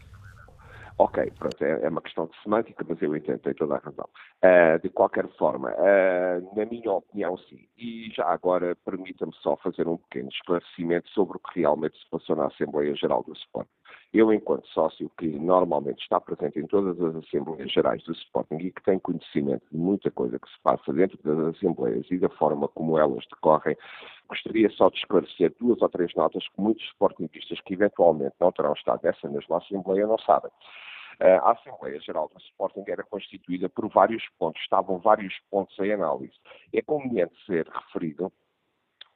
Ok, 1.02 1.32
pronto, 1.38 1.64
é, 1.64 1.80
é, 1.82 1.88
uma 1.88 2.02
questão 2.02 2.26
de 2.26 2.42
semântica, 2.42 2.84
mas 2.86 3.00
eu 3.00 3.16
entendo, 3.16 3.38
tem 3.38 3.54
toda 3.54 3.74
a 3.74 3.78
razão. 3.78 4.06
Uh, 4.44 4.78
de 4.82 4.90
qualquer 4.90 5.26
forma, 5.38 5.70
uh, 5.70 6.54
na 6.54 6.66
minha 6.66 6.92
opinião, 6.92 7.38
sim. 7.38 7.66
E 7.78 8.10
já 8.14 8.26
agora, 8.26 8.76
permita-me 8.84 9.32
só 9.36 9.56
fazer 9.56 9.88
um 9.88 9.96
pequeno 9.96 10.28
esclarecimento 10.28 11.08
sobre 11.08 11.38
o 11.38 11.40
que 11.40 11.60
realmente 11.60 11.98
se 11.98 12.06
passou 12.10 12.36
na 12.36 12.48
Assembleia 12.48 12.94
Geral 12.94 13.22
do 13.22 13.32
Sport. 13.32 13.66
Eu, 14.12 14.30
enquanto 14.30 14.66
sócio 14.68 15.10
que 15.16 15.26
normalmente 15.26 16.02
está 16.02 16.20
presente 16.20 16.58
em 16.58 16.66
todas 16.66 17.00
as 17.00 17.16
Assembleias 17.16 17.72
Gerais 17.72 18.02
do 18.02 18.12
Sporting 18.12 18.56
e 18.56 18.70
que 18.70 18.82
tem 18.82 18.98
conhecimento 18.98 19.62
de 19.72 19.78
muita 19.78 20.10
coisa 20.10 20.38
que 20.38 20.50
se 20.50 20.60
passa 20.62 20.92
dentro 20.92 21.18
das 21.22 21.56
Assembleias 21.56 22.10
e 22.10 22.18
da 22.18 22.28
forma 22.28 22.68
como 22.68 22.98
elas 22.98 23.24
decorrem, 23.32 23.74
gostaria 24.28 24.68
só 24.70 24.90
de 24.90 24.98
esclarecer 24.98 25.54
duas 25.58 25.80
ou 25.80 25.88
três 25.88 26.14
notas 26.14 26.46
que 26.46 26.60
muitos 26.60 26.84
Sportingistas 26.88 27.58
que 27.62 27.72
eventualmente 27.72 28.34
não 28.38 28.52
terão 28.52 28.74
estado 28.74 29.00
nessa 29.02 29.30
mesma 29.30 29.56
Assembleia 29.56 30.06
não 30.06 30.18
sabem. 30.18 30.50
A 31.20 31.52
Assembleia 31.52 32.00
Geral 32.00 32.30
do 32.32 32.40
Sporting 32.40 32.84
era 32.88 33.04
constituída 33.04 33.68
por 33.68 33.88
vários 33.90 34.26
pontos, 34.38 34.62
estavam 34.62 34.98
vários 34.98 35.34
pontos 35.50 35.78
em 35.78 35.92
análise. 35.92 36.34
É 36.72 36.80
conveniente 36.80 37.34
ser 37.44 37.68
referido 37.68 38.32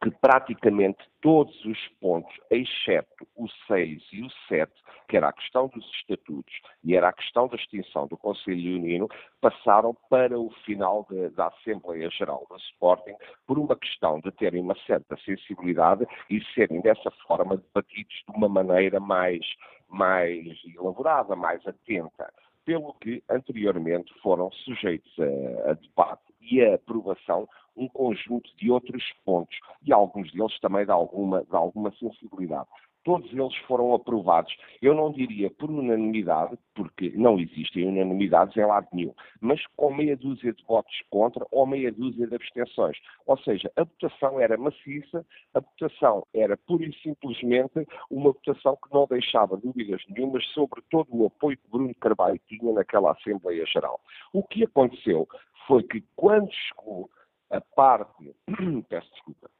que 0.04 0.10
praticamente 0.10 0.98
todos 1.22 1.64
os 1.64 1.78
pontos, 1.98 2.30
exceto 2.50 3.26
o 3.34 3.48
6 3.66 4.02
e 4.12 4.22
o 4.22 4.30
7, 4.48 4.70
que 5.08 5.16
era 5.16 5.28
a 5.28 5.32
questão 5.32 5.66
dos 5.68 5.82
estatutos 5.94 6.54
e 6.84 6.94
era 6.94 7.08
a 7.08 7.12
questão 7.12 7.48
da 7.48 7.56
extinção 7.56 8.06
do 8.06 8.18
Conselho 8.18 8.76
Unino, 8.76 9.08
passaram 9.40 9.96
para 10.10 10.38
o 10.38 10.50
final 10.66 11.06
de, 11.08 11.30
da 11.30 11.46
Assembleia 11.46 12.10
Geral 12.10 12.46
do 12.50 12.56
Sporting 12.56 13.14
por 13.46 13.58
uma 13.58 13.76
questão 13.76 14.20
de 14.20 14.30
terem 14.32 14.60
uma 14.60 14.76
certa 14.86 15.16
sensibilidade 15.24 16.06
e 16.28 16.44
serem 16.54 16.82
dessa 16.82 17.10
forma 17.26 17.56
debatidos 17.56 18.14
de 18.28 18.36
uma 18.36 18.48
maneira 18.48 19.00
mais, 19.00 19.46
mais 19.94 20.46
elaborada, 20.76 21.34
mais 21.34 21.66
atenta 21.66 22.32
pelo 22.64 22.94
que 22.94 23.22
anteriormente 23.28 24.12
foram 24.20 24.50
sujeitos 24.50 25.12
a, 25.18 25.70
a 25.70 25.74
debate 25.74 26.22
e 26.40 26.62
a 26.62 26.74
aprovação 26.74 27.48
um 27.76 27.88
conjunto 27.88 28.50
de 28.56 28.70
outros 28.70 29.02
pontos 29.24 29.56
e 29.82 29.92
alguns 29.92 30.30
deles 30.32 30.58
também 30.60 30.84
de 30.84 30.92
alguma, 30.92 31.44
de 31.44 31.56
alguma 31.56 31.90
sensibilidade. 31.96 32.68
Todos 33.04 33.30
eles 33.32 33.54
foram 33.66 33.94
aprovados, 33.94 34.56
eu 34.80 34.94
não 34.94 35.12
diria 35.12 35.50
por 35.50 35.70
unanimidade, 35.70 36.56
porque 36.74 37.12
não 37.14 37.38
existem 37.38 37.86
unanimidades 37.86 38.56
em 38.56 38.64
lado 38.64 38.88
nenhum, 38.92 39.14
mas 39.40 39.64
com 39.76 39.94
meia 39.94 40.16
dúzia 40.16 40.52
de 40.52 40.64
votos 40.64 40.94
contra 41.10 41.46
ou 41.50 41.66
meia 41.66 41.92
dúzia 41.92 42.26
de 42.26 42.34
abstenções. 42.34 42.96
Ou 43.26 43.36
seja, 43.38 43.70
a 43.76 43.84
votação 43.84 44.40
era 44.40 44.56
maciça, 44.56 45.24
a 45.52 45.60
votação 45.60 46.26
era 46.32 46.56
pura 46.56 46.84
e 46.84 46.94
simplesmente 47.00 47.86
uma 48.10 48.32
votação 48.32 48.76
que 48.76 48.92
não 48.92 49.06
deixava 49.06 49.56
dúvidas 49.56 50.02
nenhumas 50.08 50.44
sobre 50.54 50.82
todo 50.90 51.08
o 51.12 51.26
apoio 51.26 51.58
que 51.58 51.70
Bruno 51.70 51.94
Carvalho 51.96 52.40
tinha 52.48 52.72
naquela 52.72 53.12
Assembleia 53.12 53.66
Geral. 53.66 54.00
O 54.32 54.42
que 54.42 54.64
aconteceu 54.64 55.28
foi 55.66 55.82
que 55.82 56.02
quando 56.16 56.50
chegou 56.52 57.10
a 57.50 57.60
parte, 57.60 58.34
peço 58.88 59.10
desculpa, 59.12 59.50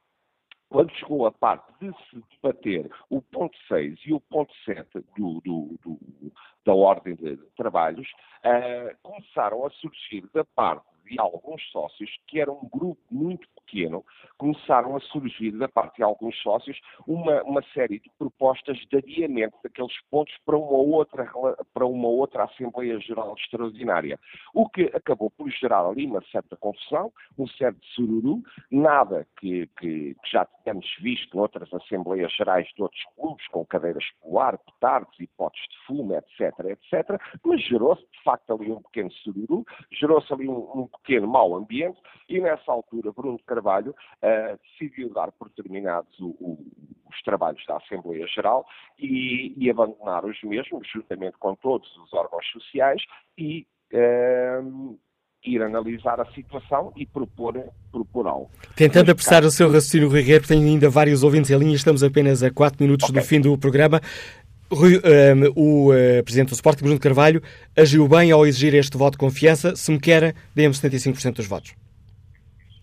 quando 0.75 0.91
chegou 0.97 1.25
a 1.25 1.31
parte 1.31 1.71
de 1.79 1.89
se 2.09 2.21
debater 2.31 2.91
o 3.09 3.21
ponto 3.21 3.57
6 3.69 3.97
e 4.05 4.13
o 4.13 4.19
ponto 4.19 4.53
7 4.65 4.85
do, 5.17 5.39
do, 5.39 5.79
do, 5.81 5.97
da 6.65 6.73
ordem 6.73 7.15
de, 7.15 7.37
trabalhos, 7.55 8.05
uh, 8.43 8.93
começaram 9.01 9.65
a 9.65 9.69
surgir 9.69 10.29
da 10.33 10.43
parte 10.43 10.85
de 11.05 11.19
alguns 11.19 11.61
sócios, 11.71 12.09
que 12.27 12.39
era 12.39 12.51
um 12.51 12.67
grupo 12.69 13.01
muito 13.11 13.47
pequeno, 13.55 14.03
começaram 14.37 14.95
a 14.95 14.99
surgir 14.99 15.51
da 15.51 15.67
parte 15.67 15.97
de 15.97 16.03
alguns 16.03 16.35
sócios 16.41 16.79
uma, 17.07 17.43
uma 17.43 17.61
série 17.73 17.99
de 17.99 18.09
propostas 18.17 18.77
de 18.89 18.97
adiamento 18.97 19.57
daqueles 19.63 19.93
pontos 20.09 20.33
para 20.45 20.57
uma 20.57 20.77
outra, 20.77 21.31
para 21.73 21.85
uma 21.85 22.07
outra 22.07 22.43
Assembleia 22.45 22.99
Geral 22.99 23.35
Extraordinária. 23.37 24.19
O 24.53 24.67
que 24.69 24.91
acabou 24.93 25.29
por 25.31 25.49
gerar 25.49 25.85
ali 25.85 26.05
uma 26.05 26.23
certa 26.31 26.55
confusão, 26.57 27.11
um 27.37 27.47
certo 27.47 27.79
sururu, 27.93 28.41
nada 28.71 29.27
que, 29.39 29.67
que, 29.79 30.15
que 30.15 30.31
já 30.31 30.45
tínhamos 30.63 30.87
visto 31.01 31.35
noutras 31.35 31.73
Assembleias 31.73 32.33
Gerais 32.33 32.67
de 32.75 32.81
outros 32.81 33.03
clubes, 33.15 33.47
com 33.47 33.65
cadeiras 33.65 34.05
polar, 34.21 34.57
petardos 34.57 35.19
e 35.19 35.27
potes 35.37 35.61
de 35.69 35.85
fumo, 35.85 36.15
etc, 36.15 36.59
etc, 36.65 37.19
mas 37.43 37.61
gerou-se 37.63 38.01
de 38.01 38.23
facto 38.23 38.53
ali 38.53 38.71
um 38.71 38.81
pequeno 38.81 39.11
sururu, 39.11 39.65
gerou-se 39.91 40.31
ali 40.33 40.47
um, 40.47 40.81
um 40.81 40.87
pequeno 40.99 41.27
mau 41.27 41.55
ambiente 41.55 41.97
e 42.27 42.39
nessa 42.39 42.71
altura 42.71 43.11
Bruno 43.11 43.39
Carvalho 43.45 43.91
uh, 43.91 44.59
decidiu 44.63 45.13
dar 45.13 45.31
por 45.31 45.49
terminados 45.51 46.19
o, 46.19 46.29
o, 46.39 46.65
os 47.09 47.21
trabalhos 47.23 47.63
da 47.67 47.77
Assembleia 47.77 48.25
Geral 48.27 48.65
e, 48.97 49.53
e, 49.57 49.69
abandonar 49.69 50.25
os 50.25 50.41
mesmos, 50.43 50.87
juntamente 50.91 51.37
com 51.37 51.55
todos 51.55 51.87
os 51.97 52.13
órgãos 52.13 52.45
sociais 52.51 53.01
e 53.37 53.67
uh, 53.93 54.97
ir 55.45 55.61
analisar 55.61 56.19
a 56.19 56.25
situação 56.33 56.91
e 56.95 57.05
propor, 57.05 57.53
propor 57.91 58.27
algo. 58.27 58.49
Tentando 58.75 59.11
apressar 59.11 59.43
o 59.43 59.51
seu 59.51 59.67
raciocínio, 59.67 60.09
Rui 60.09 60.21
Guerreiro, 60.21 60.47
tenho 60.47 60.65
ainda 60.65 60.89
vários 60.89 61.23
ouvintes 61.23 61.51
em 61.51 61.57
linha, 61.57 61.75
estamos 61.75 62.03
apenas 62.03 62.41
a 62.41 62.51
4 62.51 62.83
minutos 62.83 63.09
okay. 63.09 63.21
do 63.21 63.27
fim 63.27 63.39
do 63.39 63.57
programa. 63.57 64.01
Rui, 64.75 64.95
um, 64.97 65.53
o 65.55 65.91
uh, 65.91 66.23
Presidente 66.23 66.49
do 66.49 66.53
Sporting, 66.53 66.83
Bruno 66.83 66.99
Carvalho, 66.99 67.41
agiu 67.77 68.07
bem 68.07 68.31
ao 68.31 68.45
exigir 68.45 68.73
este 68.75 68.97
voto 68.97 69.13
de 69.13 69.19
confiança. 69.19 69.75
Se 69.75 69.89
me 69.91 69.99
quer, 69.99 70.35
dê-me 70.53 70.73
75% 70.73 71.35
dos 71.35 71.47
votos. 71.47 71.73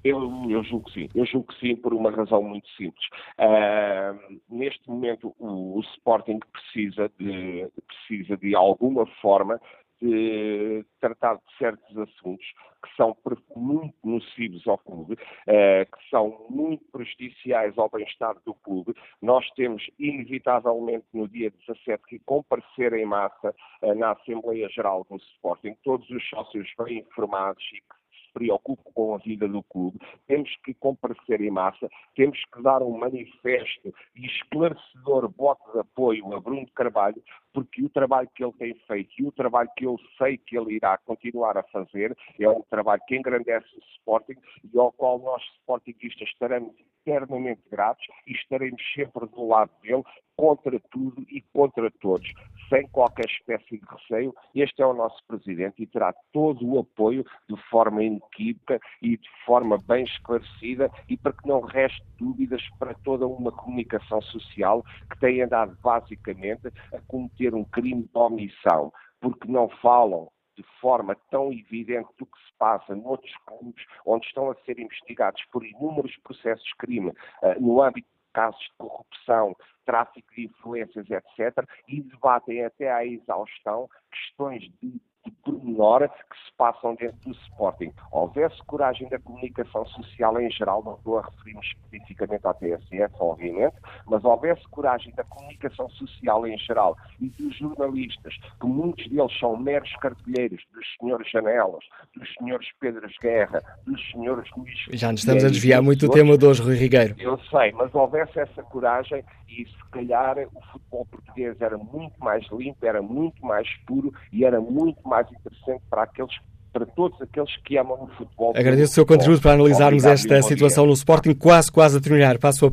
Eu, 0.04 0.18
eu, 0.50 0.64
julgo 0.64 0.86
que 0.90 0.94
sim. 1.00 1.08
Eu 1.14 1.24
julgo 1.26 1.52
que 1.52 1.60
sim 1.60 1.76
por 1.76 1.94
uma 1.94 2.10
razão 2.10 2.42
muito 2.42 2.66
simples. 2.76 3.04
Uh, 3.38 4.40
neste 4.50 4.88
momento, 4.88 5.32
o, 5.38 5.78
o, 5.78 5.80
Sporting 5.94 6.40
precisa 6.52 7.10
de, 7.18 7.68
precisa 7.86 8.36
de 8.36 8.54
alguma 8.54 9.06
forma 9.20 9.60
de 10.02 10.84
tratar 11.00 11.36
de 11.36 11.56
certos 11.58 11.96
assuntos 11.96 12.44
que 12.82 12.96
são 12.96 13.16
muito 13.54 13.94
nocivos 14.02 14.66
ao 14.66 14.76
clube, 14.78 15.16
eh, 15.46 15.84
que 15.84 16.10
são 16.10 16.46
muito 16.50 16.84
prejudiciais 16.90 17.78
ao 17.78 17.88
bem-estar 17.88 18.34
do 18.44 18.54
clube. 18.54 18.94
Nós 19.20 19.48
temos, 19.50 19.88
inevitavelmente, 20.00 21.06
no 21.14 21.28
dia 21.28 21.52
17, 21.66 22.02
que 22.08 22.18
comparecer 22.20 22.92
em 22.94 23.06
massa 23.06 23.54
eh, 23.82 23.94
na 23.94 24.10
Assembleia 24.10 24.68
Geral 24.68 25.06
do 25.08 25.16
Sporting, 25.16 25.76
todos 25.84 26.10
os 26.10 26.28
sócios 26.28 26.68
bem 26.76 26.98
informados 26.98 27.62
e 27.72 27.76
que 27.76 28.02
preocupe 28.32 28.82
com 28.94 29.14
a 29.14 29.18
vida 29.18 29.46
do 29.46 29.62
clube, 29.62 29.98
temos 30.26 30.50
que 30.64 30.74
comparecer 30.74 31.40
em 31.40 31.50
massa, 31.50 31.88
temos 32.14 32.38
que 32.52 32.62
dar 32.62 32.82
um 32.82 32.98
manifesto 32.98 33.94
e 34.16 34.26
esclarecedor 34.26 35.30
voto 35.30 35.72
de 35.72 35.80
apoio 35.80 36.34
a 36.34 36.40
Bruno 36.40 36.66
Carvalho, 36.74 37.22
porque 37.52 37.84
o 37.84 37.88
trabalho 37.88 38.28
que 38.34 38.44
ele 38.44 38.52
tem 38.52 38.74
feito 38.86 39.10
e 39.18 39.26
o 39.26 39.32
trabalho 39.32 39.68
que 39.76 39.86
eu 39.86 39.98
sei 40.18 40.38
que 40.38 40.56
ele 40.56 40.74
irá 40.74 40.96
continuar 40.98 41.56
a 41.56 41.62
fazer 41.64 42.16
é 42.38 42.48
um 42.48 42.62
trabalho 42.62 43.02
que 43.06 43.16
engrandece 43.16 43.66
o 43.76 43.84
Sporting 43.96 44.36
e 44.72 44.78
ao 44.78 44.92
qual 44.92 45.18
nós, 45.18 45.42
Sportingistas, 45.60 46.28
estaremos 46.28 46.74
eternamente 47.04 47.62
gratos 47.70 48.06
e 48.26 48.32
estaremos 48.32 48.80
sempre 48.94 49.26
do 49.26 49.46
lado 49.46 49.70
dele, 49.82 50.02
contra 50.36 50.80
tudo 50.90 51.24
e 51.28 51.42
contra 51.52 51.90
todos, 52.00 52.26
sem 52.68 52.88
qualquer 52.88 53.26
espécie 53.26 53.78
de 53.78 53.86
receio. 53.86 54.34
Este 54.54 54.82
é 54.82 54.86
o 54.86 54.94
nosso 54.94 55.22
Presidente 55.26 55.82
e 55.82 55.86
terá 55.86 56.12
todo 56.32 56.66
o 56.66 56.80
apoio 56.80 57.24
de 57.48 57.56
forma 57.68 58.02
inequívoca 58.02 58.80
e 59.02 59.16
de 59.16 59.28
forma 59.44 59.78
bem 59.86 60.04
esclarecida 60.04 60.90
e 61.08 61.16
para 61.16 61.32
que 61.32 61.46
não 61.46 61.60
reste 61.60 62.02
dúvidas 62.18 62.62
para 62.78 62.94
toda 63.04 63.26
uma 63.26 63.52
comunicação 63.52 64.22
social 64.22 64.82
que 65.10 65.20
tem 65.20 65.42
andado 65.42 65.76
basicamente 65.82 66.68
a 66.92 67.00
cometer 67.06 67.41
um 67.50 67.64
crime 67.64 68.02
de 68.02 68.18
omissão, 68.18 68.92
porque 69.20 69.50
não 69.50 69.68
falam 69.68 70.30
de 70.56 70.62
forma 70.80 71.16
tão 71.30 71.52
evidente 71.52 72.08
do 72.18 72.26
que 72.26 72.38
se 72.38 72.52
passa 72.58 72.94
noutros 72.94 73.34
clubes, 73.46 73.84
onde 74.04 74.26
estão 74.26 74.50
a 74.50 74.54
ser 74.64 74.78
investigados 74.78 75.42
por 75.50 75.64
inúmeros 75.64 76.14
processos 76.22 76.64
de 76.64 76.76
crime 76.76 77.10
uh, 77.10 77.60
no 77.60 77.82
âmbito 77.82 78.06
de 78.08 78.32
casos 78.32 78.60
de 78.60 78.72
corrupção, 78.78 79.56
tráfico 79.84 80.34
de 80.34 80.46
influências, 80.46 81.06
etc., 81.10 81.66
e 81.88 82.02
debatem 82.02 82.64
até 82.64 82.92
à 82.92 83.04
exaustão 83.04 83.88
questões 84.10 84.62
de 84.80 85.00
de 85.24 85.30
pormenor 85.44 86.08
que 86.08 86.36
se 86.36 86.52
passam 86.56 86.94
dentro 86.94 87.16
do 87.24 87.32
Sporting. 87.32 87.92
Houvesse 88.10 88.56
coragem 88.66 89.08
da 89.08 89.18
comunicação 89.18 89.86
social 89.86 90.40
em 90.40 90.50
geral, 90.50 90.82
não 90.84 90.94
estou 90.94 91.18
a 91.18 91.22
referir-me 91.22 91.60
especificamente 91.60 92.46
à 92.46 92.54
TSF, 92.54 93.14
obviamente, 93.20 93.76
mas 94.06 94.24
houvesse 94.24 94.62
coragem 94.68 95.12
da 95.14 95.24
comunicação 95.24 95.88
social 95.90 96.46
em 96.46 96.58
geral 96.58 96.96
e 97.20 97.28
dos 97.30 97.56
jornalistas, 97.56 98.34
que 98.60 98.66
muitos 98.66 99.08
deles 99.08 99.38
são 99.38 99.56
meros 99.56 99.94
cartilheiros 99.96 100.62
dos 100.72 100.86
senhores 100.98 101.30
Janelas, 101.30 101.84
dos 102.16 102.28
senhores 102.34 102.68
Pedros 102.80 103.14
Guerra, 103.20 103.62
dos 103.86 104.00
senhores 104.10 104.48
Luís... 104.56 104.78
Já 104.92 105.10
nos 105.10 105.20
estamos 105.20 105.44
a 105.44 105.48
desviar 105.48 105.82
muito 105.82 106.06
do 106.06 106.12
tema 106.12 106.36
de 106.36 106.44
hoje, 106.44 106.62
Rui 106.62 106.74
Rigueiro. 106.74 107.14
Eu 107.18 107.38
sei, 107.50 107.72
mas 107.72 107.94
houvesse 107.94 108.38
essa 108.38 108.62
coragem 108.62 109.24
e 109.48 109.66
se 109.66 109.90
calhar 109.90 110.38
o 110.54 110.60
futebol 110.72 111.06
português 111.06 111.60
era 111.60 111.76
muito 111.76 112.18
mais 112.18 112.46
limpo, 112.50 112.84
era 112.84 113.02
muito 113.02 113.44
mais 113.44 113.68
puro 113.86 114.12
e 114.32 114.44
era 114.44 114.60
muito 114.60 115.06
mais 115.06 115.11
interessante 115.20 115.82
para 115.90 116.04
aqueles 116.04 116.34
para 116.72 116.86
todos 116.86 117.20
aqueles 117.20 117.54
que 117.58 117.76
amam 117.76 118.04
o 118.04 118.06
futebol. 118.16 118.52
Agradeço 118.56 118.92
o 118.92 118.94
seu 118.94 119.06
contributo 119.06 119.42
para 119.42 119.52
analisarmos 119.52 120.04
esta 120.04 120.40
situação 120.40 120.86
no 120.86 120.94
Sporting, 120.94 121.34
quase, 121.34 121.70
quase 121.70 121.98
a 121.98 122.00
terminar. 122.00 122.38
Passo 122.38 122.66
a, 122.66 122.70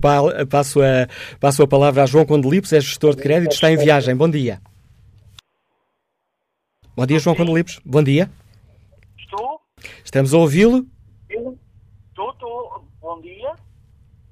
passo 0.48 0.82
a, 0.82 1.07
passo 1.40 1.64
a 1.64 1.68
palavra 1.68 2.03
a 2.03 2.06
João 2.06 2.26
Condelipes, 2.26 2.72
é 2.72 2.80
gestor 2.80 3.14
de 3.16 3.22
crédito, 3.22 3.52
está 3.52 3.70
em 3.70 3.78
viagem. 3.78 4.16
Bom 4.16 4.30
dia. 4.30 4.61
Bom 6.95 7.06
dia, 7.06 7.20
João 7.20 7.36
Condelipes. 7.36 7.80
Bom 7.86 8.02
dia. 8.02 8.30
Estou? 9.18 9.60
Estamos 10.03 10.34
a 10.34 10.38
ouvi-lo. 10.38 10.86
Estou, 11.30 12.32
estou. 12.32 12.86
Bom 13.02 13.22
dia. 13.22 13.53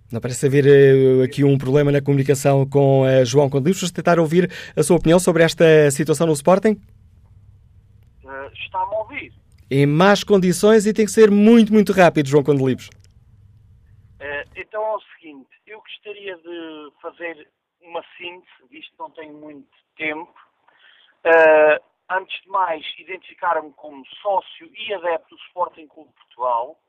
Não 0.09 0.21
parece 0.21 0.45
haver 0.45 0.65
uh, 0.65 1.23
aqui 1.23 1.43
um 1.43 1.57
problema 1.57 1.91
na 1.91 2.01
comunicação 2.01 2.65
com 2.65 3.01
uh, 3.01 3.25
João 3.25 3.49
Condelibes. 3.49 3.81
Vamos 3.81 3.91
tentar 3.91 4.17
ouvir 4.17 4.49
a 4.75 4.81
sua 4.81 4.95
opinião 4.95 5.19
sobre 5.19 5.43
esta 5.43 5.91
situação 5.91 6.25
no 6.25 6.33
Sporting? 6.33 6.79
Uh, 8.47 8.53
Está-me 8.53 8.95
a 8.95 8.99
ouvir? 8.99 9.33
Em 9.69 9.85
más 9.85 10.23
condições 10.23 10.85
e 10.85 10.93
tem 10.93 11.05
que 11.05 11.11
ser 11.11 11.29
muito, 11.29 11.73
muito 11.73 11.91
rápido, 11.91 12.29
João 12.29 12.43
Condelibes. 12.43 12.89
então 14.55 14.81
é 14.81 14.95
o 14.95 15.01
seguinte, 15.13 15.49
eu 15.65 15.79
gostaria 15.81 16.37
de 16.37 16.91
fazer 17.01 17.49
uma 17.81 18.03
síntese, 18.17 18.69
visto 18.69 18.91
que 18.91 18.99
não 18.99 19.11
tenho 19.11 19.33
muito 19.33 19.67
tempo. 19.97 20.33
antes 22.09 22.41
de 22.41 22.49
mais, 22.49 22.85
identificar-me 22.97 23.71
como 23.73 24.05
sócio 24.21 24.71
e 24.73 24.93
adepto 24.93 25.35
do 25.35 25.41
Sporting 25.41 25.87
Clube 25.87 26.13
Portugal 26.13 26.79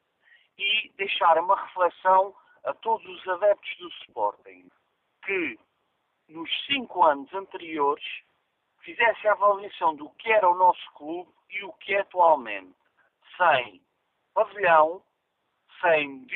e 0.56 0.92
deixar 0.96 1.38
uma 1.38 1.60
reflexão 1.60 2.34
a 2.64 2.74
todos 2.74 3.06
os 3.06 3.28
adeptos 3.28 3.76
do 3.78 3.88
Sporting 3.88 4.68
que 5.24 5.58
nos 6.28 6.50
cinco 6.66 7.04
anos 7.04 7.32
anteriores 7.32 8.04
fizessem 8.80 9.30
a 9.30 9.34
avaliação 9.34 9.94
do 9.94 10.10
que 10.10 10.30
era 10.30 10.48
o 10.48 10.56
nosso 10.56 10.92
clube 10.94 11.30
e 11.50 11.64
o 11.64 11.72
que 11.74 11.94
é 11.94 12.00
atualmente. 12.00 12.74
Sem 13.36 13.82
pavilhão, 14.34 15.02
sem 15.80 16.26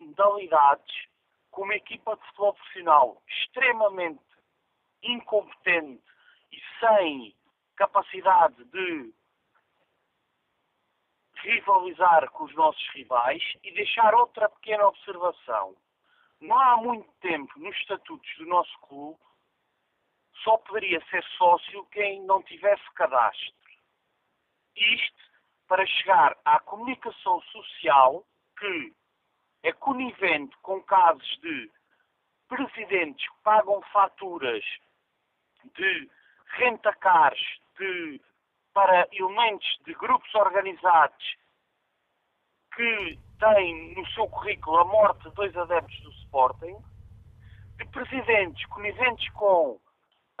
modalidades, 0.00 1.08
com 1.50 1.62
uma 1.62 1.74
equipa 1.74 2.16
de 2.16 2.22
futebol 2.26 2.54
profissional 2.54 3.22
extremamente 3.28 4.22
incompetente 5.02 6.02
e 6.50 6.58
sem 6.78 7.36
capacidade 7.76 8.64
de 8.64 9.12
rivalizar 11.36 12.30
com 12.30 12.44
os 12.44 12.54
nossos 12.54 12.88
rivais 12.90 13.42
e 13.64 13.72
deixar 13.72 14.14
outra 14.14 14.48
pequena 14.48 14.86
observação. 14.86 15.76
Não 16.40 16.58
há 16.58 16.76
muito 16.76 17.10
tempo 17.20 17.52
nos 17.58 17.76
estatutos 17.76 18.36
do 18.36 18.46
nosso 18.46 18.78
clube 18.80 19.18
só 20.42 20.56
poderia 20.58 21.00
ser 21.06 21.22
sócio 21.36 21.84
quem 21.86 22.22
não 22.22 22.42
tivesse 22.42 22.82
cadastro. 22.94 23.61
Isto 24.76 25.22
para 25.68 25.86
chegar 25.86 26.36
à 26.44 26.58
comunicação 26.60 27.40
social 27.42 28.24
que 28.58 28.94
é 29.62 29.72
conivente 29.72 30.56
com 30.62 30.82
casos 30.82 31.38
de 31.40 31.70
presidentes 32.48 33.26
que 33.28 33.42
pagam 33.42 33.80
faturas 33.92 34.64
de 35.76 36.10
rentacares 36.58 37.40
de 37.78 38.20
para 38.72 39.06
elementos 39.12 39.66
de 39.84 39.94
grupos 39.94 40.34
organizados 40.34 41.36
que 42.74 43.18
têm 43.38 43.94
no 43.94 44.06
seu 44.12 44.26
currículo 44.28 44.78
a 44.78 44.84
morte 44.84 45.28
de 45.28 45.34
dois 45.34 45.54
adeptos 45.56 46.00
do 46.00 46.10
Sporting, 46.12 46.76
de 47.76 47.84
presidentes 47.86 48.64
coniventes 48.66 49.28
com 49.32 49.78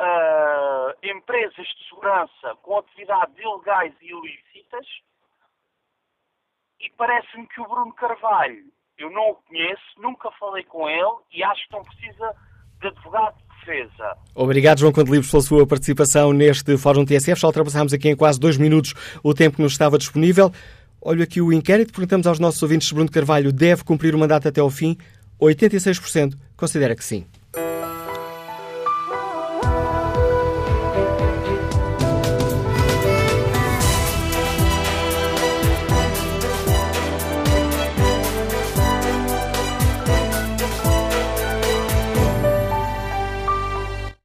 uh, 0.00 0.94
empresas 1.02 1.66
de 1.66 1.88
segurança 1.88 2.56
com 2.62 2.78
atividades 2.78 3.36
ilegais 3.38 3.94
e 4.00 4.06
ilícitas, 4.06 4.86
e 6.80 6.90
parece-me 6.96 7.46
que 7.48 7.60
o 7.60 7.68
Bruno 7.68 7.92
Carvalho, 7.94 8.64
eu 8.98 9.10
não 9.10 9.30
o 9.30 9.34
conheço, 9.34 9.82
nunca 9.98 10.30
falei 10.32 10.64
com 10.64 10.88
ele 10.88 11.16
e 11.32 11.42
acho 11.44 11.66
que 11.68 11.72
não 11.72 11.82
precisa 11.82 12.34
de 12.80 12.88
advogado 12.88 13.36
defesa. 13.64 14.16
Obrigado, 14.34 14.80
João 14.80 14.92
Condelibos, 14.92 15.30
pela 15.30 15.42
sua 15.42 15.66
participação 15.66 16.32
neste 16.32 16.76
Fórum 16.76 17.04
TSF. 17.04 17.40
Já 17.40 17.46
ultrapassámos 17.46 17.92
aqui 17.92 18.08
em 18.08 18.16
quase 18.16 18.38
dois 18.38 18.56
minutos 18.56 18.94
o 19.22 19.32
tempo 19.32 19.56
que 19.56 19.62
nos 19.62 19.72
estava 19.72 19.96
disponível. 19.96 20.52
Olho 21.00 21.22
aqui 21.22 21.40
o 21.40 21.52
inquérito. 21.52 21.92
Perguntamos 21.92 22.26
aos 22.26 22.38
nossos 22.38 22.62
ouvintes 22.62 22.88
se 22.88 22.94
Bruno 22.94 23.10
Carvalho 23.10 23.52
deve 23.52 23.84
cumprir 23.84 24.14
o 24.14 24.18
mandato 24.18 24.48
até 24.48 24.60
ao 24.60 24.70
fim. 24.70 24.96
86% 25.40 26.34
considera 26.56 26.94
que 26.94 27.04
sim. 27.04 27.26